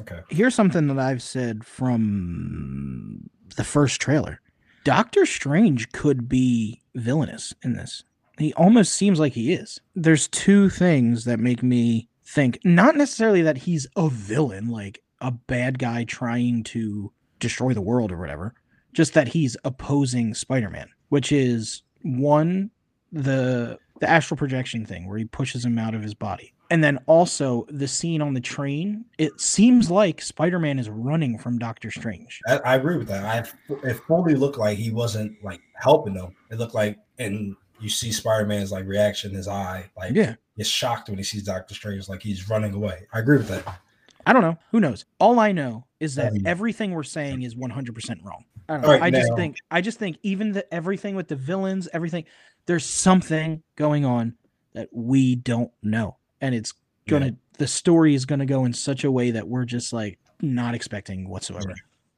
Okay. 0.00 0.20
Here's 0.28 0.54
something 0.54 0.86
that 0.88 0.98
I've 0.98 1.22
said 1.22 1.64
from 1.64 3.30
the 3.56 3.64
first 3.64 4.00
trailer. 4.00 4.40
Doctor 4.84 5.24
Strange 5.24 5.92
could 5.92 6.28
be 6.28 6.82
villainous 6.94 7.54
in 7.62 7.72
this. 7.72 8.04
He 8.38 8.52
almost 8.54 8.92
seems 8.92 9.18
like 9.18 9.32
he 9.32 9.54
is. 9.54 9.80
There's 9.94 10.28
two 10.28 10.68
things 10.68 11.24
that 11.24 11.38
make 11.38 11.62
me 11.62 12.08
think 12.24 12.58
not 12.64 12.96
necessarily 12.96 13.42
that 13.42 13.58
he's 13.58 13.86
a 13.96 14.08
villain, 14.10 14.68
like 14.68 15.02
a 15.20 15.30
bad 15.30 15.78
guy 15.78 16.04
trying 16.04 16.64
to 16.64 17.12
destroy 17.38 17.72
the 17.72 17.80
world 17.80 18.12
or 18.12 18.18
whatever, 18.18 18.54
just 18.92 19.14
that 19.14 19.28
he's 19.28 19.56
opposing 19.64 20.34
Spider-Man, 20.34 20.88
which 21.08 21.32
is 21.32 21.82
one 22.02 22.70
the 23.12 23.78
the 24.00 24.10
astral 24.10 24.36
projection 24.36 24.84
thing 24.84 25.06
where 25.06 25.16
he 25.16 25.24
pushes 25.24 25.64
him 25.64 25.78
out 25.78 25.94
of 25.94 26.02
his 26.02 26.12
body. 26.14 26.52
And 26.70 26.82
then 26.82 26.98
also 27.06 27.66
the 27.68 27.86
scene 27.86 28.20
on 28.22 28.34
the 28.34 28.40
train, 28.40 29.04
it 29.18 29.38
seems 29.40 29.90
like 29.90 30.20
Spider-Man 30.22 30.78
is 30.78 30.88
running 30.90 31.38
from 31.38 31.58
Doctor 31.58 31.90
Strange. 31.90 32.40
I, 32.48 32.56
I 32.64 32.76
agree 32.76 32.96
with 32.96 33.06
that. 33.08 33.24
I 33.70 33.76
it 33.86 33.94
fully 34.08 34.34
looked 34.34 34.58
like 34.58 34.76
he 34.78 34.90
wasn't 34.90 35.36
like 35.44 35.60
helping 35.74 36.14
them. 36.14 36.34
It 36.50 36.58
looked 36.58 36.74
like, 36.74 36.98
and 37.18 37.54
you 37.78 37.88
see 37.90 38.10
Spider 38.10 38.46
Man's 38.46 38.72
like 38.72 38.86
reaction, 38.86 39.34
his 39.34 39.46
eye, 39.46 39.88
like 39.96 40.14
Yeah. 40.14 40.34
he's 40.56 40.66
shocked 40.66 41.08
when 41.08 41.18
he 41.18 41.24
sees 41.24 41.44
Doctor 41.44 41.74
Strange, 41.74 42.08
like 42.08 42.22
he's 42.22 42.48
running 42.48 42.72
away. 42.74 43.06
I 43.12 43.18
agree 43.20 43.36
with 43.36 43.48
that. 43.48 43.78
I 44.26 44.32
don't 44.32 44.42
know. 44.42 44.56
Who 44.70 44.80
knows? 44.80 45.04
All 45.20 45.38
I 45.38 45.52
know 45.52 45.84
is 46.00 46.14
that 46.14 46.32
Um, 46.32 46.38
everything 46.46 46.92
we're 46.92 47.02
saying 47.02 47.42
is 47.42 47.54
100% 47.54 48.24
wrong. 48.24 48.44
I 48.68 48.74
don't 48.74 48.82
know. 48.82 48.88
All 48.88 48.94
right, 48.94 49.02
I 49.02 49.10
just 49.10 49.34
think 49.36 49.56
I 49.70 49.80
just 49.80 49.98
think 49.98 50.18
even 50.22 50.52
the 50.52 50.72
everything 50.72 51.16
with 51.16 51.26
the 51.28 51.36
villains, 51.36 51.88
everything 51.92 52.24
there's 52.66 52.84
something 52.86 53.62
going 53.76 54.04
on 54.04 54.34
that 54.74 54.88
we 54.92 55.34
don't 55.34 55.70
know. 55.82 56.16
And 56.40 56.54
it's 56.54 56.72
going 57.08 57.22
to 57.22 57.36
the 57.58 57.66
story 57.66 58.14
is 58.14 58.24
going 58.24 58.38
to 58.38 58.46
go 58.46 58.64
in 58.64 58.72
such 58.72 59.04
a 59.04 59.10
way 59.12 59.30
that 59.32 59.46
we're 59.46 59.64
just 59.64 59.92
like 59.92 60.18
not 60.40 60.74
expecting 60.74 61.28
whatsoever. 61.28 61.74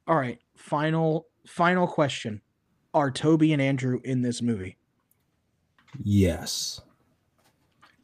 All 0.07 0.15
right, 0.15 0.39
final 0.55 1.27
final 1.47 1.87
question. 1.87 2.41
Are 2.93 3.11
Tobey 3.11 3.51
and 3.53 3.61
Andrew 3.61 3.99
in 4.03 4.21
this 4.21 4.41
movie? 4.41 4.77
Yes, 6.03 6.81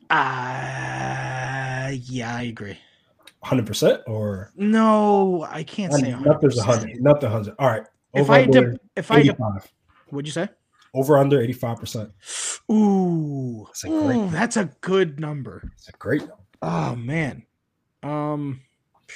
Uh 0.10 1.92
yeah, 1.94 2.36
I 2.36 2.44
agree. 2.44 2.78
hundred 3.44 3.66
percent 3.66 4.02
or 4.08 4.52
No, 4.56 5.46
I 5.50 5.64
can't 5.64 5.94
say 5.94 6.12
nothing's 6.12 6.58
a 6.60 6.64
100%. 6.64 6.66
hundred, 6.66 7.02
nothing 7.02 7.30
hundred. 7.32 7.56
All 7.60 7.68
right, 7.70 7.84
If 8.14 8.30
I 8.30 8.40
had 8.42 8.52
to 8.54 8.78
if 8.96 9.12
I 9.12 9.24
had 9.24 9.38
to, 9.38 9.62
what'd 10.10 10.28
you 10.28 10.32
say? 10.34 10.50
Over 10.94 11.18
under 11.18 11.42
eighty-five 11.42 11.80
percent. 11.80 12.12
Ooh, 12.72 13.66
That's 13.68 13.84
a 13.84 13.88
great- 13.88 14.32
that's 14.32 14.58
a 14.58 14.66
good 14.82 15.20
number. 15.20 15.64
It's 15.76 15.90
a 15.90 15.94
great. 15.94 16.22
number. 16.22 16.36
Oh 16.62 16.96
man, 16.96 17.44
um, 18.04 18.62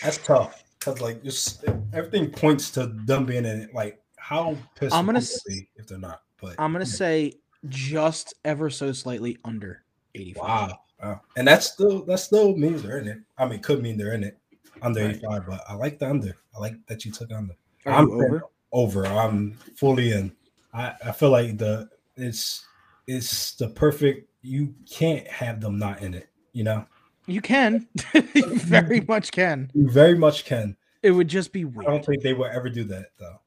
That's 0.01 0.17
tough 0.17 0.63
because 0.79 0.99
like 1.01 1.23
just 1.23 1.63
everything 1.93 2.31
points 2.31 2.71
to 2.71 2.87
them 2.87 3.25
being 3.25 3.45
in 3.45 3.61
it. 3.61 3.73
Like 3.73 4.01
how 4.17 4.57
pissed 4.75 4.95
I'm 4.95 5.05
gonna 5.05 5.19
would 5.19 5.23
they 5.23 5.33
s- 5.33 5.43
be 5.47 5.69
if 5.75 5.87
they're 5.87 5.97
not. 5.99 6.21
But 6.41 6.55
I'm 6.59 6.71
gonna 6.71 6.85
say 6.85 7.33
just 7.69 8.33
ever 8.43 8.69
so 8.69 8.91
slightly 8.91 9.37
under 9.45 9.83
85. 10.15 10.41
Wow. 10.43 10.79
wow. 11.01 11.21
And 11.37 11.47
that's 11.47 11.67
still 11.71 12.03
that 12.05 12.19
still 12.19 12.55
means 12.57 12.83
they're 12.83 12.97
in 12.99 13.07
it. 13.07 13.17
I 13.37 13.47
mean, 13.47 13.59
could 13.59 13.81
mean 13.81 13.97
they're 13.97 14.13
in 14.13 14.23
it 14.23 14.37
under 14.81 15.01
Right. 15.01 15.15
85, 15.15 15.45
but 15.47 15.63
I 15.67 15.73
like 15.75 15.99
the 15.99 16.09
under. 16.09 16.35
I 16.55 16.59
like 16.59 16.75
that 16.87 17.05
you 17.05 17.11
took 17.11 17.31
under. 17.31 17.53
Are 17.85 17.93
I'm 17.93 18.09
over? 18.11 18.43
Over. 18.71 19.05
I'm 19.05 19.53
fully 19.77 20.11
in. 20.11 20.31
I, 20.75 20.93
I 21.05 21.11
feel 21.11 21.29
like 21.29 21.57
the 21.57 21.89
it's 22.15 22.65
it's 23.07 23.53
the 23.53 23.69
perfect 23.69 24.29
you 24.41 24.75
can't 24.89 25.25
have 25.27 25.61
them 25.61 25.79
not 25.79 26.01
in 26.01 26.13
it, 26.13 26.29
you 26.53 26.63
know? 26.63 26.85
You 27.27 27.41
can, 27.41 27.87
you 28.13 28.59
very 28.59 29.01
much 29.01 29.31
can. 29.31 29.71
You 29.73 29.89
very 29.89 30.15
much 30.15 30.45
can. 30.45 30.75
It 31.01 31.11
would 31.11 31.27
just 31.27 31.51
be 31.51 31.65
I 31.65 31.83
don't 31.83 32.05
think 32.05 32.21
they 32.21 32.33
will 32.33 32.45
ever 32.45 32.69
do 32.69 32.83
that 32.85 33.07
though. 33.19 33.39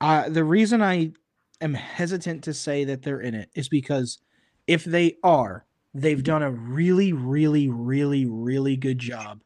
Uh, 0.00 0.28
the 0.28 0.44
reason 0.44 0.82
I 0.82 1.12
am 1.60 1.74
hesitant 1.74 2.44
to 2.44 2.54
say 2.54 2.84
that 2.84 3.02
they're 3.02 3.20
in 3.20 3.34
it 3.34 3.50
is 3.54 3.68
because 3.68 4.18
if 4.66 4.84
they 4.84 5.16
are, 5.22 5.64
they've 5.94 6.22
done 6.22 6.42
a 6.42 6.50
really, 6.50 7.12
really, 7.12 7.68
really, 7.68 8.26
really 8.26 8.76
good 8.76 8.98
job 8.98 9.40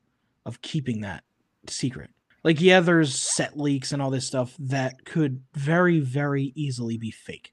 of 0.44 0.60
keeping 0.62 1.02
that 1.02 1.22
secret. 1.68 2.10
Like, 2.42 2.60
yeah, 2.60 2.80
there's 2.80 3.14
set 3.14 3.58
leaks 3.58 3.92
and 3.92 4.00
all 4.00 4.10
this 4.10 4.26
stuff 4.26 4.54
that 4.58 5.04
could 5.04 5.42
very, 5.54 6.00
very 6.00 6.52
easily 6.54 6.96
be 6.96 7.10
fake. 7.10 7.52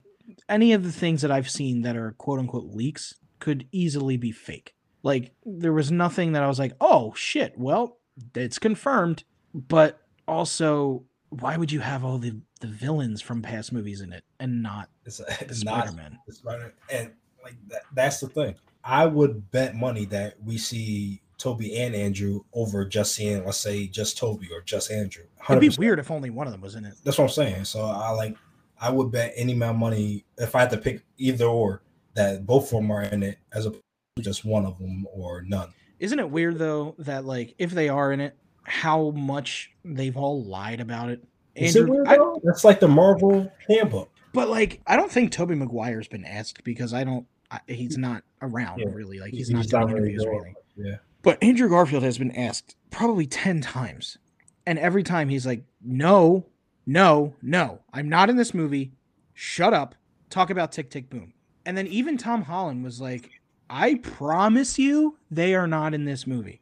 Any 0.49 0.73
of 0.73 0.83
the 0.83 0.91
things 0.91 1.21
that 1.21 1.31
I've 1.31 1.49
seen 1.49 1.81
that 1.81 1.97
are 1.97 2.13
quote 2.13 2.39
unquote 2.39 2.73
leaks 2.73 3.15
could 3.39 3.67
easily 3.71 4.17
be 4.17 4.31
fake. 4.31 4.73
Like, 5.03 5.33
there 5.45 5.73
was 5.73 5.91
nothing 5.91 6.33
that 6.33 6.43
I 6.43 6.47
was 6.47 6.59
like, 6.59 6.73
oh 6.81 7.13
shit, 7.15 7.53
well, 7.57 7.97
it's 8.35 8.59
confirmed. 8.59 9.23
But 9.53 10.01
also, 10.27 11.05
why 11.29 11.57
would 11.57 11.71
you 11.71 11.79
have 11.79 12.03
all 12.03 12.17
the, 12.17 12.37
the 12.61 12.67
villains 12.67 13.21
from 13.21 13.41
past 13.41 13.71
movies 13.73 14.01
in 14.01 14.13
it 14.13 14.23
and 14.39 14.61
not 14.63 14.89
It's, 15.05 15.19
it's 15.41 15.63
not 15.65 15.85
Spider-Man? 15.87 16.17
It's 16.27 16.37
Spider- 16.37 16.73
and 16.91 17.11
like 17.43 17.55
that, 17.67 17.83
that's 17.93 18.19
the 18.19 18.27
thing. 18.27 18.55
I 18.83 19.05
would 19.05 19.51
bet 19.51 19.75
money 19.75 20.05
that 20.05 20.35
we 20.43 20.57
see 20.57 21.21
Tobey 21.37 21.77
and 21.77 21.93
Andrew 21.95 22.41
over 22.53 22.85
just 22.85 23.13
seeing, 23.15 23.45
let's 23.45 23.57
say, 23.57 23.87
just 23.87 24.17
Tobey 24.17 24.49
or 24.51 24.61
just 24.61 24.91
Andrew. 24.91 25.23
It'd 25.49 25.61
be 25.61 25.69
weird 25.77 25.99
if 25.99 26.09
only 26.11 26.29
one 26.29 26.47
of 26.47 26.51
them 26.51 26.61
was 26.61 26.75
in 26.75 26.85
it. 26.85 26.95
That's 27.03 27.17
what 27.17 27.25
I'm 27.25 27.29
saying. 27.29 27.65
So 27.65 27.81
I 27.85 28.09
like, 28.11 28.35
I 28.79 28.89
would 28.91 29.11
bet 29.11 29.33
any 29.35 29.53
amount 29.53 29.75
of 29.75 29.79
money 29.79 30.25
if 30.37 30.55
I 30.55 30.61
had 30.61 30.69
to 30.71 30.77
pick 30.77 31.01
either 31.17 31.45
or 31.45 31.81
that 32.15 32.45
both 32.45 32.65
of 32.65 32.81
them 32.81 32.91
are 32.91 33.03
in 33.03 33.23
it 33.23 33.37
as 33.53 33.65
opposed 33.65 33.83
to 34.17 34.23
just 34.23 34.45
one 34.45 34.65
of 34.65 34.77
them 34.79 35.05
or 35.13 35.41
none. 35.43 35.69
Isn't 35.99 36.19
it 36.19 36.29
weird 36.29 36.57
though 36.59 36.95
that 36.99 37.25
like 37.25 37.55
if 37.57 37.71
they 37.71 37.89
are 37.89 38.11
in 38.11 38.19
it, 38.19 38.35
how 38.63 39.11
much 39.11 39.71
they've 39.85 40.17
all 40.17 40.43
lied 40.43 40.79
about 40.81 41.09
it? 41.09 41.23
Is 41.55 41.75
it 41.75 41.87
weird 41.87 42.07
I- 42.07 42.17
That's 42.43 42.63
like 42.63 42.79
the 42.79 42.87
Marvel 42.87 43.51
handbook. 43.67 44.09
but 44.33 44.47
like 44.49 44.81
I 44.85 44.95
don't 44.95 45.11
think 45.11 45.31
Tobey 45.31 45.55
Maguire's 45.55 46.07
been 46.07 46.25
asked 46.25 46.63
because 46.63 46.93
I 46.93 47.03
don't. 47.03 47.25
I, 47.49 47.61
he's 47.67 47.97
not 47.97 48.23
around 48.41 48.79
Yeah. 48.79 48.87
really. 48.91 49.19
Like 49.19 49.31
he's, 49.31 49.47
He's 49.47 49.71
not 49.71 49.81
not 49.81 49.87
doing 49.89 50.01
really 50.03 50.13
interviews 50.15 50.25
or 50.25 50.45
anything. 50.45 50.55
Yeah. 50.75 50.95
But 51.27 51.43
Andrew 51.43 51.67
Garfield 51.67 52.03
has 52.03 52.17
been 52.17 52.31
asked 52.31 52.77
probably 52.89 53.25
10 53.25 53.59
times. 53.59 54.17
And 54.65 54.79
every 54.79 55.03
time 55.03 55.27
he's 55.27 55.45
like, 55.45 55.61
no, 55.83 56.45
no, 56.85 57.35
no, 57.41 57.81
I'm 57.91 58.07
not 58.07 58.29
in 58.29 58.37
this 58.37 58.53
movie. 58.53 58.93
Shut 59.33 59.73
up. 59.73 59.93
Talk 60.29 60.51
about 60.51 60.71
Tick 60.71 60.89
Tick 60.89 61.09
Boom. 61.09 61.33
And 61.65 61.77
then 61.77 61.85
even 61.87 62.17
Tom 62.17 62.43
Holland 62.43 62.81
was 62.81 63.01
like, 63.01 63.29
I 63.69 63.95
promise 63.95 64.79
you 64.79 65.17
they 65.29 65.53
are 65.53 65.67
not 65.67 65.93
in 65.93 66.05
this 66.05 66.25
movie. 66.25 66.61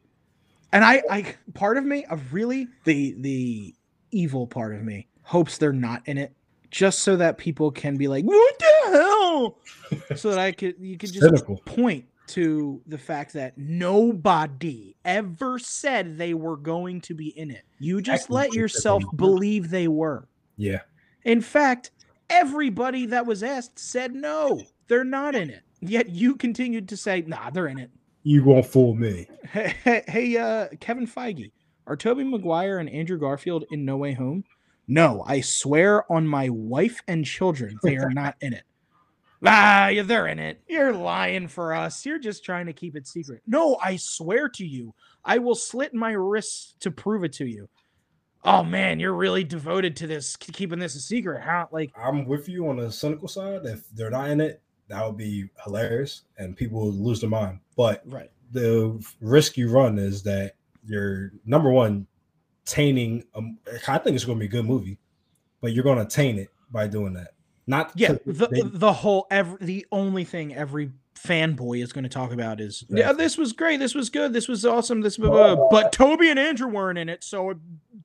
And 0.73 0.83
I, 0.83 1.03
I 1.11 1.35
part 1.53 1.77
of 1.77 1.85
me, 1.85 2.05
of 2.05 2.33
really 2.33 2.67
the 2.85 3.13
the 3.19 3.75
evil 4.09 4.47
part 4.47 4.73
of 4.73 4.81
me 4.81 5.07
hopes 5.21 5.59
they're 5.59 5.73
not 5.73 6.01
in 6.07 6.17
it 6.17 6.33
just 6.71 6.99
so 6.99 7.17
that 7.17 7.37
people 7.37 7.69
can 7.69 7.97
be 7.97 8.07
like, 8.07 8.25
what 8.25 8.57
the 8.57 8.97
hell? 8.97 9.59
so 10.15 10.31
that 10.31 10.39
I 10.39 10.51
could 10.53 10.73
you 10.79 10.97
could 10.97 11.13
just 11.13 11.23
Cynical. 11.23 11.57
point 11.65 12.05
to 12.27 12.81
the 12.87 12.97
fact 12.97 13.33
that 13.33 13.57
nobody 13.57 14.95
ever 15.05 15.59
said 15.59 16.17
they 16.17 16.33
were 16.33 16.57
going 16.57 17.01
to 17.01 17.13
be 17.13 17.27
in 17.37 17.51
it. 17.51 17.63
You 17.79 18.01
just 18.01 18.29
let 18.29 18.53
yourself 18.53 19.03
believe 19.15 19.69
they 19.69 19.87
were. 19.87 20.27
Yeah. 20.57 20.81
In 21.23 21.41
fact, 21.41 21.91
everybody 22.29 23.05
that 23.07 23.25
was 23.25 23.43
asked 23.43 23.79
said 23.79 24.13
no, 24.13 24.61
they're 24.87 25.03
not 25.03 25.35
in 25.35 25.49
it. 25.49 25.63
Yet 25.81 26.09
you 26.09 26.35
continued 26.35 26.89
to 26.89 26.97
say, 26.97 27.23
nah, 27.27 27.49
they're 27.49 27.67
in 27.67 27.79
it. 27.79 27.91
You 28.23 28.43
won't 28.43 28.65
fool 28.65 28.95
me. 28.95 29.27
Hey, 29.51 29.75
hey, 29.83 30.03
hey, 30.07 30.37
uh, 30.37 30.67
Kevin 30.79 31.05
Feige, 31.05 31.51
are 31.85 31.95
Tobey 31.95 32.23
Maguire 32.23 32.79
and 32.79 32.89
Andrew 32.89 33.19
Garfield 33.19 33.65
in 33.71 33.85
No 33.85 33.97
Way 33.97 34.13
Home? 34.13 34.43
No, 34.87 35.23
I 35.27 35.41
swear 35.41 36.11
on 36.11 36.27
my 36.27 36.49
wife 36.49 37.01
and 37.07 37.25
children, 37.25 37.77
they 37.83 37.97
are 37.97 38.09
not 38.09 38.35
in 38.41 38.53
it. 38.53 38.63
Ah, 39.45 39.87
yeah, 39.87 40.01
they're 40.03 40.27
in 40.27 40.39
it. 40.39 40.61
You're 40.67 40.93
lying 40.93 41.47
for 41.47 41.73
us. 41.73 42.05
You're 42.05 42.19
just 42.19 42.43
trying 42.43 42.65
to 42.65 42.73
keep 42.73 42.95
it 42.95 43.07
secret. 43.07 43.41
No, 43.47 43.77
I 43.83 43.95
swear 43.97 44.49
to 44.49 44.65
you, 44.65 44.93
I 45.23 45.37
will 45.37 45.55
slit 45.55 45.93
my 45.93 46.11
wrists 46.11 46.75
to 46.79 46.91
prove 46.91 47.23
it 47.23 47.33
to 47.33 47.45
you. 47.45 47.69
Oh 48.43 48.63
man, 48.63 48.99
you're 48.99 49.15
really 49.15 49.43
devoted 49.43 49.95
to 49.97 50.07
this, 50.07 50.35
keeping 50.35 50.77
this 50.77 50.95
a 50.95 50.99
secret, 50.99 51.41
huh? 51.43 51.65
Like, 51.71 51.91
I'm 51.97 52.25
with 52.25 52.47
you 52.47 52.67
on 52.69 52.77
the 52.77 52.91
cynical 52.91 53.27
side. 53.27 53.65
If 53.65 53.89
they're 53.89 54.11
not 54.11 54.29
in 54.29 54.39
it, 54.39 54.61
that 54.87 55.05
would 55.05 55.17
be 55.17 55.49
hilarious 55.63 56.23
and 56.37 56.55
people 56.55 56.85
would 56.85 56.95
lose 56.95 57.21
their 57.21 57.29
mind. 57.29 57.59
But 57.75 58.03
right. 58.05 58.29
the 58.51 59.03
risk 59.19 59.57
you 59.57 59.69
run 59.71 59.97
is 59.97 60.21
that 60.23 60.53
you're 60.85 61.31
number 61.45 61.71
one 61.71 62.05
tainting. 62.65 63.23
Um, 63.33 63.57
I 63.87 63.97
think 63.97 64.15
it's 64.15 64.25
going 64.25 64.37
to 64.37 64.39
be 64.39 64.45
a 64.45 64.49
good 64.49 64.65
movie, 64.65 64.99
but 65.61 65.73
you're 65.73 65.83
going 65.83 66.05
to 66.05 66.05
taint 66.05 66.39
it 66.39 66.49
by 66.71 66.87
doing 66.87 67.13
that. 67.13 67.34
Not 67.67 67.91
Yeah, 67.95 68.13
the 68.25 68.47
they- 68.47 68.61
the 68.61 68.93
whole 68.93 69.27
every 69.31 69.57
the 69.61 69.85
only 69.91 70.23
thing 70.23 70.53
every 70.55 70.91
fanboy 71.15 71.81
is 71.81 71.91
going 71.91 72.03
to 72.03 72.09
talk 72.09 72.31
about 72.31 72.59
is 72.61 72.83
yeah, 72.89 73.11
this 73.11 73.37
was 73.37 73.53
great, 73.53 73.79
this 73.79 73.95
was 73.95 74.09
good, 74.09 74.33
this 74.33 74.47
was 74.47 74.65
awesome, 74.65 75.01
this 75.01 75.17
blah, 75.17 75.29
blah, 75.29 75.55
blah." 75.55 75.67
but 75.71 75.91
Tobey 75.91 76.29
and 76.29 76.37
Andrew 76.37 76.67
weren't 76.67 76.99
in 76.99 77.09
it, 77.09 77.23
so 77.23 77.55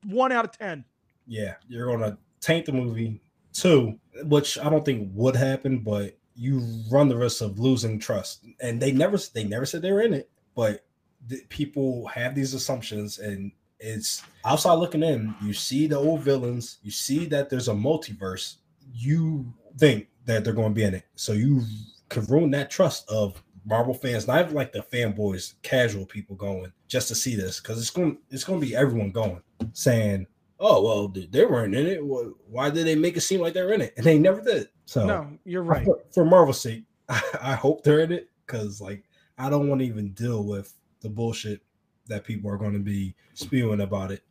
one 0.05 0.31
out 0.31 0.45
of 0.45 0.57
ten. 0.57 0.85
yeah, 1.27 1.55
you're 1.67 1.85
going 1.85 1.99
to 1.99 2.17
taint 2.39 2.65
the 2.65 2.71
movie. 2.71 3.21
Two, 3.53 3.99
which 4.23 4.57
I 4.57 4.69
don't 4.69 4.85
think 4.85 5.11
would 5.13 5.35
happen, 5.35 5.79
but 5.79 6.17
you 6.35 6.65
run 6.89 7.09
the 7.09 7.17
risk 7.17 7.41
of 7.41 7.59
losing 7.59 7.99
trust. 7.99 8.45
And 8.61 8.81
they 8.81 8.93
never 8.93 9.17
they 9.33 9.43
never 9.43 9.65
said 9.65 9.81
they 9.81 9.91
were 9.91 10.01
in 10.01 10.13
it, 10.13 10.29
but 10.55 10.85
the, 11.27 11.41
people 11.49 12.07
have 12.07 12.33
these 12.33 12.53
assumptions 12.53 13.19
and 13.19 13.51
it's 13.79 14.23
outside 14.45 14.75
looking 14.75 15.03
in 15.03 15.35
you 15.43 15.53
see 15.53 15.85
the 15.87 15.97
old 15.97 16.21
villains 16.21 16.77
you 16.83 16.91
see 16.91 17.25
that 17.25 17.49
there's 17.49 17.67
a 17.67 17.73
multiverse 17.73 18.55
you 18.93 19.53
think 19.77 20.07
that 20.25 20.43
they're 20.43 20.53
going 20.53 20.69
to 20.69 20.75
be 20.75 20.83
in 20.83 20.93
it 20.93 21.05
so 21.15 21.33
you 21.33 21.63
can 22.09 22.25
ruin 22.25 22.51
that 22.51 22.69
trust 22.69 23.09
of 23.09 23.41
marvel 23.65 23.93
fans 23.93 24.27
not 24.27 24.41
even 24.41 24.53
like 24.55 24.71
the 24.71 24.81
fanboys 24.91 25.53
casual 25.61 26.05
people 26.05 26.35
going 26.35 26.71
just 26.87 27.07
to 27.07 27.15
see 27.15 27.35
this 27.35 27.59
because 27.59 27.79
it's 27.79 27.89
going 27.89 28.17
it's 28.29 28.43
going 28.43 28.59
to 28.59 28.65
be 28.65 28.75
everyone 28.75 29.11
going 29.11 29.41
saying 29.73 30.25
oh 30.59 30.81
well 30.83 31.07
they 31.07 31.45
weren't 31.45 31.75
in 31.75 31.85
it 31.85 31.99
why 32.03 32.69
did 32.69 32.85
they 32.85 32.95
make 32.95 33.15
it 33.15 33.21
seem 33.21 33.39
like 33.39 33.53
they're 33.53 33.73
in 33.73 33.81
it 33.81 33.93
and 33.97 34.05
they 34.05 34.17
never 34.19 34.41
did 34.41 34.67
so 34.85 35.05
No, 35.05 35.37
you're 35.45 35.63
right. 35.63 35.85
for, 35.85 35.99
for 36.11 36.25
Marvel's 36.25 36.59
sake, 36.59 36.83
I, 37.07 37.21
I 37.41 37.55
hope 37.55 37.81
they're 37.83 38.01
in 38.01 38.11
it 38.11 38.29
because 38.45 38.81
like 38.81 39.05
I 39.37 39.49
don't 39.49 39.69
want 39.69 39.79
to 39.79 39.87
even 39.87 40.11
deal 40.11 40.43
with 40.43 40.73
the 40.99 41.07
bullshit 41.09 41.61
that 42.07 42.25
people 42.25 42.51
are 42.51 42.57
going 42.57 42.73
to 42.73 42.79
be 42.79 43.15
spewing 43.33 43.79
about 43.81 44.11
it. 44.11 44.21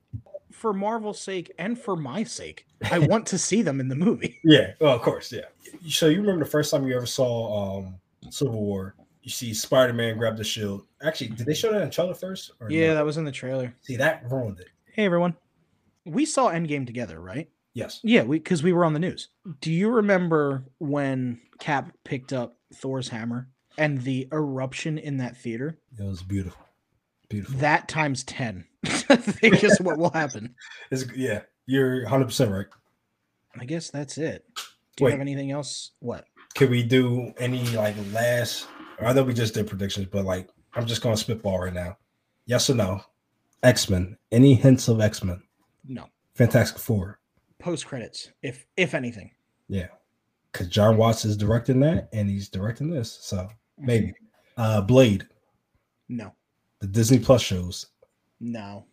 For 0.53 0.73
Marvel's 0.73 1.21
sake 1.21 1.53
and 1.59 1.79
for 1.79 1.97
my 1.97 2.25
sake, 2.25 2.67
I 2.91 2.99
want 2.99 3.27
to 3.29 3.39
see 3.39 3.63
them 3.63 3.81
in 3.81 3.89
the 3.89 3.95
movie. 3.95 4.39
Yeah, 4.45 4.73
well, 4.81 4.95
of 4.95 5.03
course, 5.03 5.31
yeah. 5.33 5.43
So 5.89 6.07
you 6.09 6.21
remember 6.21 6.45
the 6.45 6.51
first 6.51 6.71
time 6.71 6.87
you 6.87 6.97
ever 6.97 7.07
saw 7.07 7.79
um 7.79 7.95
Civil 8.31 8.61
War? 8.63 8.95
You 9.23 9.31
see 9.31 9.53
Spider 9.55 9.93
Man 9.93 10.17
grab 10.19 10.37
the 10.37 10.45
shield. 10.45 10.87
Actually, 11.03 11.29
did 11.29 11.47
they 11.47 11.55
show 11.55 11.71
that 11.73 11.83
in 11.83 11.89
the 11.89 11.95
trailer 11.95 12.15
first? 12.15 12.53
Or 12.61 12.71
Yeah, 12.71 12.89
no? 12.89 12.95
that 12.95 13.05
was 13.05 13.17
in 13.17 13.25
the 13.25 13.33
trailer. 13.33 13.75
See 13.83 13.97
that 13.97 14.25
ruined 14.31 14.61
it. 14.61 14.69
Hey 14.93 15.05
everyone, 15.05 15.37
we 16.05 16.25
saw 16.27 16.51
Endgame 16.51 16.87
together, 16.87 17.21
right? 17.21 17.49
Yes. 17.75 18.01
Yeah, 18.03 18.23
we 18.25 18.39
because 18.39 18.63
we 18.63 18.73
were 18.73 18.85
on 18.85 18.93
the 18.95 18.99
news. 18.99 19.29
Do 19.61 19.71
you 19.73 19.91
remember 19.91 20.65
when 20.79 21.41
Cap 21.61 21.93
picked 22.05 22.33
up 22.33 22.57
Thor's 22.75 23.09
hammer 23.09 23.49
and 23.79 24.03
the 24.03 24.27
eruption 24.33 24.99
in 24.99 25.19
that 25.19 25.37
theater? 25.37 25.79
It 25.99 26.03
was 26.03 26.23
beautiful. 26.23 26.65
Beautiful. 27.29 27.59
That 27.61 27.87
times 27.89 28.25
ten. 28.25 28.65
I 28.85 29.17
think 29.17 29.63
is 29.63 29.81
what 29.81 29.99
will 29.99 30.11
happen. 30.11 30.55
It's, 30.91 31.05
yeah, 31.15 31.43
you're 31.67 32.03
100 32.03 32.25
percent 32.27 32.51
right. 32.51 32.67
I 33.61 33.65
guess 33.65 33.91
that's 33.91 34.19
it. 34.19 34.45
Do 34.55 34.63
you 35.01 35.05
Wait. 35.07 35.11
have 35.13 35.21
anything 35.21 35.51
else? 35.51 35.93
What? 36.01 36.25
Can 36.55 36.71
we 36.71 36.83
do 36.83 37.33
any 37.39 37.65
like 37.77 37.95
last? 38.13 38.67
I 39.01 39.13
know 39.13 39.23
we 39.23 39.35
just 39.35 39.55
did 39.55 39.67
predictions, 39.67 40.07
but 40.11 40.25
like 40.25 40.49
I'm 40.75 40.87
just 40.87 41.03
going 41.03 41.15
to 41.15 41.21
spitball 41.21 41.59
right 41.61 41.73
now. 41.73 41.97
Yes 42.47 42.69
or 42.71 42.75
no? 42.75 43.03
X 43.63 43.89
Men. 43.91 44.17
Any 44.33 44.55
hints 44.55 44.89
of 44.89 45.01
X 45.01 45.23
Men? 45.23 45.43
No. 45.87 46.07
Fantastic 46.35 46.79
Four. 46.79 47.19
Post 47.59 47.87
credits, 47.87 48.31
if 48.43 48.67
if 48.77 48.95
anything. 48.95 49.31
Yeah, 49.69 49.89
because 50.51 50.69
Jon 50.69 50.97
Watts 50.97 51.25
is 51.25 51.37
directing 51.37 51.81
that, 51.81 52.09
and 52.13 52.29
he's 52.29 52.49
directing 52.49 52.91
this, 52.91 53.19
so 53.21 53.49
maybe. 53.79 54.13
Uh, 54.57 54.81
Blade, 54.81 55.27
No. 56.09 56.33
the 56.81 56.87
Disney 56.87 57.19
Plus 57.19 57.41
shows. 57.43 57.87
No. 58.41 58.87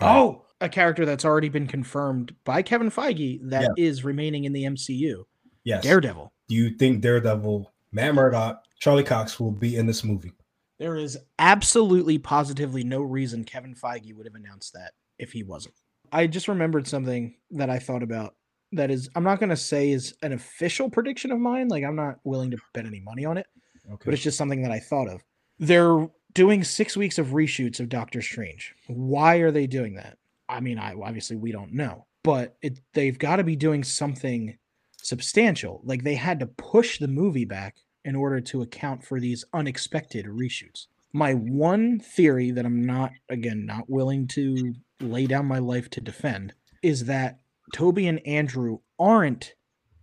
Oh, 0.00 0.44
a 0.60 0.68
character 0.68 1.04
that's 1.04 1.24
already 1.24 1.48
been 1.48 1.66
confirmed 1.66 2.34
by 2.44 2.62
Kevin 2.62 2.90
Feige 2.90 3.40
that 3.50 3.70
is 3.76 4.00
Yeah. 4.00 4.06
remaining 4.06 4.44
in 4.44 4.52
the 4.52 4.64
MCU. 4.64 5.24
yes. 5.64 5.82
Daredevil. 5.82 6.32
Do 6.48 6.54
you 6.54 6.70
think 6.70 7.00
Daredevil, 7.02 7.70
Matt 7.92 8.14
Murdock, 8.14 8.62
Charlie 8.78 9.04
Cox 9.04 9.38
will 9.40 9.50
be 9.52 9.76
in 9.76 9.86
this 9.86 10.04
movie? 10.04 10.32
There 10.78 10.96
is 10.96 11.18
absolutely 11.38 12.18
positively 12.18 12.82
no 12.84 13.02
reason 13.02 13.44
Kevin 13.44 13.74
Feige 13.74 14.14
would 14.14 14.26
have 14.26 14.34
announced 14.34 14.72
that 14.72 14.92
if 15.18 15.32
he 15.32 15.42
wasn't. 15.42 15.74
I 16.12 16.26
just 16.26 16.48
remembered 16.48 16.86
something 16.88 17.36
that 17.50 17.68
I 17.70 17.78
thought 17.78 18.02
about 18.02 18.34
that 18.72 18.90
is 18.90 19.08
I'm 19.14 19.24
not 19.24 19.38
going 19.40 19.50
to 19.50 19.56
say 19.56 19.90
is 19.90 20.14
an 20.22 20.32
official 20.32 20.88
prediction 20.88 21.30
of 21.32 21.38
mine, 21.38 21.68
like 21.68 21.84
I'm 21.84 21.96
not 21.96 22.20
willing 22.24 22.50
to 22.52 22.58
bet 22.72 22.86
any 22.86 23.00
money 23.00 23.24
on 23.24 23.36
it, 23.36 23.46
Okay. 23.92 24.02
but 24.06 24.14
it's 24.14 24.22
just 24.22 24.38
something 24.38 24.62
that 24.62 24.72
I 24.72 24.78
thought 24.80 25.08
of. 25.08 25.22
They're 25.58 26.08
doing 26.34 26.64
6 26.64 26.96
weeks 26.96 27.18
of 27.18 27.28
reshoots 27.28 27.80
of 27.80 27.88
Doctor 27.88 28.22
Strange. 28.22 28.74
Why 28.86 29.36
are 29.36 29.50
they 29.50 29.66
doing 29.66 29.94
that? 29.94 30.18
I 30.48 30.60
mean, 30.60 30.78
I 30.78 30.94
obviously 30.94 31.36
we 31.36 31.52
don't 31.52 31.72
know, 31.72 32.06
but 32.24 32.56
it, 32.62 32.80
they've 32.94 33.18
got 33.18 33.36
to 33.36 33.44
be 33.44 33.56
doing 33.56 33.84
something 33.84 34.56
substantial. 35.02 35.80
Like 35.84 36.04
they 36.04 36.16
had 36.16 36.40
to 36.40 36.46
push 36.46 36.98
the 36.98 37.08
movie 37.08 37.44
back 37.44 37.76
in 38.04 38.16
order 38.16 38.40
to 38.40 38.62
account 38.62 39.04
for 39.04 39.20
these 39.20 39.44
unexpected 39.52 40.26
reshoots. 40.26 40.86
My 41.12 41.34
one 41.34 42.00
theory 42.00 42.50
that 42.52 42.64
I'm 42.64 42.84
not, 42.84 43.12
again, 43.28 43.66
not 43.66 43.88
willing 43.88 44.26
to 44.28 44.74
lay 45.00 45.26
down 45.26 45.46
my 45.46 45.58
life 45.58 45.90
to 45.90 46.00
defend 46.00 46.54
is 46.82 47.04
that 47.06 47.40
Tobey 47.72 48.06
and 48.06 48.26
Andrew 48.26 48.78
aren't 48.98 49.54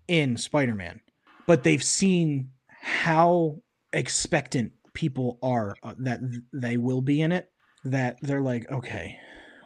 in 0.08 0.38
Spider 0.38 0.76
Man, 0.76 1.02
but 1.46 1.64
they've 1.64 1.84
seen 1.84 2.52
how 2.68 3.62
expectant 3.94 4.72
people 4.98 5.38
are 5.44 5.76
uh, 5.84 5.94
that 6.00 6.20
they 6.52 6.76
will 6.76 7.02
be 7.02 7.22
in 7.22 7.32
it, 7.32 7.52
that 7.86 8.18
they're 8.24 8.42
like, 8.42 8.70
okay, 8.72 9.16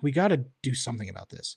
we 0.01 0.11
got 0.11 0.27
to 0.27 0.43
do 0.61 0.75
something 0.75 1.09
about 1.09 1.29
this. 1.29 1.55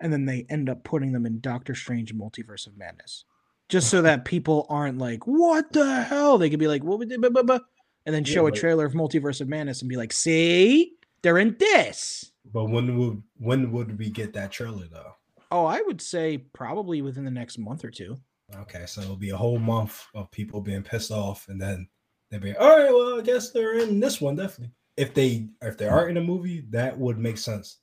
And 0.00 0.12
then 0.12 0.26
they 0.26 0.44
end 0.50 0.68
up 0.68 0.82
putting 0.82 1.12
them 1.12 1.24
in 1.24 1.38
Doctor 1.40 1.76
Strange 1.76 2.12
Multiverse 2.12 2.66
of 2.66 2.76
Madness 2.76 3.24
just 3.68 3.88
so 3.88 4.02
that 4.02 4.24
people 4.24 4.66
aren't 4.68 4.98
like, 4.98 5.26
"What 5.26 5.72
the 5.72 6.02
hell?" 6.02 6.38
They 6.38 6.50
could 6.50 6.58
be 6.58 6.68
like, 6.68 6.82
"What 6.82 6.98
we 6.98 7.06
did?" 7.06 7.20
blah, 7.20 7.30
blah, 7.30 7.42
blah," 7.42 7.60
and 8.04 8.14
then 8.14 8.24
Yeah, 8.24 8.32
show 8.32 8.46
a 8.46 8.52
trailer 8.52 8.84
of 8.84 8.92
Multiverse 8.92 9.40
of 9.40 9.48
Madness 9.48 9.80
and 9.80 9.88
be 9.88 9.96
like, 9.96 10.12
"See, 10.12 10.96
they're 11.22 11.38
in 11.38 11.56
this." 11.58 12.32
But 12.44 12.66
when 12.66 12.98
would 12.98 13.22
when 13.38 13.72
would 13.72 13.96
we 13.96 14.10
get 14.10 14.34
that 14.34 14.52
trailer 14.52 14.86
though? 14.86 15.12
Oh, 15.50 15.66
I 15.66 15.80
would 15.82 16.02
say 16.02 16.38
probably 16.38 17.00
within 17.00 17.24
the 17.24 17.30
next 17.30 17.58
month 17.58 17.84
or 17.84 17.90
two. 17.90 18.16
Okay, 18.54 18.84
so 18.86 19.00
it'll 19.00 19.16
be 19.16 19.30
a 19.30 19.36
whole 19.36 19.58
month 19.58 20.04
of 20.14 20.30
people 20.30 20.60
being 20.60 20.82
pissed 20.82 21.10
off, 21.10 21.48
and 21.48 21.60
then 21.60 21.88
they'll 22.34 22.52
be 22.52 22.56
all 22.56 22.76
right. 22.76 22.92
Well, 22.92 23.18
I 23.18 23.22
guess 23.22 23.50
they're 23.50 23.78
in 23.78 24.00
this 24.00 24.20
one 24.20 24.36
definitely. 24.36 24.74
If 24.96 25.14
they 25.14 25.48
if 25.62 25.78
they 25.78 25.88
are 25.88 26.08
in 26.08 26.16
a 26.16 26.20
movie, 26.22 26.64
that 26.70 26.98
would 26.98 27.18
make 27.18 27.38
sense. 27.38 27.78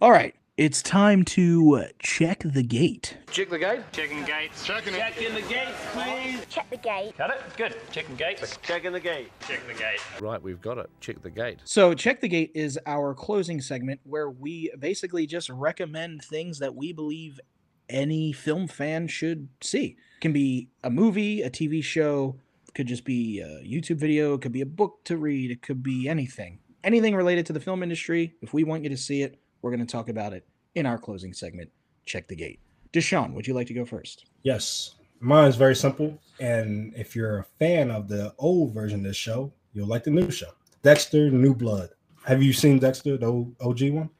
All 0.00 0.12
right, 0.12 0.34
it's 0.56 0.82
time 0.82 1.24
to 1.24 1.74
uh, 1.74 1.88
check 1.98 2.42
the 2.44 2.62
gate. 2.62 3.16
Check 3.30 3.50
the 3.50 3.58
gate. 3.58 3.80
Checking 3.92 4.24
gates. 4.24 4.64
Checking 4.64 4.94
it. 4.94 4.98
Check 4.98 5.22
in 5.22 5.34
the 5.34 5.42
gate, 5.42 5.68
please. 5.92 6.46
Check 6.48 6.70
the 6.70 6.76
gate. 6.76 7.16
Got 7.18 7.30
it? 7.30 7.40
Good. 7.56 7.76
Checking 7.90 8.16
gates. 8.16 8.58
Checking 8.62 8.92
the 8.92 9.00
gate. 9.00 9.30
Check 9.46 9.66
the 9.66 9.74
gate. 9.74 10.00
Right, 10.20 10.40
we've 10.40 10.60
got 10.60 10.78
it. 10.78 10.90
Check 11.00 11.22
the 11.22 11.30
gate. 11.30 11.58
So, 11.64 11.94
check 11.94 12.20
the 12.20 12.28
gate 12.28 12.52
is 12.54 12.78
our 12.86 13.14
closing 13.14 13.60
segment 13.60 14.00
where 14.04 14.30
we 14.30 14.72
basically 14.78 15.26
just 15.26 15.48
recommend 15.48 16.22
things 16.24 16.58
that 16.60 16.74
we 16.74 16.92
believe 16.92 17.40
any 17.88 18.32
film 18.32 18.68
fan 18.68 19.08
should 19.08 19.48
see. 19.60 19.96
can 20.20 20.32
be 20.32 20.68
a 20.84 20.90
movie, 20.90 21.42
a 21.42 21.50
TV 21.50 21.82
show, 21.82 22.36
could 22.78 22.86
just 22.86 23.04
be 23.04 23.40
a 23.40 23.62
YouTube 23.66 23.98
video, 23.98 24.34
it 24.34 24.40
could 24.40 24.52
be 24.52 24.62
a 24.62 24.66
book 24.66 25.04
to 25.04 25.18
read, 25.18 25.50
it 25.50 25.60
could 25.60 25.82
be 25.82 26.08
anything. 26.08 26.60
Anything 26.84 27.14
related 27.14 27.44
to 27.46 27.52
the 27.52 27.60
film 27.60 27.82
industry. 27.82 28.34
If 28.40 28.54
we 28.54 28.64
want 28.64 28.84
you 28.84 28.88
to 28.88 28.96
see 28.96 29.22
it, 29.22 29.38
we're 29.60 29.70
going 29.70 29.86
to 29.86 29.92
talk 29.92 30.08
about 30.08 30.32
it 30.32 30.46
in 30.74 30.86
our 30.86 30.96
closing 30.96 31.32
segment. 31.32 31.70
Check 32.06 32.28
the 32.28 32.36
gate. 32.36 32.60
Deshaun, 32.92 33.34
would 33.34 33.46
you 33.46 33.52
like 33.52 33.66
to 33.66 33.74
go 33.74 33.84
first? 33.84 34.30
Yes, 34.44 34.94
mine 35.20 35.48
is 35.48 35.56
very 35.56 35.76
simple. 35.76 36.18
And 36.40 36.94
if 36.96 37.14
you're 37.14 37.40
a 37.40 37.44
fan 37.58 37.90
of 37.90 38.08
the 38.08 38.32
old 38.38 38.72
version 38.72 39.00
of 39.00 39.04
this 39.04 39.16
show, 39.16 39.52
You'll 39.78 39.86
like 39.86 40.02
the 40.02 40.10
new 40.10 40.30
show. 40.30 40.48
Dexter 40.82 41.30
New 41.30 41.54
Blood. 41.54 41.90
Have 42.24 42.42
you 42.42 42.52
seen 42.52 42.78
Dexter, 42.78 43.16
the 43.16 43.28
OG 43.60 43.90
one? 43.90 44.10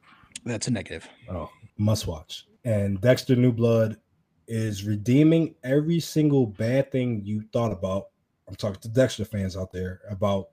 That's 0.44 0.68
a 0.68 0.70
negative. 0.70 1.09
Oh, 1.28 1.51
must 1.78 2.06
watch. 2.06 2.47
And 2.64 3.01
Dexter 3.01 3.35
New 3.35 3.52
Blood 3.52 3.97
is 4.47 4.85
redeeming 4.85 5.55
every 5.64 6.01
single 6.01 6.47
bad 6.47 6.93
thing 6.93 7.22
you 7.24 7.43
thought 7.52 7.72
about. 7.72 8.09
I'm 8.49 8.55
talking 8.57 8.81
to 8.81 8.89
Dexter 8.89 9.25
fans 9.25 9.57
out 9.57 9.73
there 9.73 10.01
about 10.11 10.49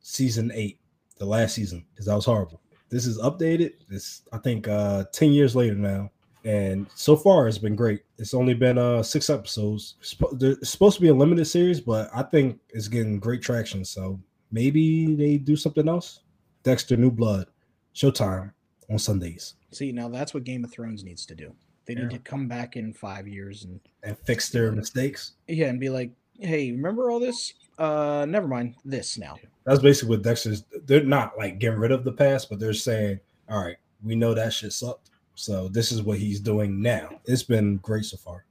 season 0.00 0.50
eight, 0.54 0.80
the 1.16 1.24
last 1.24 1.54
season, 1.54 1.84
because 1.92 2.06
that 2.06 2.14
was 2.14 2.24
horrible. 2.26 2.60
This 2.90 3.06
is 3.06 3.18
updated. 3.18 3.72
This 3.88 4.22
I 4.32 4.38
think 4.38 4.68
uh 4.68 5.04
10 5.12 5.32
years 5.32 5.56
later 5.56 5.74
now. 5.74 6.10
And 6.44 6.86
so 6.94 7.16
far 7.16 7.48
it's 7.48 7.58
been 7.58 7.76
great. 7.76 8.02
It's 8.18 8.34
only 8.34 8.54
been 8.54 8.78
uh 8.78 9.02
six 9.02 9.28
episodes. 9.30 9.94
It's 10.00 10.70
supposed 10.70 10.96
to 10.96 11.02
be 11.02 11.08
a 11.08 11.14
limited 11.14 11.44
series, 11.46 11.80
but 11.80 12.08
I 12.14 12.22
think 12.22 12.58
it's 12.70 12.88
getting 12.88 13.18
great 13.18 13.42
traction. 13.42 13.84
So 13.84 14.20
maybe 14.50 15.14
they 15.14 15.36
do 15.36 15.56
something 15.56 15.88
else. 15.88 16.20
Dexter 16.62 16.96
New 16.96 17.10
Blood, 17.10 17.46
Showtime 17.94 18.52
on 18.90 18.98
Sundays. 18.98 19.54
See, 19.72 19.92
now 19.92 20.08
that's 20.08 20.32
what 20.34 20.44
Game 20.44 20.64
of 20.64 20.70
Thrones 20.70 21.04
needs 21.04 21.26
to 21.26 21.34
do. 21.34 21.52
They 21.86 21.94
need 21.94 22.04
Yeah. 22.04 22.18
to 22.18 22.18
come 22.18 22.48
back 22.48 22.76
in 22.76 22.92
five 22.92 23.26
years 23.28 23.64
and 23.64 23.80
and 24.02 24.16
fix 24.18 24.48
their 24.50 24.72
mistakes. 24.72 25.32
yeah, 25.46 25.66
and 25.66 25.78
be 25.80 25.88
like, 25.90 26.12
hey, 26.38 26.72
remember 26.72 27.10
all 27.10 27.20
this? 27.20 27.54
Uh, 27.78 28.26
never 28.28 28.48
mind 28.48 28.74
this 28.84 29.18
now. 29.18 29.36
That's 29.64 29.80
basically 29.80 30.16
what 30.16 30.22
Dexter's. 30.22 30.64
They're 30.86 31.04
not 31.04 31.36
like 31.38 31.58
getting 31.58 31.78
rid 31.78 31.92
of 31.92 32.04
the 32.04 32.12
past, 32.12 32.48
but 32.50 32.58
they're 32.58 32.72
saying, 32.72 33.20
"All 33.48 33.62
right, 33.62 33.76
we 34.02 34.14
know 34.14 34.34
that 34.34 34.52
shit 34.52 34.72
sucked, 34.72 35.10
so 35.34 35.68
this 35.68 35.92
is 35.92 36.02
what 36.02 36.18
he's 36.18 36.40
doing 36.40 36.80
now." 36.80 37.20
It's 37.26 37.42
been 37.42 37.76
great 37.76 38.04
so 38.04 38.16
far. 38.16 38.44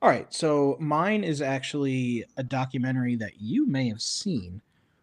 All 0.00 0.08
right, 0.08 0.32
so 0.34 0.76
mine 0.80 1.22
is 1.24 1.40
actually 1.40 2.24
a 2.36 2.42
documentary 2.42 3.14
that 3.16 3.40
you 3.40 3.66
may 3.66 3.88
have 3.88 4.02
seen 4.02 4.60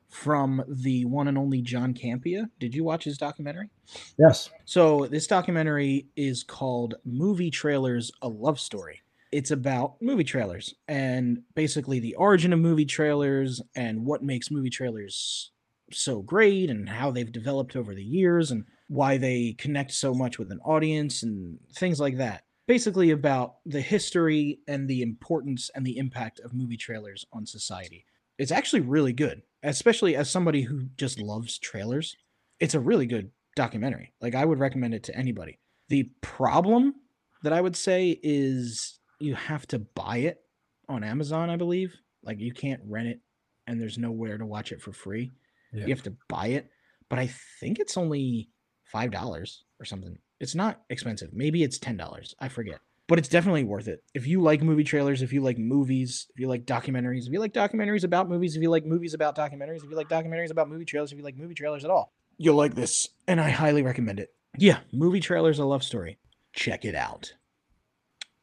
from 0.10 0.64
the 0.68 1.06
one 1.06 1.28
and 1.28 1.38
only 1.38 1.62
John 1.62 1.94
Campea. 1.94 2.50
Did 2.60 2.76
you 2.76 2.84
watch 2.84 3.04
his 3.04 3.18
documentary? 3.18 3.70
Yes, 4.18 4.50
So 4.66 5.08
this 5.08 5.28
documentary 5.28 6.08
is 6.16 6.44
called 6.44 6.96
Movie 7.06 7.52
Trailers: 7.52 8.12
A 8.22 8.28
Love 8.28 8.60
Story. 8.60 9.02
It's 9.32 9.52
about 9.52 10.02
movie 10.02 10.24
trailers 10.24 10.74
and 10.88 11.44
basically 11.56 12.00
the 12.00 12.16
origin 12.16 12.52
of 12.54 12.60
movie 12.60 12.86
trailers 12.86 13.62
and 13.76 14.06
what 14.06 14.24
makes 14.24 14.50
movie 14.50 14.70
trailers 14.72 15.52
so 15.92 16.22
great 16.22 16.70
and 16.70 16.90
how 16.90 17.12
they've 17.12 17.32
developed 17.32 17.76
over 17.76 17.94
the 17.94 18.04
years 18.04 18.52
and 18.52 18.66
why 18.88 19.18
they 19.18 19.54
connect 19.58 19.92
so 19.92 20.14
much 20.14 20.40
with 20.40 20.52
an 20.52 20.60
audience 20.66 21.24
and 21.24 21.60
things 21.76 22.00
like 22.00 22.18
that. 22.18 22.44
Basically 22.68 23.12
about 23.12 23.56
the 23.66 23.82
history 23.82 24.60
and 24.68 24.88
the 24.88 25.02
importance 25.02 25.70
and 25.76 25.86
the 25.86 25.98
impact 25.98 26.40
of 26.40 26.54
movie 26.54 26.78
trailers 26.78 27.26
on 27.34 27.46
society. 27.46 28.06
It's 28.38 28.52
actually 28.52 28.82
really 28.82 29.14
good, 29.14 29.42
especially 29.64 30.16
as 30.16 30.30
somebody 30.30 30.62
who 30.62 30.84
just 30.98 31.20
loves 31.20 31.58
trailers. 31.60 32.16
It's 32.60 32.76
a 32.76 32.80
really 32.80 33.06
good 33.06 33.32
documentary. 33.56 34.14
Like 34.22 34.36
I 34.36 34.46
would 34.46 34.60
recommend 34.60 34.94
it 34.94 35.04
to 35.04 35.16
anybody. 35.16 35.60
The 35.90 36.10
problem 36.22 36.96
that 37.44 37.54
I 37.54 37.62
would 37.62 37.76
say 37.76 38.20
is 38.22 38.99
you 39.20 39.36
have 39.36 39.68
to 39.68 39.80
buy 39.80 40.18
it 40.18 40.42
on 40.88 41.04
Amazon, 41.04 41.50
I 41.50 41.56
believe. 41.56 41.96
Like 42.24 42.40
you 42.40 42.54
can't 42.54 42.82
rent 42.86 43.08
it 43.08 43.20
and 43.68 43.80
there's 43.80 43.98
nowhere 43.98 44.38
to 44.38 44.46
watch 44.46 44.72
it 44.72 44.82
for 44.82 44.92
free. 44.92 45.32
Yeah. 45.74 45.86
You 45.86 45.94
have 45.94 46.04
to 46.04 46.16
buy 46.28 46.48
it. 46.48 46.70
But 47.10 47.20
I 47.20 47.30
think 47.60 47.80
it's 47.80 47.98
only 47.98 48.50
$5 48.94 49.58
or 49.80 49.86
something. 49.86 50.18
It's 50.40 50.56
not 50.56 50.82
expensive. 50.90 51.30
Maybe 51.34 51.64
it's 51.64 51.80
$10. 51.80 52.34
I 52.40 52.48
forget. 52.50 52.80
But 53.08 53.18
it's 53.18 53.28
definitely 53.28 53.64
worth 53.64 53.88
it. 53.88 54.04
If 54.14 54.28
you 54.28 54.42
like 54.42 54.62
movie 54.62 54.84
trailers, 54.84 55.24
if 55.24 55.34
you 55.34 55.42
like 55.42 55.58
movies, 55.58 56.28
if 56.34 56.40
you 56.40 56.48
like 56.48 56.66
documentaries, 56.66 57.26
if 57.26 57.34
you 57.34 57.40
like 57.40 57.54
documentaries 57.54 58.04
about 58.04 58.30
movies, 58.30 58.56
if 58.56 58.62
you 58.62 58.70
like 58.70 58.86
movies 58.86 59.16
about 59.16 59.36
documentaries, 59.36 59.84
if 59.84 59.90
you 59.90 59.96
like 59.96 60.10
documentaries 60.10 60.52
about 60.52 60.70
movie 60.70 60.86
trailers, 60.86 61.12
if 61.12 61.18
you 61.18 61.24
like 61.24 61.36
movie 61.36 61.56
trailers 61.56 61.84
at 61.84 61.90
all, 61.90 62.14
you'll 62.38 62.56
like 62.56 62.76
this. 62.76 63.10
And 63.28 63.42
I 63.42 63.50
highly 63.50 63.82
recommend 63.82 64.20
it. 64.20 64.30
Yeah, 64.58 64.80
movie 64.92 65.20
trailers, 65.20 65.58
a 65.58 65.66
love 65.66 65.84
story. 65.84 66.20
Check 66.54 66.86
it 66.86 66.94
out. 66.94 67.34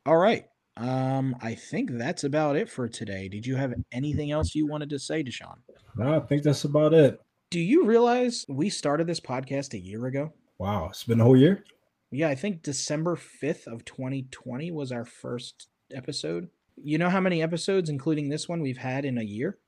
All 0.05 0.17
right. 0.17 0.47
Um, 0.77 1.37
I 1.41 1.55
think 1.55 1.91
that's 1.93 2.25
about 2.25 2.57
it 2.57 2.69
for 2.69 2.89
today. 2.89 3.29
Did 3.29 3.47
you 3.47 3.57
have 3.57 3.75
anything 3.93 4.31
else 4.31 4.55
you 4.55 4.67
wanted 4.67 4.91
to 4.91 4.99
say, 4.99 5.23
Deshaun? 5.25 5.57
no, 5.97 6.17
I 6.17 6.21
think 6.21 6.43
that's 6.43 6.65
about 6.65 6.93
it. 6.93 7.21
Do 7.51 7.61
you 7.61 7.87
realize 7.87 8.45
we 8.49 8.69
started 8.69 9.07
this 9.07 9.21
podcast 9.21 9.73
a 9.73 9.79
year 9.79 10.07
ago? 10.07 10.33
Wow, 10.59 10.89
it's 10.91 11.05
been 11.05 11.21
a 11.21 11.25
whole 11.25 11.37
year. 11.37 11.65
Yeah, 12.11 12.29
I 12.29 12.35
think 12.35 12.63
December 12.63 13.17
5th 13.17 13.67
of 13.67 13.85
2020 13.85 14.71
was 14.71 14.93
our 14.93 15.05
first 15.05 15.69
episode. 15.95 16.49
You 16.77 16.99
know 16.99 17.09
how 17.09 17.21
many 17.21 17.43
episodes, 17.43 17.89
including 17.89 18.29
this 18.29 18.49
one, 18.49 18.61
we've 18.61 18.77
had 18.79 19.05
in 19.05 19.17
a 19.17 19.23
year? 19.23 19.59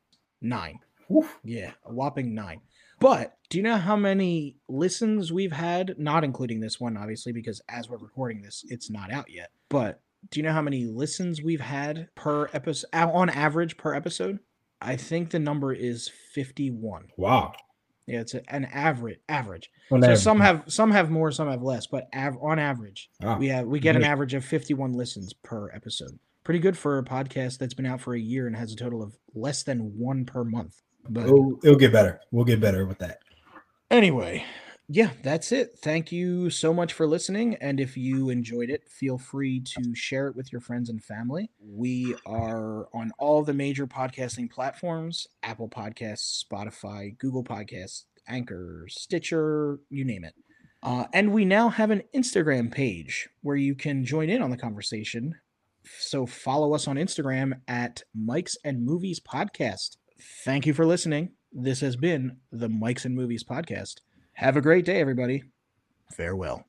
Nine. 0.43 0.81
Whew. 1.09 1.29
Yeah, 1.43 1.73
a 1.85 1.93
whopping 1.93 2.35
nine. 2.35 2.61
But 3.01 3.37
do 3.49 3.59
you 3.59 3.63
know 3.63 3.77
how 3.77 3.97
many 3.97 4.57
listens 4.69 5.33
we've 5.33 5.53
had? 5.53 5.95
Not 5.99 6.25
including 6.25 6.61
this 6.61 6.81
one, 6.81 6.97
obviously, 6.97 7.33
because 7.33 7.63
as 7.69 7.89
we're 7.89 7.97
recording 7.99 8.43
this, 8.43 8.65
it's 8.69 8.91
not 8.91 9.13
out 9.13 9.31
yet. 9.31 9.51
But 9.69 10.01
do 10.31 10.41
you 10.41 10.45
know 10.45 10.53
how 10.53 10.63
many 10.63 10.85
listens 10.85 11.43
we've 11.43 11.61
had 11.61 12.09
per 12.15 12.49
episode 12.53 12.89
on 12.95 13.31
average 13.31 13.77
per 13.77 13.95
episode? 13.95 14.39
I 14.81 14.97
think 14.97 15.31
the 15.31 15.39
number 15.39 15.73
is 15.73 16.11
51. 16.35 17.09
Wow. 17.17 17.53
Yeah, 18.07 18.21
it's 18.21 18.35
an 18.35 18.65
average 18.67 19.19
average. 19.29 19.71
On 19.91 20.01
So 20.01 20.07
average. 20.07 20.21
some 20.21 20.41
have 20.41 20.63
some 20.69 20.91
have 20.93 21.11
more, 21.11 21.31
some 21.31 21.49
have 21.51 21.63
less, 21.63 21.87
but 21.87 22.09
av- 22.17 22.39
on 22.41 22.59
average, 22.59 23.11
Wow. 23.21 23.39
we 23.39 23.49
have 23.49 23.67
we 23.67 23.81
get 23.81 23.97
an 23.97 24.05
average 24.05 24.35
of 24.35 24.45
51 24.45 24.93
listens 24.93 25.33
per 25.35 25.71
episode. 25.73 26.19
Pretty 26.45 26.61
good 26.61 26.79
for 26.79 26.99
a 26.99 27.03
podcast 27.05 27.59
that's 27.59 27.75
been 27.75 27.85
out 27.87 28.01
for 28.01 28.15
a 28.15 28.19
year 28.21 28.47
and 28.47 28.57
has 28.57 28.73
a 28.73 28.77
total 28.77 29.03
of 29.03 29.15
less 29.35 29.63
than 29.63 29.93
one 29.99 30.25
per 30.25 30.45
month. 30.45 30.81
But 31.11 31.25
It'll, 31.25 31.59
it'll 31.63 31.77
get 31.79 31.93
better. 31.93 32.21
We'll 32.31 32.45
get 32.47 32.61
better 32.61 32.87
with 32.87 32.99
that. 32.99 33.19
anyway, 33.91 34.45
yeah, 34.91 35.11
that's 35.23 35.53
it. 35.53 35.79
Thank 35.83 36.11
you 36.13 36.49
so 36.49 36.73
much 36.73 36.95
for 36.95 37.07
listening. 37.07 37.57
And 37.57 37.79
if 37.79 37.95
you 37.95 38.31
enjoyed 38.31 38.71
it, 38.71 38.89
feel 38.89 39.19
free 39.19 39.61
to 39.61 39.95
share 39.95 40.29
it 40.29 40.37
with 40.37 40.51
your 40.51 40.63
friends 40.63 40.89
and 40.89 41.05
family. 41.05 41.51
We 41.61 42.15
are 42.25 42.89
on 42.95 43.13
all 43.19 43.43
the 43.43 43.53
major 43.53 43.87
podcasting 43.87 44.51
platforms 44.51 45.27
Apple 45.43 45.69
Podcasts, 45.69 46.43
Spotify, 46.43 47.19
Google 47.19 47.45
Podcasts, 47.45 48.05
Anchor, 48.27 48.87
Stitcher, 48.89 49.79
you 49.91 50.07
name 50.07 50.25
it. 50.25 50.35
Uh, 50.83 51.05
and 51.13 51.35
we 51.35 51.45
now 51.45 51.69
have 51.69 51.91
an 51.91 52.03
Instagram 52.15 52.73
page 52.73 53.29
where 53.43 53.57
you 53.57 53.75
can 53.75 54.07
join 54.07 54.31
in 54.31 54.41
on 54.41 54.51
the 54.51 54.57
conversation. 54.57 55.35
So 55.99 56.25
follow 56.25 56.73
us 56.75 56.89
on 56.89 56.97
Instagram 56.97 57.61
at 57.69 58.03
Mikes 58.15 58.57
and 58.65 58.87
Movies 58.87 59.21
Podcast. 59.21 59.99
Thank 60.45 60.65
you 60.65 60.73
for 60.73 60.87
listening. 60.87 61.33
This 61.53 61.81
has 61.81 61.97
been 61.97 62.39
the 62.53 62.69
Mikes 62.71 63.05
and 63.05 63.15
Movies 63.15 63.45
Podcast. 63.45 63.97
Have 64.39 64.57
a 64.57 64.61
great 64.61 64.85
day, 64.85 65.01
everybody. 65.01 65.43
Farewell. 66.13 66.65